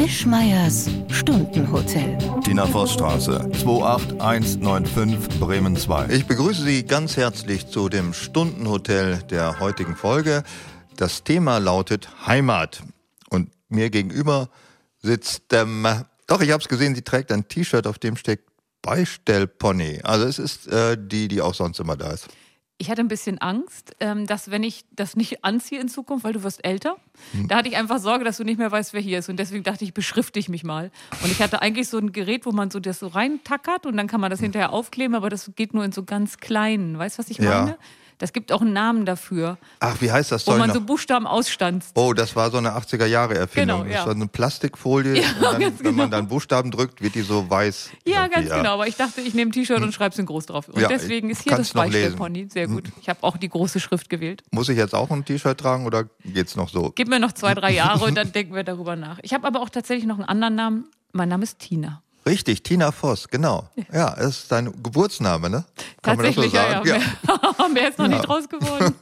Wischmeiers 0.00 0.88
Stundenhotel. 1.10 2.16
Tina 2.42 2.66
Vossstraße, 2.66 3.50
28195 3.52 5.38
Bremen 5.38 5.76
2. 5.76 6.08
Ich 6.08 6.24
begrüße 6.24 6.62
Sie 6.62 6.84
ganz 6.84 7.18
herzlich 7.18 7.68
zu 7.68 7.90
dem 7.90 8.14
Stundenhotel 8.14 9.18
der 9.24 9.60
heutigen 9.60 9.94
Folge. 9.96 10.42
Das 10.96 11.22
Thema 11.22 11.58
lautet 11.58 12.08
Heimat. 12.26 12.82
Und 13.28 13.50
mir 13.68 13.90
gegenüber 13.90 14.48
sitzt, 15.02 15.52
ähm, 15.52 15.86
doch, 16.26 16.40
ich 16.40 16.50
habe 16.50 16.62
es 16.62 16.68
gesehen, 16.68 16.94
sie 16.94 17.02
trägt 17.02 17.30
ein 17.30 17.46
T-Shirt, 17.46 17.86
auf 17.86 17.98
dem 17.98 18.16
steht 18.16 18.40
Beistellpony. 18.80 20.00
Also 20.02 20.24
es 20.24 20.38
ist 20.38 20.66
äh, 20.68 20.96
die, 20.98 21.28
die 21.28 21.42
auch 21.42 21.52
sonst 21.52 21.78
immer 21.78 21.98
da 21.98 22.12
ist. 22.12 22.26
Ich 22.80 22.90
hatte 22.90 23.02
ein 23.02 23.08
bisschen 23.08 23.36
Angst, 23.38 23.94
ähm, 24.00 24.26
dass 24.26 24.50
wenn 24.50 24.62
ich 24.62 24.86
das 24.90 25.14
nicht 25.14 25.44
anziehe 25.44 25.78
in 25.78 25.88
Zukunft, 25.88 26.24
weil 26.24 26.32
du 26.32 26.42
wirst 26.42 26.64
älter, 26.64 26.96
hm. 27.32 27.46
da 27.46 27.56
hatte 27.56 27.68
ich 27.68 27.76
einfach 27.76 27.98
Sorge, 27.98 28.24
dass 28.24 28.38
du 28.38 28.44
nicht 28.44 28.56
mehr 28.56 28.70
weißt, 28.70 28.94
wer 28.94 29.02
hier 29.02 29.18
ist. 29.18 29.28
Und 29.28 29.36
deswegen 29.36 29.64
dachte 29.64 29.84
ich, 29.84 29.92
beschrifte 29.92 30.38
ich 30.38 30.48
mich 30.48 30.64
mal. 30.64 30.90
Und 31.22 31.30
ich 31.30 31.42
hatte 31.42 31.60
eigentlich 31.60 31.88
so 31.88 31.98
ein 31.98 32.12
Gerät, 32.12 32.46
wo 32.46 32.52
man 32.52 32.70
so 32.70 32.80
das 32.80 32.98
so 33.00 33.08
reintackert 33.08 33.84
und 33.84 33.98
dann 33.98 34.06
kann 34.06 34.22
man 34.22 34.30
das 34.30 34.40
hinterher 34.40 34.72
aufkleben, 34.72 35.14
aber 35.14 35.28
das 35.28 35.50
geht 35.56 35.74
nur 35.74 35.84
in 35.84 35.92
so 35.92 36.04
ganz 36.04 36.38
kleinen. 36.38 36.98
Weißt 36.98 37.18
du, 37.18 37.22
was 37.22 37.28
ich 37.28 37.38
meine? 37.38 37.50
Ja. 37.50 37.78
Das 38.20 38.34
gibt 38.34 38.52
auch 38.52 38.60
einen 38.60 38.74
Namen 38.74 39.06
dafür. 39.06 39.56
Ach, 39.80 39.96
wie 40.00 40.12
heißt 40.12 40.30
das? 40.30 40.46
Wo 40.46 40.52
man 40.52 40.70
so 40.74 40.82
Buchstaben 40.82 41.26
ausstanzt. 41.26 41.92
Oh, 41.94 42.12
das 42.12 42.36
war 42.36 42.50
so 42.50 42.58
eine 42.58 42.76
80er 42.76 43.06
Jahre 43.06 43.34
Erfindung. 43.38 43.84
Genau, 43.84 43.90
ja. 43.90 43.96
Das 43.96 44.06
war 44.08 44.14
eine 44.14 44.26
Plastikfolie. 44.26 45.22
Ja, 45.22 45.28
und 45.36 45.42
dann, 45.42 45.60
wenn 45.60 45.76
genau. 45.78 45.92
man 45.92 46.10
dann 46.10 46.28
Buchstaben 46.28 46.70
drückt, 46.70 47.00
wird 47.00 47.14
die 47.14 47.22
so 47.22 47.48
weiß. 47.48 47.88
Ja, 48.06 48.28
ganz 48.28 48.50
ja. 48.50 48.58
genau. 48.58 48.74
Aber 48.74 48.86
ich 48.86 48.96
dachte, 48.96 49.22
ich 49.22 49.32
nehme 49.32 49.48
ein 49.48 49.52
T-Shirt 49.52 49.78
hm. 49.78 49.84
und 49.84 49.94
schreibe 49.94 50.12
es 50.12 50.18
in 50.18 50.26
groß 50.26 50.44
drauf. 50.44 50.68
Und 50.68 50.86
deswegen 50.90 51.30
ist 51.30 51.44
hier 51.44 51.56
das 51.56 51.72
Beispielpony. 51.72 52.48
Sehr 52.52 52.68
gut. 52.68 52.88
Hm. 52.88 52.92
Ich 53.00 53.08
habe 53.08 53.20
auch 53.22 53.38
die 53.38 53.48
große 53.48 53.80
Schrift 53.80 54.10
gewählt. 54.10 54.44
Muss 54.50 54.68
ich 54.68 54.76
jetzt 54.76 54.94
auch 54.94 55.10
ein 55.10 55.24
T-Shirt 55.24 55.58
tragen 55.58 55.86
oder 55.86 56.04
geht's 56.22 56.56
noch 56.56 56.68
so? 56.68 56.92
Gib 56.94 57.08
mir 57.08 57.20
noch 57.20 57.32
zwei, 57.32 57.54
drei 57.54 57.72
Jahre 57.72 58.04
und 58.04 58.16
dann 58.16 58.32
denken 58.32 58.54
wir 58.54 58.64
darüber 58.64 58.96
nach. 58.96 59.18
Ich 59.22 59.32
habe 59.32 59.46
aber 59.46 59.62
auch 59.62 59.70
tatsächlich 59.70 60.06
noch 60.06 60.18
einen 60.18 60.28
anderen 60.28 60.56
Namen. 60.56 60.84
Mein 61.12 61.30
Name 61.30 61.44
ist 61.44 61.58
Tina. 61.58 62.02
Richtig, 62.26 62.62
Tina 62.62 62.92
Voss, 62.92 63.28
genau. 63.28 63.68
Ja, 63.92 64.14
das 64.14 64.40
ist 64.40 64.52
dein 64.52 64.66
Geburtsname, 64.82 65.48
ne? 65.48 65.64
Kann 66.02 66.18
Tatsächlich, 66.18 66.52
man 66.52 66.62
das 66.62 66.84
so 66.84 66.84
sagen? 66.84 67.02
ja. 67.26 67.58
ja. 67.58 67.68
Mehr 67.74 67.88
ist 67.88 67.98
noch 67.98 68.08
ja. 68.08 68.16
nicht 68.16 68.28
raus 68.28 68.48
geworden. 68.48 68.94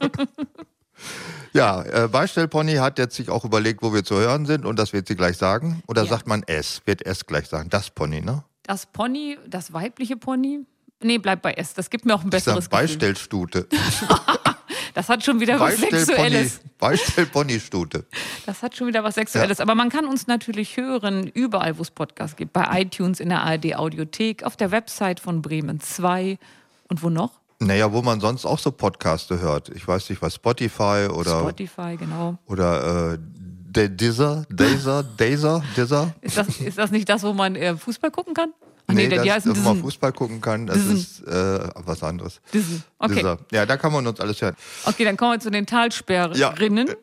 ja, 1.53 1.83
äh, 1.83 2.07
Beistellpony 2.07 2.75
hat 2.75 2.97
jetzt 2.97 3.15
sich 3.15 3.29
auch 3.29 3.45
überlegt, 3.45 3.81
wo 3.81 3.93
wir 3.93 4.03
zu 4.03 4.15
hören 4.15 4.45
sind 4.45 4.65
und 4.65 4.79
das 4.79 4.93
wird 4.93 5.07
sie 5.07 5.15
gleich 5.15 5.37
sagen. 5.37 5.83
Oder 5.87 6.03
ja. 6.03 6.09
sagt 6.09 6.27
man 6.27 6.43
S? 6.43 6.81
Wird 6.85 7.05
S 7.05 7.25
gleich 7.25 7.47
sagen? 7.47 7.69
Das 7.69 7.89
Pony, 7.89 8.21
ne? 8.21 8.43
Das 8.63 8.85
Pony, 8.85 9.37
das 9.47 9.73
weibliche 9.73 10.15
Pony? 10.15 10.65
Nee, 11.01 11.17
bleib 11.17 11.41
bei 11.41 11.53
S. 11.53 11.73
Das 11.73 11.89
gibt 11.89 12.05
mir 12.05 12.13
auch 12.13 12.23
ein 12.23 12.29
besseres 12.29 12.55
das 12.55 12.65
ist 12.65 12.69
Beistellstute. 12.69 13.67
Das 14.93 15.09
hat 15.09 15.23
schon 15.23 15.39
wieder 15.39 15.59
was 15.59 15.77
Sexuelles. 15.77 16.61
Beistellpony-Stute. 16.77 18.05
Das 18.45 18.61
hat 18.63 18.75
schon 18.75 18.87
wieder 18.87 19.03
was 19.03 19.15
Sexuelles. 19.15 19.59
Ja. 19.59 19.63
Aber 19.63 19.75
man 19.75 19.89
kann 19.89 20.05
uns 20.05 20.27
natürlich 20.27 20.77
hören, 20.77 21.27
überall, 21.27 21.77
wo 21.77 21.81
es 21.81 21.91
Podcasts 21.91 22.35
gibt. 22.35 22.53
Bei 22.53 22.81
iTunes, 22.81 23.19
in 23.19 23.29
der 23.29 23.43
ARD-Audiothek, 23.43 24.43
auf 24.43 24.55
der 24.55 24.71
Website 24.71 25.19
von 25.19 25.41
Bremen 25.41 25.79
2 25.79 26.37
und 26.87 27.03
wo 27.03 27.09
noch? 27.09 27.39
Naja, 27.59 27.91
wo 27.91 28.01
man 28.01 28.21
sonst 28.21 28.45
auch 28.45 28.59
so 28.59 28.71
Podcaste 28.71 29.39
hört. 29.39 29.69
Ich 29.69 29.85
weiß 29.85 30.09
nicht, 30.09 30.21
was 30.21 30.35
Spotify 30.35 31.07
oder. 31.11 31.41
Spotify, 31.41 31.97
genau. 31.97 32.37
Oder 32.45 33.13
äh, 33.13 33.17
Deezer, 33.89 34.45
Deezer, 34.49 35.03
Deezer, 35.03 35.61
Deezer. 35.75 36.13
Ist 36.21 36.37
das, 36.37 36.47
ist 36.59 36.77
das 36.77 36.91
nicht 36.91 37.07
das, 37.09 37.23
wo 37.23 37.33
man 37.33 37.55
äh, 37.55 37.75
Fußball 37.75 38.11
gucken 38.11 38.33
kann? 38.33 38.53
Ach, 38.89 38.93
nee, 38.95 39.07
nee 39.07 39.15
das, 39.15 39.23
die 39.23 39.31
heißen 39.31 39.53
dass 39.53 39.63
man 39.63 39.79
Fußball 39.79 40.11
gucken 40.13 40.41
kann, 40.41 40.65
das 40.65 40.77
Dissen. 40.77 40.95
ist 40.95 41.27
äh, 41.27 41.69
was 41.75 42.01
anderes. 42.01 42.41
Dissen. 42.51 42.83
Okay. 42.97 43.15
Dieser. 43.15 43.37
Ja, 43.51 43.65
da 43.65 43.77
kann 43.77 43.93
man 43.93 44.07
uns 44.07 44.19
alles 44.19 44.41
hören. 44.41 44.55
Okay, 44.85 45.03
dann 45.05 45.15
kommen 45.15 45.33
wir 45.33 45.39
zu 45.39 45.51
den 45.51 45.67
Talsperrinnen. 45.67 46.87
Ja. 46.87 46.95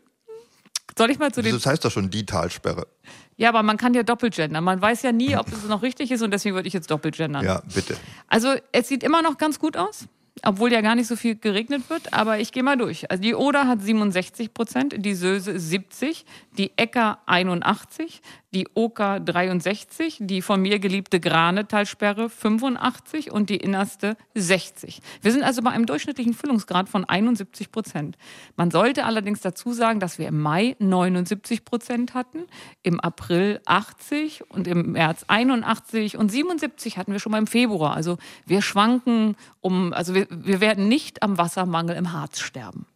Soll 0.98 1.11
ich 1.11 1.19
mal 1.19 1.33
zu 1.33 1.42
den. 1.42 1.55
Das 1.55 1.64
heißt 1.64 1.84
doch 1.84 1.91
schon 1.92 2.11
die 2.11 2.27
Talsperre. 2.27 2.89
Ja, 3.37 3.51
aber 3.51 3.62
man 3.62 3.77
kann 3.77 3.95
ja 3.95 4.03
doppelgendern. 4.03 4.64
Man 4.64 4.81
weiß 4.81 5.03
ja 5.03 5.12
nie, 5.12 5.37
ob 5.37 5.47
es 5.53 5.64
noch 5.69 5.83
richtig 5.83 6.11
ist 6.11 6.23
und 6.23 6.33
deswegen 6.33 6.55
würde 6.57 6.67
ich 6.67 6.75
jetzt 6.75 6.91
doppelgendern. 6.91 7.45
Ja, 7.45 7.62
bitte. 7.73 7.97
Also, 8.29 8.55
es 8.73 8.89
sieht 8.89 9.05
immer 9.05 9.23
noch 9.23 9.39
ganz 9.39 9.58
gut 9.58 9.77
aus 9.77 10.07
obwohl 10.42 10.73
ja 10.73 10.80
gar 10.80 10.95
nicht 10.95 11.07
so 11.07 11.17
viel 11.17 11.36
geregnet 11.36 11.89
wird. 11.89 12.13
Aber 12.13 12.39
ich 12.39 12.53
gehe 12.53 12.63
mal 12.63 12.77
durch. 12.77 13.11
Also 13.11 13.23
die 13.23 13.35
Oder 13.35 13.67
hat 13.67 13.83
67 13.83 14.53
Prozent, 14.53 14.95
die 14.98 15.14
Söse 15.14 15.58
70, 15.58 16.24
die 16.58 16.73
Äcker 16.77 17.18
81, 17.27 18.20
die 18.56 18.68
Oker 18.72 19.20
63, 19.20 20.17
die 20.20 20.40
von 20.40 20.62
mir 20.62 20.78
geliebte 20.78 21.20
Granetalsperre 21.20 22.30
85 22.30 23.30
und 23.30 23.50
die 23.50 23.58
innerste 23.58 24.17
60. 24.34 25.02
Wir 25.20 25.33
sind 25.33 25.42
also 25.42 25.61
bei 25.61 25.70
einem 25.72 25.84
durchschnittlichen 25.84 26.33
Füllungsgrad 26.33 26.89
von 26.89 27.05
71 27.05 27.70
Prozent. 27.70 28.17
Man 28.56 28.70
sollte 28.70 29.05
allerdings 29.05 29.40
dazu 29.40 29.74
sagen, 29.74 30.00
dass 30.00 30.18
wir 30.18 30.28
im 30.28 30.40
Mai 30.40 30.74
79 30.78 31.67
Prozent 31.67 32.14
hatten, 32.14 32.44
im 32.83 32.98
April 32.98 33.61
80 33.67 34.50
und 34.50 34.67
im 34.67 34.92
März 34.92 35.27
81 35.28 36.17
und 36.17 36.30
77 36.30 36.96
hatten 36.96 37.12
wir 37.12 37.20
schon 37.20 37.33
mal 37.33 37.38
im 37.38 37.46
Februar. 37.46 37.94
Also 37.94 38.17
wir 38.46 38.62
schwanken 38.62 39.36
um, 39.61 39.92
also 39.92 40.14
wir, 40.14 40.28
wir 40.30 40.62
werden 40.62 40.88
nicht 40.88 41.23
am 41.23 41.36
Wassermangel 41.36 41.94
im 41.94 42.12
Harz 42.14 42.40
sterben. 42.40 42.86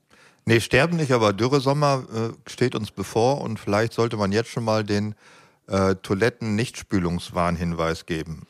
Nee, 0.47 0.61
sterben 0.61 0.97
nicht, 0.97 1.13
aber 1.13 1.33
Dürresommer 1.33 2.05
äh, 2.15 2.51
steht 2.51 2.75
uns 2.75 2.91
bevor 2.91 3.43
und 3.43 3.61
vielleicht 3.61 3.93
sollte 3.93 4.17
man 4.17 4.33
jetzt 4.33 4.51
schon 4.51 4.65
mal 4.65 4.85
den 4.85 5.15
äh, 5.71 5.95
Toiletten-Nichtspülungswarnhinweis 5.97 8.07
geben. 8.07 8.47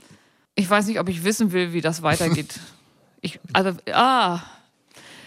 Ich 0.54 0.68
weiß 0.68 0.84
nicht, 0.86 1.00
ob 1.00 1.08
ich 1.08 1.24
wissen 1.24 1.52
will, 1.52 1.72
wie 1.72 1.80
das 1.80 2.02
weitergeht. 2.02 2.60
ich, 3.20 3.40
also, 3.52 3.72
ah. 3.92 4.40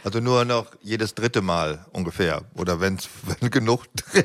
Also 0.04 0.20
nur 0.20 0.44
noch 0.44 0.66
jedes 0.81 1.16
dritte 1.16 1.42
Mal 1.42 1.86
ungefähr. 1.94 2.42
Oder 2.56 2.81
wenn's, 2.81 3.08
wenn 3.40 3.50
genug 3.50 3.86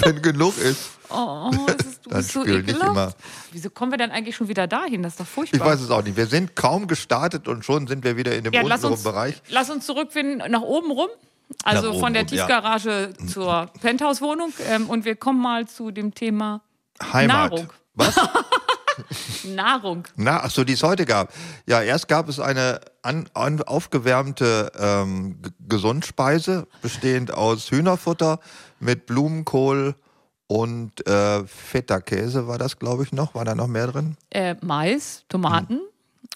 wenn 0.00 0.22
genug 0.22 0.56
ist. 0.58 0.92
Oh, 1.08 1.52
ist, 1.68 2.04
du 2.04 2.10
dann 2.10 2.18
bist 2.18 2.32
so 2.32 2.42
nicht 2.42 2.68
immer. 2.68 3.14
Wieso 3.52 3.70
kommen 3.70 3.92
wir 3.92 3.98
denn 3.98 4.10
eigentlich 4.10 4.34
schon 4.34 4.48
wieder 4.48 4.66
dahin? 4.66 5.04
Das 5.04 5.12
ist 5.12 5.20
doch 5.20 5.26
furchtbar. 5.26 5.58
Ich 5.58 5.64
weiß 5.64 5.80
es 5.80 5.90
auch 5.90 6.02
nicht. 6.02 6.16
Wir 6.16 6.26
sind 6.26 6.56
kaum 6.56 6.88
gestartet 6.88 7.46
und 7.46 7.64
schon 7.64 7.86
sind 7.86 8.02
wir 8.02 8.16
wieder 8.16 8.34
in 8.34 8.42
dem 8.42 8.52
ja, 8.52 8.62
unteren 8.62 9.00
Bereich. 9.02 9.40
Lass 9.48 9.70
uns 9.70 9.86
zurückfinden 9.86 10.50
nach 10.50 10.62
oben 10.62 10.90
rum. 10.90 11.08
Also 11.62 11.90
oben, 11.90 12.00
von 12.00 12.12
der 12.12 12.26
Tiefgarage 12.26 13.12
ja. 13.20 13.26
zur 13.28 13.70
Penthouse-Wohnung. 13.80 14.52
Ähm, 14.68 14.90
und 14.90 15.04
wir 15.04 15.14
kommen 15.14 15.40
mal 15.40 15.68
zu 15.68 15.92
dem 15.92 16.12
Thema 16.12 16.60
Heimat. 17.02 17.52
Nahrung. 17.52 17.72
Was? 17.94 18.16
Nahrung. 19.44 20.08
Na, 20.16 20.40
ach 20.42 20.50
so, 20.50 20.64
die 20.64 20.72
es 20.72 20.82
heute 20.82 21.04
gab. 21.04 21.32
Ja, 21.66 21.82
erst 21.82 22.08
gab 22.08 22.28
es 22.28 22.40
eine 22.40 22.80
an, 23.02 23.28
an, 23.34 23.62
aufgewärmte 23.62 24.72
ähm, 24.78 25.40
Gesundspeise, 25.68 26.66
bestehend 26.82 27.32
aus 27.32 27.70
Hühnerfutter 27.70 28.40
mit 28.80 29.06
Blumenkohl 29.06 29.94
und 30.46 31.06
äh, 31.06 31.44
fetter 31.46 32.00
Käse 32.00 32.46
war 32.46 32.58
das, 32.58 32.78
glaube 32.78 33.02
ich, 33.02 33.12
noch. 33.12 33.34
War 33.34 33.44
da 33.44 33.54
noch 33.54 33.66
mehr 33.66 33.88
drin? 33.88 34.16
Äh, 34.30 34.54
Mais, 34.60 35.24
Tomaten 35.28 35.74
hm. 35.74 35.80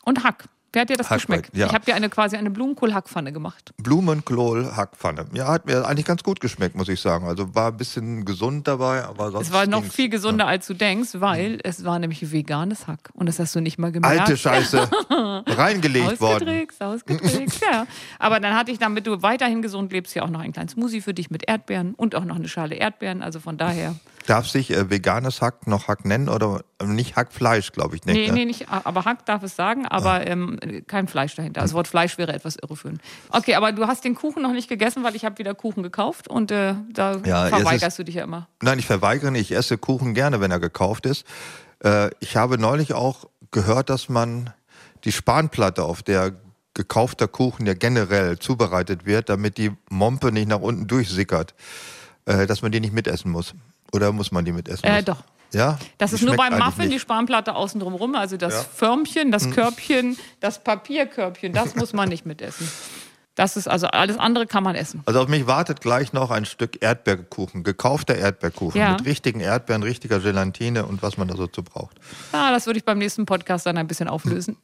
und 0.04 0.24
Hack. 0.24 0.48
Wie 0.72 0.78
hat 0.78 0.88
dir 0.88 0.96
das 0.96 1.10
Hackbrett, 1.10 1.42
geschmeckt? 1.42 1.56
Ja. 1.56 1.66
Ich 1.66 1.72
habe 1.72 1.84
dir 1.84 1.96
eine 1.96 2.08
quasi 2.08 2.36
eine 2.36 2.50
Blumenkohl-Hackpfanne 2.50 3.32
gemacht. 3.32 3.72
Blumenkohl-Hackpfanne. 3.78 5.26
Ja, 5.32 5.48
hat 5.48 5.66
mir 5.66 5.84
eigentlich 5.84 6.06
ganz 6.06 6.22
gut 6.22 6.40
geschmeckt, 6.40 6.76
muss 6.76 6.88
ich 6.88 7.00
sagen. 7.00 7.26
Also 7.26 7.54
war 7.56 7.68
ein 7.68 7.76
bisschen 7.76 8.24
gesund 8.24 8.68
dabei, 8.68 9.04
aber 9.04 9.32
sonst. 9.32 9.48
Es 9.48 9.52
war 9.52 9.66
noch 9.66 9.82
viel 9.82 10.08
gesunder, 10.08 10.44
ja. 10.44 10.50
als 10.50 10.68
du 10.68 10.74
denkst, 10.74 11.10
weil 11.14 11.54
mhm. 11.54 11.60
es 11.64 11.84
war 11.84 11.98
nämlich 11.98 12.30
veganes 12.30 12.86
Hack. 12.86 13.10
Und 13.14 13.26
das 13.26 13.40
hast 13.40 13.54
du 13.56 13.60
nicht 13.60 13.78
mal 13.78 13.90
gemerkt. 13.90 14.20
Alte 14.20 14.36
Scheiße. 14.36 14.88
Reingelegt 15.46 16.20
worden. 16.20 16.48
Ausgetrickst, 16.48 16.82
ausgetrickst, 16.82 17.62
ja. 17.62 17.86
Aber 18.20 18.38
dann 18.38 18.54
hatte 18.54 18.70
ich, 18.70 18.78
damit 18.78 19.08
du 19.08 19.22
weiterhin 19.22 19.62
gesund 19.62 19.90
lebst, 19.90 20.14
ja 20.14 20.22
auch 20.22 20.30
noch 20.30 20.40
ein 20.40 20.52
kleines 20.52 20.72
Smoothie 20.72 21.00
für 21.00 21.14
dich 21.14 21.30
mit 21.30 21.48
Erdbeeren 21.48 21.94
und 21.94 22.14
auch 22.14 22.24
noch 22.24 22.36
eine 22.36 22.48
Schale 22.48 22.76
Erdbeeren. 22.76 23.22
Also 23.22 23.40
von 23.40 23.58
daher. 23.58 23.96
Darf 24.30 24.46
sich 24.46 24.70
äh, 24.70 24.88
veganes 24.88 25.42
Hack 25.42 25.66
noch 25.66 25.88
Hack 25.88 26.04
nennen 26.04 26.28
oder 26.28 26.62
äh, 26.80 26.84
nicht 26.84 27.16
Hackfleisch, 27.16 27.72
glaube 27.72 27.96
ich 27.96 28.04
nicht? 28.04 28.14
Nee, 28.14 28.28
ne? 28.28 28.32
nee, 28.32 28.44
nicht, 28.44 28.68
aber 28.70 29.04
Hack 29.04 29.26
darf 29.26 29.42
es 29.42 29.56
sagen, 29.56 29.86
aber 29.86 30.20
ja. 30.20 30.28
ähm, 30.28 30.56
kein 30.86 31.08
Fleisch 31.08 31.34
dahinter. 31.34 31.62
Das 31.62 31.74
Wort 31.74 31.88
Fleisch 31.88 32.16
wäre 32.16 32.32
etwas 32.32 32.54
irreführend. 32.54 33.00
Okay, 33.30 33.56
aber 33.56 33.72
du 33.72 33.88
hast 33.88 34.04
den 34.04 34.14
Kuchen 34.14 34.40
noch 34.40 34.52
nicht 34.52 34.68
gegessen, 34.68 35.02
weil 35.02 35.16
ich 35.16 35.24
habe 35.24 35.36
wieder 35.38 35.56
Kuchen 35.56 35.82
gekauft 35.82 36.28
und 36.28 36.52
äh, 36.52 36.76
da 36.92 37.16
ja, 37.26 37.46
verweigerst 37.46 37.88
ist, 37.88 37.98
du 37.98 38.04
dich 38.04 38.14
ja 38.14 38.22
immer. 38.22 38.46
Nein, 38.62 38.78
ich 38.78 38.86
verweigere 38.86 39.32
nicht. 39.32 39.50
Ich 39.50 39.56
esse 39.56 39.78
Kuchen 39.78 40.14
gerne, 40.14 40.40
wenn 40.40 40.52
er 40.52 40.60
gekauft 40.60 41.06
ist. 41.06 41.26
Äh, 41.82 42.10
ich 42.20 42.36
habe 42.36 42.56
neulich 42.56 42.92
auch 42.92 43.24
gehört, 43.50 43.90
dass 43.90 44.08
man 44.08 44.50
die 45.02 45.10
Spanplatte, 45.10 45.82
auf 45.82 46.04
der 46.04 46.34
gekaufter 46.74 47.26
Kuchen 47.26 47.66
ja 47.66 47.74
generell 47.74 48.38
zubereitet 48.38 49.06
wird, 49.06 49.28
damit 49.28 49.58
die 49.58 49.72
Mompe 49.90 50.30
nicht 50.30 50.46
nach 50.46 50.60
unten 50.60 50.86
durchsickert, 50.86 51.56
äh, 52.26 52.46
dass 52.46 52.62
man 52.62 52.70
die 52.70 52.78
nicht 52.78 52.94
mitessen 52.94 53.32
muss. 53.32 53.56
Oder 53.92 54.12
muss 54.12 54.32
man 54.32 54.44
die 54.44 54.52
mitessen? 54.52 54.84
Äh, 54.84 55.02
doch. 55.02 55.22
Ja? 55.52 55.78
Das 55.98 56.12
ist 56.12 56.22
nur 56.22 56.36
beim 56.36 56.58
Muffin 56.58 56.90
die 56.90 57.00
Spanplatte 57.00 57.54
außen 57.54 57.80
drum 57.80 57.94
rum. 57.94 58.14
Also 58.14 58.36
das 58.36 58.54
ja. 58.54 58.60
Förmchen, 58.60 59.32
das 59.32 59.44
hm. 59.44 59.52
Körbchen, 59.52 60.16
das 60.40 60.62
Papierkörbchen, 60.62 61.52
das 61.52 61.74
muss 61.74 61.92
man 61.92 62.08
nicht 62.08 62.26
mitessen. 62.26 62.68
Das 63.34 63.56
ist 63.56 63.68
also 63.68 63.86
alles 63.86 64.18
andere 64.18 64.46
kann 64.46 64.62
man 64.62 64.74
essen. 64.74 65.02
Also 65.06 65.20
auf 65.20 65.28
mich 65.28 65.46
wartet 65.46 65.80
gleich 65.80 66.12
noch 66.12 66.30
ein 66.30 66.44
Stück 66.44 66.82
Erdbeerkuchen, 66.82 67.62
gekaufter 67.62 68.14
Erdbeerkuchen 68.16 68.78
ja. 68.78 68.92
mit 68.92 69.06
richtigen 69.06 69.40
Erdbeeren, 69.40 69.82
richtiger 69.82 70.20
Gelatine 70.20 70.84
und 70.84 71.02
was 71.02 71.16
man 71.16 71.28
da 71.28 71.36
so 71.36 71.46
zu 71.46 71.62
braucht. 71.62 71.96
Ja, 72.32 72.50
das 72.50 72.66
würde 72.66 72.78
ich 72.78 72.84
beim 72.84 72.98
nächsten 72.98 73.26
Podcast 73.26 73.66
dann 73.66 73.78
ein 73.78 73.86
bisschen 73.86 74.08
auflösen. 74.08 74.56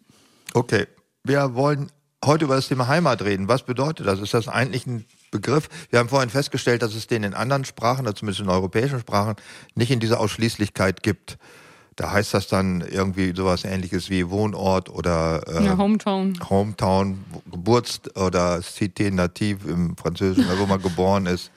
Okay, 0.52 0.86
wir 1.24 1.54
wollen 1.54 1.90
heute 2.24 2.44
über 2.44 2.56
das 2.56 2.68
Thema 2.68 2.86
Heimat 2.88 3.22
reden. 3.22 3.48
Was 3.48 3.62
bedeutet 3.62 4.06
das? 4.06 4.20
Ist 4.20 4.34
das 4.34 4.48
eigentlich 4.48 4.86
ein 4.86 5.06
Begriff. 5.30 5.68
Wir 5.90 5.98
haben 5.98 6.08
vorhin 6.08 6.30
festgestellt, 6.30 6.82
dass 6.82 6.94
es 6.94 7.06
den 7.06 7.22
in 7.22 7.34
anderen 7.34 7.64
Sprachen, 7.64 8.06
oder 8.06 8.14
zumindest 8.14 8.40
in 8.40 8.48
europäischen 8.48 9.00
Sprachen, 9.00 9.36
nicht 9.74 9.90
in 9.90 10.00
dieser 10.00 10.20
Ausschließlichkeit 10.20 11.02
gibt. 11.02 11.38
Da 11.96 12.12
heißt 12.12 12.34
das 12.34 12.46
dann 12.46 12.82
irgendwie 12.82 13.34
sowas 13.34 13.64
ähnliches 13.64 14.10
wie 14.10 14.28
Wohnort 14.28 14.90
oder 14.90 15.42
äh, 15.48 15.64
ja, 15.64 15.78
Hometown. 15.78 16.38
Hometown, 16.48 17.24
Geburts- 17.50 18.14
oder 18.14 18.58
Cité 18.58 19.10
Nativ 19.10 19.64
im 19.64 19.96
Französischen, 19.96 20.46
wo 20.58 20.66
man 20.66 20.82
geboren 20.82 21.24
ist. 21.24 21.50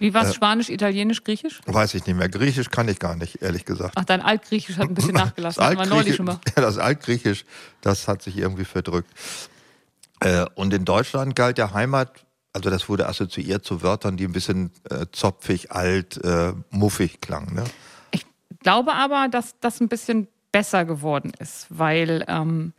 Wie 0.00 0.12
war 0.12 0.24
es? 0.24 0.30
Äh, 0.30 0.34
Spanisch, 0.34 0.68
Italienisch, 0.70 1.22
Griechisch? 1.22 1.60
Weiß 1.66 1.94
ich 1.94 2.04
nicht 2.04 2.16
mehr. 2.16 2.28
Griechisch 2.28 2.68
kann 2.70 2.88
ich 2.88 2.98
gar 2.98 3.14
nicht, 3.14 3.42
ehrlich 3.42 3.64
gesagt. 3.64 3.94
Ach, 3.94 4.04
dein 4.04 4.22
Altgriechisch 4.22 4.76
hat 4.76 4.88
ein 4.88 4.94
bisschen 4.94 5.14
nachgelassen. 5.14 5.62
Das, 5.62 5.78
Altgriechisch, 5.78 6.18
ja, 6.18 6.40
das 6.56 6.78
Altgriechisch, 6.78 7.44
das 7.80 8.08
hat 8.08 8.22
sich 8.22 8.36
irgendwie 8.36 8.64
verdrückt. 8.64 9.10
Äh, 10.20 10.46
und 10.56 10.74
in 10.74 10.84
Deutschland 10.84 11.36
galt 11.36 11.58
der 11.58 11.74
Heimat, 11.74 12.25
also 12.56 12.70
das 12.70 12.88
wurde 12.88 13.06
assoziiert 13.06 13.64
zu 13.64 13.82
Wörtern, 13.82 14.16
die 14.16 14.24
ein 14.24 14.32
bisschen 14.32 14.70
äh, 14.88 15.04
zopfig, 15.12 15.72
alt, 15.72 16.16
äh, 16.24 16.54
muffig 16.70 17.20
klangen. 17.20 17.54
Ne? 17.54 17.64
glaube 18.66 18.94
aber, 18.94 19.28
dass 19.28 19.54
das 19.60 19.80
ein 19.80 19.88
bisschen 19.88 20.26
besser 20.50 20.84
geworden 20.84 21.32
ist, 21.38 21.66
weil 21.68 22.24
ähm, 22.26 22.72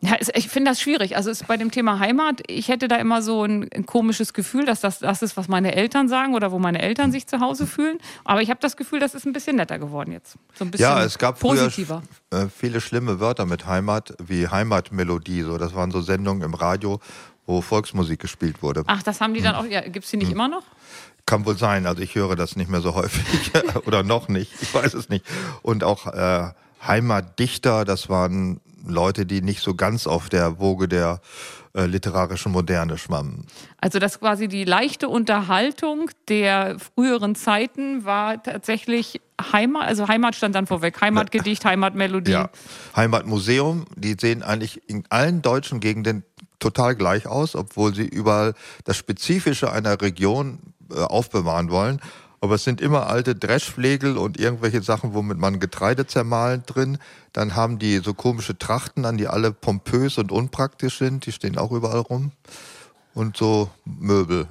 ja, 0.00 0.16
ich 0.34 0.48
finde 0.48 0.70
das 0.70 0.80
schwierig. 0.80 1.16
Also 1.16 1.30
ist 1.30 1.46
bei 1.46 1.58
dem 1.58 1.70
Thema 1.70 1.98
Heimat, 1.98 2.40
ich 2.46 2.68
hätte 2.68 2.88
da 2.88 2.96
immer 2.96 3.20
so 3.20 3.44
ein, 3.44 3.68
ein, 3.74 3.84
komisches 3.84 4.32
Gefühl, 4.32 4.64
dass 4.64 4.80
das 4.80 5.00
das 5.00 5.20
ist, 5.20 5.36
was 5.36 5.46
meine 5.46 5.74
Eltern 5.74 6.08
sagen 6.08 6.34
oder 6.34 6.50
wo 6.52 6.58
meine 6.58 6.80
Eltern 6.80 7.12
sich 7.12 7.26
zu 7.26 7.40
Hause 7.40 7.66
fühlen. 7.66 7.98
Aber 8.24 8.40
ich 8.40 8.48
habe 8.48 8.60
das 8.60 8.78
Gefühl, 8.78 8.98
das 8.98 9.14
ist 9.14 9.26
ein 9.26 9.34
bisschen 9.34 9.56
netter 9.56 9.78
geworden 9.78 10.10
jetzt. 10.12 10.36
So 10.54 10.64
ein 10.64 10.70
bisschen 10.70 10.84
ja, 10.84 11.04
es 11.04 11.18
gab 11.18 11.38
positiver. 11.38 12.02
früher 12.30 12.42
äh, 12.44 12.48
viele 12.48 12.80
schlimme 12.80 13.20
Wörter 13.20 13.44
mit 13.44 13.66
Heimat, 13.66 14.14
wie 14.18 14.48
Heimatmelodie. 14.48 15.42
So, 15.42 15.58
das 15.58 15.74
waren 15.74 15.90
so 15.90 16.00
Sendungen 16.00 16.42
im 16.42 16.54
Radio, 16.54 16.98
wo 17.46 17.60
Volksmusik 17.60 18.20
gespielt 18.20 18.62
wurde. 18.62 18.84
Ach, 18.86 19.02
das 19.02 19.20
haben 19.20 19.34
die 19.34 19.42
dann 19.42 19.58
hm. 19.58 19.66
auch. 19.66 19.70
Ja, 19.70 19.80
Gibt 19.82 20.04
es 20.04 20.10
die 20.10 20.16
nicht 20.16 20.28
hm. 20.28 20.34
immer 20.34 20.48
noch? 20.48 20.62
Kann 21.26 21.44
wohl 21.46 21.56
sein. 21.56 21.86
Also 21.86 22.02
ich 22.02 22.14
höre 22.14 22.36
das 22.36 22.56
nicht 22.56 22.70
mehr 22.70 22.80
so 22.80 22.94
häufig 22.94 23.52
oder 23.86 24.02
noch 24.02 24.28
nicht. 24.28 24.52
Ich 24.60 24.72
weiß 24.74 24.94
es 24.94 25.08
nicht. 25.08 25.24
Und 25.62 25.84
auch 25.84 26.06
äh, 26.06 26.50
Heimatdichter, 26.86 27.84
das 27.84 28.08
waren 28.08 28.60
Leute, 28.86 29.26
die 29.26 29.42
nicht 29.42 29.60
so 29.60 29.74
ganz 29.74 30.06
auf 30.06 30.28
der 30.28 30.58
Woge 30.58 30.88
der 30.88 31.20
äh, 31.72 31.86
literarischen 31.86 32.50
Moderne 32.50 32.98
schwammen. 32.98 33.46
Also 33.78 34.00
das 34.00 34.18
quasi 34.18 34.48
die 34.48 34.64
leichte 34.64 35.08
Unterhaltung 35.08 36.10
der 36.28 36.78
früheren 36.78 37.36
Zeiten 37.36 38.04
war 38.04 38.42
tatsächlich 38.42 39.20
Heimat, 39.52 39.86
also 39.86 40.08
Heimat 40.08 40.34
stand 40.34 40.54
dann 40.54 40.66
vorweg, 40.66 41.00
Heimatgedicht, 41.00 41.64
Heimatmelodie. 41.64 42.32
Ja, 42.32 42.50
Heimatmuseum, 42.96 43.86
die 43.94 44.16
sehen 44.18 44.42
eigentlich 44.42 44.82
in 44.88 45.04
allen 45.10 45.42
deutschen 45.42 45.78
Gegenden 45.78 46.24
total 46.60 46.94
gleich 46.94 47.26
aus, 47.26 47.56
obwohl 47.56 47.94
sie 47.94 48.06
überall 48.06 48.54
das 48.84 48.96
Spezifische 48.96 49.72
einer 49.72 50.00
Region 50.00 50.58
äh, 50.92 51.00
aufbewahren 51.00 51.70
wollen. 51.70 52.00
Aber 52.42 52.54
es 52.54 52.64
sind 52.64 52.80
immer 52.80 53.08
alte 53.08 53.34
Dreschflegel 53.34 54.16
und 54.16 54.38
irgendwelche 54.40 54.80
Sachen, 54.80 55.12
womit 55.12 55.38
man 55.38 55.60
Getreide 55.60 56.06
zermahlen 56.06 56.62
drin. 56.64 56.98
Dann 57.34 57.54
haben 57.54 57.78
die 57.78 57.98
so 57.98 58.14
komische 58.14 58.56
Trachten 58.56 59.04
an, 59.04 59.18
die 59.18 59.28
alle 59.28 59.52
pompös 59.52 60.16
und 60.16 60.32
unpraktisch 60.32 60.98
sind. 60.98 61.26
Die 61.26 61.32
stehen 61.32 61.58
auch 61.58 61.70
überall 61.70 61.98
rum. 62.00 62.32
Und 63.12 63.36
so 63.36 63.70
Möbel. 63.84 64.46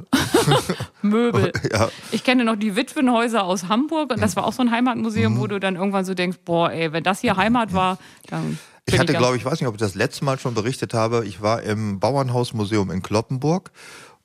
Möbel. 1.01 1.53
ja. 1.71 1.89
Ich 2.11 2.23
kenne 2.23 2.43
noch 2.43 2.57
die 2.57 2.75
Witwenhäuser 2.75 3.43
aus 3.43 3.67
Hamburg 3.69 4.11
und 4.11 4.21
das 4.21 4.35
war 4.35 4.45
auch 4.45 4.53
so 4.53 4.61
ein 4.61 4.71
Heimatmuseum, 4.71 5.35
mhm. 5.35 5.39
wo 5.39 5.47
du 5.47 5.59
dann 5.59 5.75
irgendwann 5.75 6.05
so 6.05 6.13
denkst, 6.13 6.39
boah, 6.43 6.71
ey, 6.71 6.91
wenn 6.91 7.03
das 7.03 7.21
hier 7.21 7.37
Heimat 7.37 7.73
war, 7.73 7.97
dann. 8.27 8.59
Ich 8.85 8.99
hatte, 8.99 9.13
glaube 9.13 9.37
ich, 9.37 9.45
weiß 9.45 9.59
nicht, 9.59 9.67
ob 9.67 9.75
ich 9.75 9.79
das 9.79 9.95
letzte 9.95 10.25
Mal 10.25 10.39
schon 10.39 10.55
berichtet 10.55 10.93
habe, 10.93 11.23
ich 11.25 11.41
war 11.41 11.61
im 11.61 11.99
Bauernhausmuseum 11.99 12.89
in 12.89 13.03
Kloppenburg 13.03 13.71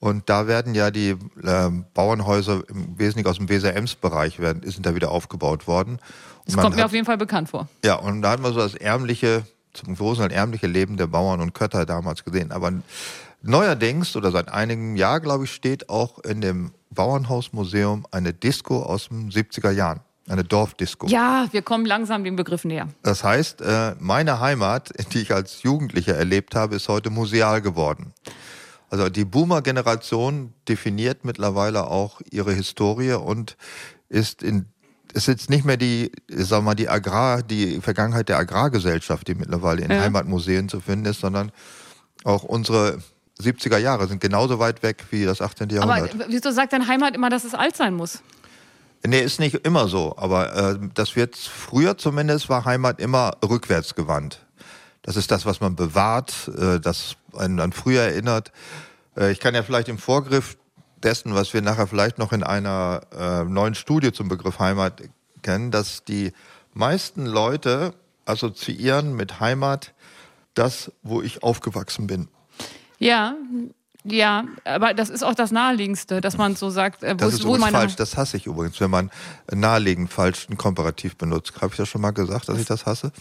und 0.04 0.28
da 0.28 0.46
werden 0.46 0.74
ja 0.74 0.90
die 0.90 1.16
äh, 1.42 1.70
Bauernhäuser 1.94 2.62
im 2.68 2.98
Wesentlichen 2.98 3.26
aus 3.26 3.36
dem 3.36 3.48
Weser-Ems-Bereich 3.48 4.38
werden, 4.38 4.62
sind 4.70 4.84
da 4.84 4.94
wieder 4.94 5.10
aufgebaut 5.10 5.66
worden. 5.66 5.98
das 6.44 6.56
kommt 6.56 6.76
mir 6.76 6.84
auf 6.84 6.92
jeden 6.92 7.06
Fall 7.06 7.16
bekannt 7.16 7.48
vor. 7.48 7.68
Ja, 7.84 7.94
und 7.94 8.20
da 8.22 8.32
hat 8.32 8.40
man 8.40 8.52
so 8.52 8.58
das 8.58 8.74
ärmliche, 8.74 9.46
zum 9.72 9.94
großen 9.94 10.28
Teil 10.28 10.32
ärmliche 10.32 10.66
Leben 10.66 10.96
der 10.96 11.06
Bauern 11.06 11.40
und 11.40 11.54
Kötter 11.54 11.86
damals 11.86 12.24
gesehen. 12.24 12.52
Aber 12.52 12.70
neuerdings 13.44 14.16
oder 14.16 14.30
seit 14.30 14.48
einigem 14.48 14.96
Jahr, 14.96 15.20
glaube 15.20 15.44
ich, 15.44 15.52
steht 15.52 15.88
auch 15.88 16.18
in 16.20 16.40
dem 16.40 16.72
Bauernhausmuseum 16.90 18.06
eine 18.10 18.32
Disco 18.32 18.82
aus 18.82 19.08
den 19.08 19.30
70er 19.30 19.70
Jahren. 19.70 20.00
Eine 20.26 20.42
Dorfdisco. 20.42 21.06
Ja, 21.08 21.48
wir 21.50 21.60
kommen 21.60 21.84
langsam 21.84 22.24
dem 22.24 22.34
Begriff 22.36 22.64
näher. 22.64 22.88
Das 23.02 23.22
heißt, 23.22 23.60
äh, 23.60 23.94
meine 23.98 24.40
Heimat, 24.40 24.90
die 25.12 25.20
ich 25.20 25.34
als 25.34 25.62
Jugendlicher 25.62 26.14
erlebt 26.14 26.54
habe, 26.54 26.76
ist 26.76 26.88
heute 26.88 27.10
museal 27.10 27.60
geworden. 27.60 28.14
Also 28.88 29.10
die 29.10 29.24
Boomer-Generation 29.24 30.54
definiert 30.68 31.24
mittlerweile 31.24 31.88
auch 31.88 32.22
ihre 32.30 32.52
Historie 32.52 33.12
und 33.12 33.56
ist 34.08 34.42
in 34.42 34.66
ist 35.12 35.28
jetzt 35.28 35.48
nicht 35.48 35.64
mehr 35.64 35.76
die, 35.76 36.10
wir 36.26 36.60
mal, 36.60 36.74
die 36.74 36.88
Agrar, 36.88 37.42
die 37.42 37.80
Vergangenheit 37.80 38.28
der 38.28 38.36
Agrargesellschaft, 38.36 39.28
die 39.28 39.36
mittlerweile 39.36 39.82
in 39.82 39.90
ja. 39.92 40.00
Heimatmuseen 40.00 40.68
zu 40.68 40.80
finden 40.80 41.06
ist, 41.06 41.20
sondern 41.20 41.52
auch 42.24 42.42
unsere 42.42 42.98
70er 43.40 43.78
Jahre 43.78 44.06
sind 44.06 44.20
genauso 44.20 44.58
weit 44.58 44.82
weg 44.82 45.04
wie 45.10 45.24
das 45.24 45.40
18. 45.40 45.68
Jahrhundert. 45.70 46.14
Aber 46.14 46.24
wieso 46.28 46.50
sagt 46.50 46.72
dein 46.72 46.86
Heimat 46.86 47.14
immer, 47.14 47.30
dass 47.30 47.44
es 47.44 47.54
alt 47.54 47.76
sein 47.76 47.94
muss? 47.94 48.20
Nee, 49.06 49.20
ist 49.20 49.38
nicht 49.38 49.54
immer 49.66 49.88
so, 49.88 50.14
aber 50.16 50.54
äh, 50.54 50.78
das 50.94 51.14
wird 51.14 51.36
früher 51.36 51.98
zumindest 51.98 52.48
war 52.48 52.64
Heimat 52.64 53.00
immer 53.00 53.32
rückwärts 53.44 53.94
gewandt. 53.94 54.40
Das 55.02 55.16
ist 55.16 55.30
das, 55.30 55.44
was 55.44 55.60
man 55.60 55.76
bewahrt, 55.76 56.50
äh, 56.56 56.80
das 56.80 57.16
einen 57.36 57.60
an 57.60 57.72
früher 57.72 58.02
erinnert. 58.02 58.52
Äh, 59.16 59.30
ich 59.30 59.40
kann 59.40 59.54
ja 59.54 59.62
vielleicht 59.62 59.90
im 59.90 59.98
Vorgriff 59.98 60.56
dessen, 61.02 61.34
was 61.34 61.52
wir 61.52 61.60
nachher 61.60 61.86
vielleicht 61.86 62.18
noch 62.18 62.32
in 62.32 62.42
einer 62.42 63.02
äh, 63.14 63.44
neuen 63.44 63.74
Studie 63.74 64.12
zum 64.12 64.28
Begriff 64.28 64.58
Heimat 64.58 65.02
kennen, 65.42 65.70
dass 65.70 66.04
die 66.04 66.32
meisten 66.72 67.26
Leute 67.26 67.92
assoziieren 68.24 69.14
mit 69.14 69.40
Heimat 69.40 69.92
das, 70.54 70.90
wo 71.02 71.20
ich 71.20 71.42
aufgewachsen 71.42 72.06
bin. 72.06 72.28
Ja, 72.98 73.34
ja, 74.04 74.44
aber 74.64 74.92
das 74.92 75.08
ist 75.08 75.22
auch 75.22 75.34
das 75.34 75.50
Naheliegendste, 75.50 76.20
dass 76.20 76.36
man 76.36 76.56
so 76.56 76.68
sagt, 76.68 77.02
äh, 77.02 77.14
wo, 77.14 77.16
das 77.16 77.34
ist 77.34 77.44
wo 77.44 77.56
man 77.56 77.72
falsch. 77.72 77.96
Das 77.96 78.18
hasse 78.18 78.36
ich 78.36 78.46
übrigens, 78.46 78.78
wenn 78.80 78.90
man 78.90 79.10
naheliegend 79.50 80.12
falsch 80.12 80.46
ein 80.50 80.58
Komparativ 80.58 81.16
benutzt. 81.16 81.54
Habe 81.56 81.68
ich 81.72 81.78
das 81.78 81.88
schon 81.88 82.02
mal 82.02 82.10
gesagt, 82.10 82.48
dass 82.50 82.58
ich 82.58 82.66
das 82.66 82.84
hasse? 82.84 83.12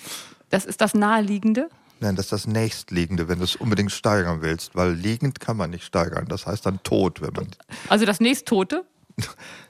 Das 0.50 0.66
ist 0.66 0.82
das 0.82 0.94
Naheliegende? 0.94 1.70
Nein, 2.02 2.18
das 2.18 2.26
ist 2.26 2.32
das 2.34 2.48
nächstliegende, 2.48 3.30
wenn 3.30 3.38
du 3.38 3.46
es 3.46 3.56
unbedingt 3.56 3.94
steigern 3.94 4.42
willst, 4.42 4.76
weil 4.76 4.92
liegend 4.92 5.40
kann 5.40 5.56
man 5.56 5.70
nicht 5.70 5.86
steigern. 5.86 6.26
Das 6.28 6.46
heißt 6.46 6.66
dann 6.66 6.84
tot, 6.84 7.22
wenn 7.22 7.32
man. 7.32 7.48
Also 7.88 8.06
das 8.06 8.20
nächsttote? 8.20 8.84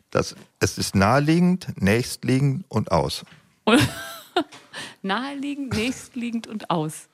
Das, 0.09 0.35
es 0.59 0.77
ist 0.77 0.93
naheliegend, 0.93 1.81
nächstliegend 1.81 2.65
und 2.69 2.91
aus. 2.91 3.25
naheliegend, 5.01 5.73
nächstliegend 5.73 6.45
und 6.45 6.69
aus. 6.69 7.07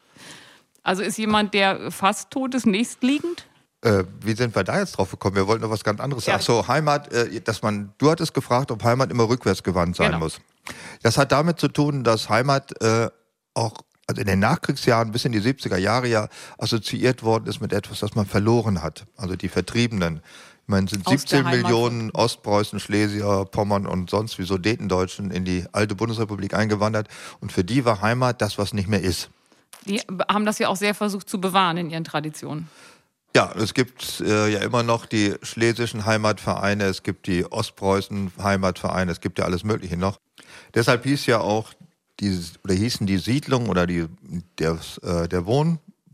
Also 0.84 1.04
ist 1.04 1.18
jemand, 1.18 1.54
der 1.54 1.92
fast 1.92 2.32
tot 2.32 2.56
ist, 2.56 2.66
nächstliegend? 2.66 3.46
Äh, 3.82 4.04
wie 4.22 4.34
sind 4.34 4.56
wir 4.56 4.64
da 4.64 4.80
jetzt 4.80 4.98
drauf 4.98 5.12
gekommen? 5.12 5.36
Wir 5.36 5.48
wollten 5.48 5.64
noch 5.64 5.70
was 5.70 5.84
ganz 5.84 6.00
anderes 6.02 6.26
sagen. 6.26 6.38
Ja. 6.38 6.40
Ach 6.40 6.46
so, 6.46 6.68
Heimat, 6.68 7.14
äh, 7.14 7.40
dass 7.42 7.62
man, 7.62 7.94
du 7.98 8.12
hattest 8.12 8.34
gefragt, 8.34 8.72
ob 8.72 8.84
Heimat 8.84 9.10
immer 9.10 9.30
rückwärtsgewandt 9.30 9.96
sein 9.96 10.08
genau. 10.08 10.20
muss. 10.20 10.42
Das 11.02 11.18
hat 11.18 11.32
damit 11.32 11.60
zu 11.60 11.70
tun, 11.70 12.04
dass 12.04 12.30
Heimat 12.30 12.82
äh, 12.82 13.10
auch 13.54 13.74
also 14.10 14.22
in 14.22 14.28
den 14.28 14.40
Nachkriegsjahren 14.40 15.12
bis 15.12 15.24
in 15.26 15.32
die 15.32 15.40
70er 15.40 15.78
Jahre 15.78 16.08
ja 16.08 16.28
assoziiert 16.58 17.24
worden 17.24 17.46
ist 17.46 17.62
mit 17.62 17.72
etwas, 17.72 18.00
das 18.00 18.16
man 18.16 18.26
verloren 18.26 18.82
hat. 18.82 19.06
Also 19.16 19.36
die 19.36 19.50
Vertriebenen. 19.50 20.22
Ich 20.64 20.68
meine, 20.68 20.86
es 20.86 20.92
sind 20.92 21.06
Aus 21.06 21.12
17 21.12 21.46
Millionen 21.46 22.12
Ostpreußen, 22.12 22.80
Schlesier, 22.80 23.46
Pommern 23.50 23.86
und 23.86 24.10
sonst 24.10 24.40
wie 24.40 24.44
Sudetendeutschen 24.44 25.32
in 25.32 25.46
die 25.46 25.66
alte 25.72 25.96
Bundesrepublik 25.96 26.54
eingewandert. 26.54 27.08
Und 27.40 27.52
für 27.52 27.64
die 27.64 27.86
war 27.86 28.02
Heimat 28.02 28.42
das, 28.42 28.58
was 28.58 28.74
nicht 28.74 28.88
mehr 28.88 29.02
ist. 29.02 29.30
Die 29.86 30.02
haben 30.32 30.46
das 30.46 30.60
ja 30.60 30.68
auch 30.68 30.76
sehr 30.76 30.94
versucht 30.94 31.30
zu 31.30 31.40
bewahren 31.40 31.78
in 31.78 31.90
ihren 31.90 32.04
Traditionen. 32.04 32.70
Ja, 33.36 33.52
es 33.56 33.74
gibt 33.74 34.22
äh, 34.22 34.50
ja 34.50 34.60
immer 34.60 34.82
noch 34.82 35.06
die 35.06 35.36
schlesischen 35.44 36.06
Heimatvereine, 36.06 36.86
es 36.86 37.04
gibt 37.04 37.28
die 37.28 37.46
Ostpreußen 37.46 38.32
Heimatvereine, 38.42 39.12
es 39.12 39.22
gibt 39.22 39.38
ja 39.38 39.46
alles 39.46 39.64
Mögliche 39.64 39.98
noch. 39.98 40.20
Deshalb 40.74 41.04
hieß 41.04 41.28
ja 41.28 41.40
auch 41.40 41.74
die, 42.20 42.40
oder 42.64 42.74
hießen 42.74 43.06
die 43.06 43.18
Siedlung 43.18 43.70
oder 43.70 43.86
die, 43.86 44.08
der, 44.58 44.80
äh, 45.04 45.28
der 45.28 45.46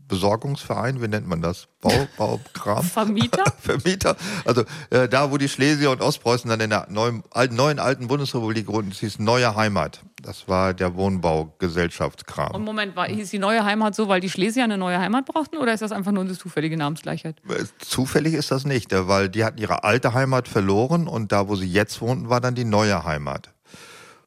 Wohnbesorgungsverein, 0.08 1.02
wie 1.02 1.08
nennt 1.08 1.26
man 1.26 1.42
das? 1.42 1.68
Bau, 1.80 2.08
Baukram? 2.16 2.84
Vermieter? 2.84 3.44
Vermieter. 3.58 4.16
Also 4.44 4.62
äh, 4.90 5.08
da, 5.08 5.30
wo 5.30 5.36
die 5.36 5.48
Schlesier 5.48 5.90
und 5.90 6.00
Ostpreußen 6.00 6.48
dann 6.48 6.60
in 6.60 6.70
der 6.70 6.86
neuen, 6.90 7.22
alten, 7.30 7.56
neuen 7.56 7.78
alten 7.78 8.06
Bundesrepublik 8.06 8.66
gründen, 8.66 8.92
es 8.92 9.00
hieß 9.00 9.18
Neue 9.18 9.54
Heimat. 9.56 10.00
Das 10.22 10.48
war 10.48 10.74
der 10.74 10.94
Wohnbaugesellschaftskram. 10.96 12.54
Und 12.54 12.64
Moment, 12.64 12.96
war, 12.96 13.06
hieß 13.06 13.30
die 13.30 13.38
Neue 13.38 13.64
Heimat 13.64 13.94
so, 13.94 14.08
weil 14.08 14.20
die 14.20 14.30
Schlesier 14.30 14.64
eine 14.64 14.78
neue 14.78 14.98
Heimat 14.98 15.26
brauchten 15.26 15.56
oder 15.58 15.72
ist 15.72 15.82
das 15.82 15.92
einfach 15.92 16.12
nur 16.12 16.24
eine 16.24 16.32
zufällige 16.32 16.76
Namensgleichheit? 16.76 17.36
Äh, 17.48 17.64
zufällig 17.78 18.34
ist 18.34 18.50
das 18.50 18.64
nicht, 18.64 18.92
äh, 18.92 19.08
weil 19.08 19.28
die 19.28 19.44
hatten 19.44 19.58
ihre 19.58 19.84
alte 19.84 20.14
Heimat 20.14 20.48
verloren 20.48 21.08
und 21.08 21.32
da, 21.32 21.48
wo 21.48 21.56
sie 21.56 21.70
jetzt 21.70 22.00
wohnten, 22.00 22.28
war 22.28 22.40
dann 22.40 22.54
die 22.54 22.64
neue 22.64 23.04
Heimat. 23.04 23.50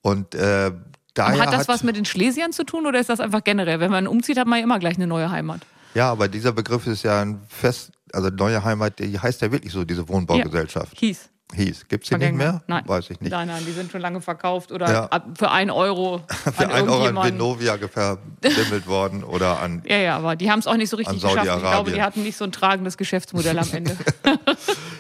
Und 0.01 0.35
äh, 0.35 0.71
Daher 1.19 1.41
hat 1.41 1.53
das 1.53 1.61
hat 1.61 1.67
was 1.67 1.83
mit 1.83 1.95
den 1.95 2.05
Schlesiern 2.05 2.51
zu 2.53 2.63
tun 2.63 2.85
oder 2.85 2.99
ist 2.99 3.09
das 3.09 3.19
einfach 3.19 3.43
generell? 3.43 3.79
Wenn 3.79 3.91
man 3.91 4.07
umzieht, 4.07 4.37
hat 4.37 4.47
man 4.47 4.59
ja 4.59 4.63
immer 4.63 4.79
gleich 4.79 4.95
eine 4.95 5.07
neue 5.07 5.29
Heimat. 5.31 5.61
Ja, 5.93 6.11
aber 6.11 6.27
dieser 6.27 6.51
Begriff 6.51 6.85
ist 6.87 7.03
ja 7.03 7.21
ein 7.21 7.41
fest, 7.47 7.91
also 8.13 8.29
neue 8.29 8.63
Heimat, 8.63 8.99
die 8.99 9.19
heißt 9.19 9.41
ja 9.41 9.51
wirklich 9.51 9.73
so, 9.73 9.83
diese 9.83 10.07
Wohnbaugesellschaft. 10.07 10.97
Hieß. 10.97 11.29
Hieß. 11.55 11.87
Gibt 11.87 12.03
es 12.03 12.09
die 12.11 12.15
nicht 12.17 12.35
mehr? 12.35 12.61
Nein. 12.67 12.83
Weiß 12.85 13.09
ich 13.09 13.19
nicht. 13.21 13.31
Nein, 13.31 13.47
nein, 13.47 13.63
die 13.65 13.71
sind 13.71 13.91
schon 13.91 14.01
lange 14.01 14.21
verkauft 14.21 14.71
oder 14.71 14.87
Ja. 14.91 15.09
für 15.35 15.49
einen 15.49 15.71
Euro 15.71 16.21
Für 16.29 16.65
an 16.65 16.71
ein 16.71 16.87
Euro 16.87 17.05
an. 17.19 17.27
Venovia 17.33 17.75
verbimmelt 17.79 18.85
worden 18.85 19.23
oder 19.23 19.59
an. 19.59 19.81
Ja, 19.87 19.97
ja, 19.97 20.17
aber 20.17 20.35
die 20.35 20.51
haben 20.51 20.59
es 20.59 20.67
auch 20.67 20.77
nicht 20.77 20.89
so 20.91 20.97
richtig 20.97 21.19
geschafft. 21.21 21.37
Ich 21.43 21.59
glaube, 21.59 21.91
die 21.91 22.03
hatten 22.03 22.21
nicht 22.21 22.37
so 22.37 22.43
ein 22.45 22.51
tragendes 22.51 22.97
Geschäftsmodell 22.97 23.57
am 23.57 23.67
Ende. 23.73 23.97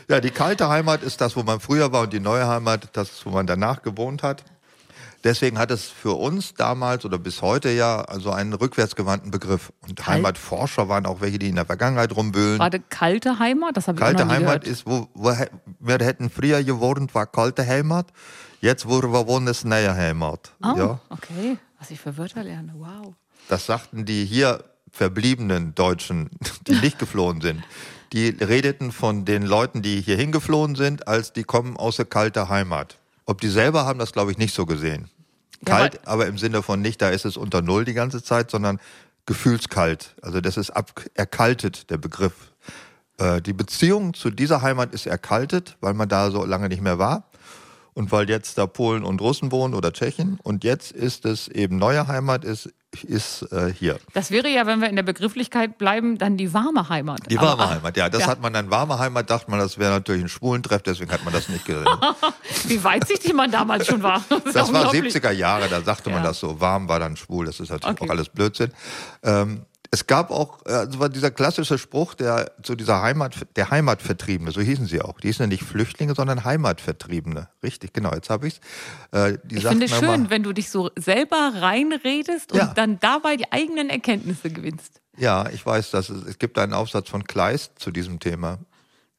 Ja, 0.09 0.19
die 0.19 0.31
kalte 0.31 0.67
Heimat 0.69 1.03
ist 1.03 1.21
das, 1.21 1.35
wo 1.35 1.43
man 1.43 1.59
früher 1.59 1.91
war 1.91 2.01
und 2.01 2.11
die 2.13 2.19
neue 2.19 2.47
Heimat, 2.47 2.89
das, 2.93 3.23
wo 3.27 3.29
man 3.29 3.45
danach 3.45 3.83
gewohnt 3.83 4.23
hat. 4.23 4.43
Deswegen 5.23 5.59
hat 5.59 5.69
es 5.71 5.85
für 5.85 6.13
uns 6.17 6.53
damals 6.53 7.03
oder 7.03 7.17
bis 7.17 7.41
heute 7.41 7.69
ja 7.69 8.01
also 8.01 8.31
einen 8.31 8.53
rückwärtsgewandten 8.53 9.31
Begriff. 9.31 9.73
Und 9.87 10.05
Heimatforscher 10.07 10.87
waren 10.87 11.05
auch 11.05 11.19
welche, 11.19 11.39
die 11.39 11.49
in 11.49 11.55
der 11.55 11.65
Vergangenheit 11.65 12.15
rumwühlen. 12.15 12.59
War 12.59 12.69
das 12.69 12.81
kalte 12.89 13.37
Heimat? 13.37 13.75
Das 13.75 13.87
habe 13.87 13.97
ich 13.97 14.01
Kalte 14.01 14.23
noch 14.23 14.31
nie 14.31 14.37
Heimat 14.37 14.61
gehört. 14.61 14.67
ist, 14.67 14.85
wo, 14.85 15.09
wo 15.13 15.33
wir 15.79 15.99
hätten 15.99 16.29
früher 16.29 16.63
gewohnt, 16.63 17.13
war 17.13 17.27
kalte 17.27 17.67
Heimat. 17.67 18.13
Jetzt, 18.61 18.87
wo 18.87 19.01
wir 19.01 19.27
wohnen, 19.27 19.47
ist 19.47 19.65
neue 19.65 19.93
Heimat. 19.93 20.51
Oh, 20.63 20.73
Ja, 20.77 20.99
okay. 21.09 21.57
Was 21.79 21.91
ich 21.91 21.99
für 21.99 22.17
Wörter 22.17 22.43
lerne. 22.43 22.73
Wow. 22.75 23.13
das 23.47 23.65
sagten 23.65 24.05
die 24.05 24.25
hier 24.25 24.63
verbliebenen 24.91 25.75
Deutschen, 25.75 26.29
die 26.67 26.75
nicht 26.75 26.99
geflohen 26.99 27.41
sind. 27.41 27.63
Die 28.11 28.29
redeten 28.29 28.91
von 28.91 29.23
den 29.25 29.43
Leuten, 29.43 29.81
die 29.81 30.01
hier 30.01 30.17
hingeflohen 30.17 30.75
sind, 30.75 31.07
als 31.07 31.31
die 31.31 31.43
kommen 31.43 31.77
aus 31.77 31.97
der 31.97 32.05
kalten 32.05 32.49
Heimat. 32.49 32.98
Ob 33.29 33.41
die 33.41 33.49
selber 33.49 33.85
haben 33.85 33.99
das, 33.99 34.11
glaube 34.11 34.31
ich, 34.31 34.39
nicht 34.39 34.55
so 34.55 34.65
gesehen. 34.65 35.07
Ja, 35.67 35.77
Kalt, 35.77 36.07
aber 36.07 36.25
im 36.25 36.39
Sinne 36.39 36.63
von 36.63 36.81
nicht, 36.81 36.99
da 36.99 37.09
ist 37.09 37.25
es 37.25 37.37
unter 37.37 37.61
Null 37.61 37.85
die 37.85 37.93
ganze 37.93 38.23
Zeit, 38.23 38.49
sondern 38.49 38.79
gefühlskalt. 39.27 40.15
Also 40.23 40.41
das 40.41 40.57
ist 40.57 40.71
ab, 40.71 40.99
erkaltet, 41.13 41.91
der 41.91 41.99
Begriff. 41.99 42.33
Äh, 43.19 43.39
die 43.43 43.53
Beziehung 43.53 44.15
zu 44.15 44.31
dieser 44.31 44.63
Heimat 44.63 44.95
ist 44.95 45.05
erkaltet, 45.05 45.77
weil 45.79 45.93
man 45.93 46.09
da 46.09 46.31
so 46.31 46.43
lange 46.43 46.69
nicht 46.69 46.81
mehr 46.81 46.97
war. 46.97 47.29
Und 47.93 48.11
weil 48.11 48.27
jetzt 48.27 48.57
da 48.57 48.65
Polen 48.65 49.03
und 49.03 49.21
Russen 49.21 49.51
wohnen 49.51 49.75
oder 49.75 49.93
Tschechien. 49.93 50.39
Und 50.41 50.63
jetzt 50.63 50.91
ist 50.91 51.23
es 51.25 51.49
eben 51.49 51.77
neue 51.77 52.07
Heimat, 52.07 52.43
ist, 52.43 52.73
ist 53.03 53.43
äh, 53.51 53.71
hier. 53.71 53.99
Das 54.13 54.31
wäre 54.31 54.49
ja, 54.49 54.65
wenn 54.65 54.81
wir 54.81 54.89
in 54.89 54.95
der 54.95 55.03
Begrifflichkeit 55.03 55.77
bleiben, 55.77 56.17
dann 56.17 56.37
die 56.37 56.53
warme 56.53 56.89
Heimat. 56.89 57.19
Die 57.29 57.37
Aber- 57.37 57.49
warme 57.59 57.69
Heimat, 57.69 57.95
ja. 57.97 58.09
Das 58.09 58.21
Ja. 58.21 58.27
hat 58.27 58.41
man 58.41 58.51
dann 58.51 58.71
warme 58.71 58.97
Heimat, 58.97 59.29
dachte 59.29 59.49
man, 59.51 59.59
das 59.59 59.77
wäre 59.77 59.91
natürlich 59.91 60.23
ein 60.23 60.29
Schwulentreff, 60.29 60.81
deswegen 60.81 61.11
hat 61.11 61.23
man 61.23 61.33
das 61.33 61.49
nicht 61.49 61.65
geredet. 61.65 61.87
Wie 62.65 62.83
weitsichtig 62.83 63.33
man 63.33 63.51
damals 63.51 63.85
schon 63.85 64.01
war. 64.01 64.23
Das, 64.29 64.43
Das 64.53 64.73
war 64.73 64.85
unglaublich. 64.87 65.13
70er 65.15 65.31
Jahre, 65.31 65.69
da 65.69 65.81
sagte 65.81 66.09
man 66.09 66.23
Ja. 66.23 66.29
das 66.29 66.39
so. 66.39 66.59
Warm 66.59 66.89
war 66.89 66.99
dann 66.99 67.15
schwul, 67.15 67.45
das 67.45 67.59
ist 67.59 67.69
natürlich 67.69 67.95
Okay. 67.95 68.05
auch 68.07 68.09
alles 68.11 68.29
Blödsinn. 68.29 68.71
Ähm, 69.23 69.61
es 69.91 70.05
gab 70.05 70.29
auch, 70.31 70.65
äh, 70.65 70.85
es 70.87 70.99
war 70.99 71.09
dieser 71.09 71.31
klassische 71.31 71.77
Spruch, 71.77 72.13
der 72.13 72.51
zu 72.61 72.75
dieser 72.75 73.01
Heimat, 73.01 73.35
der 73.55 73.71
Heimatvertriebene, 73.71 74.51
so 74.51 74.61
hießen 74.61 74.85
sie 74.85 75.01
auch. 75.01 75.19
Die 75.19 75.27
hießen 75.27 75.43
ja 75.43 75.47
nicht 75.47 75.63
Flüchtlinge, 75.63 76.13
sondern 76.15 76.43
Heimatvertriebene. 76.43 77.49
Richtig, 77.63 77.93
genau, 77.93 78.13
jetzt 78.13 78.29
habe 78.29 78.47
ich's. 78.47 78.59
Äh, 79.13 79.37
Ich 79.49 79.65
finde 79.65 79.85
es 79.85 79.97
schön, 79.97 80.29
wenn 80.29 80.43
du 80.43 80.53
dich 80.53 80.69
so 80.69 80.91
selber 80.95 81.53
reinredest 81.55 82.51
und 82.51 82.57
Ja. 82.59 82.73
dann 82.75 82.99
dabei 82.99 83.35
die 83.35 83.51
eigenen 83.51 83.89
Erkenntnisse 83.89 84.49
gewinnst. 84.49 85.01
Ja, 85.17 85.49
ich 85.49 85.65
weiß, 85.65 85.91
dass 85.91 86.09
es, 86.09 86.23
es 86.23 86.37
gibt 86.39 86.57
einen 86.59 86.73
Aufsatz 86.73 87.09
von 87.09 87.23
Kleist 87.23 87.73
zu 87.79 87.91
diesem 87.91 88.19
Thema. 88.19 88.59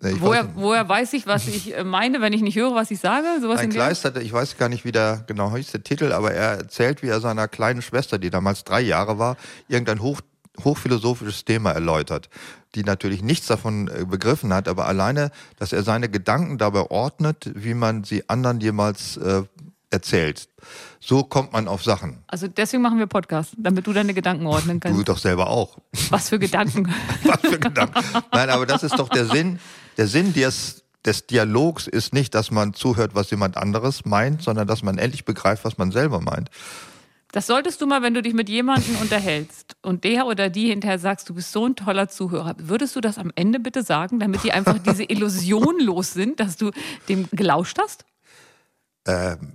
Äh, 0.02 0.12
Ich 0.12 0.14
weiß 0.14 0.20
Woher, 0.22 0.42
nicht. 0.44 0.54
woher 0.56 0.88
weiß 0.88 1.12
ich, 1.14 1.26
was 1.26 1.46
ich 1.46 1.76
äh, 1.76 1.84
meine, 1.84 2.20
wenn 2.22 2.32
ich 2.32 2.40
nicht 2.42 2.56
höre, 2.56 2.74
was 2.74 2.90
ich 2.90 3.00
sage? 3.00 3.26
Sowas 3.42 3.58
Ein 3.60 3.70
Kleist 3.70 4.04
hatte, 4.04 4.20
ich 4.22 4.32
weiß 4.32 4.56
gar 4.56 4.68
nicht, 4.70 4.84
wie 4.84 4.92
der 4.92 5.24
genau 5.26 5.54
hieß, 5.54 5.72
der 5.72 5.82
Titel, 5.82 6.12
aber 6.12 6.32
er 6.32 6.58
erzählt, 6.58 7.02
wie 7.02 7.08
er 7.08 7.20
seiner 7.20 7.48
kleinen 7.48 7.82
Schwester, 7.82 8.18
die 8.18 8.30
damals 8.30 8.64
drei 8.64 8.80
Jahre 8.80 9.18
war, 9.18 9.36
irgendein 9.68 10.00
hoch, 10.00 10.20
hochphilosophisches 10.64 11.44
Thema 11.44 11.72
erläutert, 11.72 12.28
die 12.74 12.84
natürlich 12.84 13.22
nichts 13.22 13.46
davon 13.46 13.88
äh, 13.88 14.04
begriffen 14.04 14.52
hat, 14.52 14.68
aber 14.68 14.86
alleine, 14.86 15.30
dass 15.58 15.72
er 15.72 15.82
seine 15.82 16.08
Gedanken 16.08 16.58
dabei 16.58 16.90
ordnet, 16.90 17.50
wie 17.54 17.74
man 17.74 18.04
sie 18.04 18.28
anderen 18.28 18.60
jemals 18.60 19.16
äh, 19.16 19.42
erzählt. 19.90 20.48
So 21.00 21.24
kommt 21.24 21.52
man 21.52 21.66
auf 21.66 21.82
Sachen. 21.82 22.22
Also 22.28 22.46
deswegen 22.46 22.82
machen 22.82 22.98
wir 22.98 23.06
Podcast, 23.06 23.54
damit 23.56 23.86
du 23.86 23.92
deine 23.92 24.14
Gedanken 24.14 24.46
ordnen 24.46 24.78
Du 24.80 24.88
kannst. 24.88 25.08
doch 25.08 25.18
selber 25.18 25.48
auch. 25.48 25.78
Was 26.10 26.28
für 26.28 26.38
Gedanken. 26.38 26.92
Was 27.24 27.40
für 27.40 27.58
Gedanken. 27.58 28.00
Nein, 28.32 28.50
aber 28.50 28.66
das 28.66 28.82
ist 28.82 28.98
doch 28.98 29.08
der 29.08 29.26
Sinn. 29.26 29.58
Der 29.96 30.06
Sinn 30.06 30.32
des, 30.32 30.84
des 31.04 31.26
Dialogs 31.26 31.86
ist 31.86 32.12
nicht, 32.12 32.34
dass 32.34 32.50
man 32.50 32.74
zuhört, 32.74 33.14
was 33.14 33.30
jemand 33.30 33.56
anderes 33.56 34.04
meint, 34.04 34.42
sondern 34.42 34.66
dass 34.68 34.82
man 34.82 34.98
endlich 34.98 35.24
begreift, 35.24 35.64
was 35.64 35.78
man 35.78 35.90
selber 35.90 36.20
meint. 36.20 36.50
Das 37.32 37.46
solltest 37.46 37.80
du 37.80 37.86
mal, 37.86 38.02
wenn 38.02 38.14
du 38.14 38.22
dich 38.22 38.34
mit 38.34 38.48
jemandem 38.48 38.96
unterhältst 38.96 39.76
und 39.82 40.04
der 40.04 40.26
oder 40.26 40.50
die 40.50 40.68
hinterher 40.68 40.98
sagst, 40.98 41.28
du 41.28 41.34
bist 41.34 41.52
so 41.52 41.66
ein 41.66 41.76
toller 41.76 42.08
Zuhörer, 42.08 42.56
würdest 42.58 42.96
du 42.96 43.00
das 43.00 43.18
am 43.18 43.30
Ende 43.36 43.60
bitte 43.60 43.82
sagen, 43.82 44.18
damit 44.18 44.42
die 44.42 44.52
einfach 44.52 44.78
diese 44.78 45.04
Illusion 45.04 45.78
los 45.84 46.12
sind, 46.12 46.40
dass 46.40 46.56
du 46.56 46.70
dem 47.08 47.28
gelauscht 47.30 47.78
hast? 47.78 48.04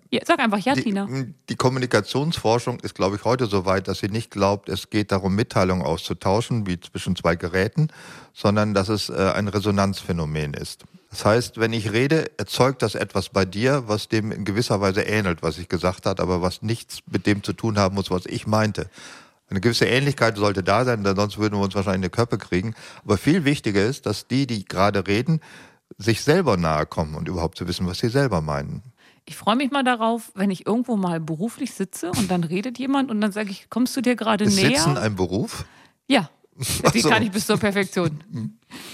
ja, 0.10 0.22
sag 0.26 0.40
einfach 0.40 0.58
ja, 0.60 0.74
Tina. 0.74 1.06
Die, 1.06 1.34
die 1.50 1.56
Kommunikationsforschung 1.56 2.80
ist, 2.80 2.96
glaube 2.96 3.16
ich, 3.16 3.24
heute 3.26 3.46
so 3.46 3.66
weit, 3.66 3.88
dass 3.88 4.00
sie 4.00 4.08
nicht 4.08 4.32
glaubt, 4.32 4.70
es 4.70 4.90
geht 4.90 5.12
darum, 5.12 5.36
Mitteilungen 5.36 5.86
auszutauschen, 5.86 6.66
wie 6.66 6.80
zwischen 6.80 7.16
zwei 7.16 7.36
Geräten, 7.36 7.90
sondern 8.34 8.74
dass 8.74 8.90
es 8.90 9.10
äh, 9.10 9.32
ein 9.36 9.48
Resonanzphänomen 9.48 10.56
ist. 10.56 10.84
Das 11.16 11.24
heißt, 11.24 11.62
wenn 11.62 11.72
ich 11.72 11.94
rede, 11.94 12.30
erzeugt 12.38 12.82
das 12.82 12.94
etwas 12.94 13.30
bei 13.30 13.46
dir, 13.46 13.84
was 13.88 14.10
dem 14.10 14.34
in 14.34 14.44
gewisser 14.44 14.82
Weise 14.82 15.04
ähnelt, 15.04 15.44
was 15.44 15.58
ich 15.58 15.70
gesagt 15.70 16.06
habe, 16.06 16.22
aber 16.22 16.42
was 16.42 16.62
nichts 16.62 17.00
mit 17.10 17.26
dem 17.26 17.42
zu 17.42 17.54
tun 17.54 17.80
haben 17.80 17.96
muss, 17.96 18.12
was 18.12 18.26
ich 18.26 18.48
meinte. 18.48 18.90
Eine 19.50 19.62
gewisse 19.62 19.86
Ähnlichkeit 19.86 20.36
sollte 20.36 20.62
da 20.62 20.84
sein, 20.84 21.06
denn 21.06 21.16
sonst 21.16 21.38
würden 21.38 21.58
wir 21.58 21.64
uns 21.64 21.74
wahrscheinlich 21.74 22.04
in 22.04 22.12
die 22.12 22.18
Köpfe 22.18 22.38
kriegen. 22.38 22.76
Aber 23.06 23.18
viel 23.18 23.46
wichtiger 23.46 23.86
ist, 23.86 24.06
dass 24.06 24.28
die, 24.28 24.46
die 24.46 24.66
gerade 24.66 25.08
reden, 25.08 25.40
sich 25.98 26.22
selber 26.22 26.58
nahe 26.58 26.86
kommen 26.86 27.16
und 27.16 27.30
überhaupt 27.30 27.58
zu 27.58 27.66
wissen, 27.66 27.88
was 27.88 28.00
sie 28.00 28.10
selber 28.10 28.42
meinen. 28.42 28.84
Ich 29.24 29.38
freue 29.38 29.56
mich 29.56 29.72
mal 29.72 29.86
darauf, 29.86 30.34
wenn 30.36 30.52
ich 30.52 30.68
irgendwo 30.68 30.98
mal 30.98 31.22
beruflich 31.22 31.74
sitze 31.76 32.12
und 32.12 32.30
dann 32.30 32.44
redet 32.44 32.78
jemand 32.78 33.10
und 33.10 33.22
dann 33.22 33.32
sage 33.32 33.52
ich, 33.52 33.70
kommst 33.70 33.96
du 33.96 34.02
dir 34.02 34.18
gerade 34.18 34.44
Ist 34.44 34.58
näher? 34.58 34.72
Sitzen 34.72 34.98
ein 34.98 35.16
Beruf? 35.16 35.64
Ja, 36.08 36.30
die 36.94 37.02
so. 37.02 37.10
kann 37.10 37.22
ich 37.24 37.32
bis 37.32 37.46
zur 37.46 37.58
Perfektion. 37.58 38.20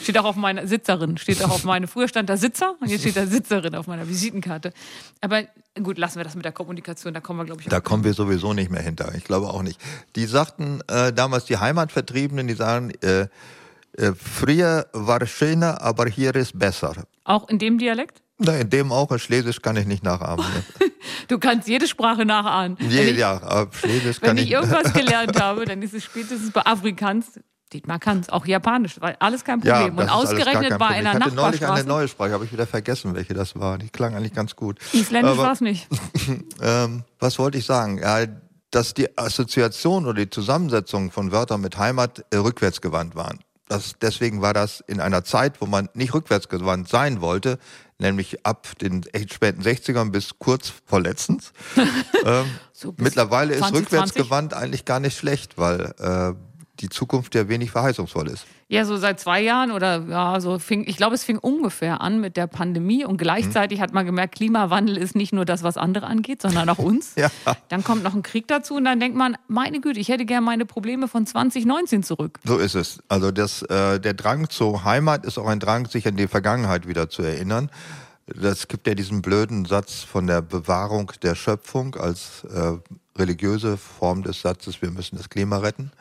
Steht 0.02 0.18
auch 0.18 0.26
auf 0.26 0.36
meiner 0.36 0.66
Sitzerin, 0.68 1.18
steht 1.18 1.44
auch 1.44 1.50
auf 1.52 1.64
meine, 1.64 1.88
früher 1.88 2.08
stand 2.08 2.30
da 2.30 2.38
Sitzer 2.38 2.76
und 2.80 2.90
jetzt 2.90 3.02
steht 3.02 3.16
da 3.16 3.26
Sitzerin 3.28 3.76
auf 3.76 3.88
meiner 3.88 4.08
Visitenkarte. 4.08 4.74
Aber 5.22 5.44
gut, 5.82 5.98
lassen 5.98 6.18
wir 6.18 6.24
das 6.24 6.36
mit 6.36 6.44
der 6.46 6.52
Kommunikation, 6.52 7.14
da 7.14 7.20
kommen 7.20 7.40
wir, 7.40 7.46
glaube 7.46 7.62
ich, 7.62 7.68
Da 7.68 7.78
auch- 7.80 7.84
kommen 7.84 8.04
wir 8.04 8.14
sowieso 8.14 8.54
nicht 8.54 8.72
mehr 8.72 8.82
hinter. 8.82 9.14
Ich 9.16 9.24
glaube 9.24 9.48
auch 9.50 9.62
nicht. 9.62 9.80
Die 10.16 10.26
sagten 10.26 10.82
äh, 10.88 11.14
damals 11.14 11.46
die 11.46 11.58
Heimatvertriebenen, 11.58 12.48
die 12.48 12.56
sagen, 12.56 12.92
äh, 13.02 13.28
äh, 13.98 14.14
früher 14.16 14.88
war 14.94 15.26
schöner, 15.28 15.82
aber 15.82 16.06
hier 16.08 16.34
ist 16.36 16.58
besser. 16.58 16.94
auch 17.26 17.48
in 17.50 17.60
dem 17.60 17.78
Dialekt. 17.78 18.21
Na, 18.44 18.58
in 18.58 18.70
dem 18.70 18.92
auch, 18.92 19.12
in 19.12 19.20
Schlesisch 19.20 19.62
kann 19.62 19.76
ich 19.78 19.86
nicht 19.86 20.04
nachahmen. 20.04 20.46
Du 21.28 21.40
kannst 21.40 21.68
jede 21.68 21.88
Sprache 21.88 22.26
nachahmen. 22.26 22.78
Je, 22.80 23.00
wenn 23.00 23.08
ich, 23.08 23.18
ja, 23.18 23.42
aber 23.42 23.72
Schlesisch 23.74 24.22
wenn 24.22 24.28
kann 24.28 24.38
ich 24.38 24.46
ich. 24.46 24.52
irgendwas 24.52 24.92
gelernt 24.94 25.42
habe, 25.42 25.66
dann 25.66 25.82
ist 25.82 25.94
es 25.94 26.04
spätestens 26.04 26.52
bei 26.52 26.66
Afrikaans. 26.66 27.40
Dietmar 27.74 28.00
kann 28.00 28.20
es, 28.20 28.30
auch 28.30 28.46
Japanisch, 28.46 29.00
weil 29.00 29.16
alles 29.20 29.46
kein 29.46 29.62
ja, 29.62 29.76
Problem. 29.76 29.96
das 29.96 30.06
Und 30.06 30.12
ausgerechnet 30.12 30.78
bei 30.78 30.88
einer 30.88 31.16
Ich 31.16 31.24
hatte 31.24 31.36
neulich 31.36 31.66
eine 31.66 31.84
neue 31.86 32.08
Sprache, 32.08 32.34
habe 32.34 32.44
ich 32.44 32.52
wieder 32.52 32.68
vergessen, 32.68 33.16
welche 33.16 33.34
das 33.34 33.56
war. 33.56 33.78
Die 33.78 33.90
klang 33.90 34.14
eigentlich 34.14 34.34
ganz 34.34 34.56
gut. 34.56 34.78
Isländisch 34.92 35.38
war 35.38 35.54
es 35.54 35.62
nicht. 35.62 35.88
Ähm, 36.62 37.04
was 37.20 37.40
wollte 37.40 37.58
ich 37.58 37.66
sagen? 37.66 37.98
Ja, 37.98 38.26
dass 38.72 38.94
die 38.94 39.18
Assoziation 39.18 40.06
oder 40.06 40.26
die 40.26 40.30
Zusammensetzung 40.30 41.12
von 41.12 41.32
Wörtern 41.32 41.62
mit 41.62 41.78
Heimat 41.78 42.26
äh, 42.30 42.38
rückwärtsgewandt 42.38 43.16
waren. 43.16 43.40
Das, 43.68 43.94
deswegen 44.02 44.42
war 44.42 44.54
das 44.54 44.82
in 44.82 45.00
einer 45.00 45.24
Zeit, 45.24 45.62
wo 45.62 45.66
man 45.66 45.88
nicht 45.94 46.14
rückwärtsgewandt 46.14 46.90
sein 46.90 47.22
wollte, 47.22 47.58
nämlich 48.02 48.46
ab 48.46 48.68
den 48.82 49.04
echt 49.14 49.34
späten 49.34 49.62
60ern 49.62 50.12
bis 50.12 50.38
kurz 50.40 50.74
vor 50.86 51.00
letztens. 51.02 51.54
ähm, 52.26 52.46
So 52.74 52.94
mittlerweile 52.98 53.54
ist 53.54 53.60
2020? 53.60 53.86
rückwärtsgewandt 53.86 54.54
eigentlich 54.54 54.86
gar 54.86 55.00
nicht 55.00 55.18
schlecht, 55.18 55.58
weil 55.58 55.94
äh, 56.00 56.34
die 56.82 56.90
Zukunft 56.90 57.36
ja 57.36 57.48
wenig 57.48 57.72
verheißungsvoll 57.72 58.28
ist. 58.28 58.46
Ja, 58.68 58.86
so 58.86 58.98
seit 58.98 59.20
zwei 59.20 59.42
Jahren 59.42 59.72
oder 59.72 60.04
ja, 60.08 60.40
so 60.40 60.58
fing, 60.58 60.86
ich 60.88 60.98
glaube, 60.98 61.16
es 61.16 61.24
fing 61.24 61.38
ungefähr 61.38 62.02
an 62.02 62.20
mit 62.22 62.38
der 62.38 62.48
Pandemie 62.48 63.06
und 63.06 63.18
gleichzeitig 63.18 63.82
hat 63.82 63.94
man 63.94 64.06
gemerkt, 64.06 64.36
Klimawandel 64.36 64.98
ist 64.98 65.16
nicht 65.16 65.34
nur 65.34 65.46
das, 65.46 65.64
was 65.64 65.78
andere 65.78 66.08
angeht, 66.08 66.42
sondern 66.42 66.70
auch 66.70 66.80
uns. 66.80 67.14
Ja. 67.22 67.30
Dann 67.70 67.84
kommt 67.84 68.04
noch 68.04 68.16
ein 68.16 68.24
Krieg 68.24 68.48
dazu 68.48 68.76
und 68.76 68.86
dann 68.86 69.00
denkt 69.00 69.16
man, 69.16 69.38
meine 69.48 69.80
Güte, 69.80 70.00
ich 70.00 70.10
hätte 70.10 70.26
gerne 70.26 70.44
meine 70.44 70.66
Probleme 70.66 71.08
von 71.08 71.28
2019 71.28 72.02
zurück. 72.02 72.40
So 72.44 72.58
ist 72.58 72.74
es. 72.74 73.04
Also 73.10 73.32
das, 73.32 73.62
äh, 73.64 74.00
der 74.00 74.16
Drang 74.16 74.50
zur 74.50 74.84
Heimat 74.84 75.24
ist 75.24 75.38
auch 75.38 75.46
ein 75.46 75.60
Drang, 75.60 75.86
sich 75.86 76.08
an 76.08 76.16
die 76.16 76.28
Vergangenheit 76.28 76.88
wieder 76.88 77.10
zu 77.10 77.22
erinnern. 77.22 77.70
Das 78.26 78.68
gibt 78.68 78.88
ja 78.88 78.96
diesen 78.96 79.22
blöden 79.22 79.66
Satz 79.66 80.02
von 80.02 80.26
der 80.26 80.42
Bewahrung 80.42 81.12
der 81.22 81.36
Schöpfung 81.36 81.96
als 81.96 82.44
äh, 82.46 82.78
religiöse 83.18 83.78
Form 83.78 84.24
des 84.24 84.42
Satzes, 84.42 84.82
wir 84.82 84.92
müssen 84.92 85.18
das 85.18 85.30
Klima 85.30 85.58
retten. 85.58 85.92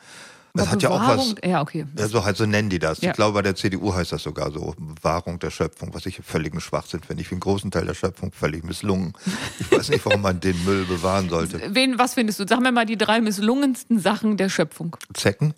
Das 0.53 0.63
Aber 0.67 0.71
hat 0.71 0.83
ja 0.83 0.89
auch 0.89 1.07
was. 1.07 1.35
Ja, 1.45 1.61
okay. 1.61 1.85
So, 1.95 2.25
halt, 2.25 2.35
so 2.37 2.45
nennen 2.45 2.69
die 2.69 2.79
das. 2.79 3.01
Ja. 3.01 3.11
Ich 3.11 3.15
glaube, 3.15 3.35
bei 3.35 3.41
der 3.41 3.55
CDU 3.55 3.93
heißt 3.93 4.11
das 4.11 4.23
sogar 4.23 4.51
so, 4.51 4.75
Bewahrung 4.77 5.39
der 5.39 5.49
Schöpfung, 5.49 5.93
was 5.93 6.05
ich 6.05 6.19
völligen 6.23 6.59
Schwachsinn 6.59 7.01
finde. 7.01 7.21
Ich 7.21 7.29
finde 7.29 7.45
einen 7.45 7.51
großen 7.53 7.71
Teil 7.71 7.85
der 7.85 7.93
Schöpfung 7.93 8.31
völlig 8.31 8.63
misslungen. 8.63 9.13
Ich 9.59 9.71
weiß 9.71 9.89
nicht, 9.89 10.05
warum 10.05 10.21
man 10.21 10.39
den 10.39 10.61
Müll 10.65 10.85
bewahren 10.85 11.29
sollte. 11.29 11.61
Wen, 11.73 11.97
was 11.97 12.15
findest 12.15 12.39
du? 12.39 12.45
Sag 12.47 12.59
mir 12.59 12.71
mal 12.71 12.85
die 12.85 12.97
drei 12.97 13.21
misslungensten 13.21 13.99
Sachen 13.99 14.35
der 14.37 14.49
Schöpfung. 14.49 14.97
Zecken? 15.13 15.53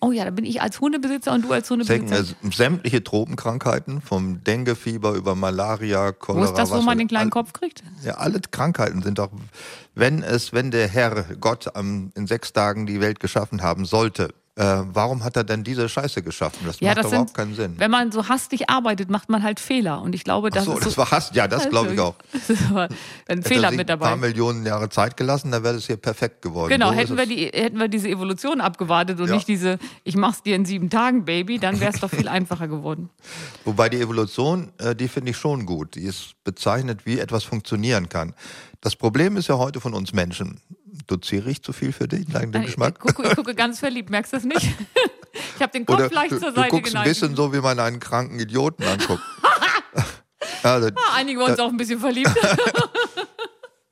Oh 0.00 0.12
ja, 0.12 0.24
da 0.26 0.30
bin 0.30 0.44
ich 0.44 0.60
als 0.60 0.80
Hundebesitzer 0.80 1.32
und 1.32 1.42
du 1.46 1.52
als 1.52 1.66
Zecken, 1.68 1.80
Hundebesitzer. 1.88 2.36
äh, 2.46 2.50
sämtliche 2.52 3.02
Tropenkrankheiten, 3.02 4.02
vom 4.02 4.44
Denguefieber 4.44 5.14
über 5.14 5.34
Malaria, 5.34 6.12
Cholera. 6.12 6.42
Wo 6.42 6.44
ist 6.50 6.58
das, 6.58 6.70
wo 6.70 6.82
man 6.82 6.98
den 6.98 7.08
kleinen 7.08 7.24
all- 7.32 7.42
Kopf 7.42 7.54
kriegt? 7.54 7.82
Ja, 8.04 8.14
alle 8.14 8.38
Krankheiten 8.50 9.02
sind 9.02 9.18
doch, 9.18 9.30
wenn 10.00 10.22
es, 10.22 10.52
wenn 10.54 10.70
der 10.70 10.88
Herr 10.88 11.24
Gott 11.38 11.76
am, 11.76 12.10
in 12.16 12.26
sechs 12.26 12.52
Tagen 12.52 12.86
die 12.86 13.00
Welt 13.00 13.20
geschaffen 13.20 13.62
haben 13.62 13.84
sollte, 13.84 14.30
äh, 14.60 14.82
warum 14.92 15.24
hat 15.24 15.36
er 15.36 15.44
denn 15.44 15.64
diese 15.64 15.88
Scheiße 15.88 16.22
geschaffen? 16.22 16.58
Das 16.66 16.80
Ja, 16.80 16.88
macht 16.88 16.98
das 16.98 17.04
doch 17.04 17.10
überhaupt 17.12 17.28
sind, 17.30 17.36
keinen 17.36 17.54
Sinn. 17.54 17.74
wenn 17.78 17.90
man 17.90 18.12
so 18.12 18.28
hastig 18.28 18.68
arbeitet, 18.68 19.08
macht 19.08 19.28
man 19.30 19.42
halt 19.42 19.58
Fehler. 19.58 20.02
Und 20.02 20.14
ich 20.14 20.22
glaube, 20.24 20.50
das 20.50 20.62
Ach 20.64 20.66
so, 20.72 20.78
ist 20.78 20.84
das 20.86 20.92
so, 20.94 20.98
war 20.98 21.10
Hass. 21.10 21.30
Ja, 21.34 21.48
das 21.48 21.68
glaube 21.70 21.94
ich 21.94 22.00
auch. 22.00 22.14
Das 22.32 22.50
ist 22.50 22.62
aber 22.70 22.88
ein 23.28 23.42
Fehler 23.42 23.68
er 23.68 23.76
mit 23.76 23.90
ein 23.90 23.98
paar 23.98 24.10
dabei. 24.10 24.28
Millionen 24.28 24.66
Jahre 24.66 24.88
Zeit 24.90 25.16
gelassen, 25.16 25.50
dann 25.50 25.62
wäre 25.64 25.74
das 25.74 25.86
hier 25.86 25.96
perfekt 25.96 26.42
geworden. 26.42 26.68
Genau, 26.70 26.88
So 26.90 26.94
hätten 26.94 27.16
wir, 27.16 27.22
es. 27.24 27.28
die, 27.30 27.46
hätten 27.46 27.78
wir 27.78 27.88
diese 27.88 28.08
Evolution 28.08 28.60
abgewartet 28.60 29.18
und 29.20 29.28
Ja. 29.28 29.34
nicht 29.34 29.48
diese, 29.48 29.78
ich 30.04 30.16
mach's 30.16 30.42
dir 30.42 30.56
in 30.56 30.64
sieben 30.66 30.90
Tagen, 30.90 31.24
Baby, 31.24 31.58
dann 31.58 31.80
wäre 31.80 31.92
es 31.92 32.00
doch 32.00 32.10
viel 32.10 32.28
einfacher 32.28 32.68
geworden. 32.68 33.08
Wobei 33.64 33.88
die 33.88 34.00
Evolution, 34.00 34.72
äh, 34.78 34.94
die 34.94 35.08
finde 35.08 35.30
ich 35.30 35.36
schon 35.36 35.64
gut. 35.66 35.94
Die 35.94 36.02
ist 36.02 36.34
bezeichnet, 36.44 37.06
wie 37.06 37.18
etwas 37.18 37.44
funktionieren 37.44 38.08
kann. 38.08 38.34
Das 38.82 38.96
Problem 38.96 39.36
ist 39.36 39.48
ja 39.48 39.58
heute 39.58 39.80
von 39.80 39.92
uns 39.94 40.12
Menschen. 40.12 40.60
Doziere 41.06 41.50
ich 41.50 41.62
zu 41.62 41.72
viel 41.72 41.92
für 41.92 42.08
dich, 42.08 42.26
deinen 42.26 42.54
Ich, 42.54 42.66
Geschmack? 42.66 42.98
gucke, 42.98 43.28
ich 43.28 43.36
gucke 43.36 43.54
ganz 43.54 43.78
verliebt, 43.78 44.10
merkst 44.10 44.32
du 44.32 44.36
das 44.36 44.44
nicht? 44.44 44.68
Ich 45.54 45.62
habe 45.62 45.72
den 45.72 45.86
Kopf 45.86 45.96
Oder 45.98 46.10
leicht 46.10 46.32
du, 46.32 46.38
zur 46.40 46.48
du 46.50 46.56
Seite 46.56 46.70
guckst 46.70 46.96
ein 46.96 47.04
bisschen 47.04 47.36
so, 47.36 47.52
wie 47.52 47.60
man 47.60 47.78
einen 47.78 48.00
kranken 48.00 48.40
Idioten 48.40 48.82
anguckt. 48.82 49.22
also, 50.64 50.88
Ah, 50.88 51.14
Einige 51.14 51.38
waren 51.38 51.50
uns 51.52 51.60
auch 51.60 51.68
ein 51.68 51.76
bisschen 51.76 52.00
verliebt. 52.00 52.32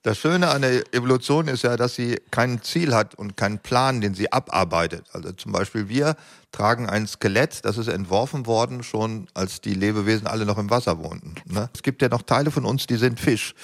Das 0.02 0.16
Schöne 0.16 0.48
an 0.48 0.62
der 0.62 0.82
Evolution 0.94 1.48
ist 1.48 1.62
ja, 1.64 1.76
dass 1.76 1.94
sie 1.94 2.16
kein 2.30 2.62
Ziel 2.62 2.94
hat 2.94 3.14
und 3.16 3.36
keinen 3.36 3.58
Plan, 3.58 4.00
den 4.00 4.14
sie 4.14 4.32
abarbeitet. 4.32 5.04
Also 5.12 5.32
zum 5.32 5.52
Beispiel 5.52 5.88
wir 5.88 6.16
tragen 6.52 6.88
ein 6.88 7.06
Skelett, 7.06 7.64
das 7.64 7.76
ist 7.78 7.88
entworfen 7.88 8.46
worden, 8.46 8.82
schon 8.82 9.26
als 9.34 9.60
die 9.60 9.74
Lebewesen 9.74 10.26
alle 10.26 10.46
noch 10.46 10.56
im 10.56 10.70
Wasser 10.70 10.98
wohnten. 10.98 11.34
Ne? 11.44 11.68
Es 11.74 11.82
gibt 11.82 12.00
ja 12.00 12.08
noch 12.08 12.22
Teile 12.22 12.50
von 12.50 12.64
uns, 12.64 12.86
die 12.86 12.96
sind 12.96 13.20
Fisch. 13.20 13.54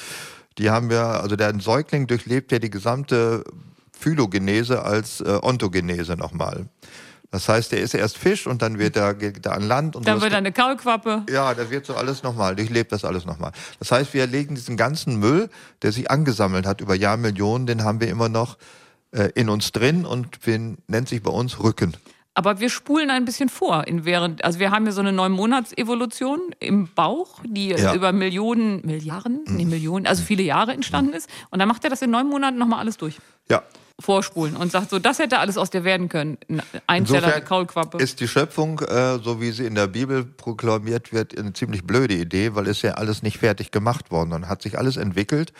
Die 0.58 0.70
haben 0.70 0.90
wir, 0.90 1.02
also 1.02 1.36
der 1.36 1.52
Säugling 1.60 2.06
durchlebt 2.06 2.52
ja 2.52 2.58
die 2.58 2.70
gesamte 2.70 3.44
Phylogenese 3.92 4.82
als 4.82 5.20
äh, 5.20 5.38
Ontogenese 5.42 6.16
nochmal. 6.16 6.66
Das 7.30 7.48
heißt, 7.48 7.72
der 7.72 7.80
ist 7.80 7.94
erst 7.94 8.16
Fisch 8.16 8.46
und 8.46 8.62
dann 8.62 8.78
wird 8.78 8.96
er, 8.96 9.12
geht 9.14 9.44
er 9.44 9.54
an 9.54 9.62
Land 9.62 9.96
und 9.96 10.06
Dann 10.06 10.20
wird 10.20 10.30
er 10.30 10.38
eine 10.38 10.52
Kaulquappe. 10.52 11.24
Ja, 11.28 11.52
das 11.52 11.68
wird 11.68 11.84
so 11.84 11.96
alles 11.96 12.22
nochmal, 12.22 12.54
durchlebt 12.54 12.92
das 12.92 13.04
alles 13.04 13.24
nochmal. 13.24 13.50
Das 13.80 13.90
heißt, 13.90 14.14
wir 14.14 14.28
legen 14.28 14.54
diesen 14.54 14.76
ganzen 14.76 15.16
Müll, 15.16 15.50
der 15.82 15.90
sich 15.90 16.12
angesammelt 16.12 16.64
hat 16.64 16.80
über 16.80 16.94
Jahrmillionen, 16.94 17.66
den 17.66 17.82
haben 17.82 17.98
wir 18.00 18.08
immer 18.08 18.28
noch 18.28 18.56
äh, 19.10 19.30
in 19.34 19.48
uns 19.48 19.72
drin 19.72 20.06
und 20.06 20.46
den 20.46 20.78
nennt 20.86 21.08
sich 21.08 21.24
bei 21.24 21.32
uns 21.32 21.58
Rücken. 21.58 21.96
Aber 22.34 22.58
wir 22.58 22.68
spulen 22.68 23.10
ein 23.10 23.24
bisschen 23.24 23.48
vor. 23.48 23.86
In 23.86 24.04
während, 24.04 24.44
also 24.44 24.58
wir 24.58 24.72
haben 24.72 24.86
ja 24.86 24.92
so 24.92 25.00
eine 25.00 25.12
neun 25.12 25.30
Monats 25.32 25.72
Evolution 25.76 26.40
im 26.58 26.88
Bauch, 26.92 27.38
die 27.44 27.68
Ja. 27.70 27.90
Mhm. 27.90 27.96
über 27.96 28.12
Millionen, 28.12 28.84
Milliarden, 28.84 29.44
nee, 29.48 29.64
Millionen, 29.64 30.06
also 30.06 30.22
viele 30.24 30.42
Jahre 30.42 30.72
entstanden 30.72 31.12
ist. 31.12 31.28
Und 31.50 31.60
dann 31.60 31.68
macht 31.68 31.84
er 31.84 31.90
das 31.90 32.02
in 32.02 32.10
neun 32.10 32.28
Monaten 32.28 32.58
nochmal 32.58 32.80
alles 32.80 32.96
durch. 32.96 33.18
Ja, 33.48 33.62
Vorspulen 34.00 34.56
und 34.56 34.72
sagt 34.72 34.90
so, 34.90 34.98
das 34.98 35.20
hätte 35.20 35.38
alles 35.38 35.56
aus 35.56 35.70
dir 35.70 35.84
werden 35.84 36.08
können. 36.08 36.36
Ein 36.48 36.62
Einzeller, 36.88 37.32
eine 37.32 37.44
Kaulquappe. 37.44 37.98
ist 37.98 38.18
die 38.18 38.26
Schöpfung, 38.26 38.80
äh, 38.80 39.18
so 39.22 39.40
wie 39.40 39.52
sie 39.52 39.66
in 39.66 39.76
der 39.76 39.86
Bibel 39.86 40.24
proklamiert 40.24 41.12
wird, 41.12 41.38
eine 41.38 41.52
ziemlich 41.52 41.84
blöde 41.84 42.14
Idee, 42.14 42.56
weil 42.56 42.66
es 42.66 42.82
ja 42.82 42.94
alles 42.94 43.22
nicht 43.22 43.38
fertig 43.38 43.70
gemacht 43.70 44.10
worden 44.10 44.32
und 44.32 44.48
hat 44.48 44.62
sich 44.62 44.76
alles 44.78 44.96
entwickelt 44.96 45.52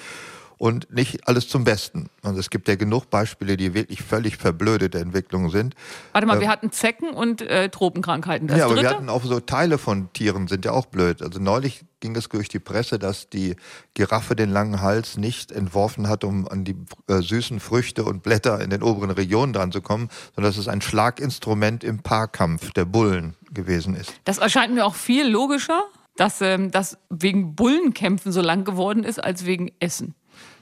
und 0.59 0.93
nicht 0.93 1.29
alles 1.29 1.49
zum 1.49 1.65
Besten. 1.65 2.09
Also 2.23 2.41
es 2.41 2.51
gibt 2.51 2.69
ja 2.69 2.77
genug 2.77 3.11
Beispiele, 3.11 3.57
die 3.57 3.75
wirklich 3.75 4.03
völlig 4.03 4.37
verblödete 4.37 4.99
Entwicklungen 4.99 5.51
sind. 5.51 5.75
Warte 6.13 6.27
mal, 6.27 6.41
wir 6.41 6.49
hatten 6.49 6.73
Zecken 6.73 7.11
und 7.11 7.43
äh, 7.43 7.69
Tropenkrankheiten. 7.69 8.49
Das 8.49 8.59
ja, 8.59 8.65
aber 8.65 8.75
dritte? 8.75 8.89
wir 8.89 8.97
hatten 8.97 9.09
auch 9.09 9.25
so 9.25 9.41
Teile 9.41 9.79
von 9.79 10.13
Tieren 10.13 10.49
sind 10.49 10.65
ja 10.65 10.73
auch 10.73 10.87
blöd. 10.87 11.23
Also 11.23 11.41
neulich 11.41 11.85
ging 12.01 12.17
es 12.17 12.29
durch 12.29 12.49
die 12.49 12.59
Presse, 12.59 12.99
dass 12.99 13.31
die 13.31 13.57
Giraffe 13.95 14.37
den 14.37 14.51
langen 14.51 14.81
Hals 14.83 15.17
nicht 15.17 15.51
entworfen 15.51 16.09
hat, 16.09 16.23
um 16.23 16.47
an 16.49 16.65
die 16.65 16.77
äh, 17.09 17.21
süßen 17.21 17.61
Früchte 17.61 18.05
und 18.05 18.23
Blätter 18.23 18.61
in 18.61 18.71
den 18.71 18.83
oberen 18.83 19.11
Regionen 19.11 19.53
dran 19.53 19.73
zu 19.73 19.81
kommen, 19.81 20.11
sondern 20.35 20.51
dass 20.51 20.59
es 20.59 20.69
ein 20.69 20.83
Schlaginstrument 20.83 21.83
im 21.83 22.01
Paarkampf 22.01 22.73
der 22.73 22.85
Bullen 22.85 23.37
gewesen 23.53 23.95
ist. 23.95 24.13
Das 24.25 24.39
erscheint 24.39 24.75
mir 24.75 24.85
auch 24.85 24.95
viel 24.95 25.27
logischer, 25.27 25.83
dass 26.17 26.41
ähm, 26.41 26.71
das 26.71 26.99
wegen 27.11 27.55
Bullenkämpfen 27.55 28.33
so 28.33 28.41
lang 28.41 28.65
geworden 28.65 29.05
ist, 29.05 29.23
als 29.23 29.47
wegen 29.47 29.73
Essen. 29.81 30.15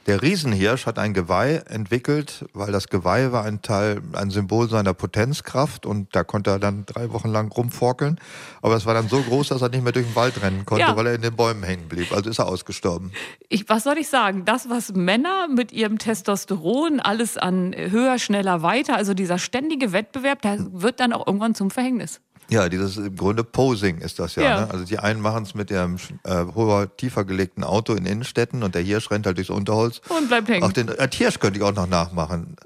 Der 0.06 0.20
Riesenhirsch 0.20 0.86
hat 0.86 0.98
ein 0.98 1.14
Geweih 1.14 1.62
entwickelt, 1.68 2.44
weil 2.54 2.72
das 2.72 2.88
Geweih 2.88 3.30
war 3.30 3.44
ein 3.44 3.62
Teil, 3.62 4.02
ein 4.14 4.30
Symbol 4.30 4.68
seiner 4.68 4.94
Potenzkraft 4.94 5.86
und 5.86 6.08
da 6.16 6.24
konnte 6.24 6.50
er 6.50 6.58
dann 6.58 6.84
drei 6.86 7.12
Wochen 7.12 7.28
lang 7.28 7.52
rumforkeln. 7.52 8.18
Aber 8.62 8.74
es 8.74 8.84
war 8.84 8.94
dann 8.94 9.08
so 9.08 9.20
groß, 9.22 9.48
dass 9.48 9.62
er 9.62 9.68
nicht 9.68 9.84
mehr 9.84 9.92
durch 9.92 10.06
den 10.06 10.16
Wald 10.16 10.42
rennen 10.42 10.66
konnte, 10.66 10.82
Ja. 10.82 10.96
weil 10.96 11.06
er 11.06 11.14
in 11.14 11.22
den 11.22 11.36
Bäumen 11.36 11.62
hängen 11.62 11.88
blieb. 11.88 12.10
Also 12.12 12.30
ist 12.30 12.40
er 12.40 12.48
ausgestorben. 12.48 13.12
Ich, 13.48 13.68
was 13.68 13.84
soll 13.84 13.96
ich 13.96 14.08
sagen? 14.08 14.44
Das, 14.44 14.68
was 14.68 14.92
Männer 14.92 15.46
mit 15.46 15.70
ihrem 15.70 15.98
Testosteron 15.98 16.98
alles 16.98 17.38
an 17.38 17.72
höher, 17.76 18.18
schneller, 18.18 18.62
weiter, 18.62 18.96
also 18.96 19.14
dieser 19.14 19.38
ständige 19.38 19.92
Wettbewerb, 19.92 20.42
der 20.42 20.58
wird 20.72 20.98
dann 20.98 21.12
auch 21.12 21.28
irgendwann 21.28 21.54
zum 21.54 21.70
Verhängnis. 21.70 22.20
Ja, 22.48 22.68
dieses 22.68 22.96
im 22.98 23.16
Grunde 23.16 23.44
Posing 23.44 23.98
ist 23.98 24.18
das 24.18 24.34
ja. 24.34 24.42
Ja. 24.42 24.60
Ne? 24.62 24.70
Also 24.70 24.84
die 24.84 24.98
einen 24.98 25.20
machen 25.20 25.44
es 25.44 25.54
mit 25.54 25.70
ihrem 25.70 25.96
äh, 26.24 26.44
hoher, 26.54 26.94
tiefer 26.96 27.24
gelegten 27.24 27.64
Auto 27.64 27.94
in 27.94 28.04
Innenstädten 28.04 28.62
und 28.62 28.74
der 28.74 28.82
Hirsch 28.82 29.10
rennt 29.10 29.26
halt 29.26 29.38
durchs 29.38 29.50
Unterholz. 29.50 30.00
Und 30.08 30.28
bleibt 30.28 30.48
hängen. 30.48 30.62
Auch 30.62 30.72
den 30.72 30.88
äh, 30.88 31.08
Hirsch 31.12 31.38
könnte 31.38 31.58
ich 31.58 31.64
auch 31.64 31.74
noch 31.74 31.86
nachmachen. 31.88 32.56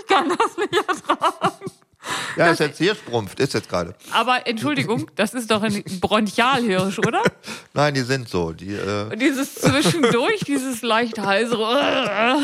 Ich 0.00 0.06
kann 0.06 0.28
das 0.28 0.56
nicht 0.56 0.74
ertragen. 0.88 1.54
Ja, 2.36 2.50
ist 2.50 2.60
jetzt 2.60 2.78
Hirschbrumpft, 2.78 3.38
ist 3.40 3.54
jetzt 3.54 3.68
gerade. 3.68 3.94
Aber 4.12 4.46
Entschuldigung, 4.46 5.10
das 5.16 5.34
ist 5.34 5.50
doch 5.50 5.62
ein 5.62 5.82
Bronchialhirsch, 6.00 6.98
oder? 7.00 7.22
Nein, 7.74 7.94
die 7.94 8.00
sind 8.00 8.28
so. 8.28 8.52
Die, 8.52 8.74
äh, 8.74 9.14
Dieses 9.16 9.56
zwischendurch, 9.56 10.40
dieses 10.46 10.82
leicht 10.82 11.18
heisere. 11.18 12.38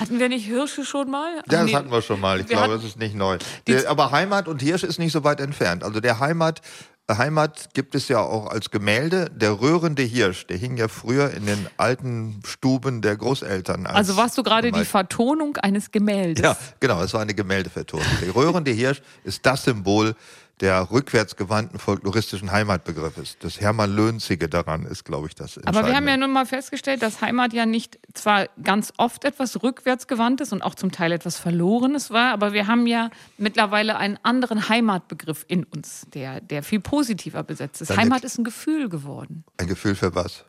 Hatten 0.00 0.18
wir 0.18 0.28
nicht 0.28 0.46
Hirsche 0.46 0.84
schon 0.84 1.10
mal? 1.10 1.36
Ja, 1.36 1.42
das 1.46 1.64
nee. 1.64 1.74
hatten 1.74 1.90
wir 1.90 2.02
schon 2.02 2.20
mal. 2.20 2.40
Ich 2.40 2.48
Wir 2.48 2.56
glaube, 2.56 2.74
das 2.74 2.84
ist 2.84 2.98
nicht 2.98 3.14
neu. 3.14 3.38
Der, 3.66 3.88
aber 3.88 4.10
Heimat 4.10 4.48
und 4.48 4.62
Hirsch 4.62 4.84
ist 4.84 4.98
nicht 4.98 5.12
so 5.12 5.24
weit 5.24 5.40
entfernt. 5.40 5.84
Also 5.84 6.00
der 6.00 6.20
Heimat, 6.20 6.60
Heimat 7.10 7.74
gibt 7.74 7.94
es 7.94 8.08
ja 8.08 8.20
auch 8.20 8.46
als 8.46 8.70
Gemälde. 8.70 9.30
Der 9.34 9.60
röhrende 9.60 10.02
Hirsch, 10.02 10.46
der 10.46 10.56
hing 10.56 10.76
ja 10.76 10.88
früher 10.88 11.30
in 11.32 11.46
den 11.46 11.66
alten 11.76 12.40
Stuben 12.46 13.02
der 13.02 13.16
Großeltern. 13.16 13.86
Als 13.86 13.96
Also 13.96 14.16
warst 14.16 14.38
du 14.38 14.42
gerade 14.42 14.72
die. 14.72 14.84
Vertonung 14.84 15.56
eines 15.58 15.90
Gemäldes? 15.90 16.42
Ja, 16.42 16.56
genau, 16.80 17.02
es 17.02 17.12
war 17.12 17.20
eine 17.20 17.34
Gemäldevertonung. 17.34 18.06
Der 18.22 18.34
röhrende 18.34 18.70
Hirsch 18.70 19.02
ist 19.24 19.44
das 19.44 19.64
Symbol 19.64 20.14
der 20.60 20.90
rückwärtsgewandten 20.90 21.78
folkloristischen 21.78 22.52
Heimatbegriffes. 22.52 23.38
Das 23.40 23.60
Hermann 23.60 23.94
Löhnzige 23.94 24.48
daran 24.48 24.86
ist, 24.86 25.04
glaube 25.04 25.26
ich, 25.26 25.34
das 25.34 25.58
Aber 25.64 25.86
wir 25.86 25.96
haben 25.96 26.06
ja 26.06 26.16
nun 26.16 26.32
mal 26.32 26.46
festgestellt, 26.46 27.02
dass 27.02 27.20
Heimat 27.20 27.52
ja 27.52 27.66
nicht 27.66 27.98
zwar 28.14 28.48
ganz 28.62 28.92
oft 28.96 29.24
etwas 29.24 29.62
rückwärtsgewandtes 29.62 30.52
und 30.52 30.62
auch 30.62 30.76
zum 30.76 30.92
Teil 30.92 31.12
etwas 31.12 31.38
Verlorenes 31.38 32.10
war, 32.10 32.32
aber 32.32 32.52
wir 32.52 32.68
haben 32.68 32.86
ja 32.86 33.10
mittlerweile 33.36 33.96
einen 33.96 34.18
anderen 34.22 34.68
Heimatbegriff 34.68 35.44
in 35.48 35.64
uns, 35.64 36.06
der, 36.14 36.40
der 36.40 36.62
viel 36.62 36.80
positiver 36.80 37.42
besetzt 37.42 37.82
ist. 37.82 37.90
Dann 37.90 37.98
Heimat 37.98 38.22
ist 38.22 38.38
ein 38.38 38.44
Gefühl 38.44 38.88
geworden. 38.88 39.44
Ein 39.56 39.66
Gefühl 39.66 39.96
für 39.96 40.14
was? 40.14 40.44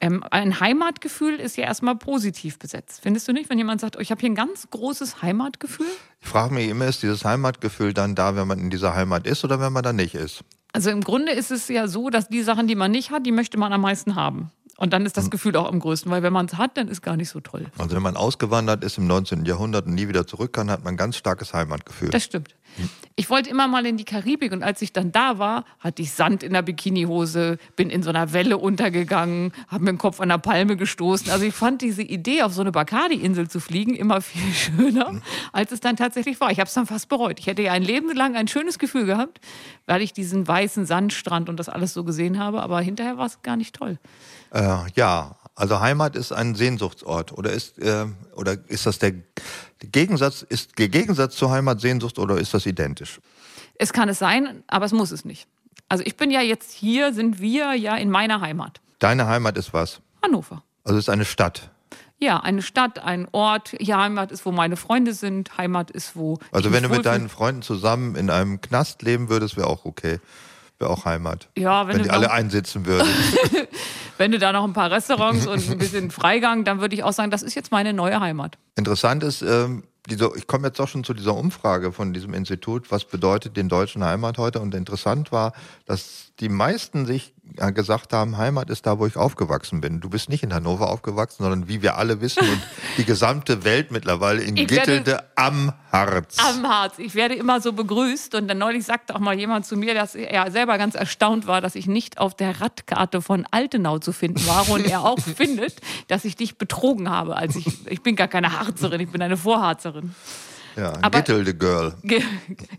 Ähm, 0.00 0.22
ein 0.30 0.60
Heimatgefühl 0.60 1.36
ist 1.36 1.56
ja 1.56 1.64
erstmal 1.64 1.96
positiv 1.96 2.58
besetzt. 2.58 3.00
Findest 3.02 3.26
du 3.28 3.32
nicht, 3.32 3.48
wenn 3.48 3.56
jemand 3.56 3.80
sagt, 3.80 3.96
oh, 3.96 4.00
ich 4.00 4.10
habe 4.10 4.20
hier 4.20 4.28
ein 4.28 4.34
ganz 4.34 4.68
großes 4.70 5.22
Heimatgefühl? 5.22 5.86
Ich 6.26 6.32
frage 6.32 6.52
mich 6.52 6.68
immer, 6.68 6.86
ist 6.86 7.04
dieses 7.04 7.24
Heimatgefühl 7.24 7.94
dann 7.94 8.16
da, 8.16 8.34
wenn 8.34 8.48
man 8.48 8.58
in 8.58 8.68
dieser 8.68 8.96
Heimat 8.96 9.28
ist 9.28 9.44
oder 9.44 9.60
wenn 9.60 9.72
man 9.72 9.84
da 9.84 9.92
nicht 9.92 10.16
ist? 10.16 10.42
Also 10.72 10.90
im 10.90 11.02
Grunde 11.02 11.30
ist 11.30 11.52
es 11.52 11.68
ja 11.68 11.86
so, 11.86 12.10
dass 12.10 12.28
die 12.28 12.42
Sachen, 12.42 12.66
die 12.66 12.74
man 12.74 12.90
nicht 12.90 13.12
hat, 13.12 13.24
die 13.24 13.30
möchte 13.30 13.58
man 13.58 13.72
am 13.72 13.82
meisten 13.82 14.16
haben. 14.16 14.50
Und 14.78 14.92
dann 14.92 15.02
Hm. 15.02 15.06
ist 15.06 15.16
das 15.16 15.30
Gefühl 15.30 15.56
auch 15.56 15.68
am 15.68 15.80
größten, 15.80 16.10
weil 16.10 16.22
wenn 16.22 16.32
man 16.32 16.46
es 16.46 16.54
hat, 16.58 16.76
dann 16.76 16.88
ist 16.88 17.00
gar 17.02 17.16
nicht 17.16 17.30
so 17.30 17.40
toll. 17.40 17.66
Also 17.78 17.96
wenn 17.96 18.02
man 18.02 18.16
ausgewandert 18.16 18.84
ist 18.84 18.98
im 18.98 19.06
19. 19.06 19.44
Jahrhundert 19.46 19.86
und 19.86 19.94
nie 19.94 20.08
wieder 20.08 20.26
zurück 20.26 20.52
kann, 20.52 20.70
hat 20.70 20.84
man 20.84 20.94
ein 20.94 20.96
ganz 20.98 21.16
starkes 21.16 21.54
Heimatgefühl. 21.54 22.10
Das 22.10 22.24
stimmt. 22.24 22.54
Ich 23.14 23.30
wollte 23.30 23.48
immer 23.48 23.68
mal 23.68 23.86
in 23.86 23.96
die 23.96 24.04
Karibik 24.04 24.52
und 24.52 24.62
als 24.62 24.82
ich 24.82 24.92
dann 24.92 25.10
da 25.10 25.38
war, 25.38 25.64
hatte 25.78 26.02
ich 26.02 26.12
Sand 26.12 26.42
in 26.42 26.52
der 26.52 26.60
Bikinihose, 26.60 27.56
bin 27.74 27.88
in 27.88 28.02
so 28.02 28.10
einer 28.10 28.34
Welle 28.34 28.58
untergegangen, 28.58 29.52
habe 29.68 29.84
mir 29.84 29.92
den 29.92 29.98
Kopf 29.98 30.20
an 30.20 30.28
der 30.28 30.36
Palme 30.36 30.76
gestoßen. 30.76 31.30
Also 31.30 31.46
ich 31.46 31.54
fand 31.54 31.80
diese 31.80 32.02
Idee, 32.02 32.42
auf 32.42 32.52
so 32.52 32.60
eine 32.60 32.72
Bacardi-Insel 32.72 33.48
zu 33.48 33.60
fliegen, 33.60 33.94
immer 33.94 34.20
viel 34.20 34.52
schöner, 34.52 35.22
als 35.52 35.72
es 35.72 35.80
dann 35.80 35.96
tatsächlich 35.96 36.38
war. 36.40 36.50
Ich 36.50 36.60
habe 36.60 36.68
es 36.68 36.74
dann 36.74 36.84
fast 36.86 37.08
bereut. 37.08 37.38
Ich 37.40 37.46
hätte 37.46 37.62
ja 37.62 37.72
ein 37.72 37.82
Leben 37.82 38.14
lang 38.14 38.36
ein 38.36 38.48
schönes 38.48 38.78
Gefühl 38.78 39.06
gehabt, 39.06 39.40
weil 39.86 40.02
ich 40.02 40.12
diesen 40.12 40.46
weißen 40.46 40.84
Sandstrand 40.84 41.48
und 41.48 41.58
das 41.58 41.70
alles 41.70 41.94
so 41.94 42.04
gesehen 42.04 42.38
habe, 42.38 42.62
aber 42.62 42.80
hinterher 42.82 43.16
war 43.16 43.26
es 43.26 43.40
gar 43.40 43.56
nicht 43.56 43.74
toll. 43.74 43.98
Äh, 44.56 44.90
ja, 44.94 45.36
also 45.54 45.80
Heimat 45.80 46.16
ist 46.16 46.32
ein 46.32 46.54
Sehnsuchtsort 46.54 47.32
oder 47.32 47.52
ist 47.52 47.78
äh, 47.78 48.06
oder 48.34 48.56
ist 48.68 48.86
das 48.86 48.98
der 48.98 49.12
Gegensatz 49.80 50.42
ist 50.42 50.78
der 50.78 50.88
Gegensatz 50.88 51.36
zur 51.36 51.50
Heimat 51.50 51.80
Sehnsucht 51.80 52.18
oder 52.18 52.38
ist 52.38 52.54
das 52.54 52.66
identisch? 52.66 53.20
Es 53.78 53.92
kann 53.92 54.08
es 54.08 54.18
sein, 54.18 54.64
aber 54.66 54.86
es 54.86 54.92
muss 54.92 55.10
es 55.10 55.24
nicht. 55.24 55.46
Also 55.88 56.02
ich 56.06 56.16
bin 56.16 56.30
ja 56.30 56.40
jetzt 56.40 56.72
hier, 56.72 57.12
sind 57.12 57.40
wir 57.40 57.74
ja 57.74 57.96
in 57.96 58.10
meiner 58.10 58.40
Heimat, 58.40 58.80
Deine 58.98 59.26
Heimat 59.26 59.58
ist 59.58 59.74
was? 59.74 60.00
Hannover. 60.22 60.62
Also 60.84 60.98
es 60.98 61.04
ist 61.04 61.10
eine 61.10 61.24
Stadt. 61.24 61.70
Ja, 62.18 62.40
eine 62.40 62.62
Stadt, 62.62 62.98
ein 62.98 63.28
Ort. 63.32 63.76
Ja, 63.78 64.00
Heimat 64.00 64.32
ist, 64.32 64.46
wo 64.46 64.52
meine 64.52 64.76
Freunde 64.76 65.12
sind. 65.12 65.58
Heimat 65.58 65.90
ist, 65.90 66.16
wo. 66.16 66.38
Also 66.50 66.72
wenn 66.72 66.82
du 66.82 66.88
mit 66.88 67.04
deinen 67.04 67.28
Freunden 67.28 67.60
zusammen 67.60 68.16
in 68.16 68.30
einem 68.30 68.62
Knast 68.62 69.02
leben 69.02 69.28
würdest, 69.28 69.58
wäre 69.58 69.66
auch 69.66 69.84
okay. 69.84 70.18
Wäre 70.78 70.90
auch 70.90 71.04
Heimat. 71.04 71.48
Ja, 71.56 71.88
wenn 71.88 71.96
wenn 71.96 72.02
die 72.04 72.10
alle 72.10 72.30
einsitzen 72.30 72.86
würden. 72.86 73.06
Wenn 74.18 74.32
du 74.32 74.38
da 74.38 74.52
noch 74.52 74.64
ein 74.64 74.72
paar 74.72 74.90
Restaurants 74.90 75.46
und 75.46 75.70
ein 75.70 75.78
bisschen 75.78 76.10
Freigang, 76.10 76.64
dann 76.64 76.80
würde 76.80 76.94
ich 76.94 77.04
auch 77.04 77.12
sagen, 77.12 77.30
das 77.30 77.42
ist 77.42 77.54
jetzt 77.54 77.70
meine 77.70 77.92
neue 77.92 78.20
Heimat. 78.20 78.58
Interessant 78.76 79.22
ist, 79.22 79.42
ähm, 79.42 79.84
diese, 80.08 80.30
ich 80.36 80.46
komme 80.46 80.68
jetzt 80.68 80.78
doch 80.78 80.88
schon 80.88 81.04
zu 81.04 81.14
dieser 81.14 81.34
Umfrage 81.34 81.92
von 81.92 82.12
diesem 82.12 82.34
Institut, 82.34 82.90
was 82.90 83.04
bedeutet 83.04 83.56
den 83.56 83.68
Deutschen 83.68 84.04
Heimat 84.04 84.38
heute? 84.38 84.60
Und 84.60 84.74
interessant 84.74 85.32
war, 85.32 85.52
dass 85.86 86.32
die 86.40 86.48
meisten 86.48 87.06
sich 87.06 87.32
gesagt 87.74 88.12
haben, 88.12 88.36
Heimat 88.36 88.70
ist 88.70 88.86
da, 88.86 88.98
wo 88.98 89.06
ich 89.06 89.16
aufgewachsen 89.16 89.80
bin. 89.80 90.00
Du 90.00 90.10
bist 90.10 90.28
nicht 90.28 90.42
in 90.42 90.52
Hannover 90.52 90.90
aufgewachsen, 90.90 91.44
sondern 91.44 91.68
wie 91.68 91.80
wir 91.80 91.96
alle 91.96 92.20
wissen 92.20 92.40
und 92.40 92.60
die 92.98 93.04
gesamte 93.04 93.62
Welt 93.64 93.92
mittlerweile 93.92 94.42
in 94.42 94.56
Ich 94.56 94.68
werde- 94.68 94.96
Gittelde 94.98 95.24
am 95.36 95.72
Harz. 95.92 96.36
Am 96.38 96.66
Harz. 96.68 96.98
Ich 96.98 97.14
werde 97.14 97.34
immer 97.36 97.60
so 97.60 97.72
begrüßt 97.72 98.34
und 98.34 98.48
dann 98.48 98.58
neulich 98.58 98.84
sagte 98.84 99.14
auch 99.14 99.20
mal 99.20 99.38
jemand 99.38 99.64
zu 99.64 99.76
mir, 99.76 99.94
dass 99.94 100.14
er 100.16 100.50
selber 100.50 100.76
ganz 100.76 100.96
erstaunt 100.96 101.46
war, 101.46 101.60
dass 101.60 101.76
ich 101.76 101.86
nicht 101.86 102.18
auf 102.18 102.34
der 102.34 102.60
Radkarte 102.60 103.22
von 103.22 103.46
Altenau 103.52 103.98
zu 104.00 104.12
finden 104.12 104.44
war 104.46 104.68
und 104.68 104.84
er 104.84 105.04
auch 105.04 105.18
findet, 105.36 105.76
dass 106.08 106.24
ich 106.24 106.34
dich 106.36 106.58
betrogen 106.58 107.08
habe. 107.08 107.36
Als 107.36 107.54
ich, 107.56 107.86
ich 107.88 108.02
bin 108.02 108.16
gar 108.16 108.28
keine 108.28 108.58
Harzerin, 108.58 109.00
ich 109.00 109.10
bin 109.10 109.22
eine 109.22 109.36
Vorharzerin. 109.36 109.95
Ja, 110.76 110.92
ein 110.92 111.04
aber- 111.04 111.18
Gittelde 111.18 111.54
Girl. 111.54 111.94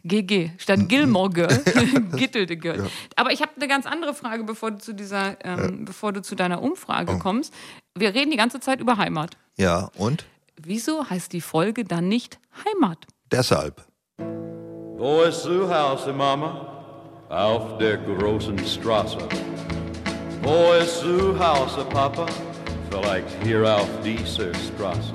GG 0.04 0.52
statt 0.58 0.88
Gilmore 0.88 1.30
Girl, 1.30 1.64
Gittelde 2.16 2.58
Girl. 2.58 2.86
Aber 3.16 3.32
ich 3.32 3.42
habe 3.42 3.52
eine 3.56 3.68
ganz 3.68 3.86
andere 3.86 4.14
Frage, 4.14 4.44
bevor 4.44 4.72
du 4.72 4.78
zu 4.78 4.94
dieser, 4.94 5.38
ähm, 5.46 5.86
bevor 5.86 6.14
du 6.14 6.22
zu 6.22 6.36
deiner 6.36 6.62
Umfrage 6.62 7.18
kommst. 7.20 7.54
Wir 7.98 8.14
reden 8.14 8.32
die 8.32 8.38
ganze 8.38 8.60
Zeit 8.60 8.80
über 8.80 8.98
Heimat. 8.98 9.38
Ja, 9.58 9.90
und 9.98 10.26
Wieso 10.60 11.08
heißt 11.08 11.34
die 11.34 11.42
Folge 11.42 11.84
dann 11.84 12.08
nicht 12.08 12.40
Heimat? 12.66 13.06
deshalb. 13.32 13.86
Wo 14.18 15.22
ist 15.22 15.44
zu 15.44 15.70
Hause, 15.74 16.12
Mama? 16.14 16.74
Auf 17.30 17.78
der 17.78 17.98
großen 17.98 18.58
Straße. 18.66 19.20
Wo 20.42 20.74
ist 20.74 21.00
zu 21.02 21.38
Hause, 21.38 21.86
Papa? 21.90 22.26
Vielleicht 22.90 23.28
hier 23.44 23.64
auf 23.76 23.88
dieser 24.04 24.52
Straße. 24.56 25.12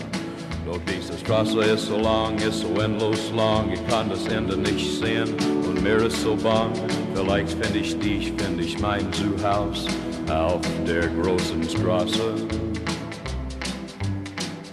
Diese 0.88 1.18
Straße 1.18 1.60
ist 1.64 1.86
so 1.86 1.98
lang, 1.98 2.38
ist 2.38 2.60
so 2.60 2.80
endlos 2.80 3.32
lang, 3.34 3.70
ich 3.72 3.86
kann 3.88 4.08
das 4.08 4.26
Ende 4.26 4.56
nicht 4.56 5.00
sehen 5.00 5.34
und 5.66 5.82
mir 5.82 5.96
ist 5.96 6.22
so 6.22 6.36
bang. 6.36 6.72
Vielleicht 7.14 7.50
finde 7.50 7.78
ich 7.78 7.98
dich, 7.98 8.32
finde 8.38 8.62
ich 8.62 8.78
mein 8.78 9.12
Zuhause 9.12 9.88
auf 10.30 10.60
der 10.86 11.08
großen 11.08 11.62
Straße. 11.68 12.34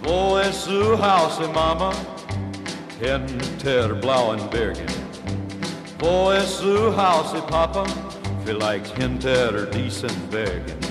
Wo 0.02 0.34
oh, 0.34 0.38
ist 0.38 0.64
zu 0.64 0.98
Hause, 0.98 1.44
eh, 1.44 1.54
Mama? 1.54 1.92
Hinter 3.00 3.94
blauen 3.94 4.40
Bergen. 4.50 4.86
Wo 5.98 6.30
ist 6.30 6.58
zu 6.58 6.96
Hause, 6.96 7.42
Papa? 7.48 7.84
Vielleicht 8.44 8.96
hinter 8.96 9.66
diesen 9.66 10.10
Bergen. 10.30 10.89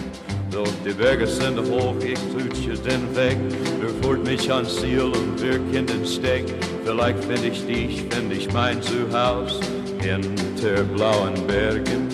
Doch 0.52 0.68
die 0.84 0.94
Berge 0.94 1.28
sind 1.28 1.60
hoch, 1.60 1.96
ich 2.04 2.20
tutsche 2.34 2.74
den 2.82 3.16
Weg. 3.16 3.38
Du 3.80 3.88
führt 4.02 4.26
mich 4.26 4.52
ans 4.52 4.76
Ziel 4.82 5.04
und 5.04 5.42
wir 5.42 5.60
Kinder 5.72 6.06
Steg. 6.06 6.46
Vielleicht 6.84 7.24
find 7.24 7.46
ich 7.46 7.66
dich, 7.66 8.04
find 8.10 8.34
ich 8.34 8.52
mein 8.52 8.82
Zuhause 8.82 9.60
hinter 10.02 10.84
blauen 10.96 11.36
Bergen. 11.46 12.08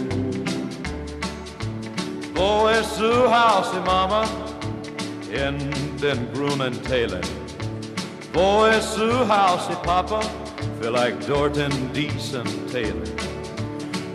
Wo 2.33 2.67
ist 2.67 2.95
zu 2.95 3.09
Hause, 3.09 3.79
Mama? 3.85 4.25
In 5.31 5.57
den 6.01 6.27
grünen 6.33 6.81
Tälern. 6.83 7.21
Wo 8.33 8.65
ist 8.65 8.95
zu 8.95 9.09
Hause, 9.29 9.77
Papa? 9.83 10.19
Vielleicht 10.81 11.29
dort 11.29 11.55
in 11.55 11.71
diesen 11.93 12.43
Tälern. 12.69 13.34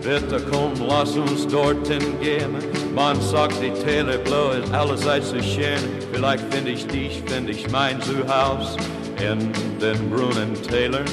Bitte 0.02 0.40
komm, 0.50 0.72
lass 0.88 1.14
uns 1.16 1.46
dorthin 1.46 2.18
gehen. 2.20 2.56
Man 2.94 3.20
sagt, 3.20 3.60
die 3.60 3.70
Täler 3.70 4.16
blau 4.18 4.50
ist 4.50 4.72
allerseits 4.72 5.28
so 5.28 5.40
schön. 5.42 5.78
Vielleicht 6.12 6.42
find 6.52 6.68
ich 6.68 6.86
dich, 6.86 7.22
find 7.26 7.50
ich 7.50 7.70
mein 7.70 8.00
Zuhause 8.00 8.78
in 9.18 9.52
den 9.78 10.10
grünen 10.10 10.54
Tälern. 10.62 11.04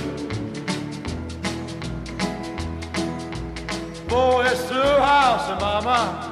Wo 4.08 4.40
ist 4.42 4.70
zu 4.70 4.76
Hause, 4.76 5.58
Mama? 5.60 6.32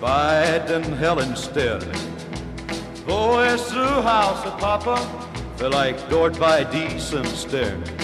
Bei 0.00 0.60
den 0.68 0.96
hellen 0.96 1.36
Sternen. 1.36 1.90
Wo 3.06 3.40
ist 3.40 3.68
zu 3.70 3.80
Hause, 3.80 4.52
Papa? 4.60 5.00
Vielleicht 5.56 6.04
dort 6.10 6.38
bei 6.38 6.64
diesen 6.64 7.24
Sternen. 7.36 8.01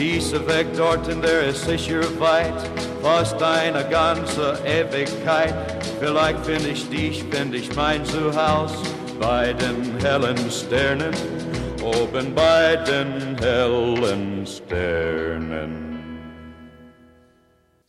Dieser 0.00 0.46
Weg 0.48 0.74
dorthin, 0.78 1.20
der 1.20 1.48
ist 1.48 1.66
sicher 1.66 2.00
weit, 2.18 2.54
fast 3.02 3.42
eine 3.42 3.86
ganze 3.86 4.58
Ewigkeit. 4.64 5.54
Vielleicht 6.00 6.46
find 6.46 6.66
ich 6.66 6.88
dich, 6.88 7.22
find 7.24 7.54
ich 7.54 7.76
mein 7.76 8.02
Zuhause 8.06 8.76
bei 9.20 9.52
den 9.52 10.00
hellen 10.00 10.50
Sternen, 10.50 11.14
oben 11.82 12.34
bei 12.34 12.76
den 12.76 13.36
hellen 13.40 14.46
Sternen. 14.46 15.98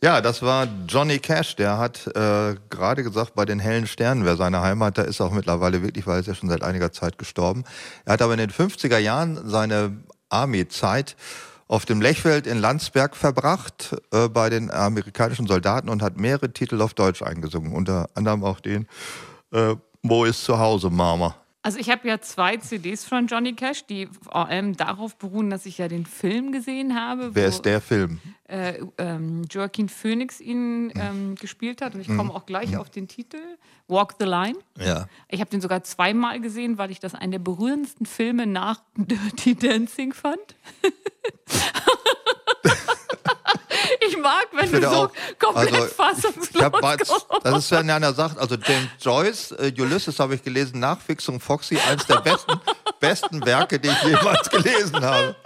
Ja, 0.04 0.20
das 0.20 0.42
war 0.42 0.68
Johnny 0.86 1.18
Cash. 1.18 1.56
Der 1.56 1.78
hat 1.78 2.06
äh, 2.08 2.56
gerade 2.68 3.04
gesagt, 3.04 3.34
bei 3.34 3.46
den 3.46 3.58
hellen 3.58 3.86
Sternen 3.86 4.26
wäre 4.26 4.36
seine 4.36 4.60
Heimat. 4.60 4.98
Da 4.98 5.02
ist 5.04 5.18
er 5.18 5.28
auch 5.28 5.32
mittlerweile 5.32 5.82
wirklich, 5.82 6.06
weil 6.06 6.16
er 6.16 6.20
ist 6.20 6.26
ja 6.26 6.34
schon 6.34 6.50
seit 6.50 6.62
einiger 6.62 6.92
Zeit 6.92 7.16
gestorben. 7.16 7.64
Er 8.04 8.12
hat 8.12 8.20
aber 8.20 8.34
in 8.34 8.38
den 8.38 8.50
50er 8.50 8.98
Jahren 8.98 9.48
seine 9.48 9.96
Army-Zeit 10.28 11.16
auf 11.72 11.86
dem 11.86 12.02
Lechfeld 12.02 12.46
in 12.46 12.58
Landsberg 12.58 13.16
verbracht 13.16 13.96
äh, 14.12 14.28
bei 14.28 14.50
den 14.50 14.70
amerikanischen 14.70 15.46
Soldaten 15.46 15.88
und 15.88 16.02
hat 16.02 16.18
mehrere 16.18 16.52
Titel 16.52 16.82
auf 16.82 16.92
Deutsch 16.92 17.22
eingesungen. 17.22 17.72
Unter 17.72 18.10
anderem 18.14 18.44
auch 18.44 18.60
den 18.60 18.86
äh, 19.52 19.74
Wo 20.02 20.26
ist 20.26 20.44
zu 20.44 20.58
Hause, 20.58 20.90
Mama? 20.90 21.34
Also 21.64 21.78
ich 21.78 21.90
habe 21.90 22.08
ja 22.08 22.20
zwei 22.20 22.56
CDs 22.56 23.04
von 23.04 23.28
Johnny 23.28 23.52
Cash, 23.52 23.86
die 23.86 24.08
vor 24.08 24.48
allem 24.48 24.76
darauf 24.76 25.16
beruhen, 25.16 25.48
dass 25.48 25.64
ich 25.64 25.78
ja 25.78 25.86
den 25.86 26.06
Film 26.06 26.50
gesehen 26.50 26.96
habe, 27.00 27.36
Wer 27.36 27.44
wo 27.44 27.48
ist 27.48 27.62
der 27.64 27.80
Film? 27.80 28.20
äh, 28.48 28.80
ähm, 28.98 29.44
Joaquin 29.48 29.88
Phoenix 29.88 30.40
ihn 30.40 30.92
ähm, 30.96 31.36
gespielt 31.36 31.80
hat. 31.80 31.94
Und 31.94 32.00
ich 32.00 32.08
komme 32.08 32.34
auch 32.34 32.46
gleich 32.46 32.76
auf 32.76 32.90
den 32.90 33.06
Titel, 33.06 33.38
Walk 33.86 34.14
the 34.18 34.26
Line. 34.26 34.58
Ja. 34.76 35.06
Ich 35.28 35.38
habe 35.40 35.50
den 35.50 35.60
sogar 35.60 35.84
zweimal 35.84 36.40
gesehen, 36.40 36.78
weil 36.78 36.90
ich 36.90 36.98
das 36.98 37.14
einen 37.14 37.30
der 37.30 37.38
berührendsten 37.38 38.06
Filme 38.06 38.46
nach 38.48 38.82
Dirty 38.96 39.54
Dancing 39.54 40.12
fand. 40.12 40.40
ich 44.00 44.16
mag, 44.16 44.46
wenn 44.52 44.66
du 44.66 44.68
finde 44.68 44.88
so 44.88 44.94
auch, 44.94 45.10
komplett 45.38 45.74
also, 45.74 45.86
fassungslos 45.88 46.48
Ich 46.50 46.80
kommst. 46.80 47.44
das 47.44 47.58
ist, 47.58 47.70
wenn 47.70 47.90
einer 47.90 48.12
sagt, 48.12 48.38
also 48.38 48.56
James 48.56 48.88
Joyce, 49.00 49.52
äh, 49.52 49.72
Ulysses 49.78 50.18
habe 50.18 50.34
ich 50.34 50.42
gelesen, 50.42 50.80
Nachfixung 50.80 51.40
Foxy, 51.40 51.78
eins 51.78 52.06
der 52.06 52.20
besten, 52.20 52.60
besten 53.00 53.44
Werke, 53.44 53.78
die 53.78 53.88
ich 53.88 54.02
jemals 54.02 54.50
gelesen 54.50 55.04
habe. 55.04 55.36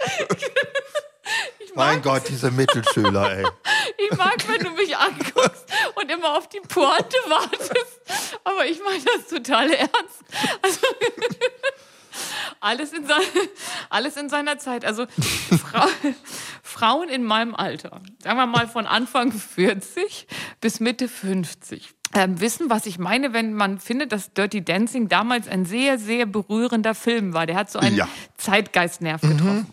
Mein 1.75 2.01
Gott, 2.01 2.23
diese 2.27 2.49
Mittelschüler, 2.49 3.37
ey. 3.37 3.45
Ich 3.99 4.17
mag, 4.17 4.35
wenn 4.47 4.59
du 4.59 4.69
mich 4.71 4.95
anguckst 4.95 5.65
und 5.95 6.11
immer 6.11 6.37
auf 6.37 6.47
die 6.49 6.59
Pointe 6.59 7.17
wartest. 7.27 7.99
Aber 8.43 8.65
ich 8.65 8.79
meine 8.83 9.03
das 9.03 9.27
total 9.27 9.71
ernst. 9.71 10.23
Also, 10.61 10.79
alles, 12.59 12.93
in 12.93 13.05
sein, 13.05 13.21
alles 13.89 14.17
in 14.17 14.29
seiner 14.29 14.57
Zeit. 14.57 14.85
Also 14.85 15.05
Frau, 15.49 15.87
Frauen 16.63 17.09
in 17.09 17.23
meinem 17.23 17.55
Alter, 17.55 18.01
sagen 18.23 18.37
wir 18.37 18.45
mal 18.47 18.67
von 18.67 18.85
Anfang 18.85 19.31
40 19.31 20.27
bis 20.61 20.79
Mitte 20.79 21.07
50. 21.07 21.93
Ähm, 22.13 22.39
wissen, 22.39 22.69
was 22.69 22.85
ich 22.85 22.99
meine, 22.99 23.33
wenn 23.33 23.53
man 23.53 23.79
findet, 23.79 24.11
dass 24.13 24.31
Dirty 24.33 24.63
Dancing 24.63 25.09
damals 25.09 25.47
ein 25.47 25.65
sehr, 25.65 25.97
sehr 25.97 26.25
berührender 26.25 26.95
Film 26.95 27.33
war. 27.33 27.45
Der 27.45 27.57
hat 27.57 27.69
so 27.69 27.79
einen 27.79 27.97
Ja. 27.97 28.07
Zeitgeistnerv 28.37 29.21
getroffen. 29.21 29.67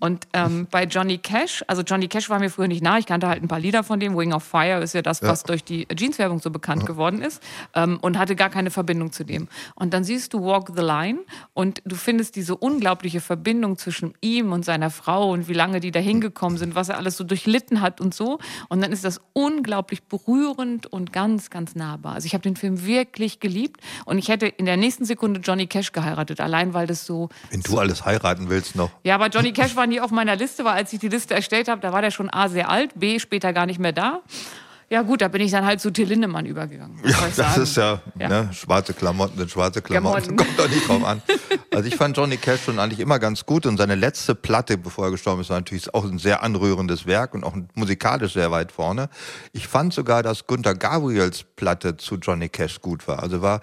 Und 0.00 0.26
ähm, 0.32 0.66
bei 0.70 0.84
Johnny 0.84 1.18
Cash, 1.18 1.64
also 1.66 1.82
Johnny 1.82 2.08
Cash 2.08 2.30
war 2.30 2.38
mir 2.38 2.50
früher 2.50 2.68
nicht 2.68 2.82
nah, 2.82 2.98
ich 2.98 3.06
kannte 3.06 3.28
halt 3.28 3.42
ein 3.42 3.48
paar 3.48 3.60
Lieder 3.60 3.84
von 3.84 4.00
dem. 4.00 4.16
Wing 4.16 4.32
of 4.32 4.44
Fire 4.44 4.82
ist 4.82 4.94
ja 4.94 5.02
das, 5.02 5.22
was 5.22 5.42
durch 5.42 5.64
die 5.64 5.86
Jeans-Werbung 5.86 6.40
so 6.40 6.50
bekannt 6.50 6.86
geworden 6.86 7.22
ist 7.22 7.42
ähm, 7.74 7.98
und 8.00 8.18
hatte 8.18 8.36
gar 8.36 8.50
keine 8.50 8.70
Verbindung 8.70 9.12
zu 9.12 9.24
dem. 9.24 9.48
Und 9.74 9.94
dann 9.94 10.04
siehst 10.04 10.32
du 10.34 10.44
Walk 10.44 10.72
the 10.76 10.82
Line 10.82 11.20
und 11.52 11.82
du 11.84 11.96
findest 11.96 12.36
diese 12.36 12.56
unglaubliche 12.56 13.20
Verbindung 13.20 13.78
zwischen 13.78 14.14
ihm 14.20 14.52
und 14.52 14.64
seiner 14.64 14.90
Frau 14.90 15.30
und 15.30 15.48
wie 15.48 15.52
lange 15.52 15.80
die 15.80 15.90
da 15.90 16.00
hingekommen 16.00 16.58
sind, 16.58 16.74
was 16.74 16.88
er 16.88 16.96
alles 16.98 17.16
so 17.16 17.24
durchlitten 17.24 17.80
hat 17.80 18.00
und 18.00 18.14
so. 18.14 18.38
Und 18.68 18.82
dann 18.82 18.92
ist 18.92 19.04
das 19.04 19.20
unglaublich 19.32 20.02
berührend 20.04 20.86
und 20.86 21.12
ganz, 21.12 21.50
ganz 21.50 21.74
nahbar. 21.74 22.14
Also 22.14 22.26
ich 22.26 22.34
habe 22.34 22.42
den 22.42 22.56
Film 22.56 22.84
wirklich 22.84 23.40
geliebt 23.40 23.80
und 24.04 24.18
ich 24.18 24.28
hätte 24.28 24.46
in 24.46 24.66
der 24.66 24.76
nächsten 24.76 25.04
Sekunde 25.04 25.40
Johnny 25.40 25.66
Cash 25.66 25.92
geheiratet, 25.92 26.40
allein 26.40 26.74
weil 26.74 26.86
das 26.86 27.06
so 27.06 27.28
Wenn 27.50 27.62
du 27.62 27.78
alles 27.78 28.04
heiraten 28.04 28.50
willst 28.50 28.76
noch. 28.76 28.90
ja, 29.02 29.14
aber 29.14 29.28
Johnny 29.28 29.52
Cash 29.54 29.76
war 29.76 29.86
nie 29.86 30.00
auf 30.00 30.10
meiner 30.10 30.36
Liste, 30.36 30.64
weil 30.64 30.74
als 30.74 30.92
ich 30.92 31.00
die 31.00 31.08
Liste 31.08 31.34
erstellt 31.34 31.68
habe, 31.68 31.80
da 31.80 31.92
war 31.92 32.02
der 32.02 32.10
schon 32.10 32.30
A 32.30 32.48
sehr 32.48 32.68
alt, 32.68 32.90
B 32.94 33.18
später 33.18 33.52
gar 33.52 33.66
nicht 33.66 33.78
mehr 33.78 33.92
da. 33.92 34.20
Ja 34.90 35.02
gut, 35.02 35.22
da 35.22 35.28
bin 35.28 35.40
ich 35.40 35.50
dann 35.50 35.64
halt 35.64 35.80
zu 35.80 35.90
Till 35.90 36.06
Lindemann 36.06 36.44
übergegangen. 36.44 36.98
Ja, 37.04 37.16
das 37.26 37.36
sagen? 37.36 37.62
ist 37.62 37.76
ja, 37.76 38.02
Ja. 38.18 38.28
Ne, 38.28 38.50
schwarze 38.52 38.92
Klamotten 38.92 39.38
sind 39.38 39.50
schwarze 39.50 39.80
Klamotten. 39.80 40.22
Klamotten. 40.22 40.36
Kommt 40.56 40.58
doch 40.58 40.68
nicht 40.68 40.86
drauf 40.86 41.04
an. 41.04 41.22
Also 41.72 41.88
ich 41.88 41.96
fand 41.96 42.16
Johnny 42.16 42.36
Cash 42.36 42.64
schon 42.64 42.78
eigentlich 42.78 43.00
immer 43.00 43.18
ganz 43.18 43.46
gut 43.46 43.66
und 43.66 43.78
seine 43.78 43.94
letzte 43.94 44.34
Platte, 44.34 44.76
bevor 44.76 45.06
er 45.06 45.10
gestorben 45.10 45.40
ist, 45.40 45.48
war 45.50 45.56
natürlich 45.56 45.92
auch 45.94 46.04
ein 46.04 46.18
sehr 46.18 46.42
anrührendes 46.42 47.06
Werk 47.06 47.34
und 47.34 47.44
auch 47.44 47.54
musikalisch 47.74 48.34
sehr 48.34 48.50
weit 48.50 48.72
vorne. 48.72 49.08
Ich 49.52 49.66
fand 49.66 49.94
sogar, 49.94 50.22
dass 50.22 50.46
Günter 50.46 50.74
Gabriels 50.74 51.44
Platte 51.56 51.96
zu 51.96 52.16
Johnny 52.16 52.48
Cash 52.48 52.80
gut 52.80 53.08
war. 53.08 53.22
Also 53.22 53.40
war 53.40 53.62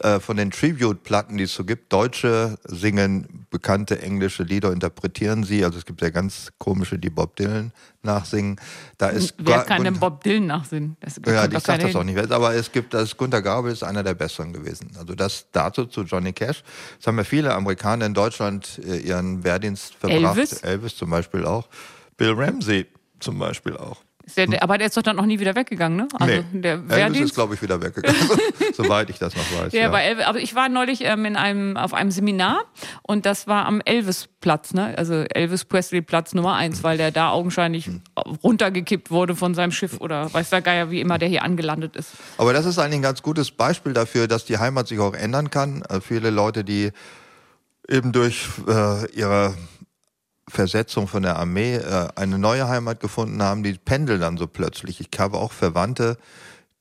äh, 0.00 0.20
von 0.20 0.36
den 0.36 0.50
Tribute-Platten, 0.50 1.36
die 1.36 1.44
es 1.44 1.54
so 1.54 1.64
gibt, 1.64 1.92
Deutsche 1.92 2.58
singen 2.64 3.46
bekannte 3.50 4.00
englische 4.00 4.42
Lieder, 4.42 4.72
interpretieren 4.72 5.44
sie. 5.44 5.64
Also 5.64 5.78
es 5.78 5.84
gibt 5.84 6.02
ja 6.02 6.10
ganz 6.10 6.52
komische, 6.58 6.98
die 6.98 7.10
Bob 7.10 7.36
Dylan 7.36 7.72
nachsingen. 8.02 8.60
Da 8.98 9.08
ist 9.08 9.34
Wer 9.38 9.62
kann 9.62 9.84
denn 9.84 9.98
Bob 9.98 10.22
Dylan 10.22 10.46
nachsehen? 10.46 10.96
Das 11.00 11.20
ja, 11.26 11.46
ich 11.46 11.58
sag 11.60 11.80
das 11.80 11.96
auch 11.96 12.04
nicht. 12.04 12.30
Aber 12.30 12.54
es 12.54 12.70
gibt, 12.72 12.94
das 12.94 13.16
Gunter 13.16 13.42
Gabriel 13.42 13.72
ist 13.72 13.82
einer 13.82 14.02
der 14.02 14.14
besseren 14.14 14.52
gewesen. 14.52 14.90
Also 14.98 15.14
das 15.14 15.46
dazu 15.52 15.86
zu 15.86 16.02
Johnny 16.02 16.32
Cash. 16.32 16.62
Das 16.98 17.06
haben 17.06 17.18
ja 17.18 17.24
viele 17.24 17.54
Amerikaner 17.54 18.06
in 18.06 18.14
Deutschland 18.14 18.80
äh, 18.84 18.98
ihren 18.98 19.44
Wehrdienst 19.44 19.94
verbracht. 19.94 20.36
Elvis? 20.36 20.62
Elvis 20.62 20.96
zum 20.96 21.10
Beispiel 21.10 21.44
auch. 21.44 21.68
Bill 22.16 22.32
Ramsey 22.32 22.86
zum 23.20 23.38
Beispiel 23.38 23.76
auch. 23.76 24.02
Der, 24.36 24.46
der, 24.48 24.62
aber 24.62 24.76
der 24.76 24.88
ist 24.88 24.96
doch 24.96 25.02
dann 25.02 25.16
noch 25.16 25.26
nie 25.26 25.38
wieder 25.38 25.54
weggegangen, 25.54 25.96
ne? 25.96 26.08
Also 26.18 26.44
der 26.52 26.72
Elvis 26.72 26.90
Wehrdienst. 26.90 27.22
ist, 27.22 27.34
glaube 27.34 27.54
ich, 27.54 27.62
wieder 27.62 27.80
weggegangen. 27.80 28.20
soweit 28.74 29.08
ich 29.08 29.18
das 29.18 29.36
noch 29.36 29.44
weiß. 29.60 29.72
Ja, 29.72 29.82
ja. 29.82 29.88
bei 29.90 30.02
Elvis, 30.02 30.24
aber 30.24 30.38
ich 30.40 30.54
war 30.54 30.68
neulich 30.68 31.02
ähm, 31.04 31.24
in 31.24 31.36
einem, 31.36 31.76
auf 31.76 31.94
einem 31.94 32.10
Seminar 32.10 32.64
und 33.02 33.24
das 33.24 33.46
war 33.46 33.66
am 33.66 33.80
Elvis-Platz, 33.84 34.74
ne? 34.74 34.94
also 34.98 35.14
Elvis 35.14 35.64
Presley-Platz 35.64 36.34
Nummer 36.34 36.54
eins, 36.54 36.82
weil 36.82 36.96
der 36.98 37.12
da 37.12 37.30
augenscheinlich 37.30 37.86
Hm. 37.86 38.00
runtergekippt 38.42 39.10
wurde 39.10 39.36
von 39.36 39.54
seinem 39.54 39.70
Schiff 39.70 40.00
oder 40.00 40.32
weiß 40.32 40.50
der 40.50 40.62
Geier, 40.62 40.90
wie 40.90 41.00
immer 41.00 41.18
der 41.18 41.28
hier 41.28 41.42
angelandet 41.42 41.94
ist. 41.96 42.10
Aber 42.38 42.52
das 42.52 42.66
ist 42.66 42.78
eigentlich 42.78 42.96
ein 42.96 43.02
ganz 43.02 43.22
gutes 43.22 43.50
Beispiel 43.50 43.92
dafür, 43.92 44.26
dass 44.26 44.44
die 44.44 44.58
Heimat 44.58 44.88
sich 44.88 44.98
auch 44.98 45.14
ändern 45.14 45.50
kann. 45.50 45.82
Äh, 45.82 46.00
viele 46.00 46.30
Leute, 46.30 46.64
die 46.64 46.90
eben 47.88 48.12
durch 48.12 48.48
äh, 48.66 49.06
ihre 49.12 49.54
Versetzung 50.48 51.08
von 51.08 51.22
der 51.22 51.36
Armee 51.36 51.76
äh, 51.76 52.08
eine 52.14 52.38
neue 52.38 52.68
Heimat 52.68 53.00
gefunden 53.00 53.42
haben, 53.42 53.62
die 53.62 53.74
pendeln 53.74 54.20
dann 54.20 54.36
so 54.36 54.46
plötzlich. 54.46 55.00
Ich 55.00 55.18
habe 55.18 55.38
auch 55.38 55.52
Verwandte, 55.52 56.18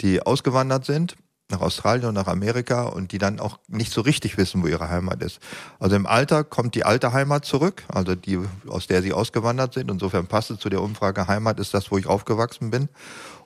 die 0.01 0.21
ausgewandert 0.21 0.85
sind 0.85 1.15
nach 1.49 1.61
Australien 1.61 2.07
und 2.07 2.15
nach 2.15 2.27
Amerika 2.27 2.83
und 2.83 3.11
die 3.11 3.17
dann 3.19 3.39
auch 3.39 3.59
nicht 3.67 3.91
so 3.91 4.01
richtig 4.01 4.37
wissen, 4.37 4.63
wo 4.63 4.67
ihre 4.67 4.89
Heimat 4.89 5.21
ist. 5.21 5.39
Also 5.79 5.95
im 5.95 6.07
Alter 6.07 6.43
kommt 6.43 6.73
die 6.73 6.85
alte 6.85 7.13
Heimat 7.13 7.45
zurück, 7.45 7.83
also 7.87 8.15
die, 8.15 8.39
aus 8.67 8.87
der 8.87 9.03
sie 9.03 9.13
ausgewandert 9.13 9.73
sind. 9.73 9.91
Insofern 9.91 10.25
passt 10.25 10.49
es 10.49 10.59
zu 10.59 10.69
der 10.69 10.81
Umfrage, 10.81 11.27
Heimat 11.27 11.59
ist 11.59 11.73
das, 11.73 11.91
wo 11.91 11.97
ich 11.97 12.07
aufgewachsen 12.07 12.71
bin. 12.71 12.89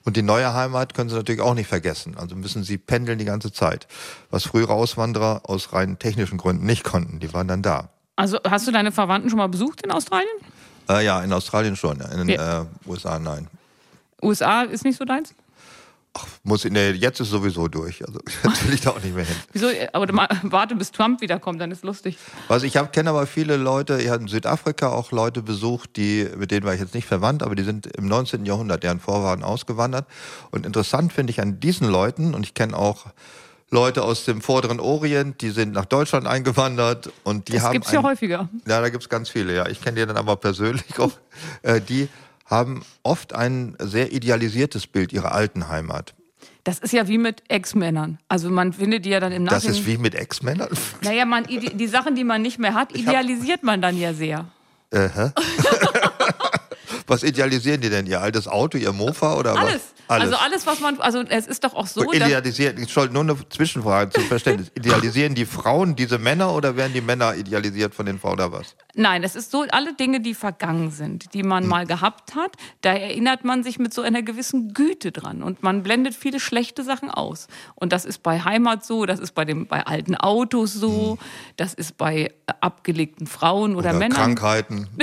Und 0.06 0.16
die 0.16 0.22
neue 0.22 0.54
Heimat 0.54 0.94
können 0.94 1.10
sie 1.10 1.16
natürlich 1.16 1.42
auch 1.42 1.54
nicht 1.54 1.68
vergessen. 1.68 2.16
Also 2.18 2.36
müssen 2.36 2.64
sie 2.64 2.78
pendeln 2.78 3.20
die 3.20 3.26
ganze 3.26 3.52
Zeit. 3.52 3.88
Was 4.30 4.46
frühere 4.46 4.74
Auswanderer 4.74 5.42
aus 5.44 5.74
rein 5.74 6.00
technischen 6.00 6.38
Gründen 6.38 6.66
nicht 6.66 6.86
konnten. 6.86 7.20
Die 7.20 7.34
waren 7.34 7.50
dann 7.50 7.62
da. 7.62 7.90
Also 8.20 8.38
hast 8.46 8.68
du 8.68 8.72
deine 8.74 8.92
Verwandten 8.92 9.30
schon 9.30 9.38
mal 9.38 9.48
besucht 9.48 9.82
in 9.82 9.92
Australien? 9.92 10.28
Äh, 10.90 11.06
ja, 11.06 11.24
in 11.24 11.32
Australien 11.32 11.78
schon. 11.78 12.02
In 12.02 12.28
den 12.28 12.30
Ja. 12.30 12.64
äh, 12.64 12.66
USA 12.86 13.18
nein. 13.18 13.48
USA 14.22 14.64
ist 14.64 14.84
nicht 14.84 14.98
so 14.98 15.06
deins? 15.06 15.34
Muss, 16.44 16.66
nee, 16.66 16.90
jetzt 16.90 17.22
ist 17.22 17.30
sowieso 17.30 17.70
durch. 17.70 18.06
Also 18.06 18.20
jetzt 18.44 18.68
will 18.68 18.74
ich 18.74 18.82
da 18.82 18.90
auch 18.90 19.02
nicht 19.02 19.16
mehr 19.16 19.24
hin. 19.24 19.38
Wieso? 19.54 19.68
Aber 19.94 20.12
mal, 20.12 20.28
warte, 20.44 20.76
bis 20.76 20.92
Trump 20.92 21.22
wiederkommt, 21.22 21.62
dann 21.62 21.72
ist 21.72 21.86
lustig. 21.86 22.18
Was 22.50 22.64
ich 22.64 22.78
kenne 22.92 23.12
aber 23.12 23.26
viele 23.26 23.56
Leute, 23.56 24.02
ich 24.02 24.10
habe 24.10 24.24
in 24.24 24.28
Südafrika 24.28 24.90
auch 24.90 25.14
Leute 25.14 25.42
besucht, 25.42 25.96
die, 25.96 26.28
mit 26.36 26.52
denen 26.52 26.66
war 26.66 26.74
ich 26.74 26.82
jetzt 26.82 26.96
nicht 26.96 27.08
verwandt, 27.08 27.42
aber 27.42 27.56
die 27.56 27.64
sind 27.64 27.88
im 27.96 28.10
19. 28.10 28.46
Jahrhundert, 28.46 28.84
deren 28.84 29.00
Vorfahren 29.00 29.44
ausgewandert. 29.44 30.06
Und 30.52 30.66
interessant 30.66 31.14
finde 31.14 31.32
ich 31.32 31.40
an 31.40 31.62
diesen 31.62 31.88
Leuten, 31.88 32.34
und 32.34 32.46
ich 32.46 32.54
kenne 32.54 32.76
auch 32.76 33.06
Leute 33.72 34.04
aus 34.04 34.26
dem 34.26 34.42
vorderen 34.42 34.80
Orient, 34.80 35.42
die 35.42 35.52
sind 35.52 35.74
nach 35.74 35.86
Deutschland 35.86 36.26
eingewandert 36.28 37.12
und 37.24 37.48
die 37.48 37.54
Das 37.54 37.64
haben. 37.64 37.74
gibt's 37.74 37.92
ja 37.92 38.00
ein- 38.00 38.06
häufiger. 38.06 38.50
Ja, 38.68 38.82
da 38.82 38.90
gibt's 38.90 39.10
ganz 39.10 39.30
viele, 39.30 39.56
ja. 39.56 39.68
Ich 39.68 39.82
kenne 39.82 40.00
die 40.02 40.06
dann 40.08 40.18
aber 40.18 40.36
persönlich 40.36 40.98
auch. 41.00 41.12
Äh, 41.62 41.80
die 41.82 42.10
haben 42.46 42.84
oft 43.04 43.34
ein 43.34 43.76
sehr 43.80 44.12
idealisiertes 44.12 44.88
Bild 44.88 45.14
ihrer 45.14 45.34
alten 45.34 45.70
Heimat. 45.70 46.14
Das 46.64 46.80
ist 46.80 46.92
ja 46.94 47.08
wie 47.08 47.18
mit 47.18 47.44
Ex-Männern. 47.48 48.18
Also 48.28 48.50
man 48.50 48.74
findet 48.74 49.06
die 49.06 49.10
ja 49.10 49.20
dann 49.20 49.32
im 49.32 49.46
Das 49.46 49.64
Nachhinein. 49.64 49.80
ist 49.82 49.86
wie 49.88 49.98
mit 49.98 50.16
Ex-Männern. 50.16 50.70
naja, 51.02 51.26
man, 51.26 51.46
die 51.46 51.88
Sachen, 51.88 52.16
die 52.16 52.24
man 52.24 52.42
nicht 52.42 52.60
mehr 52.60 52.74
hat, 52.74 52.96
idealisiert 52.96 53.64
man 53.64 53.82
dann 53.82 53.98
ja 53.98 54.14
sehr. 54.14 54.46
Äh, 54.92 55.08
hä? 55.16 55.32
was 57.10 57.24
idealisieren 57.24 57.82
die 57.82 57.90
denn? 57.90 58.06
Ihr 58.06 58.22
altes 58.22 58.48
Auto, 58.48 58.78
ihr 58.78 58.94
Mofa 58.94 59.36
oder 59.36 59.56
was? 59.56 59.62
Alles. 59.62 59.82
Also 60.08 60.36
alles, 60.38 60.66
was 60.66 60.80
man, 60.80 61.00
also 61.00 61.22
es 61.22 61.46
ist 61.46 61.64
doch 61.64 61.76
auch 61.76 61.86
so, 61.86 62.02
So, 62.02 62.12
idealisieren, 62.12 62.82
ich 62.82 62.92
soll 62.92 63.10
nur 63.10 63.22
eine 63.22 63.36
Zwischenfrage 63.50 64.10
zum 64.12 64.24
Verständnis. 64.24 64.72
Idealisieren 64.76 65.36
die 65.36 65.46
Frauen 65.46 65.96
diese 65.96 66.18
Männer 66.18 66.52
oder 66.52 66.76
werden 66.76 66.94
die 66.94 67.02
Männer 67.02 67.36
idealisiert 67.36 67.94
von 67.94 68.08
den 68.08 68.20
Frauen 68.20 68.34
oder 68.34 68.52
was? 68.52 68.76
Nein, 69.00 69.24
es 69.24 69.36
ist 69.36 69.52
so, 69.52 69.66
alle 69.72 69.94
Dinge, 69.94 70.20
die 70.20 70.34
vergangen 70.34 70.92
sind, 70.92 71.34
die 71.34 71.42
Hm. 71.42 71.48
man 71.48 71.68
mal 71.68 71.86
gehabt 71.86 72.36
hat, 72.36 72.56
da 72.82 72.94
erinnert 72.94 73.44
man 73.44 73.64
sich 73.64 73.80
mit 73.80 73.94
so 73.94 74.02
einer 74.02 74.22
gewissen 74.22 74.74
Güte 74.74 75.12
dran 75.12 75.42
und 75.42 75.64
man 75.64 75.82
blendet 75.84 76.14
viele 76.14 76.40
schlechte 76.40 76.84
Sachen 76.84 77.10
aus. 77.10 77.48
Und 77.76 77.94
das 77.94 78.06
ist 78.06 78.22
bei 78.24 78.42
Heimat 78.42 78.86
so, 78.86 79.06
das 79.06 79.20
ist 79.20 79.32
bei, 79.34 79.46
dem, 79.46 79.66
bei 79.68 79.86
alten 79.86 80.16
Autos 80.16 80.74
so, 80.74 81.18
das 81.58 81.74
ist 81.74 81.98
bei 81.98 82.26
äh, 82.26 82.54
abgelegten 82.62 83.26
Frauen 83.28 83.76
oder, 83.76 83.90
Hm. 83.90 83.96
Oder 83.96 84.00
Männern. 84.00 84.18
Krankheiten. 84.18 84.88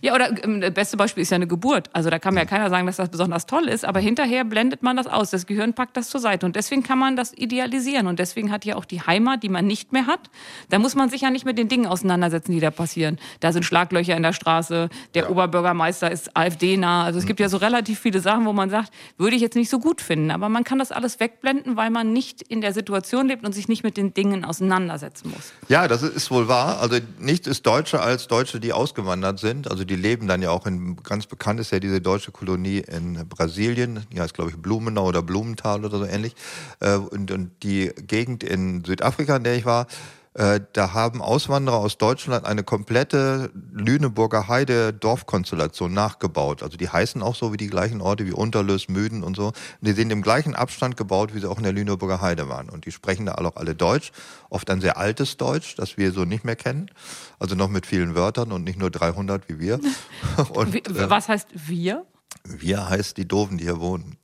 Ja, 0.00 0.14
oder 0.14 0.44
ähm, 0.44 0.60
das 0.60 0.72
beste 0.74 0.96
Beispiel 0.96 1.22
ist 1.22 1.30
ja 1.30 1.36
eine 1.36 1.46
Geburt. 1.46 1.90
Also 1.92 2.08
da 2.10 2.18
kann 2.18 2.34
mir 2.34 2.40
ja 2.40 2.46
keiner 2.46 2.70
sagen, 2.70 2.86
dass 2.86 2.96
das 2.96 3.08
besonders 3.10 3.46
toll 3.46 3.68
ist, 3.68 3.84
aber 3.84 4.00
hinterher 4.00 4.44
blendet 4.44 4.82
man 4.82 4.96
das 4.96 5.06
aus. 5.06 5.30
Das 5.30 5.46
Gehirn 5.46 5.74
packt 5.74 5.96
das 5.96 6.08
zur 6.08 6.20
Seite. 6.20 6.46
Und 6.46 6.56
deswegen 6.56 6.82
kann 6.82 6.98
man 6.98 7.16
das 7.16 7.32
idealisieren. 7.36 8.06
Und 8.06 8.18
deswegen 8.18 8.50
hat 8.50 8.64
ja 8.64 8.76
auch 8.76 8.84
die 8.84 9.00
Heimat, 9.02 9.42
die 9.42 9.48
man 9.48 9.66
nicht 9.66 9.92
mehr 9.92 10.06
hat, 10.06 10.30
da 10.70 10.78
muss 10.78 10.94
man 10.94 11.08
sich 11.10 11.22
ja 11.22 11.30
nicht 11.30 11.44
mit 11.44 11.58
den 11.58 11.68
Dingen 11.68 11.86
auseinandersetzen, 11.86 12.52
die 12.52 12.60
da 12.60 12.70
passieren. 12.70 13.17
Da 13.40 13.52
sind 13.52 13.64
Schlaglöcher 13.64 14.16
in 14.16 14.22
der 14.22 14.32
Straße, 14.32 14.88
der 15.14 15.30
Oberbürgermeister 15.30 16.10
ist 16.10 16.36
AfD-nah. 16.36 17.04
Also 17.04 17.18
es 17.18 17.26
gibt 17.26 17.40
ja 17.40 17.48
so 17.48 17.56
relativ 17.56 17.98
viele 17.98 18.20
Sachen, 18.20 18.46
wo 18.46 18.52
man 18.52 18.70
sagt, 18.70 18.92
würde 19.16 19.36
ich 19.36 19.42
jetzt 19.42 19.56
nicht 19.56 19.70
so 19.70 19.78
gut 19.78 20.00
finden. 20.00 20.30
Aber 20.30 20.48
man 20.48 20.64
kann 20.64 20.78
das 20.78 20.92
alles 20.92 21.20
wegblenden, 21.20 21.76
weil 21.76 21.90
man 21.90 22.12
nicht 22.12 22.42
in 22.42 22.60
der 22.60 22.72
Situation 22.72 23.28
lebt 23.28 23.44
und 23.44 23.52
sich 23.52 23.68
nicht 23.68 23.82
mit 23.82 23.96
den 23.96 24.14
Dingen 24.14 24.44
auseinandersetzen 24.44 25.30
muss. 25.30 25.52
Ja, 25.68 25.88
das 25.88 26.02
ist 26.02 26.30
wohl 26.30 26.48
wahr. 26.48 26.80
Also 26.80 26.98
nichts 27.18 27.46
ist 27.46 27.66
deutscher 27.66 28.02
als 28.02 28.28
Deutsche, 28.28 28.60
die 28.60 28.72
ausgewandert 28.72 29.38
sind. 29.38 29.70
Also 29.70 29.84
die 29.84 29.96
leben 29.96 30.28
dann 30.28 30.42
ja 30.42 30.50
auch 30.50 30.66
in, 30.66 30.96
ganz 31.02 31.26
bekannt 31.26 31.60
ist 31.60 31.72
ja 31.72 31.80
diese 31.80 32.00
deutsche 32.00 32.32
Kolonie 32.32 32.78
in 32.78 33.28
Brasilien, 33.28 34.06
die 34.12 34.20
heißt 34.20 34.34
glaube 34.34 34.50
ich 34.50 34.56
Blumenau 34.56 35.06
oder 35.06 35.22
Blumenthal 35.22 35.84
oder 35.84 35.98
so 35.98 36.04
ähnlich. 36.04 36.34
Äh, 36.80 36.98
Und, 37.08 37.30
und 37.30 37.50
die 37.62 37.90
Gegend 38.06 38.44
in 38.44 38.84
Südafrika, 38.84 39.36
in 39.36 39.44
der 39.44 39.56
ich 39.56 39.64
war, 39.64 39.86
da 40.34 40.92
haben 40.92 41.20
Auswanderer 41.20 41.78
aus 41.78 41.98
Deutschland 41.98 42.44
eine 42.44 42.62
komplette 42.62 43.50
Lüneburger 43.72 44.46
Heide 44.46 44.92
Dorfkonstellation 44.92 45.92
nachgebaut. 45.92 46.62
Also 46.62 46.76
die 46.76 46.88
heißen 46.88 47.22
auch 47.22 47.34
so 47.34 47.52
wie 47.52 47.56
die 47.56 47.66
gleichen 47.66 48.00
Orte 48.00 48.26
wie 48.26 48.32
Unterlös, 48.32 48.88
Müden 48.88 49.24
und 49.24 49.36
so. 49.36 49.46
Und 49.46 49.54
die 49.80 49.92
sind 49.92 50.10
im 50.10 50.22
gleichen 50.22 50.54
Abstand 50.54 50.96
gebaut, 50.96 51.34
wie 51.34 51.40
sie 51.40 51.50
auch 51.50 51.56
in 51.56 51.64
der 51.64 51.72
Lüneburger 51.72 52.20
Heide 52.20 52.48
waren. 52.48 52.68
Und 52.68 52.86
die 52.86 52.92
sprechen 52.92 53.26
da 53.26 53.34
auch 53.34 53.56
alle 53.56 53.74
Deutsch, 53.74 54.12
oft 54.50 54.70
ein 54.70 54.80
sehr 54.80 54.96
altes 54.96 55.36
Deutsch, 55.36 55.74
das 55.76 55.96
wir 55.96 56.12
so 56.12 56.24
nicht 56.24 56.44
mehr 56.44 56.56
kennen. 56.56 56.90
Also 57.38 57.54
noch 57.54 57.68
mit 57.68 57.86
vielen 57.86 58.14
Wörtern 58.14 58.52
und 58.52 58.64
nicht 58.64 58.78
nur 58.78 58.90
300 58.90 59.48
wie 59.48 59.58
wir. 59.58 59.80
Und 60.50 60.72
Wie, 60.72 60.78
äh, 60.78 61.10
was 61.10 61.28
heißt 61.28 61.48
wir? 61.54 62.04
wir 62.44 62.88
heißt 62.88 63.16
die 63.16 63.26
Doofen, 63.26 63.58
die 63.58 63.64
hier 63.64 63.80
wohnen. 63.80 64.16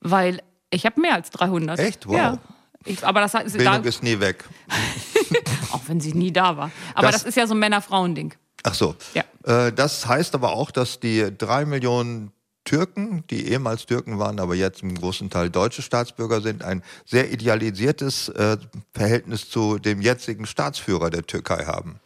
Weil 0.00 0.40
ich 0.70 0.86
habe 0.86 1.00
mehr 1.00 1.14
als 1.14 1.30
300. 1.30 1.78
Echt? 1.78 2.06
Wow. 2.06 2.14
Ja. 2.14 2.38
Ich, 2.86 3.04
aber 3.04 3.20
das 3.20 3.34
ist, 3.34 3.56
Bildung 3.56 3.82
da, 3.82 3.88
ist 3.88 4.02
nie 4.02 4.18
weg. 4.20 4.44
auch 5.72 5.82
wenn 5.86 6.00
sie 6.00 6.12
nie 6.14 6.32
da 6.32 6.56
war. 6.56 6.70
Aber 6.94 7.10
das, 7.10 7.22
Das- 7.22 7.28
ist 7.30 7.36
ja 7.36 7.46
so 7.46 7.54
ein 7.54 7.58
Männer-Frauen-Ding. 7.58 8.34
Ach 8.62 8.74
so. 8.74 8.96
Ja. 9.14 9.24
Äh, 9.44 9.72
das 9.72 10.06
heißt 10.06 10.34
aber 10.34 10.52
auch, 10.52 10.70
dass 10.70 10.98
die 10.98 11.30
drei 11.36 11.64
Millionen 11.64 12.32
Türken, 12.64 13.22
die 13.30 13.46
ehemals 13.48 13.86
Türken 13.86 14.18
waren, 14.18 14.40
aber 14.40 14.54
jetzt 14.56 14.82
im 14.82 14.94
großen 14.96 15.30
Teil 15.30 15.50
deutsche 15.50 15.82
Staatsbürger 15.82 16.40
sind, 16.40 16.64
ein 16.64 16.82
sehr 17.04 17.32
idealisiertes 17.32 18.28
äh, 18.30 18.56
Verhältnis 18.92 19.48
zu 19.48 19.78
dem 19.78 20.00
jetzigen 20.02 20.46
Staatsführer 20.46 21.10
der 21.10 21.24
Türkei 21.24 21.64
haben. 21.64 22.00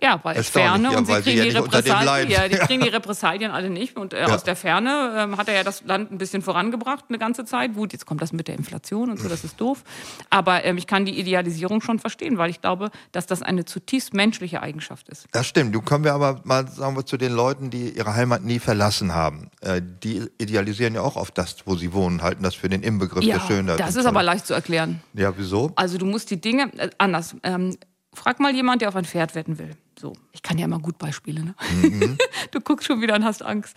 Ja, 0.00 0.16
bei 0.16 0.34
Erstaunlich, 0.34 0.70
Ferne 0.72 0.92
ja, 0.92 0.98
und 0.98 1.06
sie 1.06 1.12
weil 1.12 1.22
kriegen 1.22 1.38
ja 1.38 1.44
die 1.44 1.60
unter 1.60 1.82
dem 1.82 1.92
Repressalien. 1.92 2.30
Ja, 2.30 2.48
die 2.48 2.54
Ja. 2.56 2.66
kriegen 2.66 2.82
die 2.82 2.88
Repressalien 2.88 3.50
alle 3.50 3.68
nicht. 3.68 3.96
Und 3.96 4.14
äh, 4.14 4.20
Ja. 4.22 4.34
aus 4.34 4.42
der 4.42 4.56
Ferne 4.56 5.14
ähm, 5.18 5.36
hat 5.36 5.48
er 5.48 5.54
ja 5.54 5.64
das 5.64 5.82
Land 5.84 6.10
ein 6.10 6.18
bisschen 6.18 6.40
vorangebracht, 6.42 7.04
eine 7.10 7.18
ganze 7.18 7.44
Zeit. 7.44 7.74
Gut, 7.74 7.92
jetzt 7.92 8.06
kommt 8.06 8.22
das 8.22 8.32
mit 8.32 8.48
der 8.48 8.54
Inflation 8.56 9.10
und 9.10 9.20
so, 9.20 9.28
das 9.28 9.44
ist 9.44 9.60
doof. 9.60 9.84
Aber 10.30 10.64
ähm, 10.64 10.78
ich 10.78 10.86
kann 10.86 11.04
die 11.04 11.18
Idealisierung 11.20 11.82
schon 11.82 11.98
verstehen, 11.98 12.38
weil 12.38 12.48
ich 12.50 12.60
glaube, 12.62 12.90
dass 13.12 13.26
das 13.26 13.42
eine 13.42 13.64
zutiefst 13.66 14.14
menschliche 14.14 14.62
Eigenschaft 14.62 15.08
ist. 15.10 15.26
Das 15.32 15.46
stimmt. 15.46 15.74
Du 15.74 15.82
kommen 15.82 16.04
wir 16.04 16.14
aber 16.14 16.40
mal 16.44 16.66
sagen 16.68 16.96
wir 16.96 17.04
zu 17.04 17.16
den 17.18 17.32
Leuten, 17.32 17.68
die 17.70 17.90
ihre 17.90 18.14
Heimat 18.14 18.42
nie 18.44 18.58
verlassen 18.60 19.14
haben. 19.14 19.50
Äh, 19.60 19.82
die 20.02 20.22
idealisieren 20.38 20.94
ja 20.94 21.02
auch 21.02 21.16
oft 21.16 21.36
das, 21.36 21.56
wo 21.66 21.74
sie 21.76 21.92
wohnen, 21.92 22.22
halten 22.22 22.42
das 22.42 22.54
für 22.54 22.68
den 22.70 22.82
Inbegriff 22.82 23.22
Ja, 23.24 23.38
der 23.38 23.46
Schönheit. 23.46 23.78
das 23.80 23.96
ist 23.96 24.06
aber 24.06 24.22
leicht 24.22 24.46
zu 24.46 24.54
erklären. 24.54 25.02
Ja, 25.12 25.34
wieso? 25.36 25.72
Also 25.76 25.98
du 25.98 26.06
musst 26.06 26.30
die 26.30 26.40
Dinge 26.40 26.70
äh, 26.78 26.88
anders. 26.98 27.36
Ähm, 27.42 27.76
frag 28.14 28.40
mal 28.40 28.54
jemand, 28.54 28.82
der 28.82 28.88
auf 28.88 28.96
ein 28.96 29.04
Pferd 29.04 29.34
wetten 29.34 29.58
will. 29.58 29.76
So, 29.98 30.14
ich 30.32 30.42
kann 30.42 30.58
ja 30.58 30.64
immer 30.64 30.80
gut 30.80 30.98
Beispiele, 30.98 31.44
ne? 31.44 31.54
Mhm. 31.82 32.18
Du 32.50 32.60
guckst 32.60 32.86
schon 32.86 33.00
wieder 33.00 33.14
und 33.14 33.24
hast 33.24 33.42
Angst. 33.42 33.76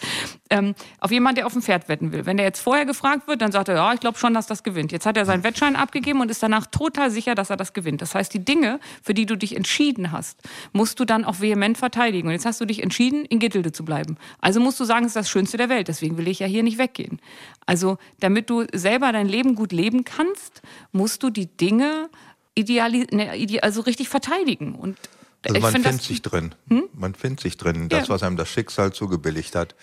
Ähm, 0.50 0.74
auf 1.00 1.12
jemand, 1.12 1.38
der 1.38 1.46
auf 1.46 1.56
ein 1.56 1.62
Pferd 1.62 1.88
wetten 1.88 2.12
will. 2.12 2.26
Wenn 2.26 2.38
der 2.38 2.46
jetzt 2.46 2.60
vorher 2.60 2.86
gefragt 2.86 3.28
wird, 3.28 3.42
dann 3.42 3.52
sagt 3.52 3.70
er, 3.70 3.76
ja, 3.76 3.94
ich 3.94 4.00
glaube 4.00 4.18
schon, 4.18 4.34
dass 4.34 4.48
das 4.48 4.64
gewinnt. 4.64 4.92
Jetzt 4.92 5.06
hat 5.06 5.18
er 5.18 5.26
seinen 5.26 5.44
Wettschein 5.44 5.76
abgegeben 5.76 6.20
und 6.20 6.32
ist 6.32 6.42
danach 6.42 6.66
total 6.66 7.12
sicher, 7.12 7.36
dass 7.36 7.52
er 7.52 7.58
das 7.58 7.74
gewinnt. 7.74 8.02
Das 8.02 8.16
heißt, 8.16 8.34
die 8.34 8.44
Dinge, 8.44 8.80
für 9.04 9.14
die 9.14 9.26
du 9.26 9.38
dich 9.38 9.56
entschieden 9.56 10.12
hast, 10.12 10.42
musst 10.74 11.00
du 11.00 11.06
dann 11.06 11.26
auch 11.26 11.42
vehement 11.42 11.78
verteidigen. 11.78 12.28
Und 12.28 12.34
jetzt 12.34 12.46
hast 12.46 12.60
du 12.60 12.66
dich 12.66 12.82
entschieden, 12.82 13.24
in 13.26 13.40
Gittelde 13.40 13.72
zu 13.72 13.86
bleiben. 13.86 14.18
Also 14.42 14.60
musst 14.60 14.80
du 14.80 14.84
sagen, 14.84 15.06
es 15.06 15.12
ist 15.12 15.16
das 15.16 15.30
Schönste 15.30 15.58
der 15.58 15.70
Welt. 15.70 15.88
Deswegen 15.88 16.18
will 16.18 16.28
ich 16.28 16.40
ja 16.40 16.48
hier 16.48 16.64
nicht 16.64 16.80
weggehen. 16.80 17.20
Also, 17.66 17.98
damit 18.20 18.50
du 18.50 18.66
selber 18.74 19.12
dein 19.12 19.28
Leben 19.28 19.56
gut 19.56 19.72
leben 19.72 20.04
kannst, 20.04 20.62
musst 20.92 21.24
du 21.24 21.30
die 21.30 21.48
Dinge 21.48 22.10
ideali 22.56 23.08
ne, 23.12 23.60
also 23.62 23.82
richtig 23.82 24.10
verteidigen. 24.10 24.76
Und 24.76 24.98
Also 25.44 25.58
ich 25.58 25.62
man 25.62 25.72
finde 25.74 25.90
findet 25.90 26.06
sich 26.06 26.22
drin. 26.22 26.56
Hm? 26.70 26.84
Man 26.94 27.14
findet 27.14 27.42
sich 27.42 27.58
drin. 27.58 27.90
Das, 27.90 28.08
Ja. 28.08 28.14
was 28.16 28.24
einem 28.24 28.38
das 28.38 28.50
Schicksal 28.50 28.94
zugebilligt 28.94 29.56
hat. 29.56 29.76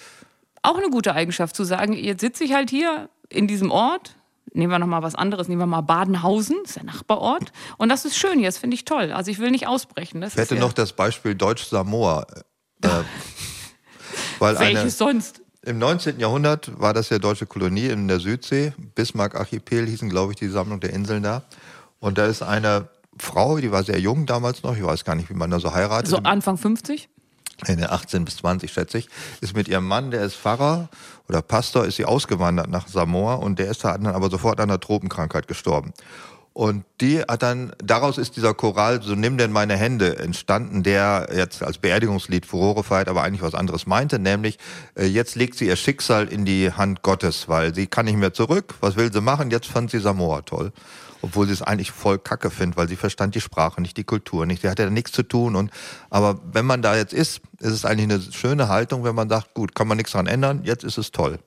auch 0.63 0.77
eine 0.79 0.91
gute 0.91 1.15
Eigenschaft 1.15 1.57
zu 1.57 1.65
sagen, 1.65 1.93
jetzt 1.93 2.21
sitze 2.21 2.45
ich 2.45 2.53
halt 2.55 2.71
hier 2.71 3.09
in 3.29 3.47
diesem 3.49 3.71
Ort. 3.71 4.17
Nehmen 4.55 4.71
wir 4.71 4.79
noch 4.79 4.87
mal 4.87 5.03
was 5.03 5.15
anderes, 5.15 5.49
nehmen 5.49 5.61
wir 5.61 5.67
mal 5.67 5.81
Badenhausen, 5.81 6.57
das 6.63 6.73
ist 6.73 6.77
der 6.77 6.85
Nachbarort. 6.85 7.53
Und 7.79 7.89
das 7.89 8.05
ist 8.05 8.17
schön 8.19 8.39
hier, 8.39 8.49
das 8.49 8.59
finde 8.59 8.75
ich 8.75 8.85
toll. 8.85 9.13
Also 9.13 9.31
ich 9.31 9.39
will 9.39 9.51
nicht 9.51 9.67
ausbrechen. 9.67 10.21
Das 10.21 10.35
Ich 10.35 10.39
hätte 10.39 10.57
noch 10.57 10.73
das 10.73 10.93
Beispiel 10.93 11.35
Deutsch-Samoa. 11.35 12.27
Äh, 12.83 12.89
weil 14.39 14.57
eine, 14.57 14.75
welches 14.75 14.99
sonst? 14.99 15.41
Im 15.65 15.79
19. 15.79 16.19
Jahrhundert 16.19 16.79
war 16.81 16.93
das 16.93 17.09
ja 17.09 17.19
deutsche 17.19 17.47
Kolonie 17.47 17.87
in 17.87 18.09
der 18.09 18.19
Südsee. 18.21 18.73
Bismarck-Archipel 18.95 19.87
hießen, 19.87 20.09
glaube 20.09 20.33
ich, 20.33 20.39
die 20.39 20.49
Sammlung 20.49 20.81
der 20.81 20.93
Inseln 20.93 21.23
da. 21.23 21.43
Und 22.03 22.19
da 22.19 22.27
ist 22.27 22.43
eine 22.43 22.89
Frau, 23.17 23.59
die 23.59 23.71
war 23.71 23.85
sehr 23.85 24.01
jung 24.01 24.27
damals 24.27 24.65
noch, 24.65 24.77
ich 24.77 24.83
weiß 24.83 25.05
gar 25.05 25.15
nicht, 25.15 25.31
wie 25.31 25.35
man 25.35 25.51
da 25.51 25.61
so 25.61 25.73
heiratet. 25.73 26.09
So 26.09 26.19
Anfang 26.19 26.59
50? 26.59 27.09
in 27.69 27.77
den 27.77 27.89
18 27.89 28.25
bis 28.25 28.39
20, 28.39 28.73
schätze 28.73 28.99
ich, 28.99 29.09
ist 29.41 29.55
mit 29.55 29.69
ihrem 29.69 29.87
Mann, 29.87 30.11
der 30.11 30.25
ist 30.25 30.35
Pfarrer 30.35 30.89
oder 31.29 31.43
Pastor, 31.43 31.85
ist 31.85 31.95
sie 31.95 32.05
ausgewandert 32.05 32.69
nach 32.69 32.89
Samoa 32.89 33.35
und 33.35 33.61
der 33.61 33.69
ist 33.69 33.85
dann 33.85 34.09
aber 34.09 34.31
sofort 34.31 34.59
an 34.59 34.69
einer 34.69 34.81
Tropenkrankheit 34.81 35.47
gestorben. 35.47 35.93
Und 36.55 36.85
die 37.01 37.21
hat 37.21 37.45
dann, 37.45 37.73
daraus 37.79 38.19
ist 38.19 38.35
dieser 38.35 38.53
Choral, 38.53 39.01
so 39.01 39.15
nimm 39.15 39.39
denn 39.39 39.53
meine 39.53 39.77
Hände, 39.77 40.19
entstanden, 40.19 40.83
der 40.83 41.29
jetzt 41.33 41.63
als 41.63 41.79
Beerdigungslied 41.79 42.47
Furore 42.47 42.83
feiert, 42.83 43.09
aber 43.09 43.23
eigentlich 43.23 43.43
was 43.43 43.55
anderes 43.55 43.87
meinte, 43.87 44.19
nämlich, 44.19 44.59
äh, 44.97 45.07
jetzt 45.07 45.37
legt 45.37 45.57
sie 45.57 45.69
ihr 45.69 45.77
Schicksal 45.77 46.27
in 46.27 46.45
die 46.45 46.73
Hand 46.73 47.03
Gottes, 47.03 47.49
weil 47.49 47.73
sie 47.77 47.87
kann 47.87 48.07
nicht 48.07 48.19
mehr 48.19 48.35
zurück, 48.35 48.75
was 48.81 48.97
will 48.97 49.13
sie 49.13 49.21
machen? 49.21 49.53
Jetzt 49.53 49.69
fand 49.69 49.93
sie 49.93 50.01
Samoa 50.01 50.43
toll. 50.43 50.73
Obwohl 51.23 51.47
sie 51.47 51.53
es 51.53 51.63
eigentlich 51.63 51.93
voll 51.93 52.19
kacke 52.19 52.51
findet, 52.51 52.77
weil 52.77 52.89
sie 52.89 52.97
verstand 52.97 53.35
die 53.35 53.41
Sprache 53.41 53.81
nicht, 53.81 53.97
die 53.97 54.05
Kultur 54.05 54.45
nicht. 54.45 54.63
Sie 54.63 54.69
hatte 54.69 54.85
da 54.85 54.91
nichts 54.91 55.13
zu 55.13 55.23
tun. 55.23 55.57
Und, 55.57 55.71
aber 56.11 56.41
wenn 56.53 56.67
man 56.67 56.83
da 56.83 56.97
jetzt 56.97 57.15
ist, 57.15 57.41
ist 57.61 57.73
es 57.73 57.85
eigentlich 57.85 58.11
eine 58.11 58.21
schöne 58.33 58.69
Haltung, 58.69 59.05
wenn 59.05 59.15
man 59.15 59.29
sagt, 59.29 59.55
gut, 59.55 59.75
kann 59.75 59.89
man 59.89 59.97
nichts 59.97 60.13
dran 60.13 60.27
ändern, 60.27 60.63
jetzt 60.65 60.85
ist 60.85 60.99
es 60.99 61.13
toll. 61.13 61.39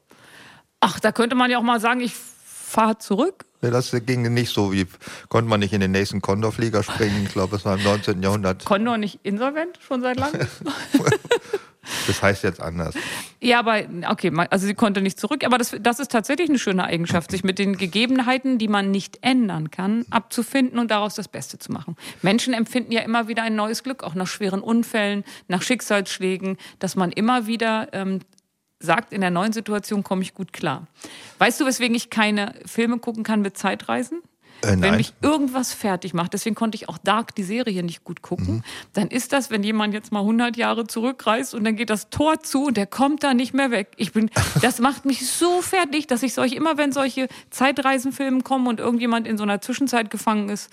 Ach, 0.79 0.99
da 0.99 1.11
könnte 1.11 1.35
man 1.35 1.51
ja 1.51 1.57
auch 1.57 1.63
mal 1.63 1.79
sagen, 1.79 1.99
ich 1.99 2.13
fahre 2.15 2.97
zurück. 2.97 3.45
Ja, 3.61 3.69
Das 3.71 3.91
ging 3.91 4.33
nicht 4.33 4.53
so 4.53 4.71
wie, 4.71 4.85
konnte 5.29 5.49
man 5.49 5.59
nicht 5.59 5.73
in 5.73 5.81
den 5.81 5.91
nächsten 5.91 6.21
Condorflieger 6.21 6.83
springen. 6.83 7.23
Ich 7.25 7.33
glaube, 7.33 7.55
es 7.55 7.65
war 7.65 7.77
im 7.77 7.83
19. 7.83 8.21
Jahrhundert. 8.21 8.65
Condor 8.65 8.97
nicht 8.97 9.19
insolvent, 9.23 9.79
schon 9.85 10.01
seit 10.01 10.17
langem? 10.17 10.41
Das 12.07 12.21
heißt 12.21 12.43
jetzt 12.43 12.61
anders. 12.61 12.95
Ja, 13.41 13.59
aber 13.59 13.83
okay, 14.09 14.31
also 14.49 14.65
sie 14.65 14.73
konnte 14.73 15.01
nicht 15.01 15.19
zurück, 15.19 15.43
aber 15.43 15.57
das, 15.57 15.75
das 15.79 15.99
ist 15.99 16.11
tatsächlich 16.11 16.49
eine 16.49 16.59
schöne 16.59 16.83
Eigenschaft, 16.83 17.31
sich 17.31 17.43
mit 17.43 17.59
den 17.59 17.77
Gegebenheiten, 17.77 18.57
die 18.57 18.67
man 18.67 18.91
nicht 18.91 19.19
ändern 19.21 19.71
kann, 19.71 20.05
abzufinden 20.09 20.79
und 20.79 20.91
daraus 20.91 21.15
das 21.15 21.27
Beste 21.27 21.59
zu 21.59 21.71
machen. 21.71 21.95
Menschen 22.21 22.53
empfinden 22.53 22.91
ja 22.91 23.01
immer 23.01 23.27
wieder 23.27 23.43
ein 23.43 23.55
neues 23.55 23.83
Glück, 23.83 24.03
auch 24.03 24.15
nach 24.15 24.27
schweren 24.27 24.61
Unfällen, 24.61 25.23
nach 25.47 25.61
Schicksalsschlägen, 25.61 26.57
dass 26.79 26.95
man 26.95 27.11
immer 27.11 27.47
wieder 27.47 27.89
ähm, 27.93 28.21
sagt, 28.79 29.13
in 29.13 29.21
der 29.21 29.31
neuen 29.31 29.53
Situation 29.53 30.03
komme 30.03 30.21
ich 30.21 30.33
gut 30.33 30.53
klar. 30.53 30.87
Weißt 31.39 31.59
du, 31.59 31.65
weswegen 31.65 31.95
ich 31.95 32.09
keine 32.09 32.53
Filme 32.65 32.99
gucken 32.99 33.23
kann 33.23 33.41
mit 33.41 33.57
Zeitreisen? 33.57 34.21
Äh, 34.61 34.75
Wenn 34.79 34.97
mich 34.97 35.13
irgendwas 35.21 35.73
fertig 35.73 36.13
macht, 36.13 36.33
deswegen 36.33 36.55
konnte 36.55 36.75
ich 36.75 36.89
auch 36.89 36.97
Dark, 36.97 37.35
die 37.35 37.43
Serie, 37.43 37.83
nicht 37.83 38.03
gut 38.03 38.21
gucken, 38.21 38.63
dann 38.93 39.09
ist 39.09 39.33
das, 39.33 39.51
wenn 39.51 39.63
jemand 39.63 39.93
jetzt 39.93 40.11
mal 40.11 40.21
100 40.21 40.57
Jahre 40.57 40.87
zurückreist 40.87 41.53
und 41.53 41.63
dann 41.63 41.75
geht 41.75 41.89
das 41.89 42.09
Tor 42.09 42.41
zu 42.41 42.65
und 42.65 42.77
der 42.77 42.87
kommt 42.87 43.23
da 43.23 43.33
nicht 43.33 43.53
mehr 43.53 43.71
weg. 43.71 43.89
Ich 43.97 44.13
bin, 44.13 44.31
das 44.61 44.79
macht 44.79 45.05
mich 45.05 45.29
so 45.29 45.61
fertig, 45.61 46.07
dass 46.07 46.23
ich 46.23 46.33
solche, 46.33 46.55
immer 46.55 46.77
wenn 46.77 46.91
solche 46.91 47.27
Zeitreisenfilme 47.49 48.41
kommen 48.41 48.67
und 48.67 48.79
irgendjemand 48.79 49.27
in 49.27 49.37
so 49.37 49.43
einer 49.43 49.61
Zwischenzeit 49.61 50.09
gefangen 50.09 50.49
ist, 50.49 50.69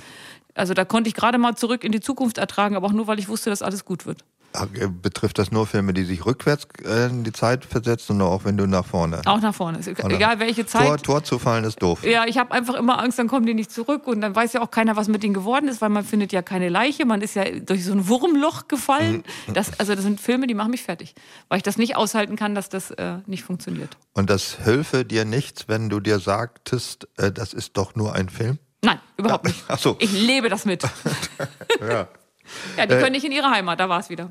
also 0.54 0.74
da 0.74 0.84
konnte 0.84 1.08
ich 1.08 1.14
gerade 1.14 1.38
mal 1.38 1.56
zurück 1.56 1.84
in 1.84 1.92
die 1.92 2.00
Zukunft 2.00 2.38
ertragen, 2.38 2.76
aber 2.76 2.86
auch 2.86 2.92
nur, 2.92 3.06
weil 3.06 3.18
ich 3.18 3.28
wusste, 3.28 3.50
dass 3.50 3.62
alles 3.62 3.84
gut 3.84 4.06
wird. 4.06 4.24
Äh, 4.54 4.88
Betrifft 4.88 5.38
das 5.38 5.50
nur 5.50 5.66
Filme, 5.66 5.92
die 5.92 6.04
sich 6.04 6.24
rückwärts 6.26 6.66
äh, 6.84 7.06
in 7.06 7.24
die 7.24 7.32
Zeit 7.32 7.64
versetzen 7.64 8.20
oder 8.20 8.30
auch 8.30 8.44
wenn 8.44 8.56
du 8.56 8.66
nach 8.66 8.84
vorne? 8.84 9.22
Auch 9.24 9.40
nach 9.40 9.54
vorne. 9.54 9.78
Ist 9.78 9.88
egal 9.88 10.40
welche 10.40 10.66
Zeit. 10.66 10.86
Tor, 10.86 10.98
Tor 10.98 11.24
zu 11.24 11.38
fallen 11.38 11.64
ist 11.64 11.82
doof. 11.82 12.04
Ja, 12.04 12.24
ich 12.26 12.38
habe 12.38 12.52
einfach 12.52 12.74
immer 12.74 13.00
Angst, 13.00 13.18
dann 13.18 13.28
kommen 13.28 13.46
die 13.46 13.54
nicht 13.54 13.70
zurück 13.72 14.06
und 14.06 14.20
dann 14.20 14.34
weiß 14.34 14.52
ja 14.52 14.60
auch 14.62 14.70
keiner, 14.70 14.96
was 14.96 15.08
mit 15.08 15.22
denen 15.22 15.34
geworden 15.34 15.68
ist, 15.68 15.80
weil 15.80 15.88
man 15.88 16.04
findet 16.04 16.32
ja 16.32 16.42
keine 16.42 16.68
Leiche, 16.68 17.04
man 17.06 17.22
ist 17.22 17.34
ja 17.34 17.44
durch 17.44 17.84
so 17.84 17.92
ein 17.92 18.08
Wurmloch 18.08 18.68
gefallen. 18.68 19.24
Das, 19.52 19.78
also 19.78 19.94
das 19.94 20.04
sind 20.04 20.20
Filme, 20.20 20.46
die 20.46 20.54
machen 20.54 20.70
mich 20.70 20.82
fertig, 20.82 21.14
weil 21.48 21.56
ich 21.58 21.62
das 21.62 21.78
nicht 21.78 21.96
aushalten 21.96 22.36
kann, 22.36 22.54
dass 22.54 22.68
das 22.68 22.90
äh, 22.92 23.18
nicht 23.26 23.44
funktioniert. 23.44 23.96
Und 24.12 24.30
das 24.30 24.64
hülfe 24.64 25.04
dir 25.04 25.24
nichts, 25.24 25.68
wenn 25.68 25.88
du 25.88 26.00
dir 26.00 26.18
sagtest, 26.18 27.08
äh, 27.16 27.32
das 27.32 27.52
ist 27.52 27.76
doch 27.76 27.94
nur 27.94 28.14
ein 28.14 28.28
Film? 28.28 28.58
Nein, 28.84 28.98
überhaupt 29.16 29.44
nicht. 29.46 29.62
Ach 29.68 29.78
so. 29.78 29.96
Ich 30.00 30.12
lebe 30.12 30.48
das 30.48 30.64
mit. 30.64 30.82
Ja. 31.80 32.06
Ja, 32.76 32.86
die 32.86 32.94
können 32.94 33.12
nicht 33.12 33.24
in 33.24 33.32
ihre 33.32 33.50
Heimat, 33.50 33.80
da 33.80 33.88
war 33.88 34.00
es 34.00 34.10
wieder. 34.10 34.30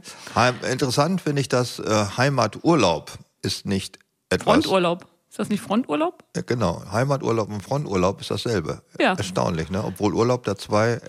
Interessant 0.70 1.22
finde 1.22 1.42
ich, 1.42 1.50
dass 1.50 1.80
äh, 1.80 2.06
Heimaturlaub 2.18 3.12
ist 3.42 3.66
nicht 3.66 4.00
etwas. 4.30 4.46
Fronturlaub. 4.46 5.08
Ist 5.30 5.40
das 5.40 5.48
nicht 5.48 5.62
Fronturlaub? 5.62 6.26
Ja, 6.36 6.42
genau. 6.42 6.84
Heimaturlaub 6.92 7.50
und 7.50 7.62
Fronturlaub 7.64 8.20
ist 8.20 8.32
dasselbe. 8.32 8.82
Ja. 9.00 9.14
Erstaunlich, 9.14 9.70
ne? 9.70 9.82
Obwohl 9.82 10.14
Urlaub 10.14 10.44
da 10.44 10.58
zwei 10.58 11.00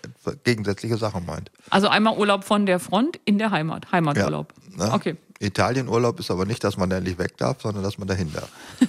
gegensätzliche 0.44 0.96
Sachen 0.96 1.26
meint. 1.26 1.50
Also 1.70 1.88
einmal 1.88 2.16
Urlaub 2.16 2.44
von 2.44 2.64
der 2.64 2.78
Front 2.78 3.18
in 3.24 3.38
der 3.38 3.50
Heimat. 3.50 3.90
Heimaturlaub. 3.90 4.54
Ne? 4.76 4.92
Okay. 4.92 5.16
Italienurlaub 5.40 6.20
ist 6.20 6.30
aber 6.30 6.44
nicht, 6.44 6.62
dass 6.62 6.76
man 6.76 6.88
da 6.88 6.98
endlich 6.98 7.18
weg 7.18 7.36
darf, 7.36 7.62
sondern 7.62 7.82
dass 7.82 7.98
man 7.98 8.06
dahin 8.08 8.32
darf. 8.32 8.48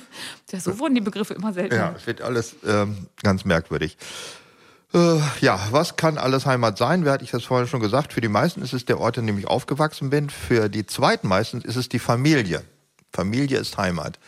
Ja, 0.52 0.60
so 0.60 0.78
wurden 0.78 0.94
die 0.94 1.02
Begriffe 1.02 1.34
immer 1.34 1.52
seltener. 1.52 1.82
Ja, 1.82 1.96
es 1.98 2.06
wird 2.06 2.22
alles 2.22 2.56
ähm, 2.64 3.08
ganz 3.24 3.44
merkwürdig. 3.44 3.98
Äh, 4.94 5.20
ja, 5.42 5.60
was 5.72 5.96
kann 5.96 6.18
alles 6.18 6.46
Heimat 6.46 6.78
sein? 6.78 7.04
Wer 7.06 7.14
hatte 7.14 7.24
ich 7.24 7.32
das 7.32 7.44
vorhin 7.44 7.68
schon 7.68 7.80
gesagt? 7.80 8.14
Für 8.14 8.22
die 8.22 8.28
meisten 8.28 8.62
ist 8.62 8.74
es 8.74 8.86
der 8.86 9.00
Ort, 9.00 9.18
in 9.18 9.26
dem 9.28 9.38
ich 9.40 9.48
aufgewachsen 9.48 10.10
bin. 10.10 10.30
Für 10.30 10.70
die 10.70 10.86
zweiten 10.86 11.28
meistens 11.28 11.66
ist 11.66 11.76
es 11.76 11.90
die 11.90 12.00
Familie. 12.00 12.64
Familie 13.12 13.58
ist 13.60 13.78
Heimat. 13.78 14.20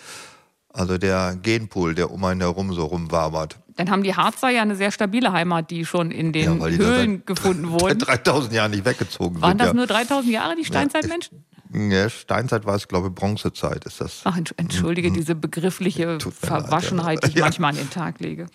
Also 0.74 0.98
der 0.98 1.38
Genpool, 1.42 1.96
der 1.96 2.12
um 2.12 2.24
einen 2.26 2.42
herum 2.42 2.74
so 2.74 2.86
rumwabert. 2.86 3.60
Dann 3.78 3.90
haben 3.92 4.04
die 4.04 4.16
Harzer 4.16 4.50
ja 4.50 4.62
eine 4.62 4.76
sehr 4.76 4.92
stabile 4.92 5.32
Heimat, 5.32 5.70
die 5.70 5.86
schon 5.86 6.10
in 6.12 6.32
den 6.34 6.60
Ja, 6.60 6.66
Höhlen 6.66 7.18
seit- 7.18 7.28
gefunden 7.28 7.70
wurden. 7.80 8.00
3000 8.00 8.54
Jahren 8.54 8.72
nicht 8.72 8.86
weggezogen 8.86 9.42
Waren 9.42 9.52
sind. 9.52 9.60
das 9.62 9.68
ja. 9.68 9.74
nur 9.74 9.88
3000 9.88 10.32
Jahre, 10.34 10.56
die 10.56 10.66
Steinzeitmenschen? 10.66 11.46
Ja, 11.74 12.10
Steinzeit 12.10 12.66
war 12.66 12.76
es, 12.76 12.88
glaube 12.88 13.08
ich, 13.10 13.14
Bronzezeit 13.16 13.84
ist 13.86 14.00
das. 14.02 14.22
Ach, 14.24 14.38
entsch- 14.38 14.54
entschuldige 14.58 15.12
diese 15.12 15.36
begriffliche 15.36 16.06
Mhm. 16.06 16.12
Mir 16.12 16.18
leid, 16.18 16.34
Verwaschenheit, 16.34 17.24
die 17.24 17.30
ich 17.32 17.36
manchmal 17.40 17.72
an 17.72 17.78
den 17.78 17.90
Tag 17.90 18.20
lege. 18.20 18.46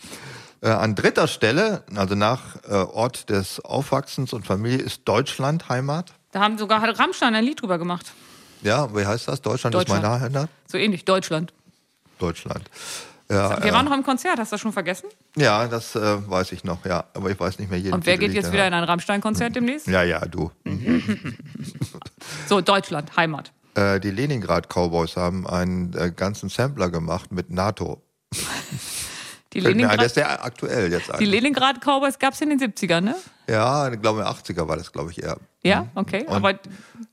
Äh, 0.62 0.68
an 0.68 0.94
dritter 0.94 1.26
Stelle, 1.26 1.84
also 1.96 2.14
nach 2.14 2.56
äh, 2.68 2.74
Ort 2.74 3.30
des 3.30 3.60
Aufwachsens 3.60 4.32
und 4.32 4.46
Familie, 4.46 4.78
ist 4.78 5.02
Deutschland 5.06 5.68
Heimat. 5.68 6.12
Da 6.32 6.40
haben 6.40 6.58
sogar 6.58 6.82
hat 6.82 6.98
Rammstein 6.98 7.34
ein 7.34 7.44
Lied 7.44 7.62
drüber 7.62 7.78
gemacht. 7.78 8.12
Ja, 8.62 8.94
wie 8.94 9.06
heißt 9.06 9.26
das? 9.28 9.40
Deutschland, 9.40 9.74
Deutschland. 9.74 10.04
ist 10.04 10.10
meine 10.10 10.20
Heimat? 10.20 10.50
So 10.66 10.76
ähnlich, 10.76 11.04
Deutschland. 11.06 11.54
Deutschland. 12.18 12.68
Ja, 13.30 13.62
Wir 13.62 13.70
äh, 13.70 13.72
waren 13.72 13.86
noch 13.86 13.96
im 13.96 14.02
Konzert, 14.02 14.38
hast 14.38 14.50
du 14.50 14.54
das 14.54 14.60
schon 14.60 14.72
vergessen? 14.72 15.08
ja 15.36 15.66
das 15.68 15.94
äh, 15.94 16.00
weiß 16.28 16.52
ich 16.52 16.64
noch, 16.64 16.84
ja. 16.84 17.04
Aber 17.14 17.30
ich 17.30 17.38
weiß 17.38 17.58
nicht 17.58 17.70
mehr 17.70 17.78
jeden 17.78 17.94
Und 17.94 18.04
wer 18.04 18.18
Titel, 18.18 18.26
geht 18.26 18.42
jetzt 18.42 18.52
wieder 18.52 18.66
in 18.66 18.74
ein 18.74 18.84
Rammstein-Konzert 18.84 19.54
demnächst? 19.56 19.86
Ja, 19.86 20.02
ja, 20.02 20.20
du. 20.20 20.50
So, 22.48 22.60
Deutschland, 22.60 23.16
Heimat. 23.16 23.52
Äh, 23.74 24.00
die 24.00 24.10
Leningrad 24.10 24.68
Cowboys 24.68 25.16
haben 25.16 25.46
einen 25.46 25.94
äh, 25.94 26.10
ganzen 26.14 26.48
Sampler 26.48 26.90
gemacht 26.90 27.32
mit 27.32 27.50
NATO. 27.50 28.02
Die 29.52 29.60
Fällt 29.60 29.76
mir 29.76 29.90
ein, 29.90 29.96
der 29.98 30.06
ist 30.06 30.14
Leningrad, 30.16 30.36
sehr 30.38 30.44
aktuell 30.44 30.92
jetzt 30.92 31.08
die 31.08 31.12
eigentlich. 31.12 31.30
Leningrad 31.30 31.80
Cowboys 31.80 32.18
gab 32.18 32.34
es 32.34 32.40
in 32.40 32.50
den 32.50 32.60
70ern, 32.60 33.00
ne? 33.00 33.16
Ja, 33.48 33.90
ich 33.92 34.00
glaube, 34.00 34.20
in 34.20 34.26
den 34.26 34.32
80er 34.32 34.68
war 34.68 34.76
das, 34.76 34.92
glaube 34.92 35.10
ich, 35.10 35.22
eher. 35.22 35.38
Ja, 35.62 35.88
okay. 35.96 36.24
Und- 36.26 36.36
Aber 36.36 36.54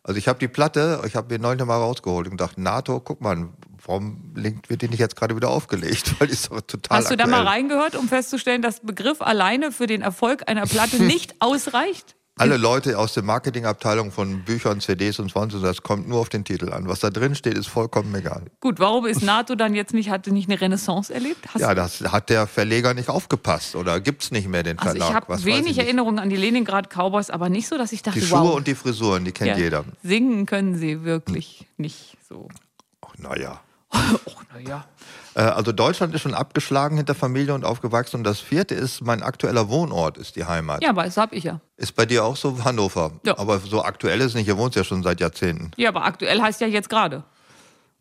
Also 0.04 0.18
ich 0.20 0.28
habe 0.28 0.38
die 0.40 0.48
Platte, 0.48 1.02
ich 1.08 1.16
habe 1.16 1.34
mir 1.34 1.40
neulich 1.42 1.66
mal 1.66 1.78
rausgeholt 1.78 2.28
und 2.28 2.38
gedacht, 2.38 2.58
NATO, 2.58 3.00
guck 3.00 3.22
mal, 3.22 3.50
warum 3.86 4.32
wird 4.36 4.82
die 4.82 4.88
nicht 4.88 5.00
jetzt 5.00 5.16
gerade 5.16 5.36
wieder 5.36 5.50
aufgelegt? 5.50 6.14
Weil 6.20 6.28
die 6.28 6.34
ist 6.34 6.52
doch 6.52 6.62
total 6.62 7.00
hast 7.00 7.10
du 7.12 7.18
da 7.18 7.24
aktuell. 7.24 7.44
mal 7.44 7.48
reingehört, 7.50 7.96
um 7.96 8.08
festzustellen, 8.08 8.62
dass 8.62 8.82
Begriff 8.82 9.22
alleine 9.22 9.72
für 9.72 9.88
den 9.88 10.02
Erfolg 10.04 10.44
einer 10.48 10.66
Platte 10.68 11.02
nicht 11.04 11.36
ausreicht? 11.40 12.16
Alle 12.38 12.58
Leute 12.58 12.98
aus 12.98 13.14
der 13.14 13.24
Marketingabteilung 13.24 14.12
von 14.12 14.44
Büchern, 14.44 14.80
CDs 14.80 15.20
und 15.20 15.32
sonst 15.32 15.56
was, 15.56 15.62
das 15.62 15.84
kommt 15.84 16.08
nur 16.08 16.20
auf 16.20 16.30
den 16.30 16.44
Titel 16.44 16.72
an. 16.72 16.88
Was 16.88 17.00
da 17.00 17.10
drin 17.10 17.36
steht, 17.36 17.58
ist 17.58 17.68
vollkommen 17.68 18.14
egal. 18.16 18.44
Gut, 18.60 18.80
warum 18.80 19.06
ist 19.06 19.24
NATO 19.24 19.56
dann 19.56 19.76
jetzt 19.76 19.94
nicht, 19.94 20.10
hatte 20.10 20.32
nicht 20.32 20.50
eine 20.50 20.60
Renaissance 20.60 21.14
erlebt? 21.14 21.54
Hast 21.54 21.62
Ja, 21.62 21.74
das 21.74 22.02
hat 22.02 22.30
der 22.30 22.48
Verleger 22.48 22.94
nicht 22.94 23.10
aufgepasst 23.10 23.76
oder 23.76 24.00
gibt's 24.00 24.32
nicht 24.32 24.48
mehr 24.48 24.64
den 24.64 24.78
also 24.78 24.92
Verlag. 24.92 25.10
ich 25.10 25.16
habe 25.16 25.46
wenig. 25.46 25.78
Erinnerungen 25.78 26.20
an 26.20 26.30
die 26.30 26.36
Leningrad 26.36 26.90
Cowboys, 26.90 27.30
aber 27.30 27.50
nicht 27.50 27.68
so, 27.68 27.78
dass 27.78 27.92
ich 27.92 28.02
dachte, 28.02 28.20
Die 28.20 28.26
Schuhe 28.26 28.40
wow. 28.40 28.56
und 28.56 28.68
die 28.68 28.76
Frisuren, 28.76 29.26
die 29.26 29.32
kennt 29.32 29.52
ja, 29.52 29.58
jeder. 29.58 29.86
Singen 30.02 30.46
können 30.46 30.76
sie 30.76 31.04
wirklich 31.04 31.68
nicht 31.78 32.18
so. 32.28 32.48
Ach, 33.02 33.14
naja. 33.18 33.62
Och, 34.26 34.44
naja. 34.54 34.86
Äh, 35.38 35.42
Also 35.42 35.72
Deutschland 35.72 36.14
ist 36.16 36.22
schon 36.22 36.34
abgeschlagen 36.34 36.98
hinter 36.98 37.14
Familie 37.16 37.54
und 37.54 37.64
aufgewachsen. 37.64 38.18
Und 38.18 38.24
das 38.24 38.40
vierte 38.40 38.74
ist, 38.76 39.02
mein 39.02 39.22
aktueller 39.22 39.70
Wohnort 39.70 40.18
ist 40.18 40.36
die 40.36 40.46
Heimat. 40.46 40.82
Ja, 40.84 40.90
aber 40.90 41.04
das 41.04 41.16
habe 41.18 41.36
ich 41.36 41.44
ja. 41.44 41.60
Ist 41.78 41.96
bei 41.96 42.06
dir 42.06 42.26
auch 42.26 42.36
so 42.36 42.64
Hannover? 42.66 43.12
Ja. 43.24 43.38
Aber 43.38 43.60
so 43.60 43.84
aktuell 43.84 44.20
ist 44.20 44.28
es 44.28 44.34
nicht, 44.36 44.48
ihr 44.48 44.58
wohnt 44.58 44.76
ja 44.76 44.84
schon 44.84 45.04
seit 45.04 45.20
Jahrzehnten. 45.22 45.72
Ja, 45.78 45.90
aber 45.90 46.04
aktuell 46.06 46.42
heißt 46.42 46.60
ja 46.62 46.68
jetzt 46.68 46.90
gerade. 46.90 47.24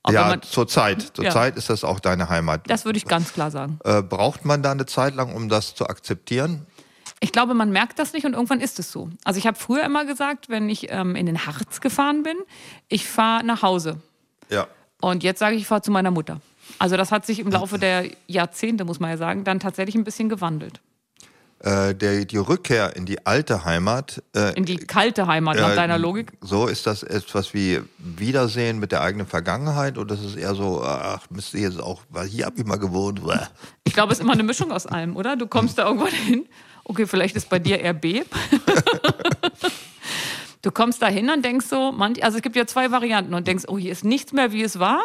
Auch 0.03 0.11
wenn 0.11 0.15
ja, 0.15 0.29
man- 0.29 0.43
zurzeit. 0.43 1.03
Zurzeit 1.15 1.57
ist 1.57 1.69
das 1.69 1.85
auch 1.85 2.01
deine 2.01 2.29
Heimat. 2.29 2.63
Das 2.71 2.85
würde 2.85 2.97
ich 2.97 3.07
ganz 3.07 3.33
klar 3.33 3.51
sagen. 3.51 3.79
Äh, 3.85 4.03
braucht 4.03 4.45
man 4.45 4.63
da 4.63 4.71
eine 4.71 4.87
Zeit 4.87 5.15
lang, 5.15 5.35
um 5.35 5.49
das 5.49 5.75
zu 5.75 5.87
akzeptieren? 5.89 6.65
Ich 7.21 7.33
glaube, 7.33 7.55
man 7.55 7.71
merkt 7.71 7.99
das 7.99 8.13
nicht 8.13 8.25
und 8.25 8.35
irgendwann 8.35 8.61
ist 8.61 8.79
es 8.79 8.93
so. 8.93 9.09
Also 9.25 9.39
ich 9.39 9.47
habe 9.47 9.59
früher 9.59 9.85
immer 9.85 10.05
gesagt, 10.05 10.49
wenn 10.49 10.69
ich 10.69 10.91
ähm, 10.93 11.17
in 11.17 11.27
den 11.27 11.47
Harz 11.47 11.81
gefahren 11.81 12.23
bin, 12.23 12.37
ich 12.89 13.09
fahre 13.09 13.43
nach 13.43 13.63
Hause. 13.63 14.01
Ja. 14.51 14.67
Und 15.01 15.23
jetzt 15.25 15.39
sage 15.41 15.57
ich, 15.57 15.63
ich 15.63 15.67
fahre 15.67 15.83
zu 15.83 15.91
meiner 15.91 16.11
Mutter. 16.11 16.41
Also 16.79 16.97
das 16.97 17.13
hat 17.13 17.27
sich 17.27 17.39
im 17.39 17.51
Laufe 17.51 17.79
der 17.79 18.07
Jahrzehnte, 18.27 18.85
muss 18.85 19.01
man 19.01 19.11
ja 19.11 19.17
sagen, 19.17 19.45
dann 19.45 19.61
tatsächlich 19.61 19.95
ein 19.95 20.05
bisschen 20.05 20.29
gewandelt. 20.29 20.81
Äh, 21.61 21.95
der, 21.95 22.27
die 22.27 22.37
Rückkehr 22.37 22.95
in 22.97 23.07
die 23.07 23.25
alte 23.25 23.65
Heimat. 23.65 24.23
Äh, 24.35 24.53
In 24.57 24.67
die 24.67 24.77
kalte 24.77 25.27
Heimat, 25.27 25.57
nach 25.57 25.73
äh, 25.73 25.75
deiner 25.75 25.97
Logik. 25.97 26.33
So 26.43 26.67
ist 26.67 26.87
das 26.87 27.03
etwas 27.03 27.55
wie 27.55 27.81
Wiedersehen 27.99 28.79
mit 28.79 28.93
der 28.93 29.01
eigenen 29.01 29.27
Vergangenheit 29.27 29.97
oder 29.97 30.15
ist 30.15 30.25
es 30.25 30.37
eher 30.37 30.55
so, 30.55 30.83
ach, 30.83 31.31
müsste 31.31 31.57
jetzt 31.57 31.81
auch, 31.81 32.03
weil 32.11 32.27
hier 32.27 32.45
habe 32.45 32.57
ich 32.59 32.67
mal 32.67 32.77
gewohnt. 32.79 33.23
Ich 33.85 33.95
glaube, 33.95 34.13
es 34.13 34.19
ist 34.19 34.23
immer 34.23 34.35
eine 34.35 34.43
Mischung 34.43 34.71
aus 34.71 34.87
allem, 34.87 35.17
oder? 35.17 35.35
Du 35.37 35.47
kommst 35.47 35.79
da 35.79 35.87
irgendwann 35.87 36.13
hin. 36.13 36.47
Okay, 36.85 37.07
vielleicht 37.07 37.35
ist 37.37 37.49
bei 37.49 37.59
dir 37.59 37.81
eher 37.81 37.95
B. 37.95 38.23
Du 40.63 40.73
kommst 40.73 41.01
da 41.01 41.07
hin 41.07 41.31
und 41.31 41.45
denkst 41.45 41.67
so, 41.67 41.93
manch, 41.93 42.25
also 42.25 42.39
es 42.39 42.43
gibt 42.43 42.57
ja 42.57 42.67
zwei 42.67 42.91
Varianten 42.91 43.35
und 43.35 43.47
denkst, 43.47 43.67
oh, 43.69 43.79
hier 43.79 43.93
ist 43.93 44.05
nichts 44.05 44.33
mehr, 44.33 44.51
wie 44.51 44.65
es 44.65 44.81
war. 44.81 45.01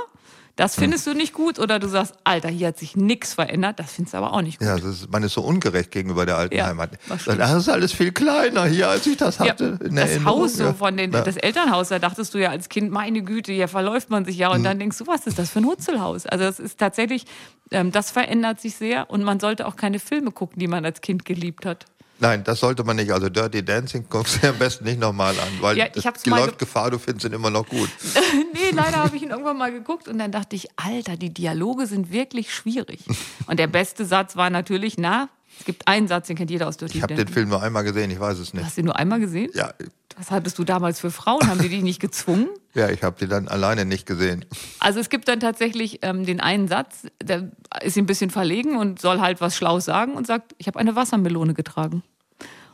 Das 0.55 0.75
findest 0.75 1.07
du 1.07 1.13
nicht 1.13 1.33
gut. 1.33 1.59
Oder 1.59 1.79
du 1.79 1.87
sagst, 1.87 2.13
Alter, 2.23 2.49
hier 2.49 2.67
hat 2.67 2.77
sich 2.77 2.95
nichts 2.95 3.33
verändert. 3.33 3.79
Das 3.79 3.93
findest 3.93 4.13
du 4.13 4.17
aber 4.17 4.33
auch 4.33 4.41
nicht 4.41 4.59
gut. 4.59 4.67
Ja, 4.67 4.75
ist, 4.75 5.11
man 5.11 5.23
ist 5.23 5.33
so 5.33 5.41
ungerecht 5.41 5.91
gegenüber 5.91 6.25
der 6.25 6.37
alten 6.37 6.55
Ja, 6.55 6.67
Heimat. 6.67 6.91
das 7.07 7.25
ist 7.53 7.69
alles 7.69 7.93
viel 7.93 8.11
kleiner 8.11 8.65
hier, 8.65 8.89
als 8.89 9.07
ich 9.07 9.17
das 9.17 9.37
Ja, 9.39 9.49
hatte. 9.49 9.79
in 9.83 9.95
das 9.95 10.09
Erinnerung. 10.11 10.41
Haus 10.41 10.53
so 10.57 10.63
Ja. 10.65 10.73
von 10.73 10.97
den, 10.97 11.11
Ja. 11.11 11.21
das 11.21 11.37
Elternhaus, 11.37 11.89
da 11.89 11.99
dachtest 11.99 12.33
du 12.33 12.37
ja 12.37 12.49
als 12.49 12.69
Kind, 12.69 12.91
meine 12.91 13.21
Güte, 13.23 13.51
hier 13.53 13.67
verläuft 13.67 14.09
man 14.09 14.25
sich 14.25 14.37
ja 14.37 14.49
und 14.51 14.63
dann 14.63 14.77
denkst 14.79 14.97
du, 14.97 15.07
was 15.07 15.25
ist 15.27 15.39
das 15.39 15.49
für 15.49 15.59
ein 15.59 15.65
Hutzelhaus? 15.65 16.25
Also 16.25 16.43
das 16.43 16.59
ist 16.59 16.77
tatsächlich, 16.79 17.25
ähm, 17.71 17.91
das 17.91 18.11
verändert 18.11 18.59
sich 18.61 18.75
sehr 18.75 19.09
und 19.09 19.23
man 19.23 19.39
sollte 19.39 19.65
auch 19.67 19.75
keine 19.75 19.99
Filme 19.99 20.31
gucken, 20.31 20.59
die 20.59 20.67
man 20.67 20.83
als 20.85 21.01
Kind 21.01 21.25
geliebt 21.25 21.65
hat. 21.65 21.85
Nein, 22.21 22.43
das 22.43 22.59
sollte 22.59 22.83
man 22.83 22.95
nicht. 22.95 23.11
Also 23.11 23.29
Dirty 23.29 23.65
Dancing 23.65 24.05
guckst 24.07 24.41
du 24.43 24.47
am 24.49 24.57
besten 24.57 24.85
nicht 24.85 24.99
nochmal 24.99 25.31
an, 25.39 25.47
weil 25.59 25.75
Ja, 25.77 25.87
ich 25.93 26.05
mal 26.27 26.37
läuft 26.39 26.59
ge- 26.59 26.67
Gefahr, 26.67 26.91
du 26.91 26.99
findest 26.99 27.25
ihn 27.25 27.33
immer 27.33 27.49
noch 27.49 27.67
gut. 27.67 27.89
nee, 28.53 28.69
leider 28.73 28.97
habe 28.97 29.15
ich 29.17 29.23
ihn 29.23 29.31
irgendwann 29.31 29.57
mal 29.57 29.71
geguckt 29.71 30.07
und 30.07 30.19
dann 30.19 30.31
dachte 30.31 30.55
ich, 30.55 30.67
Alter, 30.75 31.17
die 31.17 31.33
Dialoge 31.33 31.87
sind 31.87 32.11
wirklich 32.11 32.53
schwierig. 32.53 32.99
Und 33.47 33.59
der 33.59 33.67
beste 33.67 34.05
Satz 34.05 34.35
war 34.35 34.49
natürlich, 34.51 34.97
na, 34.99 35.29
es 35.61 35.65
gibt 35.65 35.87
einen 35.87 36.07
Satz, 36.07 36.25
den 36.25 36.35
kennt 36.35 36.49
jeder 36.49 36.67
aus 36.67 36.77
Dirty 36.77 36.97
Ich 36.97 37.03
habe 37.03 37.13
den. 37.13 37.27
Film 37.27 37.49
nur 37.49 37.61
einmal 37.61 37.83
gesehen, 37.83 38.09
ich 38.09 38.19
weiß 38.19 38.39
es 38.39 38.51
nicht. 38.55 38.65
Hast 38.65 38.77
du 38.77 38.81
ihn 38.81 38.85
nur 38.85 38.95
einmal 38.97 39.19
gesehen? 39.19 39.51
Ja, 39.53 39.71
Was 40.17 40.31
hattest 40.31 40.57
du 40.57 40.63
damals 40.63 40.99
für 40.99 41.11
Frauen? 41.11 41.47
Haben 41.47 41.61
die 41.61 41.69
dich 41.69 41.83
nicht 41.83 41.99
gezwungen? 41.99 42.47
ja 42.73 42.89
ich 42.89 43.03
habe 43.03 43.15
den 43.19 43.29
dann 43.29 43.47
alleine 43.47 43.85
nicht 43.85 44.07
gesehen. 44.07 44.43
Also 44.79 44.99
es 44.99 45.09
gibt 45.09 45.27
dann 45.27 45.39
tatsächlich 45.39 45.99
ähm, 46.01 46.25
den 46.25 46.39
einen 46.39 46.67
Satz, 46.67 47.03
der 47.21 47.51
ist 47.83 47.95
ein 47.95 48.07
bisschen 48.07 48.31
verlegen 48.31 48.75
und 48.75 48.99
soll 48.99 49.19
halt 49.21 49.39
was 49.39 49.55
Schlaues 49.55 49.85
sagen 49.85 50.13
und 50.13 50.25
sagt, 50.25 50.55
ich 50.57 50.65
habe 50.65 50.79
eine 50.79 50.95
Wassermelone 50.95 51.53
getragen. 51.53 52.01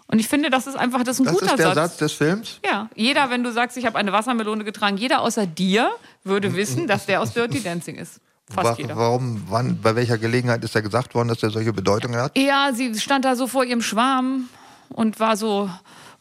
Und 0.10 0.20
ich 0.20 0.30
finde, 0.30 0.50
das 0.50 0.66
ist 0.68 0.78
einfach, 0.78 1.04
das 1.04 1.20
ist 1.20 1.20
ein 1.20 1.26
Das 1.26 1.34
guter 1.34 1.46
ist 1.52 1.58
der 1.60 1.66
Satz. 1.74 1.76
Satz 1.76 1.98
des 1.98 2.14
Films? 2.14 2.60
Ja, 2.66 2.90
jeder, 2.96 3.30
wenn 3.30 3.44
du 3.44 3.52
sagst, 3.52 3.76
ich 3.76 3.86
habe 3.86 3.98
eine 3.98 4.14
Wassermelone 4.14 4.64
getragen, 4.64 4.96
jeder 4.96 5.20
außer 5.20 5.46
dir 5.46 5.92
würde 6.24 6.56
wissen, 6.56 6.88
dass 6.88 7.06
der 7.06 7.22
aus 7.22 7.34
Dirty 7.34 7.62
Dancing 7.62 7.96
ist. 7.98 8.22
Fast 8.50 8.80
jeder. 8.80 8.96
Warum, 8.96 9.44
wann, 9.50 9.80
bei 9.82 9.96
welcher 9.96 10.18
Gelegenheit 10.18 10.64
ist 10.64 10.76
er 10.76 10.82
gesagt 10.82 11.14
worden, 11.16 11.28
dass 11.28 11.44
er 11.44 11.50
solche 11.50 11.74
Bedeutungen 11.74 12.20
hat? 12.20 12.38
Ja, 12.38 12.72
sie 12.74 12.98
stand 12.98 13.26
da 13.26 13.36
so 13.36 13.48
vor 13.48 13.66
ihrem 13.66 13.82
Schwarm 13.82 14.48
und 14.90 15.20
war 15.20 15.36
so, 15.36 15.70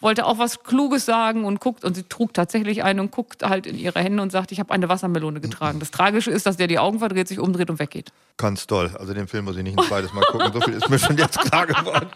wollte 0.01 0.27
auch 0.27 0.39
was 0.39 0.63
Kluges 0.63 1.07
sagen 1.07 1.45
und 1.45 1.61
guckt, 1.61 1.85
und 1.85 1.95
sie 1.95 2.03
trug 2.03 2.35
tatsächlich 2.35 2.85
einen 2.85 3.01
und 3.01 3.11
guckt 3.11 3.43
halt 3.43 3.67
in 3.67 3.79
ihre 3.79 4.01
Hände 4.01 4.23
und 4.23 4.31
sagt, 4.31 4.53
ich 4.53 4.61
habe 4.61 4.73
eine 4.73 4.89
Wassermelone 4.89 5.41
getragen. 5.41 5.81
Das 5.81 5.91
Tragische 5.91 6.31
ist, 6.31 6.47
dass 6.47 6.57
der 6.57 6.67
die 6.67 6.79
Augen 6.79 6.99
verdreht, 6.99 7.29
sich 7.29 7.39
umdreht 7.39 7.71
und 7.71 7.79
weggeht. 7.79 8.13
Ganz 8.37 8.67
toll. 8.67 8.95
Also 8.99 9.15
den 9.15 9.29
Film 9.29 9.47
muss 9.47 9.57
ich 9.57 9.63
nicht 9.63 9.79
ein 9.79 9.87
zweites 9.87 10.13
Mal 10.13 10.23
gucken. 10.25 10.53
So 10.53 10.61
viel 10.61 10.75
ist 10.75 10.91
mir 10.91 10.99
schon 10.99 11.17
jetzt 11.17 11.39
klar 11.39 11.67
geworden. 11.67 12.09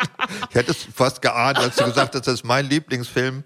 Ich 0.50 0.54
hätte 0.54 0.72
es 0.72 0.86
fast 0.94 1.22
geahnt, 1.22 1.58
als 1.58 1.76
du 1.76 1.84
gesagt 1.84 2.14
hast, 2.14 2.26
das 2.26 2.34
ist 2.34 2.44
mein 2.44 2.66
Lieblingsfilm 2.68 3.42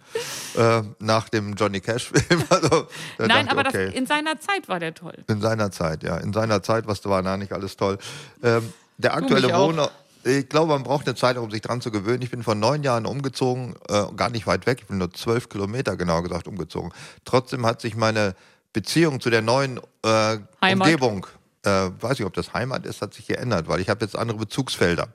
äh, 0.57 0.82
nach 0.99 1.28
dem 1.28 1.55
Johnny 1.55 1.80
Cash-Film. 1.80 2.43
Also, 2.55 2.87
da 3.18 3.26
Nein, 3.26 3.49
aber 3.49 3.62
ich, 3.62 3.68
okay. 3.68 3.87
das, 3.87 3.95
in 3.95 4.07
seiner 4.07 4.39
Zeit 4.39 4.68
war 4.68 4.78
der 4.78 4.95
toll. 4.95 5.14
In 5.28 5.41
seiner 5.41 5.70
Zeit, 5.70 6.03
ja. 6.03 6.18
In 6.18 6.32
seiner 6.32 6.62
Zeit, 6.62 6.87
was 6.87 7.01
da 7.01 7.11
war, 7.11 7.22
da 7.22 7.37
nicht 7.37 7.53
alles 7.53 7.76
toll. 7.76 7.99
Ähm, 8.43 8.72
der 8.97 9.14
aktuelle. 9.14 9.53
Wohnort, 9.53 9.93
ich 10.25 10.49
glaube, 10.49 10.72
man 10.72 10.83
braucht 10.83 11.07
eine 11.07 11.14
Zeit, 11.14 11.37
um 11.37 11.51
sich 11.51 11.61
dran 11.61 11.81
zu 11.81 11.91
gewöhnen. 11.91 12.22
Ich 12.22 12.31
bin 12.31 12.43
vor 12.43 12.55
neun 12.55 12.83
Jahren 12.83 13.07
umgezogen, 13.07 13.75
äh, 13.89 14.05
gar 14.16 14.31
nicht 14.31 14.47
weit 14.47 14.66
weg. 14.66 14.79
Ich 14.81 14.87
bin 14.87 14.99
nur 14.99 15.12
zwölf 15.12 15.49
Kilometer, 15.49 15.97
genau 15.97 16.22
gesagt, 16.22 16.49
umgezogen. 16.49 16.93
Trotzdem 17.25 17.66
hat 17.66 17.81
sich 17.81 17.95
meine 17.95 18.35
Beziehung 18.72 19.20
zu 19.20 19.31
der 19.31 19.43
neuen 19.43 19.81
äh. 20.03 20.39
Umgebung, 20.72 21.27
äh, 21.62 21.91
weiß 22.01 22.20
ich, 22.20 22.27
ob 22.27 22.35
das 22.35 22.55
Heimat 22.55 22.87
ist, 22.87 23.03
hat 23.03 23.14
sich 23.14 23.27
geändert, 23.27 23.68
weil 23.68 23.81
ich 23.81 23.89
habe 23.89 24.05
jetzt 24.05 24.16
andere 24.16 24.39
Bezugsfelder. 24.39 25.09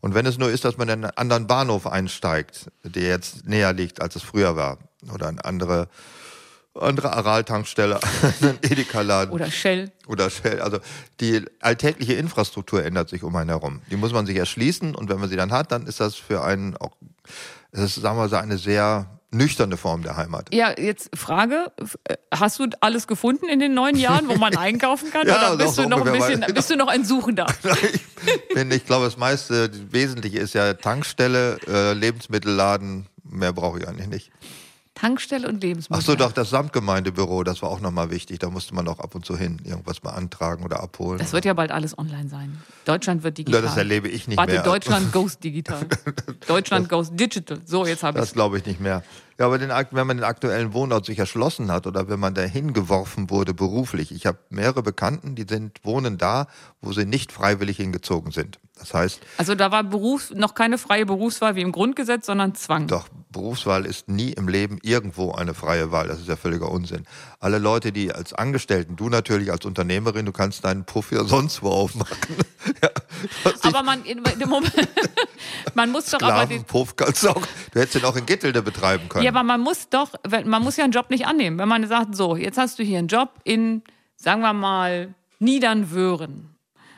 Und 0.00 0.14
wenn 0.14 0.26
es 0.26 0.38
nur 0.38 0.50
ist, 0.50 0.64
dass 0.64 0.76
man 0.78 0.88
in 0.88 1.04
einen 1.04 1.16
anderen 1.16 1.46
Bahnhof 1.46 1.86
einsteigt, 1.86 2.70
der 2.82 3.04
jetzt 3.04 3.46
näher 3.46 3.72
liegt, 3.72 4.00
als 4.00 4.16
es 4.16 4.22
früher 4.22 4.56
war, 4.56 4.78
oder 5.12 5.28
eine 5.28 5.44
andere, 5.44 5.88
andere 6.78 7.12
Aral-Tankstelle, 7.12 8.00
einen 8.40 8.58
Edeka-Laden. 8.62 9.32
Oder 9.32 9.50
Shell. 9.50 9.90
Oder 10.06 10.30
Shell. 10.30 10.60
Also 10.60 10.78
die 11.20 11.44
alltägliche 11.60 12.14
Infrastruktur 12.14 12.84
ändert 12.84 13.08
sich 13.08 13.22
um 13.22 13.34
einen 13.36 13.50
herum. 13.50 13.82
Die 13.90 13.96
muss 13.96 14.12
man 14.12 14.26
sich 14.26 14.36
erschließen 14.36 14.94
und 14.94 15.10
wenn 15.10 15.20
man 15.20 15.28
sie 15.28 15.36
dann 15.36 15.52
hat, 15.52 15.72
dann 15.72 15.86
ist 15.86 16.00
das 16.00 16.14
für 16.14 16.42
einen 16.42 16.76
auch, 16.76 16.92
das 17.72 17.82
ist, 17.82 17.94
sagen 17.96 18.18
wir 18.18 18.28
so, 18.28 18.36
eine 18.36 18.58
sehr 18.58 19.06
nüchterne 19.32 19.76
Form 19.76 20.02
der 20.02 20.16
Heimat. 20.16 20.54
Ja, 20.54 20.78
jetzt 20.78 21.10
Frage, 21.16 21.72
äh, 22.04 22.16
hast 22.32 22.58
du 22.58 22.66
alles 22.80 23.06
gefunden 23.06 23.48
in 23.48 23.60
den 23.60 23.74
neun 23.74 23.96
Jahren, 23.96 24.28
wo 24.28 24.36
man 24.36 24.56
einkaufen 24.56 25.10
kann? 25.10 25.26
Ja, 25.26 25.52
oder 25.52 25.56
doch, 25.56 25.64
bist 25.64 25.78
du 25.78 25.82
so 25.82 25.88
noch 25.88 26.06
ein 26.06 26.12
bisschen, 26.12 26.44
bist 26.54 26.70
du 26.70 26.76
noch 26.76 26.88
ein 26.88 27.04
Suchender? 27.04 27.46
Ich, 28.24 28.54
bin, 28.54 28.70
ich 28.70 28.86
glaube, 28.86 29.06
das 29.06 29.16
meiste, 29.16 29.68
das 29.68 29.80
Wesentliche 29.90 30.38
ist 30.38 30.54
ja 30.54 30.74
Tankstelle, 30.74 31.58
äh, 31.66 31.92
Lebensmittelladen, 31.94 33.06
mehr 33.24 33.52
brauche 33.52 33.80
ich 33.80 33.88
eigentlich 33.88 34.06
nicht. 34.06 34.30
Tankstelle 34.94 35.48
und 35.48 35.62
Lebensmittel. 35.62 36.02
Ach 36.02 36.06
so, 36.06 36.14
doch, 36.14 36.32
das 36.32 36.50
Samtgemeindebüro, 36.50 37.44
das 37.44 37.62
war 37.62 37.70
auch 37.70 37.80
nochmal 37.80 38.10
wichtig. 38.10 38.38
Da 38.40 38.50
musste 38.50 38.74
man 38.74 38.86
auch 38.88 38.98
ab 38.98 39.14
und 39.14 39.24
zu 39.24 39.36
hin, 39.36 39.58
irgendwas 39.64 40.00
beantragen 40.00 40.64
oder 40.64 40.80
abholen. 40.82 41.18
Das 41.18 41.32
wird 41.32 41.44
ja 41.46 41.54
bald 41.54 41.70
alles 41.70 41.96
online 41.98 42.28
sein. 42.28 42.60
Deutschland 42.84 43.22
wird 43.22 43.38
digital. 43.38 43.62
Ja, 43.62 43.66
das 43.66 43.76
erlebe 43.76 44.08
ich 44.08 44.28
nicht 44.28 44.36
Warte, 44.36 44.52
mehr. 44.52 44.62
Deutschland 44.62 45.10
goes 45.12 45.38
digital. 45.38 45.86
Deutschland 46.46 46.88
goes 46.88 47.10
digital. 47.10 47.60
So, 47.64 47.86
jetzt 47.86 48.02
habe 48.02 48.18
ich 48.18 48.22
Das 48.22 48.34
glaube 48.34 48.58
ich 48.58 48.66
nicht 48.66 48.80
mehr. 48.80 49.02
Ja, 49.42 49.46
aber 49.46 49.58
den, 49.58 49.70
wenn 49.70 50.06
man 50.06 50.18
den 50.18 50.22
aktuellen 50.22 50.72
Wohnort 50.72 51.04
sich 51.04 51.18
erschlossen 51.18 51.72
hat 51.72 51.88
oder 51.88 52.08
wenn 52.08 52.20
man 52.20 52.32
dahin 52.32 52.72
geworfen 52.72 53.28
wurde 53.28 53.54
beruflich. 53.54 54.12
Ich 54.12 54.24
habe 54.24 54.38
mehrere 54.50 54.84
Bekannten, 54.84 55.34
die 55.34 55.44
sind, 55.48 55.80
wohnen 55.82 56.16
da, 56.16 56.46
wo 56.80 56.92
sie 56.92 57.06
nicht 57.06 57.32
freiwillig 57.32 57.78
hingezogen 57.78 58.30
sind. 58.30 58.60
Das 58.78 58.94
heißt, 58.94 59.20
Also 59.38 59.56
da 59.56 59.72
war 59.72 59.82
Beruf, 59.84 60.30
noch 60.30 60.54
keine 60.54 60.78
freie 60.78 61.06
Berufswahl 61.06 61.56
wie 61.56 61.60
im 61.60 61.72
Grundgesetz, 61.72 62.26
sondern 62.26 62.54
Zwang. 62.54 62.86
doch, 62.86 63.08
Berufswahl 63.30 63.86
ist 63.86 64.08
nie 64.08 64.32
im 64.32 64.48
Leben 64.48 64.78
irgendwo 64.82 65.32
eine 65.32 65.54
freie 65.54 65.90
Wahl. 65.90 66.08
Das 66.08 66.20
ist 66.20 66.28
ja 66.28 66.36
völliger 66.36 66.70
Unsinn. 66.70 67.06
Alle 67.40 67.58
Leute, 67.58 67.92
die 67.92 68.12
als 68.12 68.32
Angestellten, 68.32 68.96
du 68.96 69.08
natürlich 69.08 69.50
als 69.50 69.64
Unternehmerin, 69.64 70.26
du 70.26 70.32
kannst 70.32 70.64
deinen 70.64 70.84
Puff 70.84 71.12
ja 71.12 71.24
sonst 71.24 71.62
wo 71.62 71.70
aufmachen. 71.70 72.16
ja, 72.82 72.90
Aber 73.62 73.82
man, 73.82 74.04
in, 74.04 74.22
im 74.38 74.48
Moment, 74.48 74.74
man 75.74 75.90
muss 75.90 76.06
doch 76.06 76.20
aber 76.20 76.46
den, 76.46 76.60
Sklavenpuff 76.60 76.96
kannst 76.96 77.22
du 77.24 77.30
auch, 77.30 77.42
du 77.72 77.80
hättest 77.80 77.96
den 77.96 78.04
auch 78.04 78.16
in 78.16 78.26
Gittelde 78.26 78.62
betreiben 78.62 79.08
können. 79.08 79.24
Ja, 79.24 79.31
aber 79.32 79.42
man 79.44 79.60
muss 79.60 79.88
doch, 79.88 80.12
man 80.44 80.62
muss 80.62 80.76
ja 80.76 80.84
einen 80.84 80.92
Job 80.92 81.08
nicht 81.08 81.26
annehmen. 81.26 81.58
Wenn 81.58 81.68
man 81.68 81.86
sagt, 81.86 82.14
so, 82.14 82.36
jetzt 82.36 82.58
hast 82.58 82.78
du 82.78 82.82
hier 82.82 82.98
einen 82.98 83.08
Job 83.08 83.30
in, 83.44 83.82
sagen 84.16 84.42
wir 84.42 84.52
mal, 84.52 85.14
Niedernwöhren. 85.38 86.50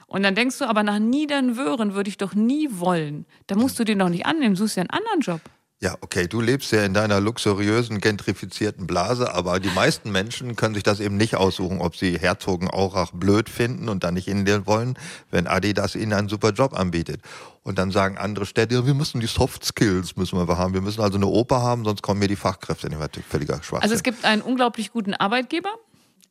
Und 0.09 0.25
dann 0.25 0.35
denkst 0.35 0.59
du, 0.59 0.65
aber 0.65 0.83
nach 0.83 0.99
Niedernwöhren 0.99 1.95
würde 1.95 2.09
ich 2.09 2.19
doch 2.19 2.35
nie 2.35 2.69
wollen. 2.73 3.25
Da 3.47 3.55
musst 3.55 3.79
du 3.79 3.85
den 3.85 4.01
doch 4.01 4.09
nicht 4.09 4.27
annehmen, 4.27 4.57
suchst 4.57 4.77
dir 4.77 4.81
einen 4.81 4.91
anderen 4.91 5.21
Job. 5.21 5.41
Ja, 5.81 5.97
okay, 6.01 6.29
du 6.29 6.41
lebst 6.41 6.73
ja 6.73 6.85
in 6.85 6.95
deiner 6.95 7.21
luxuriösen, 7.21 8.01
gentrifizierten 8.01 8.87
Blase, 8.87 9.35
aber 9.35 9.61
die 9.61 9.71
meisten 9.71 10.11
Menschen 10.11 10.57
können 10.57 10.75
sich 10.75 10.83
das 10.83 11.01
eben 11.01 11.17
nicht 11.17 11.37
aussuchen, 11.37 11.81
ob 11.81 11.97
sie 11.97 12.19
Herzogenaurach 12.19 13.11
blöd 13.13 13.51
finden 13.51 13.89
und 13.89 14.03
dann 14.03 14.15
nicht 14.15 14.29
in 14.29 14.45
den 14.45 14.67
wollen, 14.67 14.97
wenn 15.31 15.47
Adidas 15.47 15.95
ihnen 15.95 16.15
einen 16.15 16.29
super 16.29 16.53
Job 16.53 16.79
anbietet. 16.79 17.21
Und 17.65 17.79
dann 17.79 17.91
sagen 17.91 18.17
andere 18.17 18.47
Städte, 18.47 18.87
wir 18.87 18.95
müssen 18.95 19.21
die 19.21 19.27
Soft 19.27 19.65
Skills 19.65 20.17
müssen 20.17 20.39
wir 20.39 20.57
haben. 20.57 20.75
Wir 20.75 20.81
müssen 20.81 21.03
also 21.03 21.17
eine 21.17 21.27
Oper 21.27 21.61
haben, 21.61 21.85
sonst 21.85 22.03
kommen 22.03 22.21
mir 22.21 22.29
die 22.29 22.37
Fachkräfte 22.37 22.89
nicht 22.89 22.99
mehr. 22.99 23.11
Völliger 23.29 23.57
Schwachsinn. 23.63 23.83
Also 23.83 23.95
es 23.95 24.03
gibt 24.03 24.25
einen 24.25 24.43
unglaublich 24.43 24.93
guten 24.93 25.13
Arbeitgeber, 25.13 25.71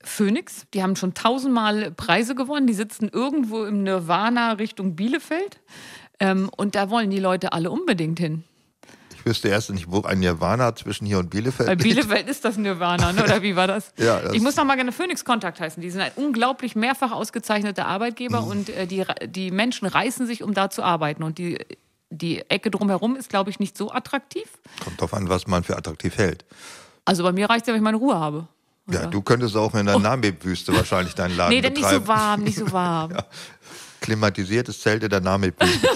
Phoenix. 0.03 0.65
Die 0.73 0.81
haben 0.81 0.95
schon 0.95 1.13
tausendmal 1.13 1.91
Preise 1.91 2.33
gewonnen. 2.33 2.65
Die 2.65 2.73
sitzen 2.73 3.09
irgendwo 3.09 3.65
im 3.65 3.83
Nirvana 3.83 4.53
Richtung 4.53 4.95
Bielefeld. 4.95 5.59
Ähm, 6.19 6.49
und 6.55 6.75
da 6.75 6.89
wollen 6.89 7.09
die 7.09 7.19
Leute 7.19 7.53
alle 7.53 7.71
unbedingt 7.71 8.19
hin. 8.19 8.43
Ich 9.23 9.29
wüsste 9.29 9.47
erst 9.47 9.69
nicht, 9.69 9.89
wo 9.89 10.01
ein 10.01 10.19
Nirvana 10.19 10.75
zwischen 10.75 11.05
hier 11.05 11.17
und 11.17 11.29
Bielefeld 11.29 11.67
Bei 11.67 11.75
liegt. 11.75 11.83
Bielefeld 11.95 12.27
ist 12.27 12.43
das 12.43 12.57
Nirvana, 12.57 13.13
ne? 13.13 13.23
oder 13.23 13.41
wie 13.41 13.55
war 13.55 13.67
das? 13.67 13.93
Ja, 13.97 14.19
das- 14.19 14.33
ich 14.33 14.41
muss 14.41 14.57
noch 14.57 14.65
mal 14.65 14.75
gerne 14.75 14.91
Phoenix 14.91 15.23
Kontakt 15.23 15.61
heißen. 15.61 15.81
Die 15.81 15.89
sind 15.89 16.01
ein 16.01 16.11
unglaublich 16.17 16.75
mehrfach 16.75 17.11
ausgezeichneter 17.11 17.85
Arbeitgeber 17.87 18.41
Mhm. 18.41 18.47
und 18.47 18.69
äh, 18.69 18.85
die, 18.85 19.05
die 19.25 19.51
Menschen 19.51 19.87
reißen 19.87 20.27
sich, 20.27 20.43
um 20.43 20.53
da 20.53 20.69
zu 20.69 20.83
arbeiten. 20.83 21.23
Und 21.23 21.37
die, 21.37 21.57
die 22.09 22.41
Ecke 22.49 22.69
drumherum 22.69 23.15
ist, 23.15 23.29
glaube 23.29 23.49
ich, 23.49 23.59
nicht 23.59 23.77
so 23.77 23.91
attraktiv. 23.93 24.45
Kommt 24.83 24.99
drauf 24.99 25.13
an, 25.13 25.29
was 25.29 25.47
man 25.47 25.63
für 25.63 25.77
attraktiv 25.77 26.17
hält. 26.17 26.43
Also 27.05 27.23
bei 27.23 27.31
mir 27.31 27.49
reicht 27.49 27.61
es 27.61 27.67
ja, 27.67 27.73
wenn 27.73 27.79
ich 27.79 27.83
meine 27.85 27.97
Ruhe 27.97 28.19
habe. 28.19 28.47
Ja, 28.91 29.05
du 29.05 29.21
könntest 29.21 29.55
auch 29.55 29.73
in 29.75 29.85
der 29.85 29.97
Namib-Wüste 29.99 30.75
wahrscheinlich 30.75 31.15
deinen 31.15 31.37
Laden 31.37 31.53
Oh. 31.53 31.55
Nee, 31.55 31.61
denn 31.61 31.71
nicht 31.71 31.83
betreiben. 31.83 32.03
so 32.05 32.07
warm, 32.09 32.41
nicht 32.43 32.57
so 32.57 32.71
warm. 32.73 33.13
Klimatisiertes 34.03 34.81
Zelt 34.81 35.01
in 35.01 35.09
der 35.09 35.21
Namib-Wüste. 35.21 35.87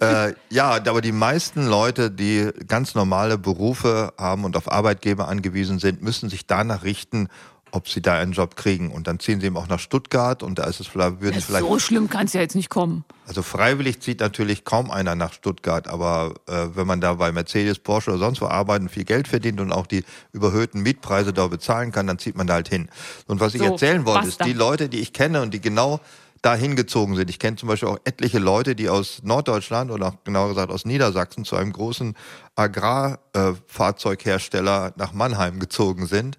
äh, 0.00 0.34
ja, 0.48 0.70
aber 0.70 1.02
die 1.02 1.12
meisten 1.12 1.66
Leute, 1.66 2.10
die 2.10 2.48
ganz 2.66 2.94
normale 2.94 3.36
Berufe 3.36 4.14
haben 4.16 4.44
und 4.44 4.56
auf 4.56 4.70
Arbeitgeber 4.70 5.28
angewiesen 5.28 5.78
sind, 5.78 6.00
müssen 6.00 6.30
sich 6.30 6.46
danach 6.46 6.84
richten, 6.84 7.28
ob 7.72 7.88
sie 7.88 8.00
da 8.00 8.18
einen 8.18 8.32
Job 8.32 8.56
kriegen. 8.56 8.90
Und 8.90 9.06
dann 9.06 9.18
ziehen 9.18 9.40
sie 9.40 9.46
eben 9.46 9.56
auch 9.56 9.68
nach 9.68 9.78
Stuttgart 9.78 10.42
und 10.42 10.58
da 10.58 10.64
ist 10.64 10.80
es 10.80 10.86
vielleicht, 10.86 11.20
würden 11.20 11.36
es 11.36 11.44
vielleicht 11.44 11.64
So 11.64 11.78
schlimm 11.78 12.08
kann 12.08 12.26
es 12.26 12.32
ja 12.32 12.40
jetzt 12.40 12.54
nicht 12.54 12.70
kommen. 12.70 13.04
Also 13.26 13.42
freiwillig 13.42 14.00
zieht 14.00 14.20
natürlich 14.20 14.64
kaum 14.64 14.90
einer 14.90 15.14
nach 15.14 15.32
Stuttgart, 15.32 15.88
aber 15.88 16.34
äh, 16.46 16.66
wenn 16.74 16.86
man 16.86 17.00
da 17.00 17.14
bei 17.14 17.30
Mercedes, 17.32 17.78
Porsche 17.78 18.10
oder 18.10 18.18
sonst 18.18 18.40
wo 18.40 18.46
arbeiten, 18.46 18.88
viel 18.88 19.04
Geld 19.04 19.28
verdient 19.28 19.60
und 19.60 19.72
auch 19.72 19.86
die 19.86 20.04
überhöhten 20.32 20.82
Mietpreise 20.82 21.32
da 21.32 21.46
bezahlen 21.46 21.92
kann, 21.92 22.06
dann 22.06 22.18
zieht 22.18 22.36
man 22.36 22.46
da 22.46 22.54
halt 22.54 22.68
hin. 22.68 22.88
Und 23.26 23.40
was 23.40 23.54
ich 23.54 23.60
So, 23.60 23.66
erzählen 23.66 24.04
wollte, 24.04 24.28
ist 24.28 24.44
die 24.44 24.52
Leute, 24.52 24.88
die 24.88 25.00
ich 25.00 25.12
kenne 25.12 25.42
und 25.42 25.54
die 25.54 25.60
genau 25.60 26.00
da 26.42 26.54
hingezogen 26.54 27.16
sind. 27.16 27.30
Ich 27.30 27.38
kenne 27.38 27.56
zum 27.56 27.68
Beispiel 27.68 27.88
auch 27.88 27.98
etliche 28.04 28.38
Leute, 28.38 28.74
die 28.74 28.88
aus 28.88 29.20
Norddeutschland 29.22 29.90
oder 29.90 30.14
genauer 30.24 30.48
gesagt 30.48 30.72
aus 30.72 30.86
Niedersachsen 30.86 31.44
zu 31.44 31.56
einem 31.56 31.72
großen 31.72 32.14
Agrarfahrzeughersteller 32.56 34.94
nach 34.96 35.12
Mannheim 35.12 35.60
gezogen 35.60 36.06
sind, 36.06 36.38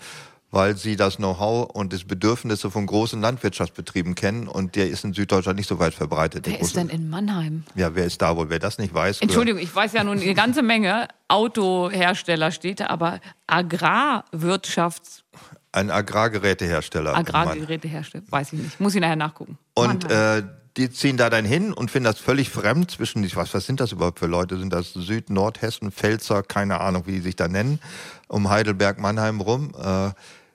weil 0.50 0.76
sie 0.76 0.96
das 0.96 1.18
Know-how 1.18 1.70
und 1.70 1.94
das 1.94 2.04
Bedürfnisse 2.04 2.72
von 2.72 2.88
großen 2.88 3.22
Landwirtschaftsbetrieben 3.22 4.16
kennen 4.16 4.48
und 4.48 4.76
der 4.76 4.90
ist 4.90 5.06
in 5.06 5.14
Süddeutschland 5.14 5.58
nicht 5.58 5.70
so 5.70 5.78
weit 5.78 5.94
verbreitet. 5.94 6.48
Wer 6.48 6.60
ist 6.60 6.76
denn 6.76 6.90
in 6.90 7.08
Mannheim? 7.10 7.64
ja, 7.76 7.94
wer 7.96 8.06
ist 8.06 8.22
da 8.22 8.36
wohl? 8.36 8.50
Wer 8.50 8.60
das 8.60 8.80
nicht 8.80 8.94
weiß. 8.94 9.22
Entschuldigung, 9.22 9.62
ich 9.62 9.74
weiß 9.74 9.94
ja 9.94 10.04
nun 10.04 10.20
eine 10.20 10.34
ganze 10.34 10.64
Menge 10.64 11.08
Autohersteller 11.28 12.52
steht 12.52 12.82
aber 12.82 13.20
Agrarwirtschafts 13.48 15.24
Ein 15.72 15.90
Agrargerätehersteller. 15.90 17.16
Agrargerätehersteller, 17.16 18.26
weiß 18.30 18.54
ich 18.54 18.60
nicht. 18.60 18.80
Muss 18.80 18.94
ich 18.94 19.02
nachher 19.02 19.16
nachgucken. 19.16 19.58
Und 19.74 20.10
äh, 20.12 20.44
die 20.78 20.90
ziehen 20.90 21.18
da 21.18 21.30
dann 21.30 21.46
hin 21.46 21.74
und 21.74 21.92
finden 21.92 22.06
das 22.06 22.20
völlig 22.20 22.50
fremd 22.50 22.92
zwischen, 22.92 23.24
ich 23.24 23.36
weiß, 23.36 23.54
was 23.54 23.66
sind 23.66 23.80
das 23.80 23.92
überhaupt 23.92 24.20
für 24.20 24.28
Leute? 24.28 24.58
Sind 24.58 24.72
das 24.72 24.94
Süd-, 24.94 25.30
Nordhessen, 25.30 25.92
Pfälzer, 25.92 26.44
keine 26.44 26.80
Ahnung, 26.82 27.04
wie 27.08 27.14
die 27.14 27.22
sich 27.22 27.36
da 27.36 27.48
nennen, 27.48 27.80
um 28.28 28.50
Heidelberg, 28.50 29.00
Mannheim 29.00 29.42
rum. 29.42 29.72
Äh, 29.82 30.12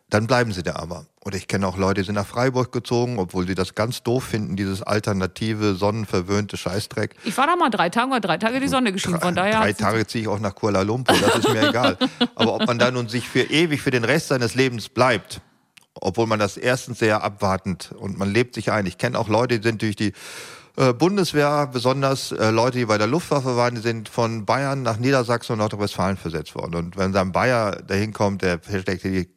dann 0.08 0.26
bleiben 0.26 0.52
sie 0.52 0.62
da 0.62 0.76
aber. 0.76 1.06
Oder 1.24 1.36
ich 1.36 1.48
kenne 1.48 1.66
auch 1.66 1.76
Leute, 1.76 2.00
die 2.00 2.06
sind 2.06 2.14
nach 2.14 2.26
Freiburg 2.26 2.70
gezogen, 2.70 3.18
obwohl 3.18 3.46
sie 3.46 3.56
das 3.56 3.74
ganz 3.74 4.04
doof 4.04 4.22
finden, 4.22 4.54
dieses 4.54 4.82
alternative, 4.82 5.74
sonnenverwöhnte 5.74 6.56
Scheißdreck. 6.56 7.16
ich 7.24 7.36
war 7.36 7.48
da 7.48 7.56
mal 7.56 7.70
drei 7.70 7.88
Tage 7.88 8.10
oder 8.10 8.20
drei 8.20 8.38
Tage 8.38 8.60
die 8.60 8.68
Sonne 8.68 8.92
geschienen. 8.92 9.20
Von 9.20 9.34
daher 9.34 9.58
Drei 9.58 9.72
Tage 9.72 10.06
ziehe 10.06 10.22
ich 10.22 10.28
auch 10.28 10.38
nach 10.38 10.54
Kuala 10.54 10.82
Lumpur, 10.82 11.16
das 11.18 11.38
ist 11.38 11.48
mir 11.48 11.68
egal. 11.68 11.98
Aber 12.36 12.54
ob 12.54 12.66
man 12.66 12.78
da 12.78 12.92
nun 12.92 13.08
sich 13.08 13.28
für 13.28 13.42
ewig, 13.42 13.82
für 13.82 13.90
den 13.90 14.04
Rest 14.04 14.28
seines 14.28 14.54
Lebens 14.54 14.88
bleibt, 14.88 15.40
obwohl 15.94 16.28
man 16.28 16.38
das 16.38 16.56
erstens 16.56 17.00
sehr 17.00 17.24
abwartend 17.24 17.92
und 17.98 18.16
man 18.16 18.30
lebt 18.30 18.54
sich 18.54 18.70
ein. 18.70 18.86
Ich 18.86 18.98
kenne 18.98 19.18
auch 19.18 19.28
Leute, 19.28 19.58
die 19.58 19.68
sind 19.68 19.82
durch 19.82 19.96
die 19.96 20.12
äh, 20.76 20.92
Bundeswehr, 20.92 21.66
besonders 21.72 22.32
äh, 22.32 22.50
Leute, 22.50 22.78
die 22.78 22.84
bei 22.84 22.98
der 22.98 23.06
Luftwaffe 23.06 23.56
waren, 23.56 23.74
die 23.74 23.80
sind 23.80 24.08
von 24.08 24.44
Bayern 24.44 24.82
nach 24.82 24.98
Niedersachsen 24.98 25.54
und 25.54 25.58
Nordrhein-Westfalen 25.58 26.18
versetzt 26.18 26.54
worden. 26.54 26.74
Und 26.74 26.96
wenn 26.96 27.12
dann 27.12 27.32
Bayer 27.32 27.82
dahin 27.82 28.12
kommt, 28.12 28.42
der 28.42 28.60
steckt 28.62 29.02
die 29.04 29.28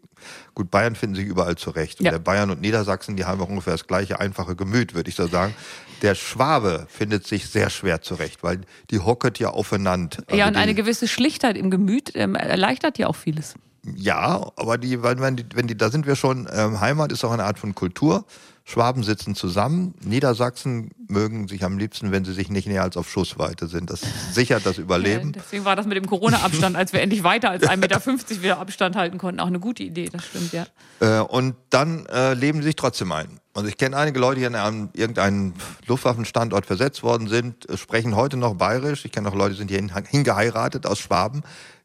Gut, 0.56 0.72
Bayern 0.72 0.96
finden 0.96 1.16
sich 1.16 1.26
überall 1.26 1.56
zurecht. 1.56 2.00
Und 2.00 2.06
Ja. 2.06 2.12
der 2.12 2.20
Bayern 2.20 2.50
und 2.50 2.62
Niedersachsen, 2.62 3.16
die 3.16 3.26
haben 3.26 3.42
auch 3.42 3.50
ungefähr 3.50 3.74
das 3.74 3.88
gleiche 3.88 4.20
einfache 4.20 4.56
Gemüt, 4.56 4.94
würde 4.94 5.10
ich 5.10 5.16
so 5.16 5.28
sagen. 5.28 5.54
Der 6.02 6.16
Schwabe 6.16 6.88
findet 6.90 7.28
sich 7.28 7.48
sehr 7.50 7.70
schwer 7.70 8.02
zurecht, 8.02 8.42
weil 8.44 8.62
die 8.90 9.00
hocket 9.00 9.38
ja 9.40 9.50
aufeinander. 9.50 10.18
ja, 10.32 10.46
Also 10.46 10.48
und 10.50 10.56
eine 10.58 10.74
gewisse 10.74 11.08
Schlichtheit 11.08 11.58
im 11.58 11.70
Gemüt 11.72 12.12
ähm, 12.16 12.36
erleichtert 12.36 12.98
ja 12.98 13.08
auch 13.08 13.16
vieles. 13.16 13.56
Ja, 13.96 14.52
aber 14.56 14.78
die, 14.78 15.02
wenn 15.04 15.36
die, 15.38 15.46
wenn 15.54 15.68
die, 15.68 15.78
da 15.78 15.90
sind 15.90 16.06
wir 16.06 16.16
schon, 16.16 16.48
ähm, 16.54 16.80
Heimat 16.80 17.12
ist 17.12 17.24
auch 17.24 17.32
eine 17.32 17.44
Art 17.46 17.60
von 17.60 17.74
Kultur. 17.76 18.26
Schwaben 18.66 19.04
sitzen 19.04 19.34
zusammen. 19.36 19.96
Niedersachsen 20.02 20.92
mögen 21.08 21.48
sich 21.48 21.64
am 21.64 21.78
liebsten, 21.80 22.12
wenn 22.12 22.24
sie 22.24 22.34
sich 22.34 22.50
nicht 22.50 22.68
näher 22.68 22.84
als 22.84 22.98
auf 22.98 23.10
Schussweite 23.10 23.68
sind. 23.68 23.90
Das 23.90 24.02
sichert 24.32 24.66
das 24.66 24.78
Überleben. 24.78 25.34
Ja, 25.34 25.42
deswegen 25.44 25.66
war 25.66 25.76
das 25.76 25.88
mit 25.88 25.98
dem 25.98 26.06
Corona-Abstand, 26.06 26.76
als 26.76 26.94
wir 26.94 27.02
endlich 27.02 27.24
weiter 27.24 27.50
als 27.50 27.64
1,50 27.64 27.78
Meter 27.78 28.02
wieder 28.44 28.60
Abstand 28.60 28.96
halten 28.96 29.18
konnten, 29.18 29.40
auch 29.40 29.48
eine 29.48 29.60
gute 29.60 29.82
Idee. 29.84 30.10
Das 30.12 30.24
stimmt, 30.26 30.54
ja. 30.54 30.66
Äh, 31.00 31.22
und 31.22 31.56
dann 31.72 32.06
äh, 32.06 32.34
leben 32.36 32.60
sie 32.60 32.66
sich 32.68 32.76
trotzdem 32.76 33.12
ein. 33.12 33.40
Also 33.56 33.68
ich 33.68 33.78
kenne 33.78 33.98
einige 33.98 34.20
Leute, 34.20 34.40
die 34.40 34.46
an 34.46 34.90
irgendeinen 34.94 35.54
Luftwaffenstandort 35.88 36.66
versetzt 36.68 37.02
worden 37.02 37.28
sind, 37.28 37.68
äh, 37.70 37.76
sprechen 37.78 38.16
heute 38.16 38.38
noch 38.38 38.54
bayerisch. 38.56 39.04
Ich 39.06 39.12
kenne 39.12 39.30
auch 39.30 39.36
Leute, 39.36 39.54
die 39.54 39.58
sind 39.60 39.70
hier 39.70 39.80
hin- 39.80 39.92
hingeheiratet 40.08 40.86
aus 40.86 41.00
Schwaben. 41.00 41.42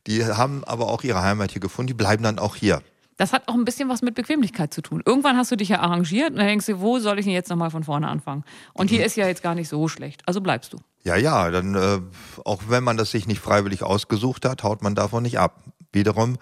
Die 0.07 0.23
haben 0.25 0.65
aber 0.65 0.89
auch 0.89 1.03
ihre 1.03 1.23
Heimat 1.23 1.53
hier 1.53 1.61
gefunden. 1.63 1.87
Die 1.89 1.95
bleiben 1.95 2.23
dann 2.23 2.39
auch 2.39 2.57
hier. 2.57 2.83
Das 3.17 3.33
hat 3.33 3.49
auch 3.49 3.55
ein 3.55 3.65
bisschen 3.65 3.89
was 3.89 4.03
mit 4.03 4.15
Bequemlichkeit 4.15 4.75
zu 4.75 4.83
tun. 4.83 5.03
Irgendwann 5.05 5.37
hast 5.37 5.51
du 5.51 5.57
dich 5.57 5.69
ja 5.69 5.81
arrangiert 5.81 6.31
und 6.31 6.37
dann 6.37 6.47
denkst 6.47 6.67
du, 6.67 6.81
wo 6.81 6.99
soll 6.99 7.19
ich 7.19 7.25
denn 7.25 7.35
jetzt 7.35 7.49
nochmal 7.49 7.71
von 7.71 7.85
vorne 7.85 8.09
anfangen? 8.09 8.45
Und 8.73 8.91
hier 8.91 9.05
ist 9.05 9.17
ja 9.17 9.27
jetzt 9.27 9.43
gar 9.43 9.55
nicht 9.55 9.69
so 9.69 9.87
schlecht. 9.89 10.23
Also 10.27 10.41
bleibst 10.41 10.73
du. 10.73 10.79
Ja, 11.05 11.17
ja, 11.17 11.51
dann 11.51 11.75
äh, 11.75 12.01
auch 12.45 12.63
wenn 12.69 12.83
man 12.83 12.97
das 12.97 13.11
sich 13.11 13.27
nicht 13.27 13.41
freiwillig 13.41 13.83
ausgesucht 13.83 14.45
hat, 14.45 14.63
haut 14.63 14.83
man 14.83 14.95
davon 14.95 15.23
nicht 15.23 15.39
ab. 15.39 15.63
Wiederum 15.93 16.39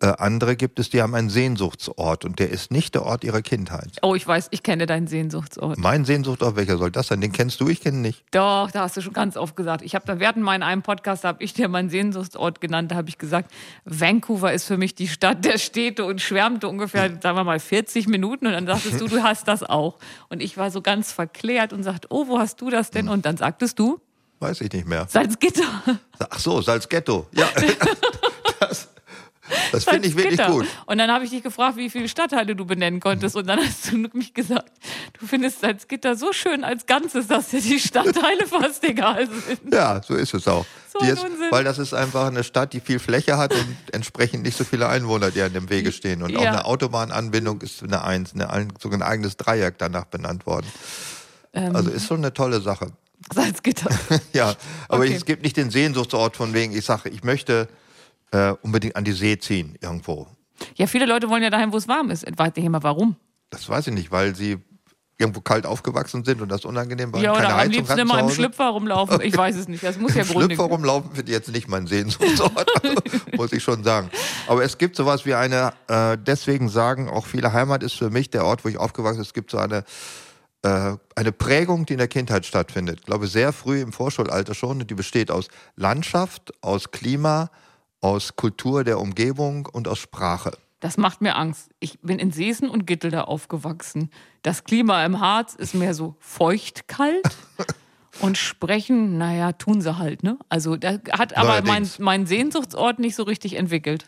äh, 0.00 0.06
andere 0.18 0.54
gibt 0.54 0.78
es, 0.78 0.90
die 0.90 1.02
haben 1.02 1.14
einen 1.16 1.28
Sehnsuchtsort 1.28 2.24
und 2.24 2.38
der 2.38 2.50
ist 2.50 2.70
nicht 2.70 2.94
der 2.94 3.04
Ort 3.04 3.24
ihrer 3.24 3.42
Kindheit. 3.42 3.98
Oh, 4.02 4.14
ich 4.14 4.26
weiß, 4.26 4.48
ich 4.52 4.62
kenne 4.62 4.86
deinen 4.86 5.08
Sehnsuchtsort. 5.08 5.76
Mein 5.76 6.04
Sehnsuchtsort, 6.04 6.54
welcher 6.54 6.78
soll 6.78 6.92
das 6.92 7.08
sein? 7.08 7.20
Den 7.20 7.32
kennst 7.32 7.60
du, 7.60 7.68
ich 7.68 7.80
kenne 7.80 7.96
ihn 7.96 8.02
nicht. 8.02 8.24
Doch, 8.30 8.70
da 8.70 8.82
hast 8.82 8.96
du 8.96 9.00
schon 9.00 9.12
ganz 9.12 9.36
oft 9.36 9.56
gesagt. 9.56 9.82
Ich 9.82 9.96
habe 9.96 10.06
da, 10.06 10.20
wir 10.20 10.28
hatten 10.28 10.40
mal 10.40 10.54
in 10.54 10.62
einem 10.62 10.82
Podcast, 10.82 11.24
da 11.24 11.28
habe 11.28 11.42
ich 11.42 11.52
dir 11.52 11.68
meinen 11.68 11.90
Sehnsuchtsort 11.90 12.60
genannt, 12.60 12.92
da 12.92 12.94
habe 12.94 13.08
ich 13.08 13.18
gesagt, 13.18 13.50
Vancouver 13.84 14.52
ist 14.52 14.66
für 14.66 14.76
mich 14.76 14.94
die 14.94 15.08
Stadt 15.08 15.44
der 15.44 15.58
Städte 15.58 16.04
und 16.04 16.20
schwärmte 16.20 16.68
ungefähr, 16.68 17.10
sagen 17.20 17.36
wir 17.36 17.44
mal, 17.44 17.58
40 17.58 18.06
Minuten 18.06 18.46
und 18.46 18.52
dann 18.52 18.66
sagtest 18.66 19.00
du, 19.00 19.08
du 19.08 19.24
hast 19.24 19.48
das 19.48 19.64
auch. 19.64 19.98
Und 20.28 20.40
ich 20.42 20.56
war 20.56 20.70
so 20.70 20.80
ganz 20.80 21.10
verklärt 21.10 21.72
und 21.72 21.82
sagte, 21.82 22.06
oh, 22.10 22.28
wo 22.28 22.38
hast 22.38 22.60
du 22.60 22.70
das 22.70 22.92
denn? 22.92 23.08
Und 23.08 23.26
dann 23.26 23.36
sagtest 23.36 23.78
du, 23.78 24.00
Weiß 24.40 24.60
ich 24.60 24.72
nicht 24.72 24.86
mehr. 24.86 25.06
Salzgitter. 25.08 25.64
Ach 26.30 26.38
so, 26.38 26.62
Salzghetto. 26.62 27.26
Ja, 27.32 27.48
das, 28.60 28.88
das 29.72 29.84
finde 29.84 30.08
ich 30.08 30.16
wirklich 30.16 30.36
Salzgitter. 30.36 30.58
gut. 30.60 30.66
Und 30.86 30.98
dann 30.98 31.10
habe 31.10 31.24
ich 31.24 31.30
dich 31.30 31.42
gefragt, 31.42 31.76
wie 31.76 31.90
viele 31.90 32.08
Stadtteile 32.08 32.54
du 32.56 32.64
benennen 32.64 33.00
konntest. 33.00 33.36
Und 33.36 33.46
dann 33.46 33.58
hast 33.58 33.90
du 33.92 33.96
mich 34.12 34.34
gesagt, 34.34 34.70
du 35.18 35.26
findest 35.26 35.60
Salzgitter 35.60 36.16
so 36.16 36.32
schön 36.32 36.64
als 36.64 36.86
Ganzes, 36.86 37.26
dass 37.26 37.48
dir 37.50 37.60
die 37.60 37.78
Stadtteile 37.78 38.46
fast 38.46 38.82
egal 38.84 39.28
sind. 39.28 39.72
Ja, 39.72 40.00
so 40.02 40.14
ist 40.14 40.34
es 40.34 40.46
auch. 40.48 40.64
So 40.92 41.00
ist, 41.06 41.24
weil 41.50 41.64
das 41.64 41.78
ist 41.78 41.92
einfach 41.94 42.26
eine 42.26 42.42
Stadt, 42.42 42.72
die 42.72 42.80
viel 42.80 42.98
Fläche 42.98 43.36
hat 43.36 43.52
und 43.52 43.76
entsprechend 43.92 44.42
nicht 44.42 44.56
so 44.56 44.64
viele 44.64 44.88
Einwohner, 44.88 45.30
die 45.30 45.42
an 45.42 45.52
dem 45.52 45.68
Wege 45.70 45.92
stehen. 45.92 46.22
Und 46.22 46.36
auch 46.36 46.42
Ja. 46.42 46.50
eine 46.50 46.64
Autobahnanbindung 46.64 47.60
ist 47.60 47.82
eine 47.82 48.02
Eins, 48.04 48.32
eine, 48.34 48.50
ein- 48.50 48.72
sogar 48.80 48.98
ein 48.98 49.02
eigenes 49.02 49.36
Dreieck 49.36 49.76
danach 49.78 50.06
benannt 50.06 50.46
worden. 50.46 50.66
Ähm. 51.52 51.76
Also 51.76 51.90
ist 51.90 52.06
schon 52.06 52.18
eine 52.18 52.32
tolle 52.32 52.60
Sache. 52.60 52.92
Salzgitter. 53.34 53.90
Ja, 54.32 54.54
aber 54.88 55.04
Okay. 55.04 55.14
es 55.14 55.24
gibt 55.24 55.42
nicht 55.42 55.56
den 55.56 55.70
Sehnsuchtsort 55.70 56.36
von 56.36 56.54
wegen, 56.54 56.74
ich 56.76 56.84
sage, 56.84 57.08
ich 57.10 57.22
möchte 57.24 57.68
äh, 58.32 58.52
unbedingt 58.62 58.96
an 58.96 59.04
die 59.04 59.12
See 59.12 59.38
ziehen 59.38 59.76
irgendwo. 59.80 60.26
Ja, 60.76 60.86
viele 60.86 61.06
Leute 61.06 61.28
wollen 61.28 61.42
ja 61.42 61.50
daheim, 61.50 61.72
wo 61.72 61.76
es 61.76 61.88
warm 61.88 62.10
ist. 62.10 62.26
Weiß 62.36 62.54
nicht 62.56 62.64
immer 62.64 62.82
warum. 62.82 63.16
Das 63.50 63.68
weiß 63.68 63.86
ich 63.86 63.94
nicht, 63.94 64.10
weil 64.10 64.34
sie 64.34 64.58
irgendwo 65.18 65.40
kalt 65.40 65.66
aufgewachsen 65.66 66.24
sind 66.24 66.40
und 66.40 66.48
das 66.48 66.64
unangenehm 66.64 67.12
war. 67.12 67.20
Ja, 67.20 67.32
keine 67.32 67.46
oder 67.46 67.54
am 67.54 67.60
Heizung 67.60 67.72
liebsten 67.72 67.98
immer 67.98 68.20
im. 68.20 68.30
Schlüpfer 68.30 68.68
rumlaufen. 68.68 69.20
Ich 69.22 69.36
weiß 69.36 69.56
es 69.56 69.66
nicht. 69.66 69.82
Das 69.82 69.98
muss 69.98 70.14
ja 70.14 70.22
Im 70.22 70.28
Schlüpfer 70.28 70.62
rumlaufen 70.64 71.10
ich 71.16 71.28
jetzt 71.28 71.50
nicht 71.50 71.68
mein 71.68 71.86
Sehnsuchtsort, 71.88 72.66
muss 73.36 73.52
ich 73.52 73.62
schon 73.62 73.82
sagen. 73.82 74.10
Aber 74.46 74.62
es 74.62 74.78
gibt 74.78 74.94
sowas 74.94 75.26
wie 75.26 75.34
eine, 75.34 75.72
äh, 75.88 76.16
deswegen 76.16 76.68
sagen 76.68 77.08
auch 77.08 77.26
viele, 77.26 77.52
Heimat 77.52 77.82
ist 77.82 77.94
für 77.94 78.10
mich 78.10 78.30
der 78.30 78.44
Ort, 78.44 78.64
wo 78.64 78.68
ich 78.68 78.78
aufgewachsen 78.78 79.16
bin. 79.16 79.22
Es 79.22 79.34
gibt 79.34 79.50
so 79.50 79.58
eine, 79.58 79.84
äh, 80.62 80.94
eine 81.16 81.32
Prägung, 81.32 81.84
die 81.84 81.94
in 81.94 81.98
der 81.98 82.08
Kindheit 82.08 82.46
stattfindet. 82.46 83.00
Ich 83.00 83.06
glaube, 83.06 83.26
sehr 83.26 83.52
früh 83.52 83.80
im 83.80 83.92
Vorschulalter 83.92 84.54
schon. 84.54 84.80
Und 84.82 84.90
die 84.90 84.94
besteht 84.94 85.32
aus 85.32 85.48
Landschaft, 85.74 86.52
aus 86.60 86.92
Klima 86.92 87.50
aus 88.00 88.36
Kultur 88.36 88.84
der 88.84 89.00
Umgebung 89.00 89.66
und 89.66 89.88
aus 89.88 89.98
Sprache. 89.98 90.52
Das 90.80 90.96
macht 90.96 91.20
mir 91.20 91.36
Angst. 91.36 91.70
Ich 91.80 92.00
bin 92.00 92.18
in 92.18 92.30
Seesen 92.30 92.70
und 92.70 92.86
Gittel 92.86 93.14
aufgewachsen. 93.16 94.10
Das 94.42 94.64
Klima 94.64 95.04
im 95.04 95.20
Harz 95.20 95.54
ist 95.54 95.74
mehr 95.74 95.94
so 95.94 96.16
feucht-kalt. 96.20 97.28
und 98.20 98.38
sprechen, 98.38 99.18
naja, 99.18 99.52
tun 99.52 99.80
sie 99.80 99.98
halt, 99.98 100.22
ne? 100.22 100.38
Also, 100.48 100.76
da 100.76 100.98
hat 101.12 101.36
aber 101.36 101.62
mein, 101.62 101.88
mein 101.98 102.26
Sehnsuchtsort 102.26 102.98
nicht 102.98 103.14
so 103.14 103.22
richtig 103.22 103.54
entwickelt. 103.54 104.06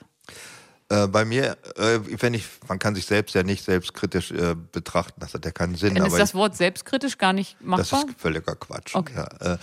Äh, 0.88 1.06
bei 1.06 1.24
mir, 1.24 1.56
äh, 1.76 2.00
wenn 2.18 2.34
ich, 2.34 2.46
man 2.66 2.80
kann 2.80 2.94
sich 2.96 3.06
selbst 3.06 3.34
ja 3.34 3.44
nicht 3.44 3.64
selbstkritisch 3.64 4.32
äh, 4.32 4.56
betrachten, 4.72 5.20
das 5.20 5.34
hat 5.34 5.44
ja 5.44 5.52
keinen 5.52 5.76
Sinn. 5.76 5.94
Dann 5.94 6.04
aber 6.04 6.14
ist 6.14 6.20
das 6.20 6.34
Wort 6.34 6.56
selbstkritisch 6.56 7.18
gar 7.18 7.32
nicht 7.32 7.56
das 7.60 7.66
machbar. 7.66 8.04
ist 8.08 8.20
völliger 8.20 8.56
Quatsch. 8.56 8.96
Okay. 8.96 9.14
Ja, 9.14 9.54
äh, 9.54 9.58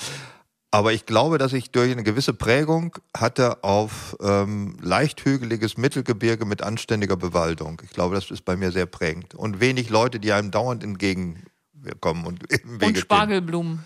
aber 0.71 0.93
ich 0.93 1.05
glaube, 1.05 1.37
dass 1.37 1.53
ich 1.53 1.71
durch 1.71 1.91
eine 1.91 2.03
gewisse 2.03 2.33
Prägung 2.33 2.97
hatte 3.15 3.63
auf 3.63 4.17
ähm, 4.21 4.77
leicht 4.81 5.23
hügeliges 5.23 5.77
Mittelgebirge 5.77 6.45
mit 6.45 6.61
anständiger 6.61 7.15
Bewaldung. 7.15 7.81
Ich 7.85 7.91
glaube, 7.91 8.15
das 8.15 8.29
ist 8.31 8.43
bei 8.43 8.57
mir 8.57 8.71
sehr 8.71 8.85
prägend. 8.85 9.33
Und 9.33 9.61
wenig 9.61 9.89
Leute, 9.89 10.19
die 10.19 10.33
einem 10.33 10.51
dauernd 10.51 10.83
entgegenkommen 10.83 12.25
und 12.25 12.51
im 12.51 12.81
Wege 12.81 12.85
und 12.85 12.97
stehen. 12.97 13.01
Spargelblumen. 13.01 13.85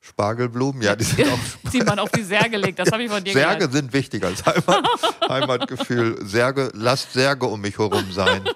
Spargelblumen, 0.00 0.82
ja, 0.82 0.94
die 0.94 1.04
sind 1.04 1.28
auch 1.28 1.38
Die 1.72 1.82
man 1.82 1.98
auf 1.98 2.10
die 2.10 2.22
Särge 2.22 2.56
legt. 2.56 2.78
Das 2.78 2.92
habe 2.92 3.02
ich 3.02 3.10
von 3.10 3.24
dir 3.24 3.32
Särge 3.32 3.54
gelernt. 3.54 3.72
sind 3.72 3.92
wichtig 3.92 4.24
als 4.24 4.46
Heimat, 4.46 4.84
Heimatgefühl. 5.28 6.24
Särge, 6.24 6.70
lasst 6.74 7.12
Särge 7.12 7.46
um 7.46 7.60
mich 7.60 7.78
herum 7.78 8.12
sein. 8.12 8.44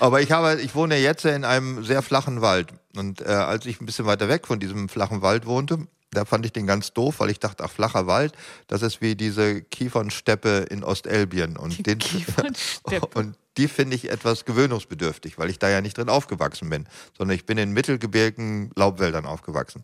Aber 0.00 0.20
ich 0.20 0.30
habe, 0.30 0.60
ich 0.60 0.74
wohne 0.74 0.96
jetzt 0.96 1.24
in 1.24 1.44
einem 1.44 1.84
sehr 1.84 2.02
flachen 2.02 2.42
Wald. 2.42 2.68
Und 2.96 3.20
äh, 3.22 3.24
als 3.24 3.66
ich 3.66 3.80
ein 3.80 3.86
bisschen 3.86 4.06
weiter 4.06 4.28
weg 4.28 4.46
von 4.46 4.60
diesem 4.60 4.88
flachen 4.88 5.22
Wald 5.22 5.46
wohnte, 5.46 5.86
da 6.12 6.24
fand 6.24 6.44
ich 6.44 6.52
den 6.52 6.66
ganz 6.66 6.92
doof, 6.92 7.20
weil 7.20 7.30
ich 7.30 7.40
dachte, 7.40 7.64
ach, 7.64 7.70
flacher 7.70 8.06
Wald, 8.06 8.34
das 8.68 8.82
ist 8.82 9.00
wie 9.00 9.16
diese 9.16 9.62
Kiefernsteppe 9.62 10.66
in 10.70 10.84
Ostelbien. 10.84 11.56
Und, 11.56 11.86
den, 11.86 11.98
Kiefernsteppe. 11.98 13.18
und 13.18 13.36
die 13.56 13.68
finde 13.68 13.96
ich 13.96 14.10
etwas 14.10 14.44
gewöhnungsbedürftig, 14.44 15.38
weil 15.38 15.50
ich 15.50 15.58
da 15.58 15.68
ja 15.68 15.80
nicht 15.80 15.98
drin 15.98 16.08
aufgewachsen 16.08 16.70
bin, 16.70 16.86
sondern 17.16 17.34
ich 17.34 17.46
bin 17.46 17.58
in 17.58 17.72
mittelgebirgigen 17.72 18.70
Laubwäldern 18.76 19.26
aufgewachsen. 19.26 19.82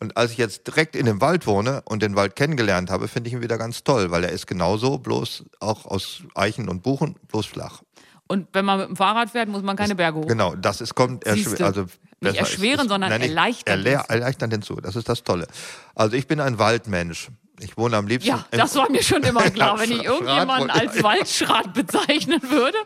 Und 0.00 0.16
als 0.16 0.32
ich 0.32 0.38
jetzt 0.38 0.66
direkt 0.66 0.94
in 0.96 1.06
dem 1.06 1.20
Wald 1.20 1.46
wohne 1.46 1.82
und 1.86 2.02
den 2.02 2.16
Wald 2.16 2.36
kennengelernt 2.36 2.90
habe, 2.90 3.08
finde 3.08 3.28
ich 3.28 3.34
ihn 3.34 3.42
wieder 3.42 3.56
ganz 3.56 3.84
toll, 3.84 4.10
weil 4.10 4.24
er 4.24 4.30
ist 4.30 4.46
genauso, 4.46 4.98
bloß 4.98 5.44
auch 5.60 5.86
aus 5.86 6.22
Eichen 6.34 6.68
und 6.68 6.82
Buchen, 6.82 7.16
bloß 7.28 7.46
flach. 7.46 7.82
Und 8.28 8.48
wenn 8.52 8.64
man 8.64 8.78
mit 8.78 8.88
dem 8.88 8.96
Fahrrad 8.96 9.30
fährt, 9.30 9.48
muss 9.48 9.62
man 9.62 9.76
keine 9.76 9.94
Berge 9.94 10.18
hoch. 10.18 10.26
Genau, 10.26 10.54
das 10.54 10.80
ist, 10.80 10.94
kommt 10.94 11.24
erschwer, 11.24 11.66
also 11.66 11.86
besser 12.20 12.38
erschweren, 12.38 12.86
ist, 12.86 12.88
sondern 12.88 13.20
nicht, 13.20 13.28
erleichtern 13.28 13.84
erleichtern 13.84 14.50
hinzu. 14.50 14.76
Das 14.76 14.96
ist 14.96 15.08
das 15.08 15.22
Tolle. 15.22 15.46
Also 15.94 16.16
ich 16.16 16.26
bin 16.26 16.40
ein 16.40 16.58
Waldmensch. 16.58 17.28
Ich 17.60 17.76
wohne 17.78 17.96
am 17.96 18.06
liebsten. 18.06 18.28
Ja, 18.30 18.44
das 18.50 18.74
war 18.74 18.90
mir 18.90 19.02
schon 19.02 19.22
immer 19.22 19.50
klar. 19.50 19.78
Wenn 19.78 19.90
ich 19.90 20.04
irgendjemanden 20.04 20.70
als 20.70 21.02
Waldschrat 21.02 21.72
bezeichnen 21.72 22.40
würde, 22.42 22.76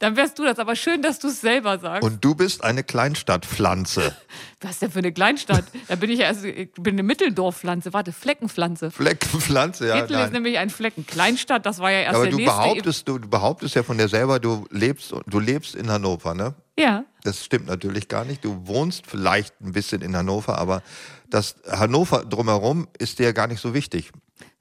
dann 0.00 0.16
wärst 0.16 0.38
du 0.38 0.44
das. 0.44 0.58
Aber 0.58 0.76
schön, 0.76 1.00
dass 1.00 1.18
du 1.18 1.28
es 1.28 1.40
selber 1.40 1.78
sagst. 1.78 2.02
Und 2.02 2.22
du 2.24 2.34
bist 2.34 2.62
eine 2.62 2.84
Kleinstadtpflanze. 2.84 4.14
Was 4.60 4.72
ist 4.72 4.82
denn 4.82 4.90
für 4.90 4.98
eine 4.98 5.12
Kleinstadt? 5.12 5.64
Da 5.86 5.94
bin 5.94 6.10
ich 6.10 6.18
ja, 6.18 6.28
also, 6.28 6.46
ich 6.46 6.72
bin 6.72 6.94
eine 6.96 7.04
Mitteldorfpflanze. 7.04 7.92
Warte, 7.92 8.12
Fleckenpflanze. 8.12 8.90
Fleckenpflanze, 8.90 9.86
ja. 9.88 10.00
Gittel 10.00 10.18
ist 10.18 10.32
nämlich 10.32 10.58
ein 10.58 10.68
Flecken. 10.70 11.06
Kleinstadt, 11.06 11.64
das 11.64 11.78
war 11.78 11.90
ja 11.92 12.00
erst 12.00 12.16
Aber 12.16 12.24
der 12.24 12.32
du 12.32 12.36
nächste. 12.38 12.56
behauptest, 12.56 13.08
du, 13.08 13.18
du 13.18 13.28
behauptest 13.28 13.74
ja 13.76 13.82
von 13.84 13.96
dir 13.98 14.08
selber, 14.08 14.40
du 14.40 14.66
lebst, 14.70 15.14
du 15.26 15.38
lebst 15.38 15.74
in 15.76 15.90
Hannover, 15.90 16.34
ne? 16.34 16.54
ja, 16.78 17.04
Das 17.22 17.44
stimmt 17.44 17.66
natürlich 17.66 18.08
gar 18.08 18.24
nicht. 18.24 18.44
Du 18.44 18.66
wohnst 18.66 19.06
vielleicht 19.06 19.60
ein 19.60 19.72
bisschen 19.72 20.02
in 20.02 20.16
Hannover, 20.16 20.58
aber 20.58 20.82
das 21.30 21.56
Hannover 21.70 22.24
drumherum 22.24 22.88
ist 22.98 23.18
dir 23.18 23.32
gar 23.32 23.46
nicht 23.46 23.60
so 23.60 23.74
wichtig. 23.74 24.10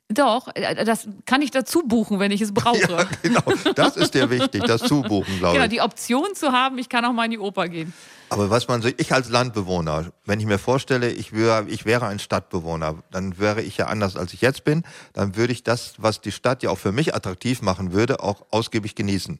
doch. 0.10 0.48
äh, 0.56 0.84
Das 0.86 1.08
kann 1.26 1.42
ich 1.42 1.52
dazu 1.52 1.84
buchen, 1.86 2.20
wenn 2.20 2.32
ich 2.32 2.42
es 2.42 2.54
brauche. 2.54 2.80
Ja, 2.92 3.08
genau. 3.22 3.42
Das 3.76 3.98
ist 3.98 4.14
dir 4.14 4.30
wichtig, 4.30 4.64
das 4.64 4.82
Zubuchen, 4.84 5.38
glaube 5.40 5.54
Genau, 5.56 5.66
ich. 5.66 5.72
die 5.72 5.82
Option 5.82 6.34
zu 6.36 6.52
haben, 6.52 6.78
ich 6.78 6.88
kann 6.90 7.04
auch 7.06 7.14
mal 7.14 7.26
in 7.26 7.32
die 7.32 7.40
Oper 7.40 7.68
gehen. 7.68 7.94
Aber 8.30 8.50
was 8.50 8.68
man 8.68 8.82
so, 8.82 8.90
ich 8.98 9.14
als 9.14 9.30
Landbewohner, 9.30 10.08
wenn 10.26 10.40
ich 10.42 10.46
mir 10.46 10.60
vorstelle, 10.60 11.10
ich, 11.10 11.32
wär, 11.34 11.66
ich 11.70 11.86
wäre 11.86 12.08
ein 12.08 12.20
Stadtbewohner, 12.20 12.96
dann 13.12 13.38
wäre 13.40 13.62
ich 13.62 13.78
ja 13.78 13.88
anders 13.88 14.18
als 14.18 14.34
ich 14.34 14.42
jetzt 14.42 14.66
bin, 14.66 14.84
dann 15.14 15.38
würde 15.38 15.54
ich 15.54 15.64
das, 15.64 15.94
was 15.98 16.20
die 16.20 16.34
Stadt 16.34 16.62
ja 16.64 16.70
auch 16.70 16.78
für 16.78 16.92
mich 16.92 17.16
attraktiv 17.16 17.62
machen 17.62 17.94
würde, 17.94 18.20
auch 18.22 18.46
ausgiebig 18.52 18.96
genießen. 18.96 19.40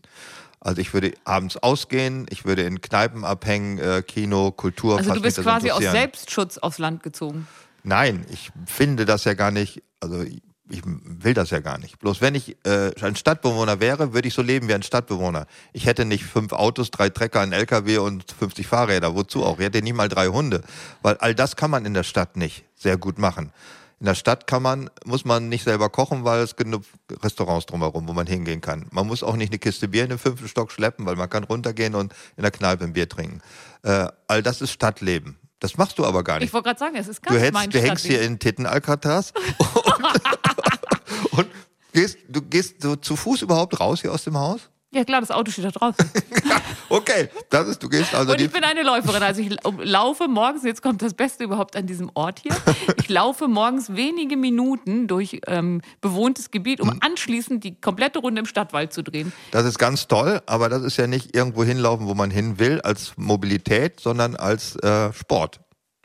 Also 0.60 0.82
ich 0.82 0.94
würde 0.94 1.14
abends 1.24 1.58
ausgehen, 1.58 2.26
ich 2.30 2.46
würde 2.46 2.64
in 2.64 2.82
Kneipen 2.82 3.24
abhängen, 3.24 3.78
äh, 3.78 4.02
Kino, 4.02 4.52
Kultur. 4.52 4.98
Also 4.98 5.14
du 5.14 5.22
bist 5.22 5.42
quasi 5.42 5.72
aus. 5.72 5.82
Selbstschutz 5.82 6.58
aufs 6.58 6.78
Land 6.80 7.04
gezogen. 7.04 7.48
Nein, 7.84 8.26
ich 8.30 8.52
finde 8.66 9.06
das 9.06 9.24
ja 9.24 9.34
gar 9.34 9.52
nicht, 9.52 9.84
also 10.02 10.22
ich, 10.22 10.42
ich 10.70 10.82
will 10.84 11.34
das 11.34 11.52
ja 11.52 11.60
gar 11.60 11.78
nicht. 11.78 12.00
Bloß 12.00 12.22
wenn 12.22 12.36
ich 12.36 12.58
äh, 12.66 12.92
ein 13.02 13.16
Stadtbewohner 13.16 13.80
wäre, 13.80 14.14
würde 14.14 14.28
ich 14.28 14.34
so 14.34 14.42
leben 14.42 14.68
wie 14.68 14.74
ein 14.74 14.84
Stadtbewohner. 14.84 15.46
Ich 15.74 15.86
hätte 15.86 16.04
nicht 16.04 16.26
fünf 16.26 16.52
Autos, 16.52 16.92
drei 16.92 17.10
Trecker, 17.10 17.40
einen 17.40 17.54
LKW 17.54 18.00
und 18.00 18.26
50 18.38 18.68
Fahrräder. 18.68 19.16
Wozu 19.16 19.46
auch? 19.46 19.60
Ich 19.60 19.66
hätte 19.66 19.82
nie 19.82 19.94
mal 19.94 20.10
drei 20.10 20.28
Hunde. 20.28 20.64
Weil 21.02 21.16
all 21.18 21.34
das 21.34 21.56
kann 21.56 21.72
man 21.72 21.86
in 21.86 21.94
der 21.94 22.04
Stadt 22.04 22.36
nicht 22.36 22.66
sehr 22.76 22.98
gut 22.98 23.20
machen. 23.20 23.54
In 24.00 24.06
der 24.06 24.16
Stadt 24.16 24.46
kann 24.46 24.62
man, 24.62 24.92
muss 25.06 25.26
man 25.26 25.50
nicht 25.50 25.64
selber 25.64 25.90
kochen, 25.90 26.24
weil 26.24 26.42
es 26.42 26.56
genug 26.56 26.84
Restaurants 27.24 27.66
drumherum, 27.66 28.08
wo 28.08 28.14
man 28.14 28.28
hingehen 28.28 28.62
kann. 28.62 28.86
Man 28.92 29.08
muss 29.08 29.24
auch 29.24 29.36
nicht 29.36 29.52
eine 29.52 29.58
Kiste 29.58 29.88
Bier 29.88 30.04
in 30.04 30.10
den 30.10 30.20
fünften 30.20 30.48
Stock 30.48 30.72
schleppen, 30.72 31.06
weil 31.08 31.16
man 31.16 31.30
kann 31.30 31.44
runtergehen 31.44 31.96
und 31.96 32.14
in 32.36 32.44
der 32.44 32.52
Kneipe 32.52 32.84
ein 32.84 32.94
Bier 32.94 33.10
trinken. 33.10 33.42
Äh, 33.82 34.08
all 34.28 34.44
das 34.44 34.62
ist 34.62 34.72
Stadtleben. 34.72 35.40
Das 35.60 35.78
machst 35.78 35.98
du 35.98 36.06
aber 36.06 36.24
gar 36.24 36.38
nicht. 36.38 36.48
Ich 36.48 36.54
wollte 36.54 36.66
gerade 36.66 36.80
sagen, 36.80 36.96
es 36.96 37.08
ist 37.08 37.26
Du, 37.26 37.30
ganz 37.30 37.40
hättest, 37.40 37.54
mein 37.54 37.70
du 37.72 37.82
hängst 37.82 38.06
hier 38.06 38.22
in 38.22 38.38
Titten-Alcatraz 38.38 39.34
und, 39.58 41.32
und 41.32 41.48
gehst, 41.94 42.20
du 42.30 42.44
gehst 42.44 42.84
so 42.84 42.96
zu 42.96 43.16
Fuß 43.16 43.42
überhaupt 43.42 43.80
raus 43.80 44.02
hier 44.02 44.12
aus 44.12 44.24
dem 44.24 44.38
Haus? 44.38 44.70
Ja 44.98 45.04
klar, 45.06 45.22
das 45.22 45.30
Auto 45.32 45.52
steht 45.52 45.66
da 45.66 45.70
draußen. 45.72 46.10
Okay, 46.90 47.28
das 47.50 47.68
ist, 47.68 47.84
du 47.84 47.90
gehst 47.90 48.16
also 48.16 48.32
Und 48.32 48.40
ich 48.40 48.50
bin 48.50 48.64
eine 48.64 48.82
Läuferin. 48.82 49.22
Also 49.22 49.42
ich 49.42 49.50
lau- 49.50 49.74
laufe 49.84 50.30
morgens, 50.30 50.64
jetzt 50.64 50.82
kommt 50.82 51.02
das 51.02 51.14
Beste 51.14 51.44
überhaupt 51.44 51.76
an 51.76 51.86
diesem 51.86 52.10
Ort 52.14 52.40
hier. 52.40 52.56
Ich 52.98 53.10
laufe 53.10 53.50
morgens 53.50 53.94
wenige 53.94 54.38
Minuten 54.38 55.06
durch 55.08 55.42
ähm, 55.48 55.82
bewohntes 56.00 56.50
Gebiet, 56.50 56.80
Hm. 56.80 56.88
um 56.90 56.98
anschließend 57.02 57.64
die 57.66 57.80
komplette 57.82 58.20
Runde 58.20 58.40
im 58.40 58.46
Stadtwald 58.46 58.94
zu 58.94 59.04
drehen. 59.04 59.34
das 59.52 59.66
ist 59.66 59.78
ganz 59.80 60.08
toll, 60.08 60.42
aber 60.46 60.70
das 60.70 60.82
ist 60.84 60.96
ja 60.96 61.08
nicht 61.08 61.36
irgendwo 61.36 61.66
hinlaufen, 61.66 62.08
wo 62.08 62.14
man 62.14 62.32
hin 62.32 62.58
will 62.58 62.80
als 62.82 63.12
Mobilität, 63.18 64.00
sondern 64.00 64.38
als 64.38 64.78
äh, 64.78 65.12
Sport. 65.12 65.60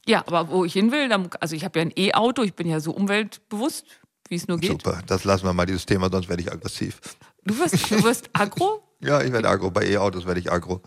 Ja, 0.07 0.25
aber 0.27 0.51
wo 0.51 0.65
ich 0.65 0.73
hin 0.73 0.91
will, 0.91 1.09
dann, 1.09 1.31
also 1.39 1.55
ich 1.55 1.65
habe 1.65 1.79
ja 1.79 1.85
ein 1.85 1.93
E-Auto, 1.97 2.43
ich 2.43 2.55
bin 2.55 2.69
ja 2.69 2.81
so 2.81 2.91
umweltbewusst, 2.91 3.85
wie 4.29 4.35
es 4.35 4.49
nur 4.49 4.59
geht. 4.59 4.71
Super, 4.83 5.01
das 5.07 5.23
lassen 5.23 5.45
wir 5.45 5.53
mal 5.53 5.67
dieses 5.67 5.87
Thema, 5.87 6.09
sonst 6.11 6.29
werde 6.29 6.43
ich 6.43 6.51
aggressiv. 6.51 6.99
Du 7.45 7.59
wirst, 7.59 7.91
du 7.91 8.03
wirst 8.05 8.31
aggro, 8.33 8.83
Ja, 9.01 9.21
ich 9.21 9.33
werde 9.33 9.49
agro. 9.49 9.71
Bei 9.73 9.85
E-Autos 9.85 10.27
werde 10.27 10.39
ich 10.39 10.53
agro. 10.53 10.81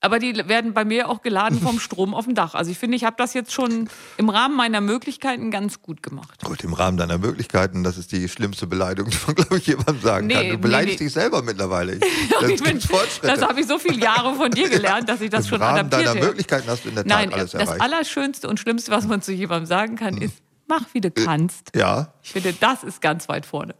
aber 0.00 0.18
die 0.18 0.34
werden 0.48 0.74
bei 0.74 0.84
mir 0.84 1.08
auch 1.08 1.22
geladen 1.22 1.60
vom 1.60 1.78
Strom 1.86 2.12
auf 2.14 2.24
dem 2.24 2.34
Dach. 2.34 2.54
Also 2.56 2.70
ich 2.72 2.78
finde, 2.78 2.96
ich 2.96 3.04
habe 3.04 3.14
das 3.16 3.32
jetzt 3.32 3.52
schon 3.52 3.88
im 4.16 4.28
Rahmen 4.28 4.56
meiner 4.56 4.80
Möglichkeiten 4.80 5.52
ganz 5.52 5.80
gut 5.80 6.02
gemacht. 6.02 6.42
Gut, 6.44 6.64
im 6.64 6.72
Rahmen 6.74 6.96
deiner 6.98 7.16
Möglichkeiten, 7.16 7.84
das 7.84 7.96
ist 7.96 8.10
die 8.10 8.28
schlimmste 8.28 8.66
Beleidigung, 8.66 9.10
die 9.12 9.18
man, 9.24 9.36
glaube 9.36 9.56
ich, 9.58 9.66
jemandem 9.68 10.00
sagen 10.00 10.26
Nee, 10.26 10.34
kann. 10.34 10.44
Du 10.46 10.50
nee, 10.50 10.56
beleidigst 10.56 10.98
nee. 10.98 11.06
dich 11.06 11.14
selber 11.14 11.42
mittlerweile. 11.42 12.00
Das 12.40 12.50
Ich 12.50 12.62
bin, 12.62 12.80
das 13.22 13.40
habe 13.42 13.60
ich 13.60 13.66
so 13.68 13.78
viele 13.78 14.02
Jahre 14.02 14.34
von 14.34 14.50
dir 14.50 14.68
gelernt, 14.68 15.08
dass 15.08 15.20
ich 15.20 15.30
das 15.30 15.44
Im 15.44 15.50
schon 15.50 15.62
Rahmen 15.62 15.78
adaptiert 15.78 16.08
deiner 16.08 16.10
habe. 16.20 16.26
Möglichkeiten 16.26 16.68
hast 16.68 16.84
du 16.84 16.88
in 16.88 16.96
der 16.96 17.04
Tat 17.06 17.16
Nein, 17.18 17.32
alles 17.32 17.52
das 17.52 17.62
erreicht. 17.68 17.80
Allerschönste 17.80 18.48
und 18.48 18.58
Schlimmste, 18.58 18.90
was 18.90 19.06
man 19.06 19.22
zu 19.22 19.32
jemandem 19.32 19.66
sagen 19.66 19.94
kann, 19.94 20.16
ist, 20.18 20.38
mach 20.66 20.82
wie 20.92 21.00
du 21.00 21.10
kannst. 21.10 21.70
ja, 21.74 22.12
Ich 22.22 22.32
finde, 22.32 22.52
das 22.52 22.84
ist 22.84 23.00
ganz 23.00 23.28
weit 23.28 23.46
vorne. 23.46 23.74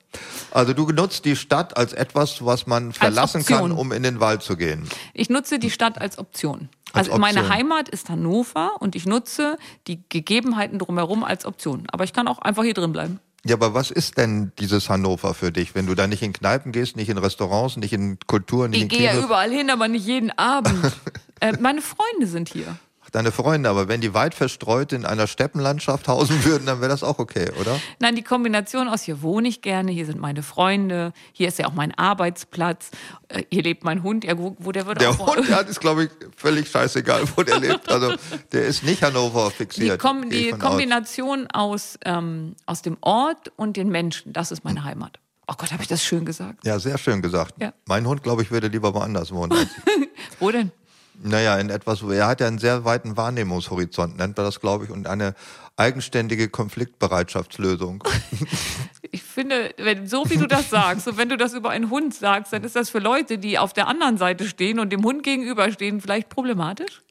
also 0.50 0.72
du 0.72 0.90
nutzt 0.90 1.24
die 1.24 1.36
Stadt 1.36 1.76
als 1.76 1.92
etwas, 1.92 2.44
was 2.44 2.66
man 2.66 2.92
verlassen 2.92 3.44
kann, 3.44 3.72
um 3.72 3.92
in 3.92 4.02
den 4.02 4.20
Wald 4.20 4.42
zu 4.42 4.56
gehen. 4.56 4.88
Ich 5.12 5.30
nutze 5.30 5.58
die 5.58 5.70
Stadt 5.70 6.00
als 6.00 6.18
Option. 6.18 6.68
Als 6.92 7.08
Also 7.08 7.18
meine 7.20 7.40
Option. 7.40 7.56
Heimat 7.56 7.88
ist 7.88 8.08
Hannover 8.08 8.72
und 8.80 8.94
ich 8.94 9.06
nutze 9.06 9.56
die 9.86 10.02
Gegebenheiten 10.08 10.78
drumherum 10.78 11.24
als 11.24 11.44
Option. 11.44 11.84
Aber 11.90 12.04
ich 12.04 12.12
kann 12.12 12.28
auch 12.28 12.38
einfach 12.38 12.62
hier 12.62 12.74
drin 12.74 12.92
bleiben. 12.92 13.18
Ja, 13.46 13.56
aber 13.56 13.74
was 13.74 13.90
ist 13.90 14.16
denn 14.16 14.52
dieses 14.58 14.88
Hannover 14.88 15.34
für 15.34 15.52
dich, 15.52 15.74
wenn 15.74 15.86
du 15.86 15.94
da 15.94 16.06
nicht 16.06 16.22
in 16.22 16.32
Kneipen 16.32 16.72
gehst, 16.72 16.96
nicht 16.96 17.10
in 17.10 17.18
Restaurants, 17.18 17.76
nicht 17.76 17.92
in 17.92 18.18
Kultur, 18.26 18.68
nicht 18.68 18.76
Ich 18.78 18.82
in 18.84 18.88
gehe 18.88 19.02
ja 19.04 19.18
überall 19.18 19.50
hin, 19.50 19.68
aber 19.68 19.86
nicht 19.86 20.06
jeden 20.06 20.30
Abend. 20.30 20.92
äh, 21.40 21.52
meine 21.60 21.82
Freunde 21.82 22.26
sind 22.26 22.48
hier. 22.48 22.76
Deine 23.14 23.30
Freunde, 23.30 23.70
aber 23.70 23.86
wenn 23.86 24.00
die 24.00 24.12
weit 24.12 24.34
verstreut 24.34 24.92
in 24.92 25.04
einer 25.06 25.28
Steppenlandschaft 25.28 26.08
hausen 26.08 26.44
würden, 26.44 26.66
dann 26.66 26.80
wäre 26.80 26.88
das 26.88 27.04
auch 27.04 27.20
okay, 27.20 27.48
oder? 27.60 27.78
Nein, 28.00 28.16
die 28.16 28.24
Kombination 28.24 28.88
aus 28.88 29.02
hier 29.02 29.22
wohne 29.22 29.46
ich 29.46 29.62
gerne, 29.62 29.92
hier 29.92 30.04
sind 30.04 30.18
meine 30.18 30.42
Freunde, 30.42 31.12
hier 31.30 31.46
ist 31.46 31.60
ja 31.60 31.68
auch 31.68 31.74
mein 31.74 31.96
Arbeitsplatz, 31.96 32.90
äh, 33.28 33.44
hier 33.52 33.62
lebt 33.62 33.84
mein 33.84 34.02
Hund, 34.02 34.24
ja, 34.24 34.36
wo, 34.36 34.56
wo 34.58 34.72
der 34.72 34.86
wird 34.86 35.00
Der 35.00 35.10
auch 35.10 35.36
Hund, 35.36 35.48
der 35.48 35.64
ist, 35.64 35.78
glaube 35.78 36.06
ich, 36.06 36.10
völlig 36.36 36.68
scheißegal, 36.68 37.22
wo 37.36 37.44
der 37.44 37.60
lebt. 37.60 37.88
Also 37.94 38.16
der 38.50 38.66
ist 38.66 38.82
nicht 38.82 39.04
Hannover 39.04 39.48
die, 39.50 39.54
fixiert. 39.58 40.00
Kom 40.00 40.28
gehe 40.28 40.40
ich 40.40 40.44
die 40.46 40.50
von 40.50 40.62
aus. 40.62 40.68
Kombination 40.70 41.46
aus, 41.52 41.96
ähm, 42.04 42.56
aus 42.66 42.82
dem 42.82 42.96
Ort 43.00 43.52
und 43.54 43.76
den 43.76 43.90
Menschen, 43.90 44.32
das 44.32 44.50
ist 44.50 44.64
meine 44.64 44.82
Heimat. 44.82 45.20
Oh 45.46 45.54
Gott, 45.56 45.70
habe 45.70 45.82
ich 45.82 45.88
das 45.88 46.02
schön 46.02 46.24
gesagt. 46.24 46.66
Ja, 46.66 46.80
sehr 46.80 46.98
schön 46.98 47.22
gesagt. 47.22 47.54
Ja. 47.60 47.74
Mein 47.86 48.08
Hund, 48.08 48.24
glaube 48.24 48.42
ich, 48.42 48.50
würde 48.50 48.66
lieber 48.66 48.92
woanders 48.92 49.30
wohnen. 49.30 49.52
Wo 50.40 50.50
denn? 50.50 50.72
Naja, 51.22 51.56
in 51.58 51.70
etwas, 51.70 52.02
er 52.02 52.26
hat 52.26 52.40
ja 52.40 52.46
einen 52.46 52.58
sehr 52.58 52.84
weiten 52.84 53.16
Wahrnehmungshorizont, 53.16 54.16
nennt 54.18 54.36
man 54.36 54.46
das, 54.46 54.60
glaube 54.60 54.84
ich, 54.84 54.90
und 54.90 55.06
eine 55.06 55.34
eigenständige 55.76 56.48
Konfliktbereitschaftslösung. 56.48 58.02
Ich 59.10 59.22
finde, 59.22 59.72
wenn, 59.78 60.08
so 60.08 60.28
wie 60.28 60.36
du 60.36 60.48
das 60.48 60.70
sagst 60.70 61.06
und 61.06 61.18
wenn 61.18 61.28
du 61.28 61.36
das 61.36 61.54
über 61.54 61.70
einen 61.70 61.88
Hund 61.88 62.14
sagst, 62.14 62.52
dann 62.52 62.64
ist 62.64 62.74
das 62.74 62.90
für 62.90 62.98
Leute, 62.98 63.38
die 63.38 63.60
auf 63.60 63.72
der 63.72 63.86
anderen 63.86 64.16
Seite 64.16 64.44
stehen 64.48 64.80
und 64.80 64.92
dem 64.92 65.04
Hund 65.04 65.22
gegenüberstehen, 65.22 66.00
vielleicht 66.00 66.28
problematisch? 66.28 67.02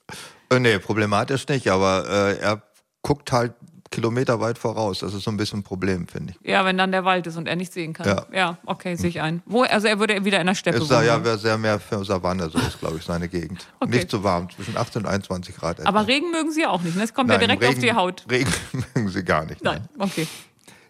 Äh, 0.50 0.60
nee, 0.60 0.80
problematisch 0.80 1.48
nicht, 1.48 1.70
aber 1.70 2.06
äh, 2.10 2.40
er 2.40 2.62
guckt 3.04 3.32
halt 3.32 3.54
kilometerweit 3.94 4.58
voraus. 4.58 5.00
Das 5.00 5.14
ist 5.14 5.24
so 5.24 5.32
ein 5.32 5.38
bisschen 5.38 5.60
ein 5.60 5.64
Problem, 5.64 6.08
finde 6.08 6.34
ich. 6.34 6.50
Ja, 6.50 6.66
wenn 6.66 6.78
dann 6.78 6.92
der 6.92 7.06
Wald 7.06 7.28
ist 7.28 7.38
und 7.38 7.48
er 7.48 7.56
nicht 7.56 7.72
sehen 7.72 7.94
kann. 7.94 8.08
Ja. 8.08 8.26
Ja, 8.34 8.58
okay, 8.66 8.96
sehe 8.96 9.10
ich 9.10 9.22
ein. 9.22 9.42
Wo, 9.46 9.62
also 9.64 9.88
er 9.88 10.00
würde 10.00 10.26
wieder 10.26 10.40
in 10.42 10.48
der 10.48 10.56
Steppe 10.56 10.82
sei 10.84 10.96
wohnen. 10.98 11.08
ja 11.08 11.24
wer 11.24 11.38
sehr 11.38 11.58
mehr 11.58 11.80
für 11.80 12.04
Savanne, 12.04 12.50
so 12.50 12.58
ist, 12.58 12.80
glaube 12.80 12.98
ich, 12.98 13.04
seine 13.04 13.28
Gegend. 13.30 13.66
Okay. 13.84 13.98
Nicht 13.98 14.12
so 14.12 14.24
warm, 14.24 14.50
zwischen 14.50 14.78
18 14.78 15.02
und 15.02 15.10
21 15.10 15.56
Grad. 15.58 15.80
etwa. 15.80 15.90
Aber 15.90 16.08
Regen 16.08 16.32
mögen 16.32 16.52
sie 16.54 16.66
auch 16.66 16.82
nicht. 16.82 16.96
Ne? 16.96 17.04
Es 17.04 17.14
kommt 17.14 17.28
Nein, 17.28 17.42
ja 17.42 17.48
direkt 17.48 17.64
Regen, 17.64 17.74
auf 17.74 17.80
die 17.82 17.94
Haut. 17.94 18.24
Regen 18.32 18.54
mögen 18.96 19.10
sie 19.10 19.24
gar 19.26 19.46
nicht. 19.46 19.62
Nein, 19.62 19.90
okay. 20.00 20.26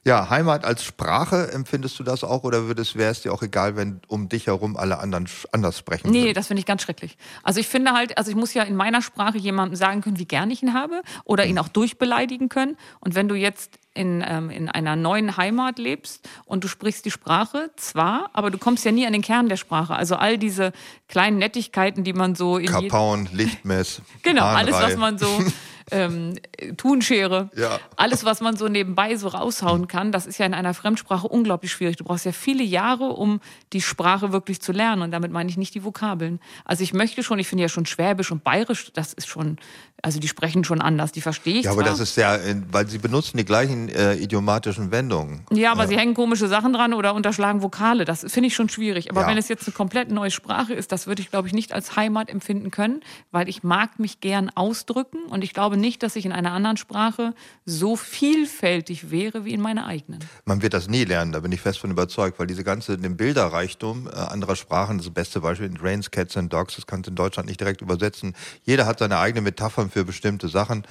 Ja, 0.06 0.30
Heimat 0.30 0.66
als 0.66 0.84
Sprache, 0.84 1.54
empfindest 1.54 1.98
du 1.98 2.04
das 2.04 2.26
auch 2.26 2.44
oder 2.44 2.68
wäre 2.68 3.12
es 3.12 3.22
dir 3.22 3.34
auch 3.34 3.42
egal, 3.42 3.78
wenn 3.78 4.02
um 4.08 4.28
dich 4.28 4.48
herum 4.48 4.76
alle 4.76 5.00
anderen 5.00 5.30
anders 5.54 5.78
sprechen? 5.78 6.12
Nee, 6.12 6.24
würden? 6.24 6.34
das 6.34 6.48
finde 6.48 6.60
ich 6.60 6.66
ganz 6.66 6.82
schrecklich. 6.82 7.18
Also 7.42 7.62
ich 7.62 7.68
finde 7.68 7.94
halt, 7.94 8.18
also 8.18 8.30
ich 8.30 8.36
muss 8.36 8.54
ja 8.54 8.64
in 8.64 8.76
meiner 8.76 9.02
Sprache 9.02 9.38
jemandem 9.38 9.78
sagen 9.78 10.02
können, 10.02 10.20
wie 10.20 10.26
gern 10.26 10.52
ich 10.52 10.62
ihn 10.62 10.74
habe 10.74 11.04
oder 11.24 11.46
ihn 11.46 11.58
auch 11.58 11.70
durchbeleidigen 11.70 12.50
können. 12.50 12.76
Und 13.00 13.16
wenn 13.16 13.30
du 13.30 13.36
jetzt 13.36 13.80
in, 13.94 14.24
ähm, 14.28 14.50
in 14.50 14.68
einer 14.68 14.98
neuen 14.98 15.38
Heimat 15.38 15.80
lebst 15.80 16.28
und 16.46 16.66
du 16.66 16.68
sprichst 16.68 17.06
die 17.06 17.12
Sprache, 17.12 17.72
zwar, 17.78 18.30
aber 18.34 18.52
du 18.52 18.58
kommst 18.58 18.84
ja 18.84 18.92
nie 18.92 19.06
an 19.06 19.14
den 19.14 19.22
Kern 19.22 19.48
der 19.48 19.58
Sprache. 19.58 19.96
Also 19.96 20.16
all 20.16 20.38
diese 20.38 20.74
kleinen 21.08 21.38
Nettigkeiten, 21.38 22.04
die 22.04 22.14
man 22.14 22.36
so 22.36 22.58
in 22.58 22.68
Kapaun, 22.68 23.30
Lichtmess. 23.32 24.02
Genau, 24.24 24.46
alles, 24.46 24.76
Hahnrei. 24.76 24.88
was 24.90 24.98
man 24.98 25.18
so, 25.18 25.28
ähm, 25.94 26.34
Tunschere, 26.78 27.50
Ja. 27.56 27.80
alles, 27.96 28.26
was 28.26 28.42
man 28.42 28.56
so 28.58 28.68
nebenbei 28.68 29.16
so 29.16 29.28
raushauen 29.30 29.88
kann, 29.88 30.12
das 30.12 30.26
ist 30.26 30.38
ja 30.38 30.46
in 30.46 30.54
einer 30.54 30.74
Fremdsprache 30.74 31.28
unglaublich 31.28 31.72
schwierig. 31.72 31.98
Du 31.98 32.04
brauchst 32.04 32.26
ja 32.26 32.32
viele 32.32 32.64
Jahre, 32.64 33.06
um 33.10 33.40
die 33.74 33.82
Sprache 33.82 34.32
wirklich 34.32 34.62
zu 34.62 34.72
lernen. 34.72 35.02
Und 35.02 35.12
damit 35.12 35.32
meine 35.32 35.50
ich 35.50 35.58
nicht 35.58 35.74
die 35.76 35.84
Vokabeln. 35.84 36.40
Also 36.66 36.84
ich 36.84 36.94
möchte 36.94 37.24
schon, 37.24 37.40
ich 37.40 37.48
finde 37.48 37.62
ja 37.64 37.70
schon 37.70 37.86
Schwäbisch 37.86 38.32
und 38.32 38.44
Bayerisch, 38.44 38.92
das 38.94 39.14
ist 39.14 39.28
schon, 39.28 39.58
also 40.02 40.20
die 40.20 40.28
sprechen 40.28 40.64
schon 40.64 40.82
anders, 40.82 41.12
die 41.12 41.22
verstehe 41.22 41.60
ich 41.60 41.66
Ja, 41.66 41.72
aber 41.72 41.82
zwar. 41.82 41.92
das 41.92 42.00
ist 42.00 42.18
ja, 42.18 42.36
äh, 42.36 42.56
weil 42.72 42.88
sie 42.88 42.98
benutzen 42.98 43.38
die 43.38 43.46
gleichen 43.46 43.90
äh, 43.90 44.16
idiomatischen 44.16 44.92
Wendungen. 44.92 45.46
Ja, 45.52 45.72
aber 45.72 45.88
sie 45.88 45.98
hängen 45.98 46.14
komische 46.14 46.48
Sachen 46.48 46.74
dran 46.74 46.94
oder 46.94 47.14
unterschlagen 47.14 47.62
Vokale. 47.62 48.06
Das 48.06 48.22
finde 48.32 48.48
ich 48.48 48.56
schon 48.56 48.70
schwierig. 48.70 49.10
Aber 49.12 49.22
Ja. 49.22 49.28
wenn 49.28 49.38
es 49.38 49.48
jetzt 49.48 49.68
eine 49.68 49.74
komplett 49.74 50.12
neue 50.12 50.32
Sprache 50.32 50.74
ist, 50.74 50.92
das 50.92 51.08
würde 51.08 51.22
ich, 51.22 51.30
glaube 51.30 51.48
ich, 51.48 51.54
nicht 51.54 51.72
als 51.74 51.96
Heimat 51.96 52.30
empfinden 52.30 52.72
können, 52.72 53.02
weil 53.32 53.48
ich 53.48 53.64
mag 53.64 54.00
mich 54.00 54.20
gern 54.20 54.50
ausdrücken 54.56 55.20
und 55.30 55.44
ich 55.44 55.54
glaube 55.54 55.78
nicht, 55.84 56.02
dass 56.02 56.16
ich 56.16 56.26
in 56.26 56.32
einer 56.32 56.54
anderen 56.54 56.78
Sprache 56.78 57.36
so 57.66 57.96
vielfältig 57.96 59.12
wäre 59.12 59.44
wie 59.46 59.54
in 59.54 59.62
meiner 59.62 59.86
eigenen. 59.86 60.20
Man 60.46 60.62
wird 60.62 60.74
das 60.74 60.88
nie 60.88 61.04
lernen, 61.04 61.34
da 61.34 61.42
bin 61.42 61.52
ich 61.52 61.62
fest 61.62 61.80
von 61.80 61.92
überzeugt, 61.92 62.40
weil 62.40 62.48
diese 62.48 62.64
ganze, 62.64 62.98
den 62.98 63.18
Bilderreichtum 63.18 64.08
äh, 64.08 64.12
anderer 64.12 64.56
Sprachen, 64.56 64.98
das 64.98 65.10
beste 65.10 65.42
Beispiel 65.42 65.68
in 65.68 65.78
Rains, 65.78 66.10
Cats 66.10 66.38
and 66.38 66.52
Dogs, 66.52 66.78
das 66.78 66.88
kannst 66.88 67.08
du 67.08 67.12
in 67.12 67.16
Deutschland 67.16 67.50
nicht 67.50 67.60
direkt 67.60 67.82
übersetzen. 67.82 68.34
Jeder 68.64 68.86
hat 68.86 69.00
seine 69.00 69.20
eigenen 69.20 69.44
Metaphern 69.44 69.92
für 69.92 70.06
bestimmte 70.06 70.48
Sachen 70.48 70.88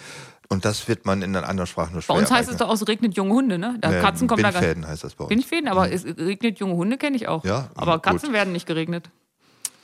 und 0.49 0.67
das 0.67 0.87
wird 0.87 1.07
man 1.07 1.23
in 1.23 1.35
einer 1.35 1.49
anderen 1.49 1.67
Sprache 1.67 1.93
nur 1.93 2.03
Bei 2.03 2.05
schwer 2.05 2.17
uns 2.17 2.31
heißt 2.31 2.51
es 2.51 2.59
doch 2.59 2.69
auch, 2.69 2.75
es 2.75 2.87
regnet 2.87 3.17
junge 3.17 3.33
Hunde, 3.33 3.59
ne? 3.59 3.79
Da 3.81 3.91
Nee, 3.91 4.01
Katzen 4.01 4.29
kommen 4.29 4.43
da 4.43 4.51
Bindfäden 4.51 4.87
heißt 4.87 5.03
das 5.03 5.15
bei 5.15 5.25
uns. 5.25 5.31
Bindfäden, 5.31 5.69
aber 5.69 5.91
es 5.91 6.05
regnet 6.05 6.59
junge 6.59 6.75
Hunde 6.75 6.99
kenne 6.99 7.17
ich 7.17 7.27
auch. 7.27 7.43
Ja, 7.45 7.71
aber 7.75 7.95
gut. 7.95 8.03
Katzen 8.03 8.35
werden 8.35 8.53
nicht 8.53 8.67
geregnet. 8.67 9.09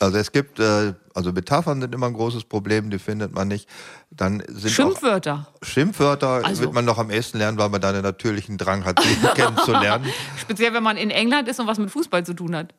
Also 0.01 0.19
es 0.19 0.31
gibt, 0.31 0.61
äh, 0.61 0.93
also 1.19 1.33
Metaphern 1.33 1.81
sind 1.83 1.95
immer 1.95 2.07
ein 2.07 2.15
großes 2.15 2.45
Problem, 2.45 2.89
die 2.91 2.99
findet 2.99 3.35
man 3.35 3.49
nicht. 3.49 3.69
Dann 4.11 4.43
sind 4.49 4.71
Schimpfwörter. 4.73 5.49
auch 5.61 5.67
Schimpfwörter 5.67 6.43
Also- 6.45 6.63
wird 6.63 6.73
man 6.73 6.85
noch 6.85 6.97
am 6.99 7.11
ehesten 7.11 7.39
lernen, 7.39 7.59
weil 7.59 7.69
man 7.69 7.81
da 7.81 7.91
einen 7.91 8.03
natürlichen 8.03 8.57
Drang 8.57 8.85
hat, 8.87 9.01
sie 9.03 9.15
kennenzulernen. 9.35 10.07
Speziell, 10.41 10.73
wenn 10.73 10.83
man 10.83 10.97
in 10.97 11.11
England 11.11 11.47
ist 11.49 11.61
und 11.61 11.67
was 11.67 11.79
mit 11.79 11.91
Fußball 11.91 12.25
zu 12.25 12.33
tun 12.35 12.57
hat. 12.57 12.73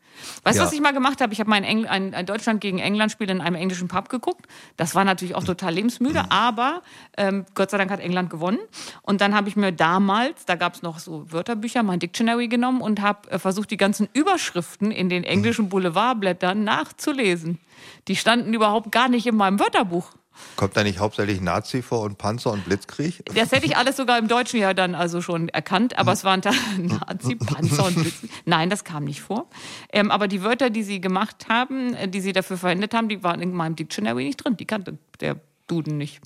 Weißt 0.44 0.58
du, 0.58 0.62
Ja. 0.62 0.66
was 0.68 0.74
ich 0.74 0.82
mal 0.82 0.92
gemacht 0.94 1.22
habe? 1.22 1.32
Ich 1.34 1.40
habe 1.40 1.50
mal 1.50 1.64
ein, 1.64 1.86
ein, 1.86 2.14
ein 2.14 2.26
Deutschland 2.26 2.62
gegen 2.62 2.80
England-Spiel 2.80 3.30
in 3.30 3.42
einem 3.42 3.56
englischen 3.56 3.88
Pub 3.88 4.10
geguckt. 4.10 4.48
Das 4.76 4.96
war 4.96 5.06
natürlich 5.06 5.36
auch 5.36 5.44
total 5.44 5.74
lebensmüde, 5.74 6.24
Mhm. 6.24 6.30
aber 6.32 6.82
ähm, 7.18 7.46
Gott 7.54 7.70
sei 7.70 7.78
Dank 7.78 7.92
hat 7.92 8.00
England 8.00 8.30
gewonnen. 8.30 8.60
Und 9.04 9.22
dann 9.22 9.36
habe 9.36 9.50
ich 9.50 9.56
mir 9.56 9.72
damals, 9.72 10.46
da 10.46 10.56
gab 10.56 10.74
es 10.76 10.82
noch 10.82 11.00
so 11.00 11.32
Wörterbücher, 11.32 11.84
mein 11.84 12.00
Dictionary 12.00 12.48
genommen 12.48 12.82
und 12.82 13.02
habe 13.02 13.30
äh, 13.32 13.38
versucht, 13.40 13.70
die 13.72 13.78
ganzen 13.78 14.10
Überschriften 14.14 14.92
in 14.92 15.10
den 15.10 15.24
englischen 15.24 15.66
Mhm. 15.66 15.70
Boulevardblättern 15.70 16.64
nachzulesen. 16.64 17.60
Die 18.08 18.16
standen 18.16 18.54
überhaupt 18.54 18.92
gar 18.92 19.10
nicht 19.10 19.26
in 19.28 19.36
meinem 19.36 19.60
Wörterbuch. 19.60 20.12
Kommt 20.56 20.76
da 20.76 20.84
nicht 20.84 21.00
hauptsächlich 21.00 21.42
Nazi 21.42 21.82
vor 21.82 22.02
und 22.02 22.18
Panzer 22.18 22.52
und 22.52 22.66
Blitzkrieg? 22.66 23.24
Das 23.34 23.52
hätte 23.52 23.66
ich 23.66 23.78
alles 23.78 23.98
sogar 23.98 24.18
im 24.18 24.28
Deutschen 24.28 24.60
ja 24.60 24.74
dann 24.74 24.96
also 24.96 25.22
schon 25.22 25.50
erkannt, 25.50 25.98
aber 25.98 26.12
es 26.12 26.24
waren 26.24 26.42
da 26.42 26.52
Nazi, 26.78 27.36
Panzer 27.36 27.86
und 27.86 27.96
Blitz. 27.96 28.26
Nein, 28.46 28.70
das 28.70 28.84
kam 28.84 29.06
nicht 29.06 29.22
vor. 29.22 29.50
Ähm, 29.92 30.12
aber 30.12 30.28
die 30.28 30.44
Wörter, 30.44 30.70
die 30.70 30.84
sie 30.84 31.02
gemacht 31.02 31.48
haben, 31.50 31.94
äh, 31.94 32.08
die 32.08 32.22
sie 32.22 32.34
dafür 32.34 32.58
verwendet 32.58 32.94
haben, 32.94 33.10
die 33.10 33.24
waren 33.24 33.42
in 33.42 33.54
meinem 33.54 33.76
Dictionary 33.76 34.26
nicht 34.26 34.44
drin. 34.44 34.58
Die 34.58 34.66
kannte 34.66 34.98
der 35.20 35.38
Duden 35.68 35.98
nicht. 35.98 36.22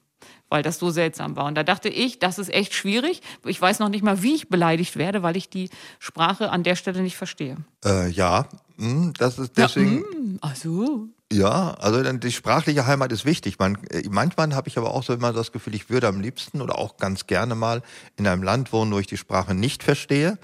Weil 0.50 0.64
das 0.64 0.78
so 0.80 0.90
seltsam 0.90 1.36
war. 1.36 1.46
Und 1.46 1.56
da 1.56 1.64
dachte 1.64 1.90
ich, 1.90 2.20
das 2.20 2.38
ist 2.38 2.54
echt 2.54 2.74
schwierig. 2.74 3.22
Ich 3.46 3.60
weiß 3.60 3.80
noch 3.80 3.90
nicht 3.90 4.04
mal, 4.04 4.22
wie 4.22 4.36
ich 4.36 4.50
beleidigt 4.50 4.98
werde, 4.98 5.24
weil 5.24 5.36
ich 5.36 5.50
die 5.50 5.70
Sprache 6.00 6.52
an 6.52 6.64
der 6.64 6.76
Stelle 6.76 7.02
nicht 7.02 7.18
verstehe. 7.18 7.58
Äh, 7.84 8.10
ja, 8.10 8.48
hm, 8.78 9.14
das 9.18 9.40
ist 9.40 9.58
deswegen. 9.58 10.04
Hm, 10.04 10.40
Ach 10.42 10.56
so. 10.56 11.08
Ja, 11.34 11.72
also 11.80 12.04
die 12.04 12.32
sprachliche 12.32 12.86
Heimat 12.86 13.12
ist 13.12 13.26
wichtig. 13.26 13.58
Man, 13.58 13.80
äh, 13.90 14.04
manchmal 14.08 14.54
habe 14.54 14.68
ich 14.68 14.78
aber 14.78 14.94
auch 14.94 15.02
so 15.02 15.14
immer 15.14 15.34
das 15.34 15.52
Gefühl, 15.52 15.74
ich 15.74 15.90
würde 15.90 16.08
am 16.08 16.22
liebsten 16.22 16.62
oder 16.62 16.78
auch 16.78 16.98
ganz 16.98 17.26
gerne 17.26 17.56
mal 17.56 17.82
in 18.18 18.28
einem 18.28 18.44
Land 18.44 18.72
wohnen, 18.72 18.92
wo 18.94 19.00
ich 19.00 19.08
die 19.08 19.18
Sprache 19.18 19.56
nicht 19.56 19.82
verstehe 19.82 20.38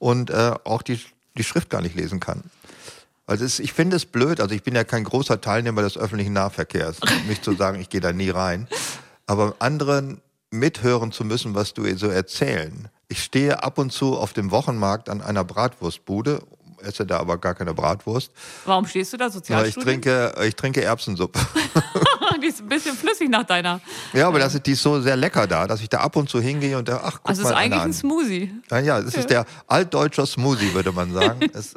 und 0.00 0.30
äh, 0.30 0.54
auch 0.64 0.82
die, 0.82 1.00
die 1.38 1.44
Schrift 1.44 1.70
gar 1.70 1.80
nicht 1.80 1.94
lesen 1.94 2.18
kann. 2.18 2.42
Also 3.24 3.44
es, 3.44 3.60
ich 3.60 3.72
finde 3.72 3.94
es 3.94 4.04
blöd, 4.04 4.40
also 4.40 4.52
ich 4.52 4.64
bin 4.64 4.74
ja 4.74 4.82
kein 4.82 5.04
großer 5.04 5.40
Teilnehmer 5.40 5.82
des 5.82 5.96
öffentlichen 5.96 6.32
Nahverkehrs, 6.32 6.98
nicht 7.28 7.44
zu 7.44 7.52
sagen, 7.52 7.80
ich 7.80 7.88
gehe 7.88 8.00
da 8.00 8.12
nie 8.12 8.30
rein. 8.30 8.66
Aber 9.26 9.54
anderen 9.60 10.20
mithören 10.50 11.12
zu 11.12 11.24
müssen, 11.24 11.54
was 11.54 11.72
du 11.72 11.96
so 11.96 12.08
erzählen. 12.08 12.88
Ich 13.06 13.22
stehe 13.22 13.62
ab 13.62 13.78
und 13.78 13.92
zu 13.92 14.16
auf 14.18 14.32
dem 14.32 14.50
Wochenmarkt 14.50 15.08
an 15.08 15.22
einer 15.22 15.44
Bratwurstbude, 15.44 16.42
esse 16.84 17.06
da 17.06 17.18
aber 17.18 17.38
gar 17.38 17.54
keine 17.54 17.74
Bratwurst. 17.74 18.30
Warum 18.64 18.86
stehst 18.86 19.12
du 19.12 19.16
da? 19.16 19.26
Aber 19.26 19.66
ich 19.66 19.74
trinke, 19.74 20.34
ich 20.44 20.54
trinke 20.56 20.82
Erbsensuppe. 20.82 21.40
die 22.42 22.48
ist 22.48 22.60
ein 22.60 22.68
bisschen 22.68 22.96
flüssig 22.96 23.28
nach 23.28 23.44
deiner. 23.44 23.80
Ja, 24.12 24.28
aber 24.28 24.38
das 24.38 24.54
ist, 24.54 24.66
die 24.66 24.72
ist 24.72 24.82
so 24.82 25.00
sehr 25.00 25.16
lecker 25.16 25.46
da, 25.46 25.66
dass 25.66 25.80
ich 25.80 25.88
da 25.88 25.98
ab 25.98 26.16
und 26.16 26.28
zu 26.28 26.40
hingehe 26.40 26.76
und 26.76 26.88
da, 26.88 27.00
ach, 27.04 27.18
guck 27.22 27.30
Also 27.30 27.42
es 27.42 27.48
mal 27.48 27.50
ist 27.50 27.56
eigentlich 27.56 27.72
einer 27.72 27.82
ein 27.82 27.90
an. 27.90 27.92
Smoothie. 27.92 28.54
Ja, 28.70 28.78
ja, 28.78 29.00
das 29.00 29.14
ist 29.14 29.30
der 29.30 29.46
altdeutscher 29.66 30.26
Smoothie, 30.26 30.74
würde 30.74 30.92
man 30.92 31.12
sagen. 31.12 31.40
Es, 31.54 31.74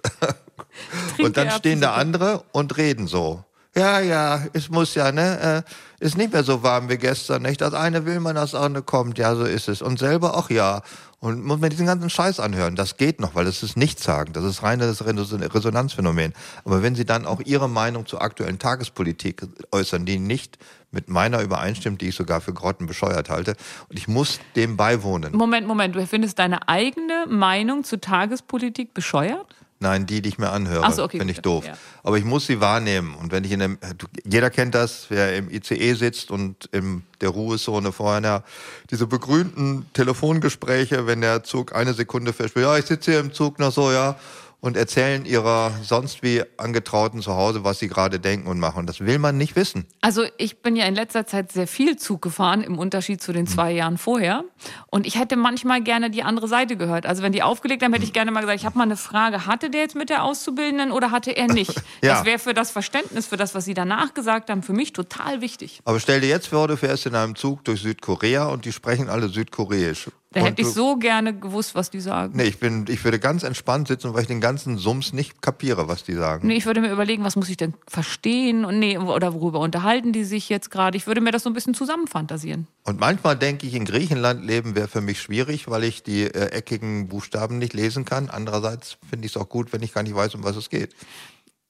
und 1.19 1.35
dann 1.37 1.51
stehen 1.51 1.81
da 1.81 1.95
andere 1.95 2.43
und 2.51 2.77
reden 2.77 3.07
so. 3.07 3.43
Ja, 3.77 3.99
ja, 3.99 4.41
es 4.53 4.69
muss 4.69 4.95
ja, 4.95 5.11
ne? 5.11 5.63
Äh, 5.99 6.05
ist 6.05 6.17
nicht 6.17 6.31
mehr 6.31 6.43
so 6.43 6.63
warm 6.63 6.87
wie 6.89 6.97
gestern, 6.97 7.41
nicht? 7.41 7.59
Das 7.59 7.73
eine 7.73 8.05
will 8.05 8.19
man, 8.21 8.35
das 8.35 8.55
andere 8.55 8.83
kommt. 8.83 9.17
Ja, 9.17 9.35
so 9.35 9.43
ist 9.43 9.67
es. 9.67 9.81
Und 9.81 9.99
selber 9.99 10.37
auch 10.37 10.49
ja. 10.49 10.81
Und 11.19 11.43
muss 11.43 11.59
man 11.59 11.69
diesen 11.71 11.85
ganzen 11.85 12.09
Scheiß 12.09 12.39
anhören. 12.39 12.75
Das 12.75 12.97
geht 12.97 13.19
noch, 13.19 13.35
weil 13.35 13.45
das 13.45 13.63
ist 13.63 13.75
Nichtsagen. 13.75 14.31
Das 14.33 14.43
ist 14.43 14.63
reines 14.63 15.01
Reson- 15.03 15.41
Resonanzphänomen. 15.41 16.33
Aber 16.63 16.83
wenn 16.83 16.95
Sie 16.95 17.05
dann 17.05 17.25
auch 17.25 17.41
Ihre 17.41 17.67
Meinung 17.67 18.05
zur 18.05 18.21
aktuellen 18.21 18.59
Tagespolitik 18.59 19.41
äußern, 19.71 20.05
die 20.05 20.19
nicht 20.19 20.57
mit 20.91 21.09
meiner 21.09 21.41
übereinstimmt, 21.41 21.99
die 22.01 22.09
ich 22.09 22.15
sogar 22.15 22.39
für 22.39 22.53
grottenbescheuert 22.53 23.29
halte, 23.29 23.55
und 23.89 23.97
ich 23.97 24.07
muss 24.07 24.39
dem 24.55 24.77
beiwohnen. 24.77 25.35
Moment, 25.35 25.67
Moment, 25.67 25.95
du 25.95 26.05
findest 26.07 26.39
deine 26.39 26.69
eigene 26.69 27.25
Meinung 27.27 27.83
zur 27.83 27.99
Tagespolitik 27.99 28.93
bescheuert? 28.93 29.47
Nein, 29.79 30.05
die, 30.05 30.21
die 30.21 30.29
ich 30.29 30.37
mir 30.37 30.51
anhöre, 30.51 30.89
so, 30.93 31.03
okay, 31.03 31.17
finde 31.17 31.33
ich 31.33 31.41
doof. 31.41 31.65
ja. 31.67 31.73
Aber 32.01 32.17
ich 32.17 32.23
muss 32.23 32.47
sie 32.47 32.61
wahrnehmen. 32.61 33.13
Und 33.13 33.31
wenn 33.33 33.43
ich 33.43 33.51
in 33.51 33.59
du- 33.59 34.07
jeder 34.23 34.49
kennt 34.49 34.73
das, 34.73 35.07
wer 35.09 35.35
im 35.35 35.49
ICE 35.49 35.93
sitzt 35.95 36.31
und 36.31 36.69
in 36.71 37.03
der 37.19 37.29
Ruhezone 37.29 37.91
vorher 37.91 38.43
diese 38.89 39.05
begrünten 39.05 39.85
Telefongespräche, 39.93 41.07
wenn 41.07 41.21
der 41.21 41.43
Zug 41.43 41.75
eine 41.75 41.93
Sekunde 41.93 42.31
verspielt, 42.33 42.65
ja, 42.65 42.77
ich 42.77 42.85
sitze 42.85 43.11
hier 43.11 43.19
im 43.19 43.33
Zug 43.33 43.59
noch 43.59 43.71
so, 43.73 43.91
ja, 43.91 44.15
und 44.59 44.77
erzählen 44.77 45.25
ihrer 45.25 45.71
sonst 45.83 46.23
wie 46.23 46.43
Angetrauten 46.57 47.21
zu 47.21 47.35
Hause, 47.35 47.63
was 47.63 47.79
sie 47.79 47.87
gerade 47.87 48.19
denken 48.19 48.47
und 48.47 48.59
machen. 48.59 48.79
Und 48.79 48.87
das 48.87 48.99
will 49.01 49.19
man 49.19 49.37
nicht 49.37 49.55
wissen. 49.55 49.85
Also 50.01 50.25
ich 50.37 50.61
bin 50.61 50.75
ja 50.75 50.85
in 50.85 50.95
letzter 50.95 51.25
Zeit 51.25 51.51
sehr 51.51 51.67
viel 51.67 51.97
Zug 51.97 52.21
gefahren, 52.21 52.61
im 52.61 52.79
Unterschied 52.79 53.21
zu 53.21 53.33
den 53.33 53.47
zwei 53.47 53.71
Jahren 53.71 53.97
vorher. 53.97 54.43
Und 54.89 55.05
ich 55.05 55.19
hätte 55.19 55.35
manchmal 55.35 55.81
gerne 55.81 56.09
die 56.09 56.23
andere 56.23 56.47
Seite 56.47 56.77
gehört. 56.77 57.05
Also 57.05 57.21
wenn 57.21 57.31
die 57.31 57.43
aufgelegt 57.43 57.83
haben, 57.83 57.93
hätte 57.93 58.05
ich 58.05 58.13
gerne 58.13 58.31
mal 58.31 58.41
gesagt, 58.41 58.59
ich 58.59 58.65
habe 58.65 58.77
mal 58.77 58.83
eine 58.83 58.97
Frage, 58.97 59.45
hatte 59.45 59.69
der 59.69 59.81
jetzt 59.81 59.95
mit 59.95 60.09
der 60.09 60.23
Auszubildenden 60.23 60.91
oder 60.91 61.11
hatte 61.11 61.31
er 61.35 61.47
nicht? 61.47 61.73
Ja. 62.01 62.15
Das 62.15 62.25
wäre 62.25 62.39
für 62.39 62.53
das 62.53 62.71
Verständnis, 62.71 63.25
für 63.25 63.37
das, 63.37 63.55
was 63.55 63.65
Sie 63.65 63.73
danach 63.73 64.13
gesagt 64.13 64.49
haben, 64.49 64.63
für 64.63 64.73
mich 64.73 64.93
total 64.93 65.41
wichtig. 65.41 65.79
Aber 65.85 65.99
stell 65.99 66.21
dir 66.21 66.27
jetzt 66.27 66.47
vor, 66.47 66.67
du 66.67 66.77
fährst 66.77 67.05
in 67.05 67.15
einem 67.15 67.35
Zug 67.35 67.63
durch 67.63 67.81
Südkorea 67.81 68.45
und 68.47 68.65
die 68.65 68.71
sprechen 68.71 69.09
alle 69.09 69.29
Südkoreisch. 69.29 70.09
Da 70.35 70.41
Und 70.41 70.47
hätte 70.47 70.63
ich 70.63 70.67
so 70.67 70.97
gerne 70.97 71.33
gewusst, 71.33 71.75
was 71.75 71.91
die 71.91 72.01
sagen. 72.01 72.33
Nee, 72.35 72.43
ich, 72.43 72.59
bin, 72.59 72.87
ich 72.89 73.01
würde 73.05 73.19
ganz 73.19 73.43
entspannt 73.43 73.87
sitzen, 73.87 74.13
weil 74.13 74.23
ich 74.23 74.27
den 74.27 74.41
ganzen 74.41 74.77
Sums 74.77 75.13
nicht 75.13 75.41
kapiere, 75.41 75.87
was 75.87 76.03
die 76.03 76.13
sagen. 76.13 76.49
Nee, 76.49 76.55
ich 76.55 76.65
würde 76.65 76.81
mir 76.81 76.91
überlegen, 76.91 77.23
was 77.23 77.37
muss 77.37 77.47
ich 77.47 77.55
denn 77.55 77.73
verstehen 77.87 78.65
und 78.65 78.77
nee, 78.77 78.97
oder 78.97 79.33
worüber 79.33 79.61
unterhalten 79.61 80.11
die 80.11 80.25
sich 80.25 80.49
jetzt 80.49 80.71
gerade. 80.71 80.97
Ich 80.97 81.07
würde 81.07 81.21
mir 81.21 81.31
das 81.31 81.43
so 81.43 81.49
ein 81.49 81.53
bisschen 81.53 81.73
zusammenfantasieren. 81.73 82.67
Und 82.83 82.99
manchmal 82.99 83.37
denke 83.37 83.65
ich, 83.65 83.75
in 83.75 83.85
Griechenland 83.85 84.43
leben 84.43 84.75
wäre 84.75 84.89
für 84.89 84.99
mich 84.99 85.21
schwierig, 85.21 85.69
weil 85.69 85.85
ich 85.85 86.03
die 86.03 86.23
äh, 86.23 86.51
eckigen 86.51 87.07
Buchstaben 87.07 87.57
nicht 87.57 87.73
lesen 87.73 88.03
kann. 88.03 88.29
Andererseits 88.29 88.97
finde 89.09 89.27
ich 89.27 89.33
es 89.33 89.41
auch 89.41 89.47
gut, 89.47 89.71
wenn 89.71 89.83
ich 89.83 89.93
gar 89.93 90.03
nicht 90.03 90.15
weiß, 90.15 90.35
um 90.35 90.43
was 90.43 90.57
es 90.57 90.69
geht. 90.69 90.93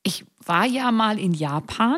Ich 0.01 0.25
war 0.43 0.65
ja 0.65 0.91
mal 0.91 1.19
in 1.19 1.35
Japan. 1.35 1.97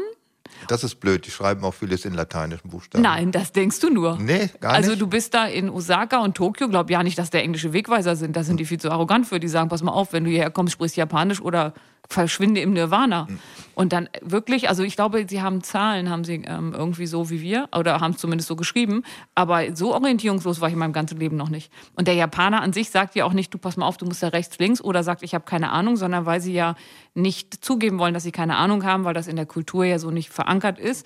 Das 0.67 0.83
ist 0.83 0.95
blöd, 0.99 1.25
die 1.25 1.31
schreiben 1.31 1.63
auch 1.63 1.73
vieles 1.73 2.05
in 2.05 2.13
lateinischen 2.13 2.69
Buchstaben. 2.69 3.01
Nein, 3.03 3.31
das 3.31 3.51
denkst 3.51 3.79
du 3.79 3.89
nur. 3.89 4.17
Nee, 4.19 4.49
gar 4.59 4.73
Also 4.73 4.91
nicht. 4.91 5.01
du 5.01 5.07
bist 5.07 5.33
da 5.33 5.45
in 5.45 5.69
Osaka 5.69 6.19
und 6.23 6.35
Tokio, 6.35 6.67
glaub 6.69 6.89
ja 6.89 7.03
nicht, 7.03 7.17
dass 7.17 7.29
der 7.29 7.43
englische 7.43 7.73
Wegweiser 7.73 8.15
sind. 8.15 8.35
Da 8.35 8.43
sind 8.43 8.59
die 8.59 8.65
viel 8.65 8.79
zu 8.79 8.91
arrogant 8.91 9.27
für. 9.27 9.39
Die 9.39 9.47
sagen, 9.47 9.69
pass 9.69 9.83
mal 9.83 9.91
auf, 9.91 10.13
wenn 10.13 10.23
du 10.23 10.29
hierher 10.29 10.49
kommst, 10.51 10.73
sprichst 10.73 10.97
Japanisch 10.97 11.41
oder 11.41 11.73
verschwinde 12.09 12.61
im 12.61 12.73
Nirvana. 12.73 13.27
Und 13.75 13.93
dann 13.93 14.09
wirklich, 14.21 14.69
also 14.69 14.83
ich 14.83 14.95
glaube, 14.95 15.25
sie 15.29 15.41
haben 15.41 15.61
Zahlen, 15.61 16.09
haben 16.09 16.23
sie 16.23 16.41
ähm, 16.45 16.73
irgendwie 16.75 17.05
so 17.05 17.29
wie 17.29 17.41
wir 17.41 17.69
oder 17.75 17.99
haben 17.99 18.13
es 18.13 18.17
zumindest 18.17 18.47
so 18.47 18.55
geschrieben. 18.55 19.03
Aber 19.35 19.75
so 19.75 19.93
orientierungslos 19.93 20.61
war 20.61 20.69
ich 20.69 20.73
in 20.73 20.79
meinem 20.79 20.93
ganzen 20.93 21.19
Leben 21.19 21.35
noch 21.35 21.49
nicht. 21.49 21.71
Und 21.95 22.07
der 22.07 22.15
Japaner 22.15 22.61
an 22.61 22.73
sich 22.73 22.89
sagt 22.89 23.15
ja 23.15 23.25
auch 23.25 23.33
nicht, 23.33 23.53
du 23.53 23.57
pass 23.57 23.77
mal 23.77 23.85
auf, 23.85 23.97
du 23.97 24.05
musst 24.05 24.23
da 24.23 24.29
rechts, 24.29 24.57
links 24.57 24.81
oder 24.81 25.03
sagt, 25.03 25.21
ich 25.21 25.35
habe 25.35 25.45
keine 25.45 25.71
Ahnung, 25.71 25.95
sondern 25.95 26.25
weil 26.25 26.41
sie 26.41 26.53
ja 26.53 26.75
nicht 27.13 27.63
zugeben 27.63 27.99
wollen, 27.99 28.13
dass 28.13 28.23
sie 28.23 28.31
keine 28.31 28.57
Ahnung 28.57 28.83
haben, 28.83 29.03
weil 29.03 29.13
das 29.13 29.27
in 29.27 29.35
der 29.35 29.45
Kultur 29.45 29.85
ja 29.85 29.99
so 29.99 30.11
nicht 30.11 30.29
verankert 30.29 30.79
ist, 30.79 31.05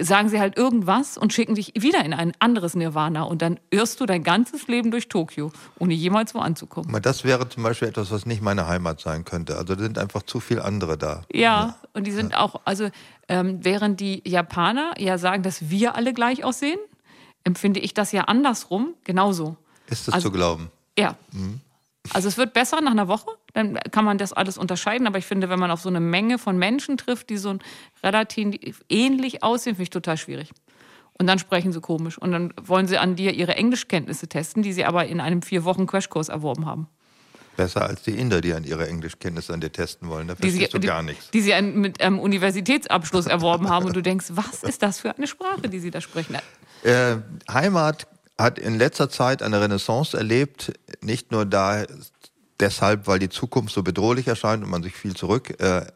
sagen 0.00 0.28
sie 0.28 0.40
halt 0.40 0.56
irgendwas 0.56 1.16
und 1.18 1.32
schicken 1.32 1.54
dich 1.54 1.72
wieder 1.78 2.04
in 2.04 2.12
ein 2.12 2.32
anderes 2.38 2.74
Nirvana 2.74 3.22
und 3.22 3.42
dann 3.42 3.58
irrst 3.70 4.00
du 4.00 4.06
dein 4.06 4.22
ganzes 4.22 4.66
Leben 4.68 4.90
durch 4.90 5.08
Tokio, 5.08 5.52
ohne 5.78 5.94
jemals 5.94 6.34
wo 6.34 6.38
anzukommen. 6.40 7.00
Das 7.02 7.24
wäre 7.24 7.48
zum 7.48 7.62
Beispiel 7.62 7.88
etwas, 7.88 8.10
was 8.10 8.26
nicht 8.26 8.42
meine 8.42 8.66
Heimat 8.66 9.00
sein 9.00 9.24
könnte. 9.24 9.56
Also 9.56 9.74
da 9.74 9.82
sind 9.82 9.98
einfach 9.98 10.22
zu 10.22 10.40
viele 10.40 10.64
andere 10.64 10.96
da. 10.98 11.22
Ja, 11.32 11.76
und 11.94 12.06
die 12.06 12.12
sind 12.12 12.36
auch, 12.36 12.60
also 12.64 12.88
ähm, 13.28 13.58
während 13.62 14.00
die 14.00 14.22
Japaner 14.28 14.92
ja 14.98 15.18
sagen, 15.18 15.42
dass 15.42 15.70
wir 15.70 15.94
alle 15.96 16.12
gleich 16.14 16.44
aussehen, 16.44 16.78
empfinde 17.44 17.80
ich 17.80 17.94
das 17.94 18.12
ja 18.12 18.22
andersrum 18.24 18.94
genauso. 19.04 19.56
Ist 19.88 20.08
das 20.08 20.14
Also- 20.14 20.28
zu 20.28 20.32
glauben? 20.32 20.70
Ja. 20.98 21.14
Also 22.12 22.28
es 22.28 22.36
wird 22.36 22.52
besser 22.54 22.80
nach 22.80 22.92
einer 22.92 23.08
Woche, 23.08 23.30
dann 23.54 23.74
kann 23.90 24.04
man 24.04 24.18
das 24.18 24.32
alles 24.32 24.58
unterscheiden. 24.58 25.06
Aber 25.06 25.18
ich 25.18 25.26
finde, 25.26 25.48
wenn 25.48 25.58
man 25.58 25.70
auf 25.70 25.80
so 25.80 25.88
eine 25.88 26.00
Menge 26.00 26.38
von 26.38 26.58
Menschen 26.58 26.96
trifft, 26.96 27.30
die 27.30 27.36
so 27.36 27.56
relativ 28.02 28.82
ähnlich 28.88 29.42
aussehen, 29.42 29.74
finde 29.76 29.84
ich 29.84 29.90
total 29.90 30.16
schwierig. 30.16 30.50
Und 31.18 31.26
dann 31.26 31.38
sprechen 31.38 31.72
sie 31.72 31.80
komisch. 31.80 32.16
Und 32.18 32.32
dann 32.32 32.54
wollen 32.62 32.86
sie 32.86 32.98
an 32.98 33.16
dir 33.16 33.34
ihre 33.34 33.56
Englischkenntnisse 33.56 34.28
testen, 34.28 34.62
die 34.62 34.72
sie 34.72 34.84
aber 34.84 35.06
in 35.06 35.20
einem 35.20 35.42
vier 35.42 35.64
Wochen 35.64 35.86
Crashkurs 35.86 36.28
erworben 36.28 36.64
haben. 36.66 36.86
Besser 37.56 37.84
als 37.84 38.02
die 38.02 38.12
Inder, 38.12 38.40
die 38.40 38.52
an 38.54 38.62
ihre 38.62 38.86
Englischkenntnisse 38.88 39.52
an 39.52 39.60
dir 39.60 39.72
testen 39.72 40.08
wollen. 40.08 40.28
Da 40.28 40.36
Die 40.36 40.48
sie, 40.48 40.58
verstehst 40.58 40.74
du 40.74 40.78
die, 40.78 40.86
gar 40.86 41.02
nichts. 41.02 41.30
die 41.32 41.40
sie 41.40 41.60
mit 41.60 42.00
einem 42.00 42.20
Universitätsabschluss 42.20 43.26
erworben 43.26 43.68
haben. 43.68 43.86
Und 43.86 43.96
du 43.96 44.00
denkst, 44.00 44.26
was 44.30 44.62
ist 44.62 44.80
das 44.84 45.00
für 45.00 45.16
eine 45.16 45.26
Sprache, 45.26 45.62
die 45.68 45.80
sie 45.80 45.90
da 45.90 46.00
sprechen? 46.00 46.36
Äh, 46.84 47.16
Heimat 47.50 48.06
hat 48.38 48.58
in 48.58 48.78
letzter 48.78 49.10
Zeit 49.10 49.42
eine 49.42 49.60
Renaissance 49.60 50.16
erlebt, 50.16 50.72
nicht 51.02 51.32
nur 51.32 51.44
da 51.44 51.84
deshalb, 52.60 53.06
weil 53.06 53.18
die 53.18 53.28
Zukunft 53.28 53.74
so 53.74 53.82
bedrohlich 53.82 54.28
erscheint 54.28 54.64
und 54.64 54.70
man 54.70 54.82
sich 54.82 54.94
viel 54.94 55.14
zurück 55.14 55.60
äh, 55.60 55.86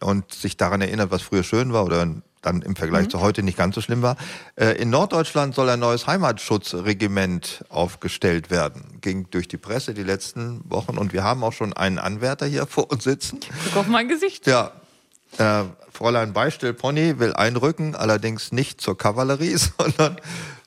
und 0.00 0.32
sich 0.32 0.56
daran 0.56 0.80
erinnert, 0.80 1.10
was 1.10 1.22
früher 1.22 1.42
schön 1.42 1.72
war 1.72 1.84
oder 1.84 2.06
dann 2.42 2.62
im 2.62 2.76
Vergleich 2.76 3.08
zu 3.08 3.20
heute 3.20 3.42
nicht 3.42 3.58
ganz 3.58 3.74
so 3.74 3.80
schlimm 3.80 4.02
war. 4.02 4.16
Äh, 4.54 4.80
in 4.80 4.88
Norddeutschland 4.88 5.54
soll 5.54 5.68
ein 5.68 5.80
neues 5.80 6.06
Heimatschutzregiment 6.06 7.64
aufgestellt 7.68 8.50
werden. 8.50 8.98
Ging 9.00 9.28
durch 9.30 9.48
die 9.48 9.56
Presse 9.56 9.94
die 9.94 10.04
letzten 10.04 10.62
Wochen 10.70 10.96
und 10.96 11.12
wir 11.12 11.24
haben 11.24 11.42
auch 11.42 11.52
schon 11.52 11.72
einen 11.72 11.98
Anwärter 11.98 12.46
hier 12.46 12.66
vor 12.68 12.90
uns 12.90 13.04
sitzen. 13.04 13.40
Guck 13.64 13.76
auf 13.76 13.86
mein 13.88 14.08
Gesicht. 14.08 14.46
Ja. 14.46 14.72
Äh, 15.38 15.64
Fräulein 15.90 16.32
Beistell-Pony 16.32 17.18
will 17.18 17.34
einrücken, 17.34 17.96
allerdings 17.96 18.52
nicht 18.52 18.80
zur 18.80 18.96
Kavallerie, 18.96 19.56
sondern 19.78 20.20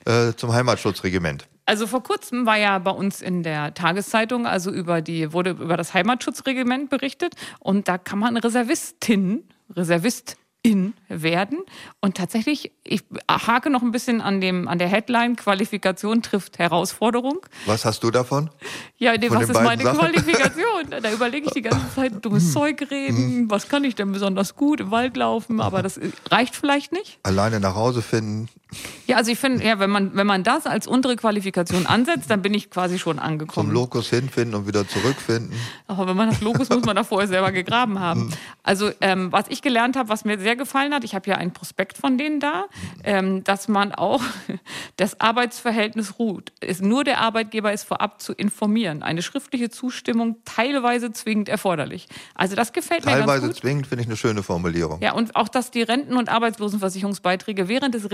äh, 0.06 0.32
zum 0.34 0.52
Heimatschutzregiment. 0.52 1.46
Also 1.66 1.86
vor 1.86 2.02
kurzem 2.02 2.46
war 2.46 2.56
ja 2.58 2.78
bei 2.78 2.90
uns 2.90 3.22
in 3.22 3.42
der 3.44 3.74
Tageszeitung, 3.74 4.46
also 4.46 4.70
über 4.72 5.02
die, 5.02 5.32
wurde 5.32 5.50
über 5.50 5.76
das 5.76 5.94
Heimatschutzregiment 5.94 6.90
berichtet 6.90 7.34
und 7.60 7.86
da 7.86 7.96
kann 7.96 8.18
man 8.18 8.36
Reservistin, 8.36 9.44
Reservistin 9.76 10.94
werden. 11.08 11.58
Und 12.00 12.16
tatsächlich, 12.16 12.72
ich 12.84 13.02
hake 13.30 13.70
noch 13.70 13.82
ein 13.82 13.92
bisschen 13.92 14.20
an, 14.20 14.40
dem, 14.40 14.68
an 14.68 14.78
der 14.78 14.88
Headline, 14.88 15.36
Qualifikation 15.36 16.22
trifft 16.22 16.58
Herausforderung. 16.58 17.38
Was 17.66 17.84
hast 17.84 18.02
du 18.02 18.10
davon? 18.10 18.50
Ja, 18.98 19.16
nee, 19.16 19.30
was 19.30 19.48
ist 19.48 19.54
meine 19.54 19.82
Sachen? 19.82 19.98
Qualifikation? 20.00 20.64
Da 21.02 21.12
überlege 21.12 21.46
ich 21.46 21.52
die 21.52 21.62
ganze 21.62 21.94
Zeit, 21.94 22.12
Hm. 22.12 22.20
dummes 22.20 22.52
Zeug 22.52 22.84
reden, 22.90 23.48
was 23.50 23.68
kann 23.68 23.84
ich 23.84 23.94
denn 23.94 24.12
besonders 24.12 24.56
gut, 24.56 24.80
im 24.80 24.90
Wald 24.90 25.16
laufen, 25.16 25.60
aber 25.60 25.82
das 25.82 26.00
reicht 26.30 26.56
vielleicht 26.56 26.92
nicht. 26.92 27.20
Alleine 27.22 27.60
nach 27.60 27.74
Hause 27.76 28.02
finden. 28.02 28.48
Ja, 29.06 29.16
also 29.16 29.32
ich 29.32 29.38
finde, 29.38 29.64
ja, 29.64 29.78
wenn 29.78 29.90
man, 29.90 30.14
wenn 30.14 30.26
man 30.26 30.44
das 30.44 30.66
als 30.66 30.86
untere 30.86 31.16
Qualifikation 31.16 31.86
ansetzt, 31.86 32.30
dann 32.30 32.42
bin 32.42 32.54
ich 32.54 32.70
quasi 32.70 32.98
schon 32.98 33.16
Zum 33.16 33.24
angekommen. 33.26 33.72
Lokus 33.72 34.10
hinfinden 34.10 34.54
und 34.54 34.66
wieder 34.68 34.86
zurückfinden. 34.86 35.52
Aber 35.88 36.06
wenn 36.06 36.16
man 36.16 36.30
das 36.30 36.40
Lokus 36.40 36.68
muss 36.70 36.84
man 36.84 36.96
da 36.96 37.04
vorher 37.04 37.28
selber 37.28 37.50
gegraben 37.52 37.98
haben. 37.98 38.32
Also 38.62 38.90
ähm, 39.00 39.32
was 39.32 39.46
ich 39.48 39.62
gelernt 39.62 39.96
habe, 39.96 40.08
was 40.08 40.24
mir 40.24 40.38
sehr 40.38 40.54
gefallen 40.56 40.94
hat, 40.94 41.02
ich 41.04 41.14
habe 41.14 41.28
ja 41.28 41.36
ein 41.36 41.52
Prospekt 41.52 41.98
von 41.98 42.18
denen 42.18 42.38
da, 42.40 42.66
ähm, 43.02 43.42
dass 43.44 43.66
man 43.68 43.92
auch 43.92 44.22
das 44.96 45.20
Arbeitsverhältnis 45.20 46.18
ruht. 46.18 46.52
Es, 46.60 46.80
nur 46.80 47.04
der 47.04 47.20
Arbeitgeber 47.20 47.72
ist 47.72 47.84
vorab 47.84 48.20
zu 48.20 48.32
informieren. 48.32 49.02
Eine 49.02 49.22
schriftliche 49.22 49.70
Zustimmung 49.70 50.36
teilweise 50.44 51.12
zwingend 51.12 51.48
erforderlich. 51.48 52.06
Also 52.34 52.54
das 52.54 52.72
gefällt 52.72 53.04
mir 53.04 53.12
ganz 53.12 53.26
Teilweise 53.26 53.46
gut. 53.48 53.56
zwingend 53.56 53.86
finde 53.86 54.02
ich 54.02 54.08
eine 54.08 54.16
schöne 54.16 54.42
Formulierung. 54.42 55.00
Ja, 55.02 55.12
und 55.14 55.34
auch, 55.36 55.48
dass 55.48 55.70
die 55.70 55.82
Renten- 55.82 56.16
und 56.16 56.28
Arbeitslosenversicherungsbeiträge 56.28 57.68
während 57.68 57.94
des 57.94 58.10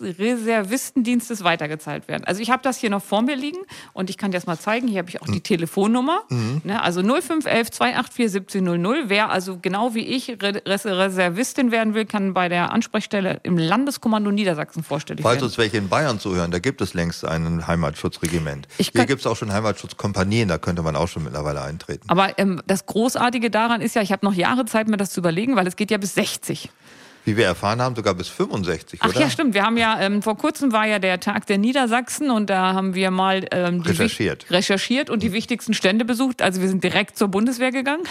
Reservistendienstes 0.00 1.44
weitergezahlt 1.44 2.08
werden. 2.08 2.24
Also 2.24 2.40
ich 2.40 2.50
habe 2.50 2.62
das 2.62 2.78
hier 2.78 2.90
noch 2.90 3.02
vor 3.02 3.22
mir 3.22 3.36
liegen 3.36 3.58
und 3.92 4.10
ich 4.10 4.18
kann 4.18 4.30
dir 4.30 4.38
das 4.38 4.46
mal 4.46 4.58
zeigen. 4.58 4.88
Hier 4.88 4.98
habe 4.98 5.08
ich 5.08 5.22
auch 5.22 5.26
die 5.26 5.40
Telefonnummer. 5.40 6.22
Ne, 6.64 6.82
also 6.82 7.02
0511 7.02 7.70
284 7.70 8.18
1700. 8.34 9.08
Wer 9.08 9.30
also 9.30 9.58
genau 9.60 9.94
wie 9.94 10.06
ich 10.06 10.28
Re 10.42 10.62
Res 10.66 10.86
Reservistin 10.86 11.70
werden 11.70 11.94
will, 11.94 12.04
kann 12.04 12.34
bei 12.34 12.48
der 12.48 12.72
Ansprechstelle 12.72 13.40
im 13.42 13.58
Landeskommando 13.58 14.30
Niedersachsen 14.30 14.82
vorstellig 14.82 15.22
Falls 15.22 15.36
werden. 15.36 15.46
uns 15.46 15.58
welche 15.58 15.76
in 15.78 15.88
Bayern 15.88 16.20
zuhören, 16.20 16.50
da 16.50 16.58
gibt 16.58 16.80
es 16.80 16.94
längst 16.94 17.24
ein 17.24 17.66
Heimatschutzregiment. 17.66 18.68
Ich 18.78 18.90
Hier 18.92 19.06
gibt 19.06 19.20
es 19.20 19.26
auch 19.26 19.36
schon 19.36 19.52
Heimatschutzkompanien, 19.52 20.48
da 20.48 20.58
könnte 20.58 20.82
man 20.82 20.96
auch 20.96 21.08
schon 21.08 21.24
mittlerweile 21.24 21.62
eintreten. 21.62 22.04
Aber 22.08 22.38
ähm, 22.38 22.60
das 22.66 22.86
Großartige 22.86 23.50
daran 23.50 23.80
ist 23.80 23.94
ja, 23.94 24.02
ich 24.02 24.12
habe 24.12 24.24
noch 24.24 24.34
Jahre 24.34 24.64
Zeit, 24.64 24.88
mir 24.88 24.96
das 24.96 25.10
zu 25.10 25.20
überlegen, 25.20 25.56
weil 25.56 25.66
es 25.66 25.76
geht 25.76 25.90
ja 25.90 25.98
bis 25.98 26.14
60. 26.14 26.70
Wie 27.28 27.36
wir 27.36 27.44
erfahren 27.44 27.80
haben, 27.82 27.94
sogar 27.94 28.14
bis 28.14 28.28
65, 28.28 29.00
Ach 29.02 29.10
oder? 29.10 29.20
ja, 29.20 29.28
stimmt. 29.30 29.52
Wir 29.54 29.62
haben 29.64 29.76
ja, 29.76 30.00
ähm, 30.00 30.22
vor 30.22 30.36
kurzem 30.38 30.72
war 30.72 30.86
ja 30.86 30.98
der 30.98 31.20
Tag 31.20 31.46
der 31.46 31.58
Niedersachsen 31.58 32.30
und 32.30 32.48
da 32.48 32.72
haben 32.72 32.94
wir 32.94 33.10
mal 33.10 33.44
ähm, 33.52 33.82
Recherchiert. 33.82 34.46
recherchiert 34.50 35.10
und 35.10 35.22
die 35.22 35.32
wichtigsten 35.32 35.74
Stände 35.74 36.04
besucht. 36.06 36.40
Also 36.40 36.60
wir 36.62 36.68
sind 36.68 36.82
direkt 36.82 37.18
zur 37.18 37.28
Bundeswehr 37.28 37.70
gegangen. 37.70 38.02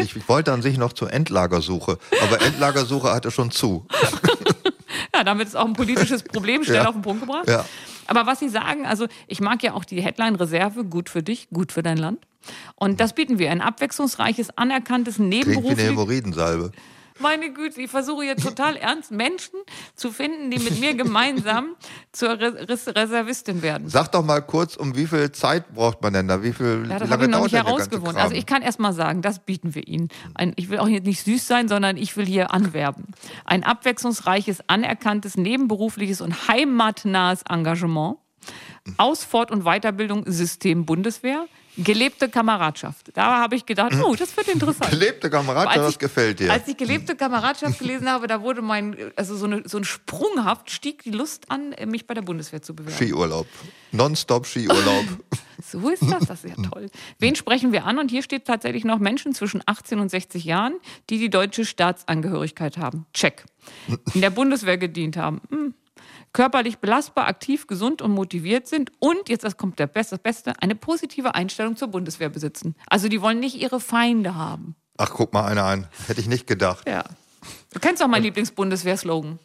Ich 0.00 0.28
wollte 0.28 0.52
an 0.52 0.62
sich 0.62 0.78
noch 0.78 0.92
zur 0.92 1.12
Endlagersuche, 1.12 1.98
aber 2.22 2.40
Endlagersuche 2.40 3.12
hatte 3.12 3.30
schon 3.30 3.50
zu. 3.50 3.86
Ja, 5.14 5.24
damit 5.24 5.48
ist 5.48 5.56
auch 5.56 5.66
ein 5.66 5.72
politisches 5.74 6.22
Problem 6.22 6.64
schnell 6.64 6.76
Ja. 6.82 6.88
auf 6.88 6.94
den 6.94 7.02
Punkt 7.02 7.20
gebracht. 7.20 7.48
Ja. 7.48 7.64
Aber 8.06 8.26
was 8.26 8.38
Sie 8.40 8.48
sagen, 8.48 8.86
also 8.86 9.06
ich 9.26 9.40
mag 9.40 9.62
ja 9.62 9.74
auch 9.74 9.84
die 9.84 10.00
Headline 10.02 10.34
Reserve, 10.36 10.84
gut 10.84 11.08
für 11.08 11.22
dich, 11.22 11.48
gut 11.50 11.72
für 11.72 11.82
dein 11.82 11.96
Land. 11.96 12.18
Und 12.74 13.00
das 13.00 13.14
bieten 13.14 13.38
wir, 13.38 13.50
ein 13.50 13.60
abwechslungsreiches, 13.60 14.56
anerkanntes, 14.56 15.16
Klingt 15.16 15.32
wie 15.32 15.36
eine 15.36 15.46
nebenberufliches... 15.46 15.90
Hämorrhoidensalbe. 15.90 16.72
Meine 17.20 17.52
Güte, 17.52 17.80
ich 17.80 17.90
versuche 17.90 18.24
jetzt 18.24 18.42
total 18.42 18.76
ernst, 18.76 19.10
Menschen 19.10 19.60
zu 19.94 20.10
finden, 20.10 20.50
die 20.50 20.58
mit 20.58 20.80
mir 20.80 20.94
gemeinsam 20.94 21.76
zur 22.12 22.30
Res 22.40 22.68
Res 22.68 22.88
Reservistin 22.88 23.62
werden. 23.62 23.88
Sag 23.88 24.10
doch 24.12 24.24
mal 24.24 24.40
kurz, 24.40 24.76
um 24.76 24.96
wie 24.96 25.06
viel 25.06 25.30
Zeit 25.32 25.72
braucht 25.74 26.02
man 26.02 26.12
denn 26.12 26.28
da? 26.28 26.42
Wie 26.42 26.52
viel 26.52 26.86
Ja, 26.88 26.98
das 26.98 27.08
lange 27.08 27.12
habe 27.12 27.24
ich 27.46 27.52
noch 27.52 27.64
dauert 27.64 27.90
nicht. 27.90 28.04
Kram? 28.04 28.16
Also 28.16 28.34
ich 28.34 28.46
kann 28.46 28.62
erst 28.62 28.80
mal 28.80 28.92
sagen, 28.92 29.22
das 29.22 29.40
bieten 29.40 29.74
wir 29.74 29.86
Ihnen. 29.86 30.08
Ein, 30.34 30.54
ich 30.56 30.70
will 30.70 30.78
auch 30.78 30.88
hier 30.88 31.02
nicht 31.02 31.24
süß 31.24 31.46
sein, 31.46 31.68
sondern 31.68 31.96
ich 31.96 32.16
will 32.16 32.26
hier 32.26 32.52
anwerben. 32.52 33.08
Ein 33.44 33.64
abwechslungsreiches, 33.64 34.64
anerkanntes, 34.68 35.36
nebenberufliches 35.36 36.20
und 36.20 36.48
heimatnahes 36.48 37.42
Engagement. 37.48 38.16
Aus 38.96 39.24
Fort- 39.24 39.50
und 39.50 39.64
Weiterbildung 39.64 40.24
System 40.26 40.86
Bundeswehr. 40.86 41.46
Gelebte 41.78 42.28
Kameradschaft. 42.28 43.10
Da 43.14 43.38
habe 43.40 43.54
ich 43.56 43.64
gedacht, 43.64 43.92
oh, 44.04 44.14
das 44.14 44.36
wird 44.36 44.48
interessant. 44.48 44.90
Gelebte 44.90 45.30
Kameradschaft, 45.30 45.76
Als 45.76 45.86
das 45.86 45.92
ich- 45.94 45.98
gefällt 45.98 46.40
dir. 46.40 46.52
Als 46.52 46.66
ich 46.68 46.76
gelebte 46.76 47.14
Kameradschaft 47.16 47.78
gelesen 47.78 48.10
habe, 48.10 48.26
da 48.26 48.42
wurde 48.42 48.60
mein, 48.60 48.96
also 49.16 49.36
so, 49.36 49.46
eine, 49.46 49.62
so 49.66 49.78
ein 49.78 49.84
sprunghaft 49.84 50.70
stieg 50.70 51.02
die 51.04 51.12
Lust 51.12 51.50
an, 51.50 51.74
mich 51.86 52.06
bei 52.06 52.14
der 52.14 52.22
Bundeswehr 52.22 52.60
zu 52.60 52.74
bewerben. 52.74 52.96
Skiurlaub. 52.96 53.46
Nonstop 53.92 54.46
Skiurlaub. 54.46 55.04
So 55.62 55.90
ist 55.90 56.02
das, 56.10 56.24
das 56.26 56.42
ist 56.44 56.56
ja 56.56 56.68
toll. 56.70 56.88
Wen 57.18 57.36
sprechen 57.36 57.70
wir 57.70 57.84
an? 57.84 57.98
Und 57.98 58.10
hier 58.10 58.22
steht 58.22 58.46
tatsächlich 58.46 58.84
noch 58.84 58.98
Menschen 58.98 59.34
zwischen 59.34 59.62
18 59.66 59.98
und 60.00 60.08
60 60.08 60.44
Jahren, 60.44 60.72
die 61.10 61.18
die 61.18 61.28
deutsche 61.28 61.66
Staatsangehörigkeit 61.66 62.78
haben. 62.78 63.04
Check. 63.12 63.44
In 64.14 64.22
der 64.22 64.30
Bundeswehr 64.30 64.78
gedient 64.78 65.18
haben. 65.18 65.42
Hm. 65.50 65.74
Körperlich 66.32 66.78
belastbar, 66.78 67.26
aktiv, 67.26 67.66
gesund 67.66 68.02
und 68.02 68.12
motiviert 68.12 68.68
sind 68.68 68.92
und, 68.98 69.28
jetzt 69.28 69.44
das 69.44 69.56
kommt 69.56 69.78
der 69.78 69.86
Beste, 69.86 70.16
das 70.16 70.22
Beste, 70.22 70.52
eine 70.62 70.74
positive 70.74 71.34
Einstellung 71.34 71.76
zur 71.76 71.88
Bundeswehr 71.88 72.28
besitzen. 72.28 72.74
Also 72.88 73.08
die 73.08 73.20
wollen 73.20 73.40
nicht 73.40 73.56
ihre 73.56 73.80
Feinde 73.80 74.34
haben. 74.34 74.76
Ach, 74.96 75.10
guck 75.14 75.32
mal 75.32 75.44
einer 75.46 75.64
an. 75.64 75.86
Hätte 76.06 76.20
ich 76.20 76.28
nicht 76.28 76.46
gedacht. 76.46 76.86
Ja. 76.88 77.04
Du 77.72 77.80
kennst 77.80 78.02
doch 78.02 78.08
meinen 78.08 78.24
Lieblingsbundeswehr-Slogan. 78.24 79.38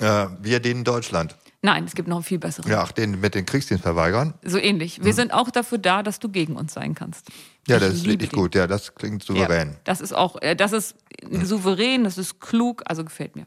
Äh, 0.00 0.26
wir 0.40 0.58
dienen 0.60 0.84
Deutschland. 0.84 1.36
Nein, 1.64 1.84
es 1.84 1.94
gibt 1.94 2.08
noch 2.08 2.16
einen 2.16 2.24
viel 2.24 2.38
besseren. 2.38 2.68
Ja, 2.70 2.82
ach, 2.82 2.90
den 2.92 3.20
mit 3.20 3.34
den 3.36 3.46
Kriegsdienstverweigern. 3.46 4.34
So 4.42 4.58
ähnlich. 4.58 5.04
Wir 5.04 5.12
sind 5.14 5.32
auch 5.32 5.50
dafür 5.50 5.78
da, 5.78 6.02
dass 6.02 6.18
du 6.18 6.28
gegen 6.28 6.56
uns 6.56 6.72
sein 6.74 6.94
kannst. 6.94 7.28
Ja, 7.68 7.76
Ich 7.76 7.82
das 7.82 7.94
ist 7.94 8.04
wirklich 8.06 8.30
den. 8.30 8.38
gut. 8.38 8.54
Ja, 8.56 8.66
das 8.66 8.94
klingt 8.96 9.22
souverän. 9.22 9.68
Ja, 9.68 9.76
das 9.84 10.00
ist 10.00 10.12
auch, 10.12 10.40
äh, 10.42 10.56
das 10.56 10.72
ist 10.72 10.96
souverän, 11.44 12.02
das 12.02 12.18
ist 12.18 12.40
klug, 12.40 12.82
also 12.86 13.04
gefällt 13.04 13.36
mir. 13.36 13.46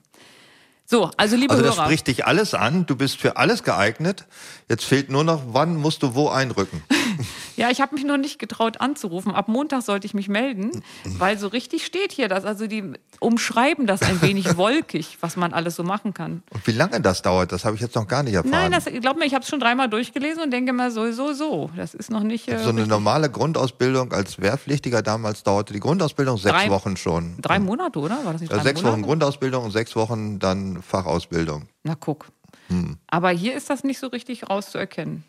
So, 0.88 1.10
also 1.18 1.36
liebe 1.36 1.52
Also 1.54 1.64
das 1.66 1.76
Hörer. 1.78 1.86
spricht 1.86 2.08
dich 2.08 2.26
alles 2.28 2.54
an. 2.54 2.86
Du 2.86 2.96
bist 2.96 3.18
für 3.20 3.38
alles 3.38 3.64
geeignet. 3.64 4.26
Jetzt 4.70 4.84
fehlt 4.86 5.10
nur 5.10 5.24
noch, 5.24 5.42
wann 5.48 5.76
musst 5.78 6.04
du 6.04 6.14
wo 6.16 6.30
einrücken? 6.30 6.84
Ja, 7.58 7.70
ich 7.70 7.80
habe 7.80 7.96
mich 7.96 8.04
noch 8.04 8.18
nicht 8.18 8.38
getraut 8.38 8.82
anzurufen. 8.82 9.34
Ab 9.34 9.48
Montag 9.48 9.82
sollte 9.82 10.06
ich 10.06 10.14
mich 10.14 10.28
melden, 10.28 10.84
weil 11.06 11.38
so 11.40 11.48
richtig 11.48 11.86
steht 11.86 12.12
hier 12.12 12.28
das. 12.28 12.44
Also 12.44 12.68
die 12.68 12.84
umschreiben 13.22 13.88
das 13.88 14.02
ein 14.02 14.22
wenig 14.22 14.58
wolkig, 14.58 15.18
was 15.22 15.38
man 15.38 15.54
alles 15.54 15.78
so 15.78 15.84
machen 15.84 16.14
kann. 16.14 16.44
Und 16.50 16.68
wie 16.68 16.74
lange 16.74 17.00
das 17.00 17.22
dauert, 17.22 17.54
das 17.54 17.64
habe 17.64 17.78
ich 17.78 17.82
jetzt 17.82 17.96
noch 17.96 18.10
gar 18.10 18.24
nicht 18.24 18.34
erfahren. 18.34 18.52
Nein, 18.52 18.72
das, 18.74 18.84
glaub 19.00 19.16
mir, 19.18 19.24
ich 19.24 19.34
habe 19.34 19.44
es 19.44 19.50
schon 19.50 19.62
dreimal 19.62 19.88
durchgelesen 19.90 20.44
und 20.44 20.52
denke 20.52 20.74
mir 20.74 20.92
so, 20.92 21.10
so, 21.14 21.32
so. 21.32 21.70
Das 21.78 21.94
ist 21.94 22.12
noch 22.12 22.24
nicht. 22.24 22.50
Äh, 22.50 22.60
so 22.60 22.72
eine 22.72 22.86
normale 22.86 23.30
Grundausbildung 23.30 24.12
als 24.12 24.42
Wehrpflichtiger 24.42 25.02
damals 25.02 25.44
dauerte 25.44 25.72
die 25.72 25.80
Grundausbildung 25.80 26.38
sechs 26.38 26.54
Drei- 26.54 26.70
Wochen 26.70 26.98
schon. 26.98 27.38
drei 27.42 27.60
Monate, 27.60 28.00
oder? 28.00 28.18
War 28.26 28.34
das 28.34 28.42
nicht 28.42 28.52
Äh, 28.52 28.58
drei 28.58 28.64
sechs 28.64 28.82
Monate? 28.82 28.98
Wochen 28.98 29.08
Grundausbildung 29.08 29.64
und 29.64 29.72
sechs 29.72 29.96
Wochen 29.96 30.40
dann 30.40 30.75
Fachausbildung. 30.82 31.68
Na 31.84 31.96
guck. 31.96 32.28
Hm. 32.68 32.98
Aber 33.08 33.30
hier 33.32 33.56
ist 33.56 33.70
das 33.70 33.84
nicht 33.84 34.00
so 34.00 34.08
richtig 34.08 34.50
rauszuerkennen. 34.50 35.24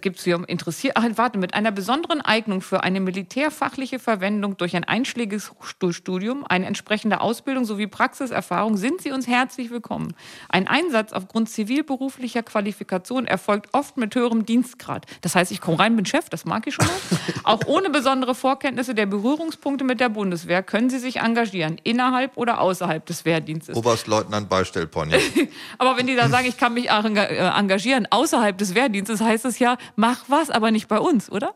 Gibt 0.00 0.18
es 0.18 0.24
hier 0.24 0.42
interessiert. 0.48 0.96
Ach, 0.96 1.04
warte, 1.16 1.38
mit 1.38 1.54
einer 1.54 1.70
besonderen 1.72 2.20
Eignung 2.20 2.60
für 2.60 2.82
eine 2.82 3.00
militärfachliche 3.00 3.98
Verwendung 3.98 4.56
durch 4.56 4.76
ein 4.76 4.84
einschlägiges 4.84 5.52
Stu- 5.62 5.92
Studium, 5.92 6.44
eine 6.48 6.66
entsprechende 6.66 7.20
Ausbildung 7.20 7.64
sowie 7.64 7.86
Praxiserfahrung 7.86 8.76
sind 8.76 9.00
Sie 9.02 9.12
uns 9.12 9.26
herzlich 9.26 9.70
willkommen. 9.70 10.14
Ein 10.48 10.68
Einsatz 10.68 11.12
aufgrund 11.12 11.48
zivilberuflicher 11.50 12.42
Qualifikation 12.42 13.26
erfolgt 13.26 13.72
oft 13.72 13.96
mit 13.96 14.14
höherem 14.14 14.46
Dienstgrad. 14.46 15.06
Das 15.20 15.34
heißt, 15.34 15.50
ich 15.52 15.60
komme 15.60 15.78
rein, 15.78 15.96
bin 15.96 16.06
Chef, 16.06 16.28
das 16.28 16.44
mag 16.44 16.66
ich 16.66 16.74
schon 16.74 16.86
mal. 16.86 16.94
Auch 17.44 17.60
ohne 17.66 17.90
besondere 17.90 18.34
Vorkenntnisse 18.34 18.94
der 18.94 19.06
Berührungspunkte 19.06 19.84
mit 19.84 20.00
der 20.00 20.08
Bundeswehr 20.08 20.62
können 20.62 20.90
Sie 20.90 20.98
sich 20.98 21.16
engagieren, 21.16 21.78
innerhalb 21.82 22.36
oder 22.36 22.60
außerhalb 22.60 23.04
des 23.06 23.24
Wehrdienstes. 23.24 23.76
Oberstleutnant 23.76 24.48
Beistellpony. 24.48 25.16
Aber 25.78 25.96
wenn 25.96 26.06
die 26.06 26.16
da 26.16 26.28
sagen, 26.28 26.46
ich 26.46 26.56
kann 26.56 26.74
mich 26.74 26.88
äh, 26.88 27.36
engagieren 27.58 28.06
außerhalb 28.10 28.56
des 28.56 28.74
Wehrdienstes, 28.74 29.20
heißt 29.20 29.44
es 29.44 29.58
ja, 29.58 29.73
mach 29.96 30.24
was, 30.28 30.50
aber 30.50 30.70
nicht 30.70 30.88
bei 30.88 30.98
uns, 30.98 31.30
oder? 31.30 31.54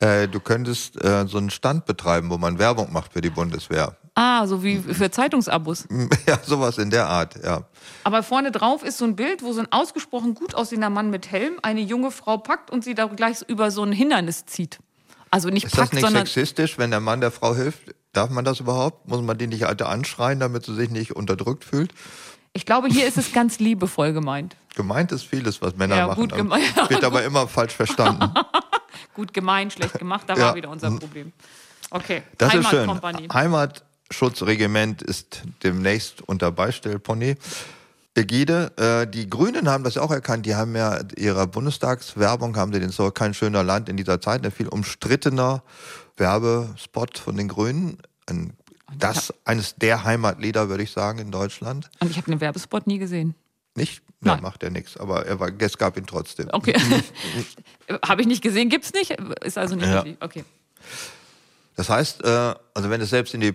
äh, 0.00 0.28
du 0.28 0.40
könntest 0.40 1.02
äh, 1.02 1.26
so 1.26 1.38
einen 1.38 1.50
Stand 1.50 1.86
betreiben, 1.86 2.30
wo 2.30 2.38
man 2.38 2.58
Werbung 2.58 2.92
macht 2.92 3.12
für 3.12 3.20
die 3.20 3.30
Bundeswehr. 3.30 3.96
Ah, 4.14 4.46
so 4.46 4.62
wie 4.62 4.78
für 4.78 5.10
Zeitungsabos. 5.10 5.86
ja, 6.26 6.38
sowas 6.42 6.78
in 6.78 6.90
der 6.90 7.06
Art, 7.06 7.42
ja. 7.44 7.64
Aber 8.02 8.22
vorne 8.22 8.50
drauf 8.50 8.82
ist 8.82 8.98
so 8.98 9.04
ein 9.04 9.14
Bild, 9.14 9.42
wo 9.42 9.52
so 9.52 9.60
ein 9.60 9.70
ausgesprochen 9.70 10.34
gut 10.34 10.54
aussehender 10.54 10.90
Mann 10.90 11.10
mit 11.10 11.30
Helm 11.30 11.58
eine 11.62 11.80
junge 11.80 12.10
Frau 12.10 12.38
packt 12.38 12.70
und 12.70 12.82
sie 12.82 12.94
da 12.94 13.06
gleich 13.06 13.42
über 13.46 13.70
so 13.70 13.82
ein 13.82 13.92
Hindernis 13.92 14.46
zieht. 14.46 14.78
Also 15.30 15.48
nicht 15.48 15.66
Ist 15.66 15.74
das 15.74 15.82
packt, 15.82 15.94
nicht 15.94 16.04
sondern 16.04 16.26
sexistisch, 16.26 16.76
wenn 16.76 16.90
der 16.90 17.00
Mann 17.00 17.20
der 17.20 17.30
Frau 17.30 17.54
hilft? 17.54 17.94
Darf 18.12 18.30
man 18.30 18.44
das 18.44 18.58
überhaupt? 18.58 19.06
Muss 19.06 19.22
man 19.22 19.38
die 19.38 19.46
nicht 19.46 19.66
alte 19.66 19.86
anschreien, 19.86 20.40
damit 20.40 20.66
sie 20.66 20.74
sich 20.74 20.90
nicht 20.90 21.14
unterdrückt 21.14 21.64
fühlt? 21.64 21.92
Ich 22.52 22.66
glaube, 22.66 22.88
hier 22.88 23.06
ist 23.06 23.18
es 23.18 23.32
ganz 23.32 23.58
liebevoll 23.58 24.12
gemeint. 24.12 24.56
Gemeint 24.76 25.12
ist 25.12 25.24
vieles, 25.26 25.60
was 25.62 25.76
Männer 25.76 25.96
Ja, 25.96 26.06
machen. 26.08 26.20
gut 26.20 26.34
gemeint. 26.34 26.90
Wird 26.90 27.04
aber 27.04 27.22
immer 27.24 27.46
falsch 27.48 27.74
verstanden. 27.74 28.32
Gut 29.14 29.34
gemeint, 29.34 29.72
schlecht 29.72 29.98
gemacht, 29.98 30.24
da 30.28 30.34
Ja. 30.34 30.40
war 30.46 30.54
wieder 30.54 30.68
unser 30.70 30.90
Problem. 30.92 31.32
Okay, 31.90 32.22
Das 32.38 32.54
ist 32.54 32.68
schön. 32.68 32.80
Heimatkompanie. 32.88 33.28
Heimatschutzregiment 33.32 35.02
ist 35.02 35.42
demnächst 35.64 36.22
unter 36.26 36.52
Beistellpony. 36.52 37.34
Ägide, 38.14 38.72
äh, 38.76 39.06
die 39.10 39.28
Grünen 39.30 39.68
haben 39.68 39.84
das 39.84 39.94
ja 39.96 40.02
auch 40.02 40.10
erkannt, 40.10 40.44
die 40.46 40.54
haben 40.54 40.74
ja 40.76 41.00
ihrer 41.16 41.46
Bundestagswerbung, 41.46 42.56
haben 42.56 42.72
sie 42.72 42.80
den 42.80 42.90
so 42.90 43.10
kein 43.10 43.34
schöner 43.34 43.62
Land 43.62 43.88
in 43.88 43.96
dieser 43.96 44.20
Zeit, 44.20 44.44
ein 44.44 44.52
viel 44.52 44.68
umstrittener 44.68 45.62
Werbespot 46.16 47.18
von 47.18 47.36
den 47.36 47.48
Grünen. 47.48 47.98
Ein, 48.28 48.52
das 48.98 49.32
eines 49.44 49.76
der 49.76 50.04
Heimatlieder, 50.04 50.68
würde 50.68 50.82
ich 50.82 50.90
sagen, 50.90 51.18
in 51.18 51.30
Deutschland. 51.30 51.90
Und 52.00 52.10
ich 52.10 52.16
habe 52.16 52.30
den 52.30 52.40
Werbespot 52.40 52.86
nie 52.86 52.98
gesehen. 52.98 53.34
Nicht? 53.76 54.02
Ja, 54.22 54.34
Nein. 54.34 54.42
macht 54.42 54.62
ja 54.62 54.70
nichts, 54.70 54.96
aber 54.96 55.24
er 55.26 55.40
war, 55.40 55.50
es 55.58 55.78
gab 55.78 55.96
ihn 55.96 56.06
trotzdem. 56.06 56.48
Okay. 56.52 56.74
habe 58.04 58.20
ich 58.20 58.26
nicht 58.26 58.42
gesehen, 58.42 58.68
gibt's 58.68 58.92
nicht? 58.92 59.10
Ist 59.42 59.56
also 59.58 59.76
nicht 59.76 59.88
Ja. 59.88 60.04
Okay. 60.20 60.44
Das 61.76 61.88
heißt, 61.88 62.24
äh, 62.24 62.54
also 62.74 62.90
wenn 62.90 63.00
es 63.00 63.10
selbst 63.10 63.32
in 63.32 63.40
die, 63.40 63.54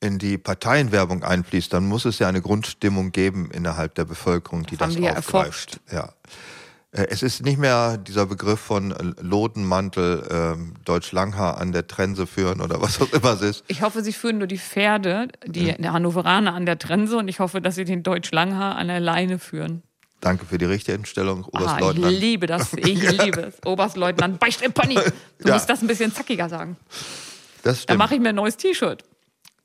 in 0.00 0.18
die 0.18 0.38
Parteienwerbung 0.38 1.24
einfließt, 1.24 1.72
dann 1.72 1.86
muss 1.86 2.04
es 2.04 2.20
ja 2.20 2.28
eine 2.28 2.40
Grundstimmung 2.40 3.10
geben 3.10 3.50
innerhalb 3.50 3.94
der 3.96 4.04
Bevölkerung, 4.04 4.64
die 4.64 4.76
Das 4.76 4.88
das, 4.88 4.96
haben 4.96 5.02
ja 5.02 5.16
aufgreift. 5.16 5.80
Ja. 5.90 6.12
Äh, 6.92 7.06
Es 7.10 7.22
ist 7.22 7.44
nicht 7.44 7.58
mehr 7.58 7.96
dieser 7.98 8.26
Begriff 8.26 8.60
von 8.60 8.92
äh, 8.92 8.96
Lodenmantel, 9.20 10.26
ähm, 10.30 10.74
Deutsch-Langhaar 10.84 11.58
an 11.58 11.72
der 11.72 11.86
Trense 11.86 12.26
führen 12.26 12.60
oder 12.60 12.80
was 12.80 13.00
auch 13.00 13.12
immer 13.12 13.32
es 13.34 13.42
ist. 13.42 13.64
Ich 13.68 13.82
hoffe, 13.82 14.02
sie 14.02 14.12
führen 14.12 14.38
nur 14.38 14.46
die 14.46 14.58
Pferde, 14.58 15.28
die 15.46 15.72
der 15.72 15.92
Hannoveraner 15.92 16.54
an 16.54 16.66
der 16.66 16.78
Trense 16.78 17.16
und 17.16 17.28
ich 17.28 17.40
hoffe, 17.40 17.60
dass 17.60 17.74
sie 17.74 17.84
den 17.84 18.02
Deutsch 18.02 18.30
Langhaar 18.32 18.76
an 18.76 18.88
der 18.88 19.00
Leine 19.00 19.38
führen. 19.38 19.82
Danke 20.20 20.46
für 20.46 20.58
die 20.58 20.64
Richtigstellung, 20.64 21.44
Ah, 21.44 21.48
ich 21.52 21.60
Oberstleutnant. 21.60 22.18
liebe 22.20 22.46
das. 22.46 22.72
Ich 22.76 23.10
liebe 23.22 23.40
es. 23.42 23.54
Oberstleutnant 23.64 24.40
Beistellpony. 24.40 24.96
Du 25.38 25.48
Ja. 25.48 25.54
musst 25.54 25.68
das 25.70 25.80
ein 25.82 25.86
bisschen 25.86 26.12
zackiger 26.12 26.48
sagen. 26.48 26.76
das 27.62 27.62
Dann 27.62 27.76
stimmt. 27.76 27.98
mache 27.98 28.14
ich 28.16 28.20
mir 28.20 28.30
ein 28.30 28.34
neues 28.34 28.56
T-Shirt. 28.56 29.04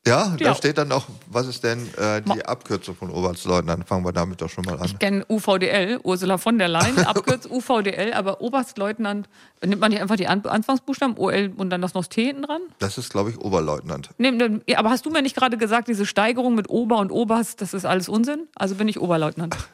Ja, 0.06 0.36
Ja. 0.38 0.50
da 0.50 0.56
steht 0.56 0.78
dann 0.78 0.90
noch, 0.90 1.08
was 1.28 1.48
ist 1.48 1.64
denn 1.64 1.88
äh, 1.96 2.22
die 2.22 2.46
Abkürzung 2.46 2.94
von 2.96 3.10
Oberstleutnant? 3.10 3.88
Fangen 3.88 4.04
wir 4.04 4.12
damit 4.12 4.42
doch 4.42 4.50
schon 4.50 4.66
mal 4.66 4.78
an. 4.78 4.86
Ich 4.86 5.00
kenne 5.00 5.26
UVDL, 5.30 6.00
Ursula 6.04 6.38
von 6.38 6.58
der 6.58 6.68
Leyen, 6.68 6.98
abkürzt 7.06 7.50
UVDL, 7.50 8.12
aber 8.14 8.42
Oberstleutnant, 8.42 9.30
nimmt 9.66 9.80
man 9.80 9.92
nicht 9.92 10.02
einfach 10.02 10.18
die 10.18 10.28
An 10.28 10.46
Anfangsbuchstaben, 10.46 11.18
OL 11.18 11.54
und 11.56 11.70
dann 11.70 11.82
das 11.82 11.94
noch 11.94 12.06
T 12.06 12.26
hinten 12.26 12.42
dran? 12.42 12.62
Das 12.80 12.98
ist, 12.98 13.12
glaube 13.12 13.30
ich, 13.30 13.38
Oberleutnant. 13.40 14.10
Nee, 14.18 14.34
aber 14.76 14.90
hast 14.90 15.06
du 15.06 15.10
mir 15.10 15.22
nicht 15.22 15.38
gerade 15.38 15.58
gesagt, 15.58 15.88
diese 15.88 16.06
Steigerung 16.06 16.54
mit 16.56 16.70
Ober 16.70 16.98
und 16.98 17.10
Oberst, 17.12 17.62
das 17.62 17.74
ist 17.74 17.86
alles 17.86 18.10
Unsinn? 18.10 18.48
Also 18.56 18.76
bin 18.76 18.88
ich 18.90 19.00
Oberleutnant. 19.00 19.56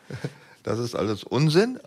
Das 0.64 0.78
ist 0.78 0.94
alles 0.94 1.24
Unsinn, 1.24 1.80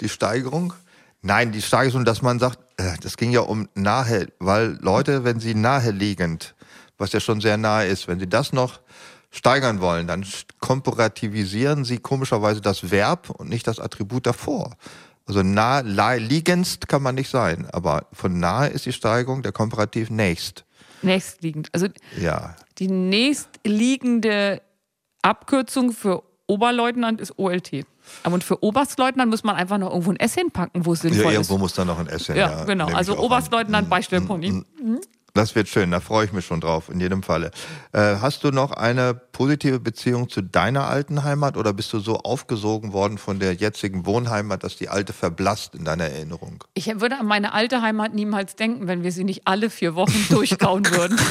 die 0.00 0.08
Steigerung. 0.08 0.72
Nein, 1.20 1.52
die 1.52 1.60
Steigerung, 1.60 2.06
dass 2.06 2.22
man 2.22 2.38
sagt, 2.38 2.58
äh, 2.78 2.94
das 3.02 3.18
ging 3.18 3.30
ja 3.32 3.40
um 3.40 3.68
nahe, 3.74 4.28
weil 4.38 4.78
Leute, 4.80 5.24
wenn 5.24 5.40
sie 5.40 5.54
naheliegend, 5.54 6.54
was 6.98 7.12
ja 7.12 7.20
schon 7.20 7.40
sehr 7.40 7.56
nahe 7.56 7.86
ist, 7.86 8.08
wenn 8.08 8.20
sie 8.20 8.28
das 8.28 8.52
noch 8.52 8.80
steigern 9.30 9.80
wollen, 9.80 10.06
dann 10.06 10.26
komparativisieren 10.58 11.84
sie 11.84 11.98
komischerweise 11.98 12.60
das 12.60 12.90
Verb 12.90 13.30
und 13.30 13.48
nicht 13.48 13.66
das 13.66 13.78
Attribut 13.78 14.26
davor. 14.26 14.76
Also 15.26 15.42
nah, 15.42 15.80
liegendst 15.80 16.88
kann 16.88 17.02
man 17.02 17.14
nicht 17.14 17.30
sein, 17.30 17.68
aber 17.72 18.06
von 18.12 18.40
nahe 18.40 18.68
ist 18.68 18.86
die 18.86 18.92
Steigerung 18.92 19.42
der 19.42 19.52
Komparativ 19.52 20.08
nächst. 20.10 20.64
Nächstliegend. 21.02 21.68
Also 21.72 21.88
Ja, 22.18 22.56
die 22.78 22.88
nächstliegende 22.88 24.62
Abkürzung 25.22 25.92
für 25.92 26.22
Oberleutnant 26.46 27.20
ist 27.20 27.38
OLT. 27.38 27.84
Aber 28.22 28.34
und 28.34 28.44
für 28.44 28.62
Oberstleutnant 28.64 29.30
muss 29.30 29.44
man 29.44 29.54
einfach 29.54 29.76
noch 29.76 29.90
irgendwo 29.90 30.10
ein 30.12 30.16
S 30.16 30.34
hinpacken, 30.34 30.86
wo 30.86 30.94
es 30.94 31.02
ja 31.02 31.10
sinnvoll 31.10 31.32
irgendwo 31.32 31.56
ist. 31.56 31.60
muss 31.60 31.74
da 31.74 31.84
noch 31.84 31.98
ein 31.98 32.06
S 32.06 32.26
hin. 32.26 32.36
Ja, 32.36 32.64
genau. 32.64 32.86
nehme 32.86 32.92
ich 32.92 32.96
Also. 32.96 33.18
Oberstleutnant 33.18 33.90
Beistellpony. 33.90 34.64
Das 35.34 35.54
wird 35.54 35.68
schön, 35.68 35.90
da 35.90 36.00
freue 36.00 36.24
ich 36.24 36.32
mich 36.32 36.46
schon 36.46 36.60
drauf, 36.60 36.88
in 36.88 37.00
jedem 37.00 37.22
Falle. 37.22 37.50
Äh, 37.92 38.16
hast 38.20 38.42
du 38.44 38.50
noch 38.50 38.72
eine 38.72 39.14
positive 39.14 39.78
Beziehung 39.78 40.28
zu 40.28 40.42
deiner 40.42 40.88
alten 40.88 41.22
Heimat 41.22 41.56
oder 41.56 41.72
bist 41.72 41.92
du 41.92 42.00
so 42.00 42.16
aufgesogen 42.16 42.92
worden 42.92 43.18
von 43.18 43.38
der 43.38 43.54
jetzigen 43.54 44.06
Wohnheimat, 44.06 44.64
dass 44.64 44.76
die 44.76 44.88
alte 44.88 45.12
verblasst 45.12 45.74
in 45.74 45.84
deiner 45.84 46.06
Erinnerung? 46.06 46.64
Ich 46.74 46.86
würde 47.00 47.18
an 47.18 47.26
meine 47.26 47.52
alte 47.52 47.82
Heimat 47.82 48.14
niemals 48.14 48.56
denken, 48.56 48.86
wenn 48.88 49.04
wir 49.04 49.12
sie 49.12 49.24
nicht 49.24 49.42
alle 49.46 49.70
vier 49.70 49.94
Wochen 49.94 50.26
durchkauen 50.30 50.90
würden. 50.90 51.18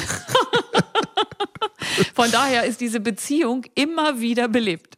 Von 2.13 2.31
daher 2.31 2.65
ist 2.65 2.81
diese 2.81 2.99
Beziehung 2.99 3.65
immer 3.75 4.19
wieder 4.19 4.47
belebt. 4.47 4.97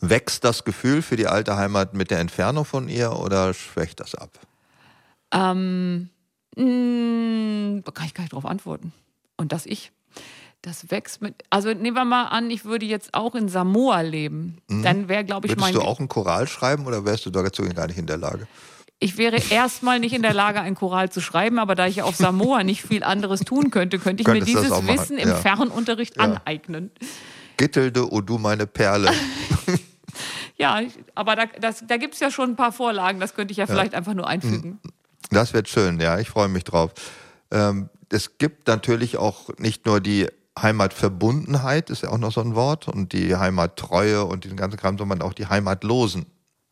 Wächst 0.00 0.44
das 0.44 0.64
Gefühl 0.64 1.02
für 1.02 1.16
die 1.16 1.26
alte 1.26 1.56
Heimat 1.56 1.94
mit 1.94 2.10
der 2.10 2.18
Entfernung 2.18 2.64
von 2.64 2.88
ihr 2.88 3.12
oder 3.12 3.54
schwächt 3.54 4.00
das 4.00 4.14
ab? 4.14 4.30
Ähm, 5.32 6.10
mh, 6.56 7.82
da 7.84 7.90
kann 7.92 8.06
ich 8.06 8.14
gar 8.14 8.22
nicht 8.22 8.32
drauf 8.32 8.46
antworten. 8.46 8.92
Und 9.36 9.52
das 9.52 9.66
ich. 9.66 9.92
Das 10.62 10.90
wächst 10.90 11.20
mit. 11.20 11.34
Also 11.50 11.68
nehmen 11.74 11.94
wir 11.96 12.04
mal 12.06 12.24
an, 12.28 12.50
ich 12.50 12.64
würde 12.64 12.86
jetzt 12.86 13.12
auch 13.12 13.34
in 13.34 13.48
Samoa 13.48 14.00
leben. 14.00 14.58
Dann 14.68 15.08
wäre, 15.08 15.22
glaube 15.24 15.46
ich, 15.46 15.52
Mhm. 15.56 15.60
Würdest 15.60 15.74
mein. 15.74 15.82
du 15.82 15.86
auch 15.88 16.00
ein 16.00 16.08
Choral 16.08 16.48
schreiben 16.48 16.86
oder 16.86 17.04
wärst 17.04 17.26
du 17.26 17.30
dazu 17.30 17.62
gar 17.68 17.86
nicht 17.86 17.98
in 17.98 18.06
der 18.06 18.16
Lage? 18.16 18.46
Ich 19.00 19.18
wäre 19.18 19.36
erstmal 19.50 19.98
nicht 20.00 20.14
in 20.14 20.22
der 20.22 20.32
Lage, 20.32 20.60
ein 20.62 20.74
Choral 20.74 21.10
zu 21.10 21.20
schreiben, 21.20 21.58
aber 21.58 21.74
da 21.74 21.86
ich 21.86 21.96
ja 21.96 22.04
auf 22.04 22.16
Samoa 22.16 22.62
nicht 22.64 22.80
viel 22.82 23.02
anderes 23.02 23.40
tun 23.40 23.70
könnte, 23.70 23.98
könnte 23.98 24.22
ich 24.22 24.26
mir 24.26 24.34
Könntest 24.38 24.54
das 24.56 24.62
dieses 24.62 24.86
Wissen 24.88 25.18
im 25.18 25.28
ja. 25.28 25.34
Fernunterricht 25.34 26.18
aneignen. 26.18 26.90
Gittelde, 27.58 28.10
oh 28.10 28.20
du 28.22 28.38
meine 28.38 28.66
Perle. 28.66 29.10
Ja, 30.56 30.80
aber 31.16 31.34
da, 31.34 31.46
das- 31.60 31.82
da 31.86 31.96
gibt 31.96 32.14
es 32.14 32.20
ja 32.20 32.30
schon 32.30 32.50
ein 32.50 32.56
paar 32.56 32.70
Vorlagen, 32.70 33.18
das 33.18 33.34
könnte 33.34 33.50
ich 33.50 33.58
ja 33.58 33.66
vielleicht 33.66 33.92
einfach 33.92 34.14
nur 34.14 34.28
einfügen. 34.28 34.78
Das 35.34 35.52
wird 35.52 35.68
schön, 35.68 36.00
ja, 36.00 36.18
ich 36.18 36.30
freue 36.30 36.48
mich 36.48 36.64
drauf. 36.64 36.92
Ähm, 37.50 37.88
es 38.10 38.38
gibt 38.38 38.68
natürlich 38.68 39.16
auch 39.16 39.50
nicht 39.58 39.86
nur 39.86 40.00
die 40.00 40.28
Heimatverbundenheit, 40.60 41.90
ist 41.90 42.02
ja 42.02 42.10
auch 42.10 42.18
noch 42.18 42.32
so 42.32 42.40
ein 42.40 42.54
Wort, 42.54 42.88
und 42.88 43.12
die 43.12 43.34
Heimattreue 43.36 44.24
und 44.24 44.44
diesen 44.44 44.56
ganzen 44.56 44.76
Kram, 44.76 44.96
sondern 44.98 45.22
auch 45.22 45.32
die 45.34 45.46
Heimatlosen. 45.46 46.26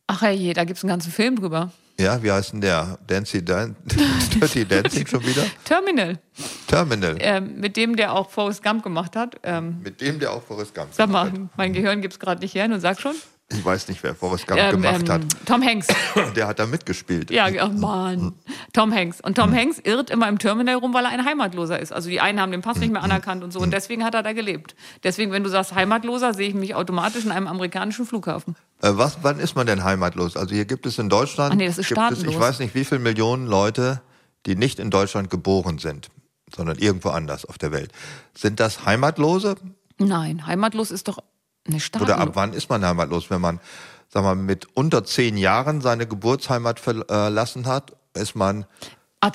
Ach 0.06 0.22
je, 0.22 0.52
da 0.52 0.64
gibt 0.64 0.78
es 0.78 0.84
einen 0.84 0.90
ganzen 0.90 1.10
Film 1.12 1.36
drüber. 1.36 1.72
Ja, 1.98 2.22
wie 2.22 2.32
heißt 2.32 2.52
denn 2.52 2.60
der? 2.60 2.98
Dancy 3.06 3.44
Dan 3.44 3.76
Dirty 4.34 4.64
Dancing 4.64 5.06
schon 5.06 5.24
wieder? 5.26 5.44
Terminal, 5.64 6.18
Terminal. 6.66 7.16
ähm, 7.20 7.60
mit 7.60 7.76
dem 7.76 7.96
der 7.96 8.12
auch 8.14 8.30
Forrest 8.30 8.62
Gump 8.62 8.82
gemacht 8.82 9.14
hat. 9.14 9.36
Ähm, 9.42 9.80
Mit 9.82 10.00
dem, 10.00 10.18
der 10.18 10.32
auch 10.32 10.42
Forrest 10.42 10.74
Gump 10.74 10.88
sag 10.92 11.06
gemacht 11.06 11.32
mal, 11.32 11.48
mein 11.56 11.72
Gehirn 11.72 12.00
gibt 12.00 12.14
es 12.14 12.20
gerade 12.20 12.40
nicht 12.40 12.54
her, 12.54 12.64
und 12.64 12.80
sag 12.80 13.00
schon. 13.00 13.14
Ich 13.52 13.64
weiß 13.64 13.88
nicht, 13.88 14.02
wer 14.02 14.14
Forrest 14.14 14.46
Gump 14.46 14.60
Ähm, 14.60 14.82
gemacht 14.82 15.02
ähm, 15.02 15.12
hat. 15.12 15.22
Tom 15.46 15.62
Hanks. 15.62 15.86
Der 16.36 16.46
hat 16.46 16.58
da 16.58 16.66
mitgespielt. 16.66 17.30
Ja, 17.30 17.46
oh 17.64 17.68
Mann. 17.68 18.34
Tom 18.72 18.92
Hanks. 18.92 19.20
Und 19.20 19.36
Tom 19.36 19.54
Hanks 19.54 19.78
irrt 19.78 20.10
immer 20.10 20.28
im 20.28 20.38
Terminal 20.38 20.76
rum, 20.76 20.94
weil 20.94 21.04
er 21.04 21.10
ein 21.10 21.24
Heimatloser 21.24 21.78
ist. 21.78 21.92
Also 21.92 22.08
die 22.08 22.20
einen 22.20 22.40
haben 22.40 22.52
den 22.52 22.62
Pass 22.62 22.78
nicht 22.78 22.92
mehr 22.92 23.02
anerkannt 23.02 23.42
und 23.44 23.52
so. 23.52 23.60
Und 23.60 23.72
deswegen 23.72 24.04
hat 24.04 24.14
er 24.14 24.22
da 24.22 24.32
gelebt. 24.32 24.74
Deswegen, 25.04 25.32
wenn 25.32 25.44
du 25.44 25.50
sagst 25.50 25.74
Heimatloser, 25.74 26.34
sehe 26.34 26.48
ich 26.48 26.54
mich 26.54 26.74
automatisch 26.74 27.24
in 27.24 27.30
einem 27.30 27.46
amerikanischen 27.46 28.06
Flughafen. 28.06 28.56
Äh, 28.80 28.90
was, 28.94 29.18
wann 29.22 29.38
ist 29.38 29.54
man 29.54 29.66
denn 29.66 29.84
heimatlos? 29.84 30.36
Also 30.36 30.54
hier 30.54 30.64
gibt 30.64 30.86
es 30.86 30.98
in 30.98 31.08
Deutschland, 31.08 31.52
Ach 31.52 31.56
nee, 31.56 31.66
das 31.66 31.78
ist 31.78 31.88
gibt 31.88 32.00
es, 32.00 32.06
staatenlos. 32.06 32.34
ich 32.34 32.40
weiß 32.40 32.58
nicht, 32.58 32.74
wie 32.74 32.84
viele 32.84 33.00
Millionen 33.00 33.46
Leute, 33.46 34.02
die 34.46 34.56
nicht 34.56 34.78
in 34.78 34.90
Deutschland 34.90 35.30
geboren 35.30 35.78
sind, 35.78 36.08
sondern 36.54 36.78
irgendwo 36.78 37.10
anders 37.10 37.44
auf 37.44 37.58
der 37.58 37.72
Welt. 37.72 37.92
Sind 38.34 38.60
das 38.60 38.84
Heimatlose? 38.84 39.56
Nein, 39.98 40.46
heimatlos 40.46 40.90
ist 40.90 41.08
doch 41.08 41.18
eine 41.66 41.80
Stadt. 41.80 42.02
Oder 42.02 42.18
ab 42.18 42.30
wann 42.34 42.52
ist 42.52 42.68
man 42.70 42.84
heimatlos? 42.84 43.30
Wenn 43.30 43.40
man, 43.40 43.60
sag 44.08 44.22
mal, 44.22 44.34
mit 44.36 44.66
unter 44.74 45.04
zehn 45.04 45.36
Jahren 45.36 45.80
seine 45.80 46.06
Geburtsheimat 46.06 46.80
verlassen 46.80 47.66
hat, 47.66 47.92
ist 48.14 48.34
man, 48.34 48.66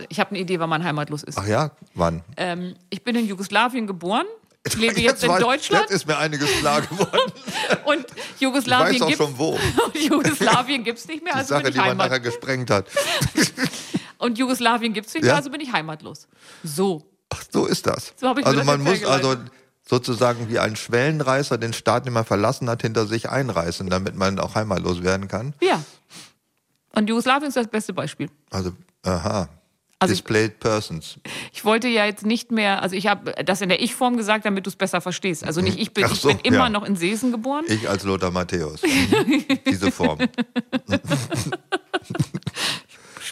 ich 0.09 0.19
habe 0.19 0.31
eine 0.31 0.39
Idee, 0.39 0.59
wann 0.59 0.69
man 0.69 0.83
heimatlos 0.83 1.23
ist. 1.23 1.37
ach 1.37 1.47
ja, 1.47 1.71
wann? 1.93 2.23
Ähm, 2.35 2.75
ich 2.89 3.03
bin 3.03 3.15
in 3.15 3.25
Jugoslawien 3.27 3.87
geboren. 3.87 4.25
Ich 4.67 4.75
lebe 4.75 4.99
jetzt, 4.99 5.23
in 5.23 5.31
weiß- 5.31 5.39
Deutschland 5.39 5.83
Jetzt 5.83 5.91
ist 5.93 6.07
mir 6.07 6.17
einiges 6.17 6.51
klar 6.59 6.81
geworden. 6.81 7.31
und 7.85 8.05
Ich 8.35 8.41
Jugoslawien 8.41 8.95
weiß 8.95 9.01
auch 9.01 9.07
gibt 9.07 9.17
schon 9.21 9.37
wo. 9.37 9.57
Jugoslawien 9.93 10.83
gibt's 10.83 11.07
nicht 11.07 11.23
mehr, 11.23 11.31
Die 11.31 11.39
also 11.39 11.53
Sache, 11.53 11.63
bin 11.63 11.69
ich 11.73 11.79
die 11.81 11.87
man 11.87 11.95
nachher 11.95 12.19
gesprengt 12.19 12.69
hat. 12.69 12.85
Und 14.17 14.37
Jugoslawien 14.37 14.91
gibt's 14.93 15.13
nicht 15.13 15.23
Ja? 15.23 15.27
mehr, 15.29 15.35
also 15.37 15.49
bin 15.51 15.61
ich 15.61 15.71
heimatlos. 15.71 16.27
So. 16.65 17.03
Ach, 17.29 17.43
so 17.49 17.65
ist 17.65 17.87
das. 17.87 18.13
So 18.17 18.35
ich 18.37 18.45
also 18.45 18.57
das 18.57 18.65
man 18.65 18.85
jetzt 18.85 19.01
muss 19.03 19.09
also. 19.09 19.37
Sozusagen 19.89 20.49
wie 20.49 20.59
ein 20.59 20.75
Schwellenreißer 20.75 21.57
den 21.57 21.73
Staat, 21.73 22.05
den 22.05 22.13
man 22.13 22.25
verlassen 22.25 22.69
hat, 22.69 22.81
hinter 22.81 23.05
sich 23.07 23.29
einreißen, 23.29 23.89
damit 23.89 24.15
man 24.15 24.39
auch 24.39 24.55
heimatlos 24.55 25.03
werden 25.03 25.27
kann. 25.27 25.53
Ja. 25.61 25.81
Und 26.95 27.09
Jugoslawien 27.09 27.47
ist 27.47 27.57
das 27.57 27.67
beste 27.67 27.93
Beispiel. 27.93 28.29
Also, 28.49 28.71
aha. 29.03 29.49
Also 29.99 30.13
ich- 30.13 30.19
Displayed 30.19 30.59
Persons. 30.59 31.17
Ich 31.51 31.65
wollte 31.65 31.87
ja 31.87 32.05
jetzt 32.05 32.25
nicht 32.25 32.51
mehr, 32.51 32.83
also 32.83 32.95
ich 32.95 33.07
habe 33.07 33.33
das 33.43 33.61
in 33.61 33.69
der 33.69 33.81
Ich-Form 33.81 34.15
gesagt, 34.15 34.45
damit 34.45 34.65
du 34.65 34.69
es 34.69 34.75
besser 34.75 35.01
verstehst. 35.01 35.43
Also 35.43 35.61
nicht 35.61 35.79
ich 35.79 35.91
bin, 35.91 36.07
so, 36.07 36.29
ich 36.29 36.37
bin 36.37 36.45
immer 36.45 36.65
ja. 36.65 36.69
noch 36.69 36.83
in 36.83 36.95
Seesen 36.95 37.31
geboren. 37.31 37.65
Ich 37.67 37.89
als 37.89 38.03
Lothar 38.03 38.29
Matthäus. 38.29 38.81
Diese 39.65 39.91
Form. 39.91 40.19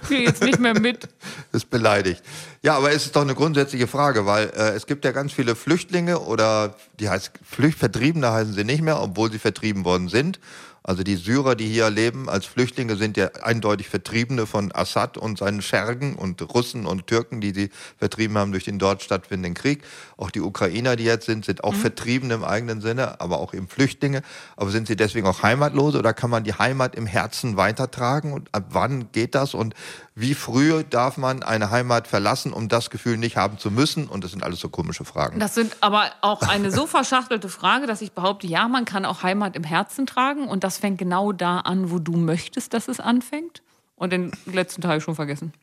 Spiele 0.05 0.23
jetzt 0.23 0.43
nicht 0.43 0.59
mehr 0.59 0.79
mit. 0.79 1.09
ist 1.51 1.69
beleidigt. 1.69 2.23
Ja, 2.61 2.77
aber 2.77 2.91
es 2.91 3.05
ist 3.05 3.15
doch 3.15 3.21
eine 3.21 3.35
grundsätzliche 3.35 3.87
Frage, 3.87 4.25
weil 4.25 4.47
äh, 4.55 4.71
es 4.71 4.85
gibt 4.85 5.05
ja 5.05 5.11
ganz 5.11 5.33
viele 5.33 5.55
Flüchtlinge 5.55 6.19
oder 6.19 6.75
die 6.99 7.09
heißt 7.09 7.31
Flücht 7.43 7.77
Vertriebene 7.77 8.31
heißen 8.31 8.53
sie 8.53 8.63
nicht 8.63 8.81
mehr, 8.81 9.01
obwohl 9.01 9.31
sie 9.31 9.39
vertrieben 9.39 9.85
worden 9.85 10.07
sind. 10.07 10.39
Also 10.87 11.01
die 11.01 11.15
Syrer, 11.15 11.55
die 11.55 11.67
hier 11.67 11.89
leben 11.89 12.29
als 12.29 12.45
Flüchtlinge, 12.45 12.95
sind 12.95 13.17
ja 13.17 13.29
eindeutig 13.41 13.89
Vertriebene 13.89 14.45
von 14.45 14.71
Assad 14.71 15.17
und 15.17 15.39
seinen 15.39 15.63
Schergen 15.63 16.15
und 16.15 16.43
Russen 16.53 16.85
und 16.85 17.07
Türken, 17.07 17.41
die 17.41 17.55
sie 17.55 17.71
vertrieben 17.97 18.37
haben 18.37 18.51
durch 18.51 18.65
den 18.65 18.77
dort 18.77 19.01
stattfindenden 19.01 19.55
Krieg. 19.55 19.83
Auch 20.15 20.29
die 20.29 20.41
Ukrainer, 20.41 20.95
die 20.95 21.03
jetzt 21.03 21.25
sind, 21.25 21.43
sind 21.43 21.63
auch 21.63 21.73
Vertriebene 21.73 22.35
im 22.35 22.43
eigenen 22.43 22.81
Sinne, 22.81 23.19
aber 23.19 23.39
auch 23.39 23.55
eben 23.55 23.67
Flüchtlinge. 23.67 24.21
Aber 24.57 24.69
sind 24.69 24.87
sie 24.87 24.95
deswegen 24.95 25.25
auch 25.25 25.41
heimatlose 25.41 25.97
oder 25.97 26.13
kann 26.13 26.29
man 26.29 26.43
die 26.43 26.53
Heimat 26.53 26.93
im 26.93 27.07
Herzen 27.07 27.57
weitertragen? 27.57 28.31
Und 28.31 28.53
ab 28.53 28.65
wann 28.69 29.11
geht 29.11 29.33
das? 29.33 29.55
Und 29.55 29.73
wie 30.17 30.33
früh 30.33 30.83
darf 30.89 31.17
man 31.17 31.43
eine 31.43 31.71
Heimat 31.71 32.07
verlassen, 32.07 32.53
um 32.53 32.69
das 32.69 32.89
Gefühl 32.89 33.17
nicht 33.17 33.35
haben 33.35 33.57
zu 33.57 33.69
müssen? 33.69 34.07
Und 34.07 34.23
das 34.23 34.31
sind 34.31 34.43
alles 34.43 34.61
so 34.61 34.69
komische 34.69 35.03
Fragen. 35.03 35.39
Das 35.39 35.53
sind 35.55 35.75
aber 35.81 36.09
auch 36.21 36.41
eine 36.41 36.71
so 36.71 36.87
verschachtelte 36.87 37.49
Frage, 37.49 37.85
dass 37.85 38.01
ich 38.01 38.13
behaupte, 38.13 38.47
ja, 38.47 38.69
man 38.69 38.85
kann 38.85 39.03
auch 39.03 39.23
Heimat 39.23 39.57
im 39.57 39.65
Herzen 39.65 40.05
tragen 40.05 40.47
und 40.47 40.63
das 40.63 40.77
fängt 40.77 40.99
genau 40.99 41.33
da 41.33 41.59
an, 41.59 41.91
wo 41.91 41.99
du 41.99 42.13
möchtest, 42.13 42.73
dass 42.73 42.87
es 42.87 43.01
anfängt. 43.01 43.61
Und 43.97 44.11
den 44.11 44.31
letzten 44.45 44.81
Teil 44.81 44.99
schon 44.99 45.15
vergessen. 45.15 45.53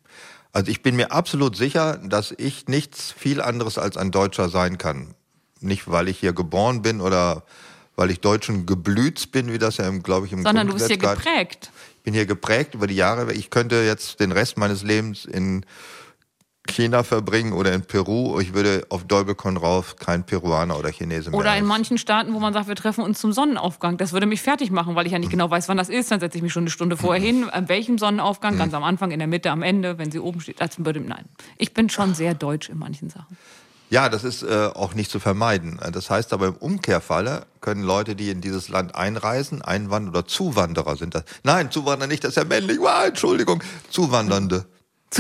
Also 0.53 0.70
ich 0.70 0.82
bin 0.82 0.96
mir 0.96 1.12
absolut 1.12 1.55
sicher, 1.57 1.98
dass 1.98 2.34
ich 2.36 2.66
nichts 2.66 3.12
viel 3.12 3.40
anderes 3.42 3.76
als 3.78 3.96
ein 3.96 4.11
Deutscher 4.11 4.48
sein 4.48 4.78
kann. 4.78 5.14
Nicht, 5.61 5.90
weil 5.90 6.09
ich 6.09 6.18
hier 6.18 6.32
geboren 6.32 6.82
bin 6.82 7.00
oder 7.00 7.42
weil 7.94 8.11
ich 8.11 8.20
Deutschen 8.20 8.64
geblüht 8.64 9.32
bin, 9.32 9.53
wie 9.53 9.59
das 9.59 9.76
ja, 9.76 9.88
glaube 9.90 10.26
ich, 10.26 10.32
im 10.32 10.42
Sondern 10.42 10.66
du 10.66 10.74
bist 10.74 10.86
hier 10.86 10.96
geprägt. 10.96 11.70
Ich 12.03 12.05
bin 12.05 12.14
hier 12.14 12.26
geprägt 12.26 12.74
über 12.74 12.88
die 12.88 12.96
Jahre. 12.96 13.32
Ich 13.32 13.48
könnte 13.48 13.76
jetzt 13.76 14.18
den 14.18 14.32
Rest 14.32 14.57
meines 14.59 14.82
Lebens 14.82 15.24
in 15.24 15.64
China 16.68 17.05
verbringen 17.05 17.53
oder 17.53 17.72
in 17.72 17.82
Peru. 17.82 18.40
Ich 18.40 18.55
würde 18.55 18.84
auf 18.88 19.05
Dolbekon 19.05 19.57
rauf 19.57 19.94
kein 19.94 20.26
Peruaner 20.26 20.76
oder 20.76 20.90
Chinese 20.90 21.30
mehr. 21.30 21.38
Oder 21.38 21.57
in 21.57 21.64
manchen 21.64 21.98
Staaten, 21.98 22.34
wo 22.34 22.40
man 22.40 22.53
sagt, 22.55 22.66
wir 22.66 22.74
treffen 22.74 23.05
uns 23.05 23.20
zum 23.20 23.32
Sonnenaufgang. 23.32 23.98
Das 23.98 24.12
würde 24.12 24.26
mich 24.26 24.42
fertig 24.42 24.72
machen, 24.72 24.96
weil 24.96 25.07
ich 25.07 25.12
ja 25.12 25.20
nicht 25.20 25.30
genau 25.30 25.48
weiß, 25.48 25.68
wann 25.68 25.76
das 25.76 25.88
ist. 25.88 26.11
Dann 26.11 26.18
setze 26.18 26.38
ich 26.38 26.42
mich 26.42 26.53
schon 26.53 26.64
eine 26.64 26.70
Stunde 26.70 26.96
vorher 26.96 27.24
hin. 27.24 27.48
An 27.48 27.68
welchem 27.68 27.98
Sonnenaufgang? 27.98 28.59
Ganz 28.59 28.74
am 28.74 28.82
Anfang, 28.82 29.12
in 29.12 29.20
der 29.20 29.28
Mitte, 29.28 29.53
am 29.53 29.62
Ende, 29.62 29.96
wenn 29.98 30.11
sie 30.11 30.18
oben 30.18 30.40
steht. 30.40 30.61
Das 30.61 30.84
würde, 30.84 30.98
nein. 30.98 31.26
Ich 31.57 31.72
bin 31.72 31.88
schon 31.88 32.14
sehr 32.14 32.34
deutsch 32.34 32.68
in 32.68 32.78
manchen 32.78 33.11
Sachen. 33.11 33.36
Ja, 33.93 34.09
das 34.09 34.24
ist 34.24 34.43
äh, 34.43 34.70
auch 34.72 34.95
nicht 34.95 35.11
zu 35.11 35.20
vermeiden. 35.20 35.78
Das 35.93 36.09
heißt 36.09 36.32
aber 36.32 36.47
im 36.47 36.57
Umkehrfalle 36.57 37.45
können 37.61 37.82
Leute, 37.82 38.16
die 38.16 38.30
in 38.30 38.40
dieses 38.40 38.70
Land 38.70 38.95
einreisen, 38.95 39.61
Einwanderer 39.61 40.20
oder 40.20 40.26
Zuwanderer 40.26 40.97
sind 40.97 41.14
das. 41.14 41.24
Nein, 41.43 41.70
Zuwanderer 41.70 42.09
nicht, 42.09 42.24
das 42.24 42.30
ist 42.30 42.36
ja 42.36 42.45
männlich. 42.45 42.78
Wow, 42.78 43.09
Entschuldigung. 43.09 43.62
Zuwandernde. 43.90 44.64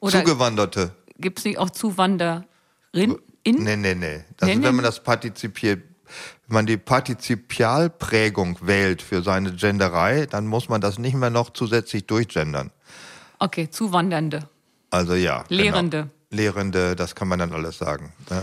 Zugewanderte. 0.00 0.92
gibt 1.18 1.38
es 1.38 1.44
nicht 1.44 1.58
auch 1.58 1.68
Zuwanderin? 1.68 2.46
In? 2.92 3.62
Nee, 3.62 3.76
nee, 3.76 3.94
nee. 3.94 4.24
Das 4.38 4.46
Nee, 4.46 4.54
ist, 4.54 4.62
wenn 4.62 4.76
man 4.76 4.84
das 4.86 5.04
partizipiert, 5.04 5.82
wenn 6.46 6.54
man 6.54 6.64
die 6.64 6.78
Partizipialprägung 6.78 8.56
wählt 8.62 9.02
für 9.02 9.22
seine 9.22 9.52
Genderei, 9.52 10.24
dann 10.24 10.46
muss 10.46 10.70
man 10.70 10.80
das 10.80 10.98
nicht 10.98 11.14
mehr 11.14 11.28
noch 11.28 11.50
zusätzlich 11.50 12.06
durchgendern. 12.06 12.70
Okay, 13.38 13.68
Zuwandernde. 13.68 14.48
Also 14.88 15.12
ja. 15.14 15.44
Lehrende. 15.50 15.98
Genau. 15.98 16.13
Lehrende, 16.34 16.96
das 16.96 17.14
kann 17.14 17.28
man 17.28 17.38
dann 17.38 17.52
alles 17.52 17.78
sagen. 17.78 18.12
Ne? 18.30 18.42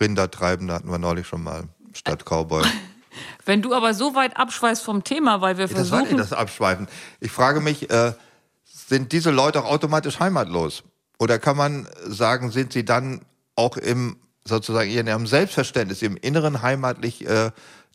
Rindertreibende 0.00 0.74
hatten 0.74 0.90
wir 0.90 0.98
neulich 0.98 1.26
schon 1.26 1.42
mal 1.42 1.64
statt 1.92 2.24
Cowboy. 2.24 2.64
Wenn 3.44 3.60
du 3.62 3.74
aber 3.74 3.94
so 3.94 4.14
weit 4.14 4.36
abschweißt 4.36 4.82
vom 4.82 5.04
Thema, 5.04 5.40
weil 5.40 5.58
wir 5.58 5.66
Das 5.66 5.90
war 5.90 6.00
nicht 6.00 6.10
versuchen. 6.10 6.16
das 6.16 6.32
Abschweifen. 6.32 6.88
Ich 7.20 7.32
frage 7.32 7.60
mich, 7.60 7.90
äh, 7.90 8.12
sind 8.64 9.12
diese 9.12 9.30
Leute 9.30 9.62
auch 9.62 9.70
automatisch 9.70 10.20
heimatlos? 10.20 10.84
Oder 11.18 11.38
kann 11.38 11.56
man 11.56 11.88
sagen, 12.06 12.50
sind 12.50 12.72
sie 12.72 12.84
dann 12.84 13.22
auch 13.54 13.76
im 13.76 14.16
sozusagen 14.44 14.90
in 14.90 15.06
ihrem 15.06 15.26
Selbstverständnis, 15.26 16.02
im 16.02 16.16
Inneren 16.16 16.62
heimatlich 16.62 17.26
äh, 17.26 17.50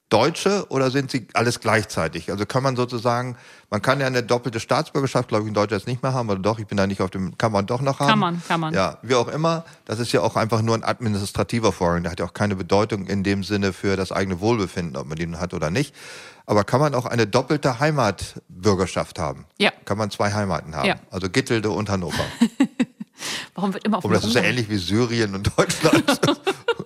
Deutsche 0.09 0.65
oder 0.69 0.89
sind 0.89 1.11
sie 1.11 1.27
alles 1.33 1.59
gleichzeitig? 1.59 2.31
Also 2.31 2.45
kann 2.45 2.63
man 2.63 2.75
sozusagen, 2.77 3.35
man 3.69 3.81
kann 3.81 3.99
ja 3.99 4.07
eine 4.07 4.23
doppelte 4.23 4.59
Staatsbürgerschaft, 4.59 5.27
glaube 5.27 5.43
ich, 5.43 5.49
in 5.49 5.53
Deutschland 5.53 5.81
jetzt 5.81 5.87
nicht 5.87 6.01
mehr 6.01 6.13
haben, 6.13 6.29
oder 6.29 6.39
doch, 6.39 6.59
ich 6.59 6.67
bin 6.67 6.77
da 6.77 6.87
nicht 6.87 7.01
auf 7.01 7.09
dem, 7.09 7.37
kann 7.37 7.51
man 7.51 7.65
doch 7.65 7.81
noch 7.81 7.99
haben? 7.99 8.09
Kann 8.09 8.19
man, 8.19 8.41
kann 8.47 8.59
man. 8.59 8.73
Ja, 8.73 8.99
wie 9.01 9.15
auch 9.15 9.27
immer, 9.27 9.65
das 9.85 9.99
ist 9.99 10.13
ja 10.13 10.21
auch 10.21 10.37
einfach 10.37 10.61
nur 10.61 10.75
ein 10.75 10.83
administrativer 10.83 11.73
Vorgang, 11.73 12.03
der 12.03 12.13
hat 12.13 12.19
ja 12.19 12.25
auch 12.25 12.33
keine 12.33 12.55
Bedeutung 12.55 13.05
in 13.07 13.23
dem 13.23 13.43
Sinne 13.43 13.73
für 13.73 13.97
das 13.97 14.13
eigene 14.13 14.39
Wohlbefinden, 14.39 14.95
ob 14.95 15.07
man 15.07 15.17
den 15.17 15.39
hat 15.39 15.53
oder 15.53 15.69
nicht. 15.69 15.93
Aber 16.45 16.63
kann 16.63 16.79
man 16.79 16.95
auch 16.95 17.05
eine 17.05 17.27
doppelte 17.27 17.81
Heimatbürgerschaft 17.81 19.19
haben? 19.19 19.45
Ja. 19.57 19.71
Kann 19.83 19.97
man 19.97 20.09
zwei 20.09 20.31
Heimaten 20.31 20.73
haben? 20.73 20.87
Ja. 20.87 20.95
Also 21.11 21.29
Gittelde 21.29 21.69
und 21.69 21.89
Hannover. 21.89 22.23
Warum 23.55 23.73
wird 23.73 23.83
immer 23.83 23.97
auf 23.97 24.03
mich 24.05 24.13
das 24.13 24.25
ist 24.25 24.35
ja 24.35 24.43
ähnlich 24.43 24.69
wie 24.69 24.77
Syrien 24.77 25.35
und 25.35 25.51
Deutschland. 25.57 26.21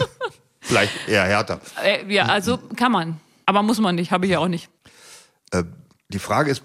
Vielleicht 0.71 1.07
eher 1.07 1.23
härter. 1.23 1.59
Äh, 1.83 2.11
ja, 2.11 2.25
also 2.25 2.57
kann 2.75 2.91
man. 2.91 3.19
Aber 3.45 3.63
muss 3.63 3.79
man 3.79 3.95
nicht, 3.95 4.11
habe 4.11 4.25
ich 4.25 4.31
ja 4.31 4.39
auch 4.39 4.47
nicht. 4.47 4.69
Äh, 5.51 5.63
die 6.09 6.19
Frage 6.19 6.51
ist, 6.51 6.63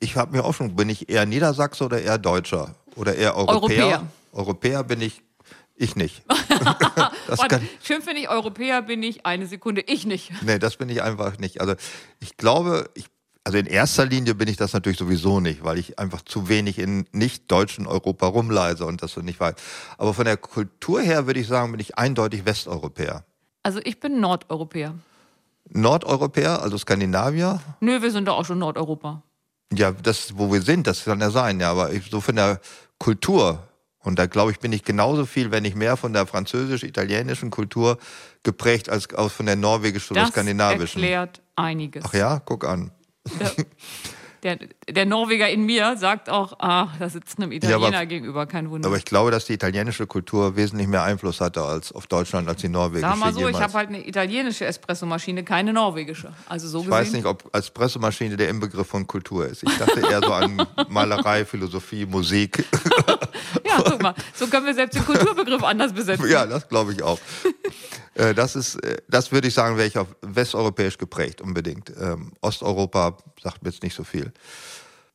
ich 0.00 0.16
habe 0.16 0.36
mir 0.36 0.44
auch 0.44 0.54
schon, 0.54 0.74
bin 0.76 0.88
ich 0.88 1.08
eher 1.08 1.26
Niedersachse 1.26 1.84
oder 1.84 2.00
eher 2.00 2.18
Deutscher? 2.18 2.74
Oder 2.96 3.14
eher 3.14 3.36
Europäer? 3.36 3.84
Europäer. 3.84 4.08
Europäer 4.32 4.84
bin 4.84 5.00
ich, 5.00 5.22
ich 5.76 5.96
nicht. 5.96 6.22
das 7.28 7.38
Warte, 7.38 7.56
kann, 7.56 7.68
schön 7.82 8.02
finde 8.02 8.20
ich, 8.20 8.28
Europäer 8.28 8.82
bin 8.82 9.02
ich, 9.02 9.26
eine 9.26 9.46
Sekunde, 9.46 9.82
ich 9.82 10.06
nicht. 10.06 10.32
nee, 10.42 10.58
das 10.58 10.76
bin 10.76 10.88
ich 10.88 11.02
einfach 11.02 11.38
nicht. 11.38 11.60
Also 11.60 11.74
ich 12.20 12.36
glaube, 12.36 12.90
ich, 12.94 13.06
also 13.44 13.58
in 13.58 13.66
erster 13.66 14.06
Linie 14.06 14.34
bin 14.34 14.48
ich 14.48 14.56
das 14.56 14.72
natürlich 14.72 14.98
sowieso 14.98 15.40
nicht, 15.40 15.64
weil 15.64 15.78
ich 15.78 15.98
einfach 15.98 16.22
zu 16.22 16.48
wenig 16.48 16.78
in 16.78 17.06
nicht-deutschen 17.12 17.86
Europa 17.86 18.26
rumleise 18.26 18.86
und 18.86 19.02
das 19.02 19.12
so 19.12 19.20
nicht 19.20 19.38
weiß. 19.38 19.54
Aber 19.98 20.14
von 20.14 20.24
der 20.24 20.36
Kultur 20.36 21.00
her 21.00 21.26
würde 21.26 21.40
ich 21.40 21.46
sagen, 21.46 21.72
bin 21.72 21.80
ich 21.80 21.98
eindeutig 21.98 22.44
Westeuropäer. 22.46 23.24
Also 23.64 23.80
ich 23.82 23.98
bin 23.98 24.20
Nordeuropäer. 24.20 24.94
Nordeuropäer, 25.70 26.62
also 26.62 26.78
Skandinavier. 26.78 27.60
Nö, 27.80 28.00
wir 28.00 28.10
sind 28.10 28.28
doch 28.28 28.36
auch 28.38 28.44
schon 28.44 28.58
Nordeuropa. 28.58 29.22
Ja, 29.72 29.90
das, 29.90 30.36
wo 30.38 30.52
wir 30.52 30.62
sind, 30.62 30.86
das 30.86 31.04
kann 31.04 31.20
ja 31.20 31.30
sein, 31.30 31.58
ja, 31.58 31.70
aber 31.70 31.92
ich, 31.92 32.10
so 32.10 32.20
von 32.20 32.36
der 32.36 32.60
Kultur. 32.98 33.66
Und 34.00 34.18
da 34.18 34.26
glaube 34.26 34.50
ich, 34.52 34.60
bin 34.60 34.70
ich 34.72 34.84
genauso 34.84 35.24
viel, 35.24 35.50
wenn 35.50 35.62
nicht 35.62 35.76
mehr 35.76 35.96
von 35.96 36.12
der 36.12 36.26
französisch-italienischen 36.26 37.50
Kultur 37.50 37.96
geprägt 38.42 38.90
als 38.90 39.12
aus 39.14 39.32
von 39.32 39.46
der 39.46 39.56
norwegisch 39.56 40.10
oder 40.10 40.20
Das 40.20 40.30
skandinavischen. 40.30 41.02
erklärt 41.02 41.40
einiges. 41.56 42.04
Ach 42.06 42.12
ja, 42.12 42.38
guck 42.44 42.66
an. 42.66 42.90
Der, 44.44 44.58
der 44.88 45.06
Norweger 45.06 45.48
in 45.48 45.64
mir 45.64 45.96
sagt 45.96 46.28
auch, 46.28 46.52
ach, 46.58 46.90
da 46.98 47.08
sitzt 47.08 47.38
einem 47.38 47.50
Italiener 47.50 47.86
aber- 47.96 48.06
gegenüber, 48.06 48.44
kein 48.46 48.68
Wunder. 48.70 48.86
Aber 48.88 48.98
ich 48.98 49.06
glaube, 49.06 49.30
dass 49.30 49.46
die 49.46 49.54
italienische 49.54 50.06
Kultur 50.06 50.54
wesentlich 50.54 50.86
mehr 50.86 51.02
Einfluss 51.02 51.40
hatte 51.40 51.62
als 51.62 51.90
auf 51.92 52.06
Deutschland 52.06 52.46
als 52.46 52.60
die 52.60 52.68
norwegische. 52.68 53.08
Sag 53.08 53.16
mal 53.18 53.32
so, 53.32 53.40
ich 53.40 53.46
jemals. 53.46 53.64
habe 53.64 53.72
halt 53.72 53.88
eine 53.88 54.06
italienische 54.06 54.66
Espressomaschine, 54.66 55.44
keine 55.44 55.72
norwegische. 55.72 56.30
Also 56.46 56.68
so 56.68 56.78
Ich 56.80 56.84
gesehen. 56.84 56.98
weiß 57.00 57.12
nicht, 57.12 57.24
ob 57.26 57.48
Espressomaschine 57.56 58.36
der 58.36 58.50
Inbegriff 58.50 58.86
von 58.86 59.06
Kultur 59.06 59.46
ist. 59.46 59.62
Ich 59.62 59.78
dachte 59.78 60.00
eher 60.00 60.20
so 60.22 60.32
an 60.32 60.62
Malerei, 60.90 61.46
Philosophie, 61.46 62.04
Musik. 62.04 62.62
Ja, 63.66 63.82
guck 63.84 64.02
mal, 64.02 64.14
so 64.34 64.46
können 64.46 64.66
wir 64.66 64.74
selbst 64.74 64.96
den 64.96 65.04
Kulturbegriff 65.04 65.62
anders 65.62 65.92
besetzen. 65.92 66.28
Ja, 66.28 66.46
das 66.46 66.68
glaube 66.68 66.92
ich 66.92 67.02
auch. 67.02 67.18
Äh, 68.16 68.32
Das 68.32 68.54
ist, 68.54 68.76
äh, 68.76 68.98
das 69.08 69.32
würde 69.32 69.48
ich 69.48 69.54
sagen, 69.54 69.76
wäre 69.76 69.88
ich 69.88 69.98
auf 69.98 70.06
westeuropäisch 70.22 70.98
geprägt, 70.98 71.40
unbedingt. 71.40 71.92
Ähm, 72.00 72.32
Osteuropa 72.42 73.16
sagt 73.42 73.64
mir 73.64 73.70
jetzt 73.70 73.82
nicht 73.82 73.96
so 73.96 74.04
viel. 74.04 74.32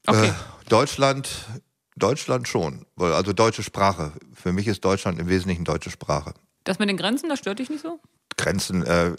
Okay. 0.06 0.28
Äh, 0.28 0.34
Deutschland, 0.68 1.30
Deutschland 1.96 2.50
schon. 2.50 2.86
Also 2.98 3.32
deutsche 3.32 3.64
Sprache. 3.64 4.12
Für 4.34 4.52
mich 4.52 4.68
ist 4.68 4.84
Deutschland 4.84 5.18
im 5.18 5.30
Wesentlichen 5.30 5.64
deutsche 5.64 5.92
Sprache. 5.92 6.34
Das 6.66 6.78
mit 6.78 6.90
den 6.90 6.98
Grenzen, 6.98 7.30
das 7.30 7.40
stört 7.40 7.60
dich 7.60 7.70
nicht 7.70 7.82
so? 7.82 8.02
Grenzen. 8.38 8.84
Äh, 8.86 9.16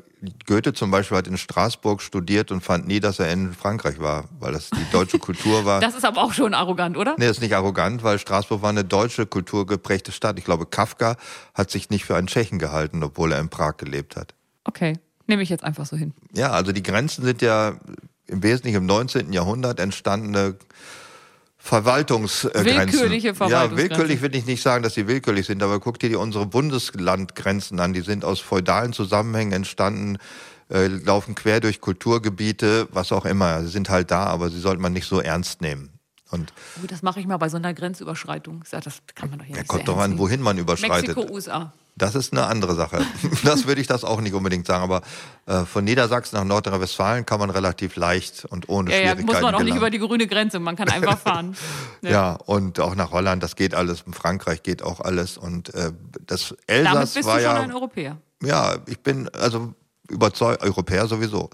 Goethe 0.47 0.75
zum 0.75 0.91
Beispiel 0.91 1.17
hat 1.17 1.27
in 1.27 1.39
Straßburg 1.39 2.03
studiert 2.03 2.51
und 2.51 2.61
fand 2.61 2.87
nie, 2.87 3.01
dass 3.01 3.19
er 3.19 3.33
in 3.33 3.55
Frankreich 3.55 3.99
war, 4.01 4.25
weil 4.39 4.53
das 4.53 4.69
die 4.71 4.91
deutsche 4.93 5.19
Kultur 5.21 5.65
war. 5.65 5.81
Das 5.81 5.95
ist 5.95 6.05
aber 6.05 6.23
auch 6.23 6.33
schon 6.33 6.53
arrogant, 6.53 6.97
oder? 6.97 7.15
Nee, 7.19 7.27
das 7.27 7.39
ist 7.39 7.43
nicht 7.43 7.55
arrogant, 7.55 8.03
weil 8.03 8.19
Straßburg 8.19 8.61
war 8.61 8.71
eine 8.71 8.85
deutsche 8.85 9.27
kulturgeprägte 9.27 10.13
Stadt. 10.13 10.39
Ich 10.39 10.45
glaube, 10.45 10.67
Kafka 10.67 11.17
hat 11.55 11.71
sich 11.71 11.89
nicht 11.91 12.05
für 12.05 12.17
einen 12.17 12.27
Tschechen 12.27 12.59
gehalten, 12.59 13.03
obwohl 13.03 13.33
er 13.33 13.41
in 13.41 13.49
Prag 13.49 13.79
gelebt 13.79 14.17
hat. 14.17 14.35
Okay, 14.65 14.99
nehme 15.27 15.43
ich 15.43 15.49
jetzt 15.49 15.65
einfach 15.65 15.87
so 15.87 15.97
hin. 15.97 16.13
Ja, 16.35 16.51
also 16.51 16.73
die 16.73 16.83
Grenzen 16.83 17.25
sind 17.25 17.41
ja 17.41 17.77
im 18.27 18.43
Wesentlichen 18.43 18.77
im 18.77 18.87
19. 18.87 19.33
Jahrhundert 19.33 19.81
entstandene 19.81 20.57
Verwaltungsgrenzen. 21.63 22.65
Willkürliche 22.65 23.29
Ja, 23.29 23.35
Verwaltungsgrenzen. 23.35 23.91
willkürlich 23.99 24.23
will 24.23 24.35
ich 24.35 24.47
nicht 24.47 24.63
sagen, 24.63 24.83
dass 24.83 24.95
sie 24.95 25.07
willkürlich 25.07 25.47
sind, 25.47 25.63
aber 25.63 25.79
guck 25.79 25.99
dir 25.99 26.09
die 26.09 26.17
unsere 26.17 26.47
Bundeslandgrenzen 26.47 27.79
an. 27.81 27.93
Die 27.93 28.01
sind 28.01 28.25
aus 28.25 28.41
feudalen 28.41 28.93
Zusammenhängen 28.93 29.53
entstanden, 29.53 30.17
äh, 30.71 30.87
laufen 30.87 31.35
quer 31.35 31.61
durch 31.61 31.81
Kulturgebiete, 31.81 32.89
was 32.93 33.13
auch 33.13 33.27
immer. 33.27 33.61
Sie 33.63 33.69
sind 33.69 33.91
halt 33.91 34.11
da, 34.11 34.25
aber 34.25 34.49
sie 34.49 34.59
sollte 34.59 34.81
man 34.81 34.93
nicht 34.95 35.07
so 35.07 35.21
ernst 35.21 35.61
nehmen. 35.61 36.00
Und 36.31 36.53
Oh, 36.83 36.87
das 36.87 37.03
mache 37.03 37.19
ich 37.21 37.27
mal 37.27 37.37
bei 37.39 37.49
so 37.49 37.57
einer 37.57 37.75
Grenzüberschreitung. 37.75 38.65
Sag, 38.69 38.85
Das 38.85 39.03
kann 39.15 39.31
man 39.31 39.39
doch 39.41 39.47
hier 39.47 39.57
ja, 39.57 39.63
nicht 39.63 39.69
kommt 39.69 39.89
doch 39.89 39.99
an, 39.99 40.19
wohin 40.19 40.41
man 40.41 40.59
überschreitet. 40.59 41.17
Mexiko, 41.17 41.33
USA. 41.35 41.73
Das 41.97 42.15
ist 42.15 42.33
eine 42.33 42.47
andere 42.47 42.75
Sache. 42.77 43.05
Das 43.45 43.67
würde 43.67 43.81
ich 43.81 43.87
das 43.87 44.05
auch 44.05 44.21
nicht 44.21 44.33
unbedingt 44.33 44.67
sagen. 44.67 44.83
Aber 44.85 45.03
äh, 45.47 45.65
von 45.65 45.85
Niedersachsen 45.85 46.37
nach 46.37 46.45
Nordrhein-Westfalen 46.45 47.27
kann 47.27 47.41
man 47.41 47.51
relativ 47.51 47.97
leicht 47.97 48.45
und 48.47 48.69
ohne 48.69 48.91
Ja, 48.91 48.97
ja, 48.97 49.03
Schwierigkeiten 49.03 49.27
muss 49.27 49.41
man 49.43 49.55
auch 49.55 49.59
nicht 49.59 49.75
gelangen. 49.75 49.79
über 49.79 49.91
die 49.91 49.99
grüne 49.99 50.27
Grenze, 50.27 50.61
man 50.61 50.77
kann 50.77 50.89
einfach 50.89 51.19
fahren. 51.29 51.57
ja. 52.03 52.33
und 52.47 52.79
auch 52.81 52.95
nach 52.95 53.11
Holland, 53.11 53.43
das 53.43 53.57
geht 53.57 53.75
alles. 53.75 54.03
In 54.07 54.13
Frankreich 54.15 54.63
geht 54.63 54.83
auch 54.83 55.01
alles. 55.01 55.37
Und 55.37 55.75
äh, 55.75 55.93
das 56.27 56.55
Damit 56.67 56.87
Elsass 56.87 57.15
bist 57.15 57.29
war 57.29 57.37
du 57.39 57.45
schon 57.45 57.55
ja, 57.57 57.61
ein 57.63 57.73
Europäer. 57.73 58.17
ja, 58.43 58.77
ich 58.87 59.01
bin 59.01 59.29
also 59.31 59.75
überzeugt, 60.09 60.63
Europäer 60.63 61.07
sowieso. 61.07 61.51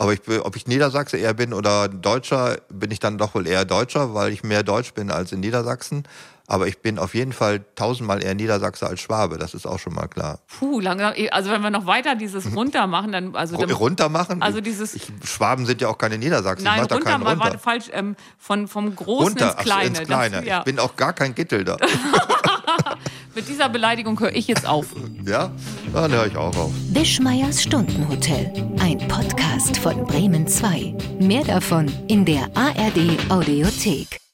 Aber 0.00 0.14
ich, 0.14 0.20
ob 0.26 0.56
ich 0.56 0.66
Niedersachse 0.66 1.18
eher 1.18 1.34
bin 1.34 1.52
oder 1.52 1.86
Deutscher, 1.86 2.56
bin 2.70 2.90
ich 2.90 3.00
dann 3.00 3.18
doch 3.18 3.34
wohl 3.34 3.46
eher 3.46 3.66
Deutscher, 3.66 4.14
weil 4.14 4.32
ich 4.32 4.42
mehr 4.42 4.62
Deutsch 4.62 4.94
bin 4.94 5.10
als 5.10 5.30
in 5.30 5.40
Niedersachsen. 5.40 6.04
Aber 6.46 6.66
ich 6.66 6.78
bin 6.78 6.98
auf 6.98 7.14
jeden 7.14 7.34
Fall 7.34 7.60
tausendmal 7.74 8.24
eher 8.24 8.34
Niedersachse 8.34 8.86
als 8.86 9.00
Schwabe. 9.02 9.36
Das 9.36 9.52
ist 9.52 9.66
auch 9.66 9.78
schon 9.78 9.92
mal 9.92 10.06
klar. 10.08 10.38
Puh, 10.58 10.80
langsam. 10.80 11.12
Also 11.32 11.50
wenn 11.50 11.60
wir 11.60 11.68
noch 11.68 11.84
weiter 11.84 12.14
dieses 12.14 12.56
runter 12.56 12.86
machen, 12.86 13.12
dann 13.12 13.36
also 13.36 13.58
dann, 13.58 13.70
runter 13.70 14.08
machen? 14.08 14.40
Also 14.40 14.62
dieses- 14.62 14.94
ich, 14.94 15.06
Schwaben 15.22 15.66
sind 15.66 15.82
ja 15.82 15.88
auch 15.88 15.98
keine 15.98 16.16
Niedersachsen. 16.16 16.64
nein 16.64 16.80
mach 16.80 16.86
da 16.86 16.94
runter, 16.94 17.20
war, 17.22 17.32
runter. 17.38 17.58
falsch. 17.58 17.90
Ähm, 17.92 18.16
von 18.38 18.68
vom 18.68 18.96
Großen 18.96 19.28
runter, 19.28 19.48
ins 19.50 19.56
ach 19.58 19.62
Kleine. 19.64 19.98
ins 19.98 20.08
Kleine. 20.08 20.36
Das, 20.38 20.46
ja. 20.46 20.58
Ich 20.60 20.64
bin 20.64 20.78
auch 20.78 20.96
gar 20.96 21.12
kein 21.12 21.34
Gittel 21.34 21.62
da. 21.62 21.76
Mit 23.34 23.48
dieser 23.48 23.68
Beleidigung 23.68 24.18
höre 24.18 24.34
ich 24.34 24.48
jetzt 24.48 24.66
auf. 24.66 24.94
ja? 25.26 25.50
Dann 25.92 26.12
höre 26.12 26.26
ich 26.26 26.36
auch 26.36 26.56
auf. 26.56 26.70
Wischmeiers 26.92 27.62
Stundenhotel. 27.62 28.52
Ein 28.80 28.98
Podcast 29.08 29.76
von 29.78 30.04
Bremen 30.06 30.46
2. 30.46 30.94
Mehr 31.20 31.44
davon 31.44 31.90
in 32.08 32.24
der 32.24 32.44
ARD 32.54 33.30
Audiothek. 33.30 34.20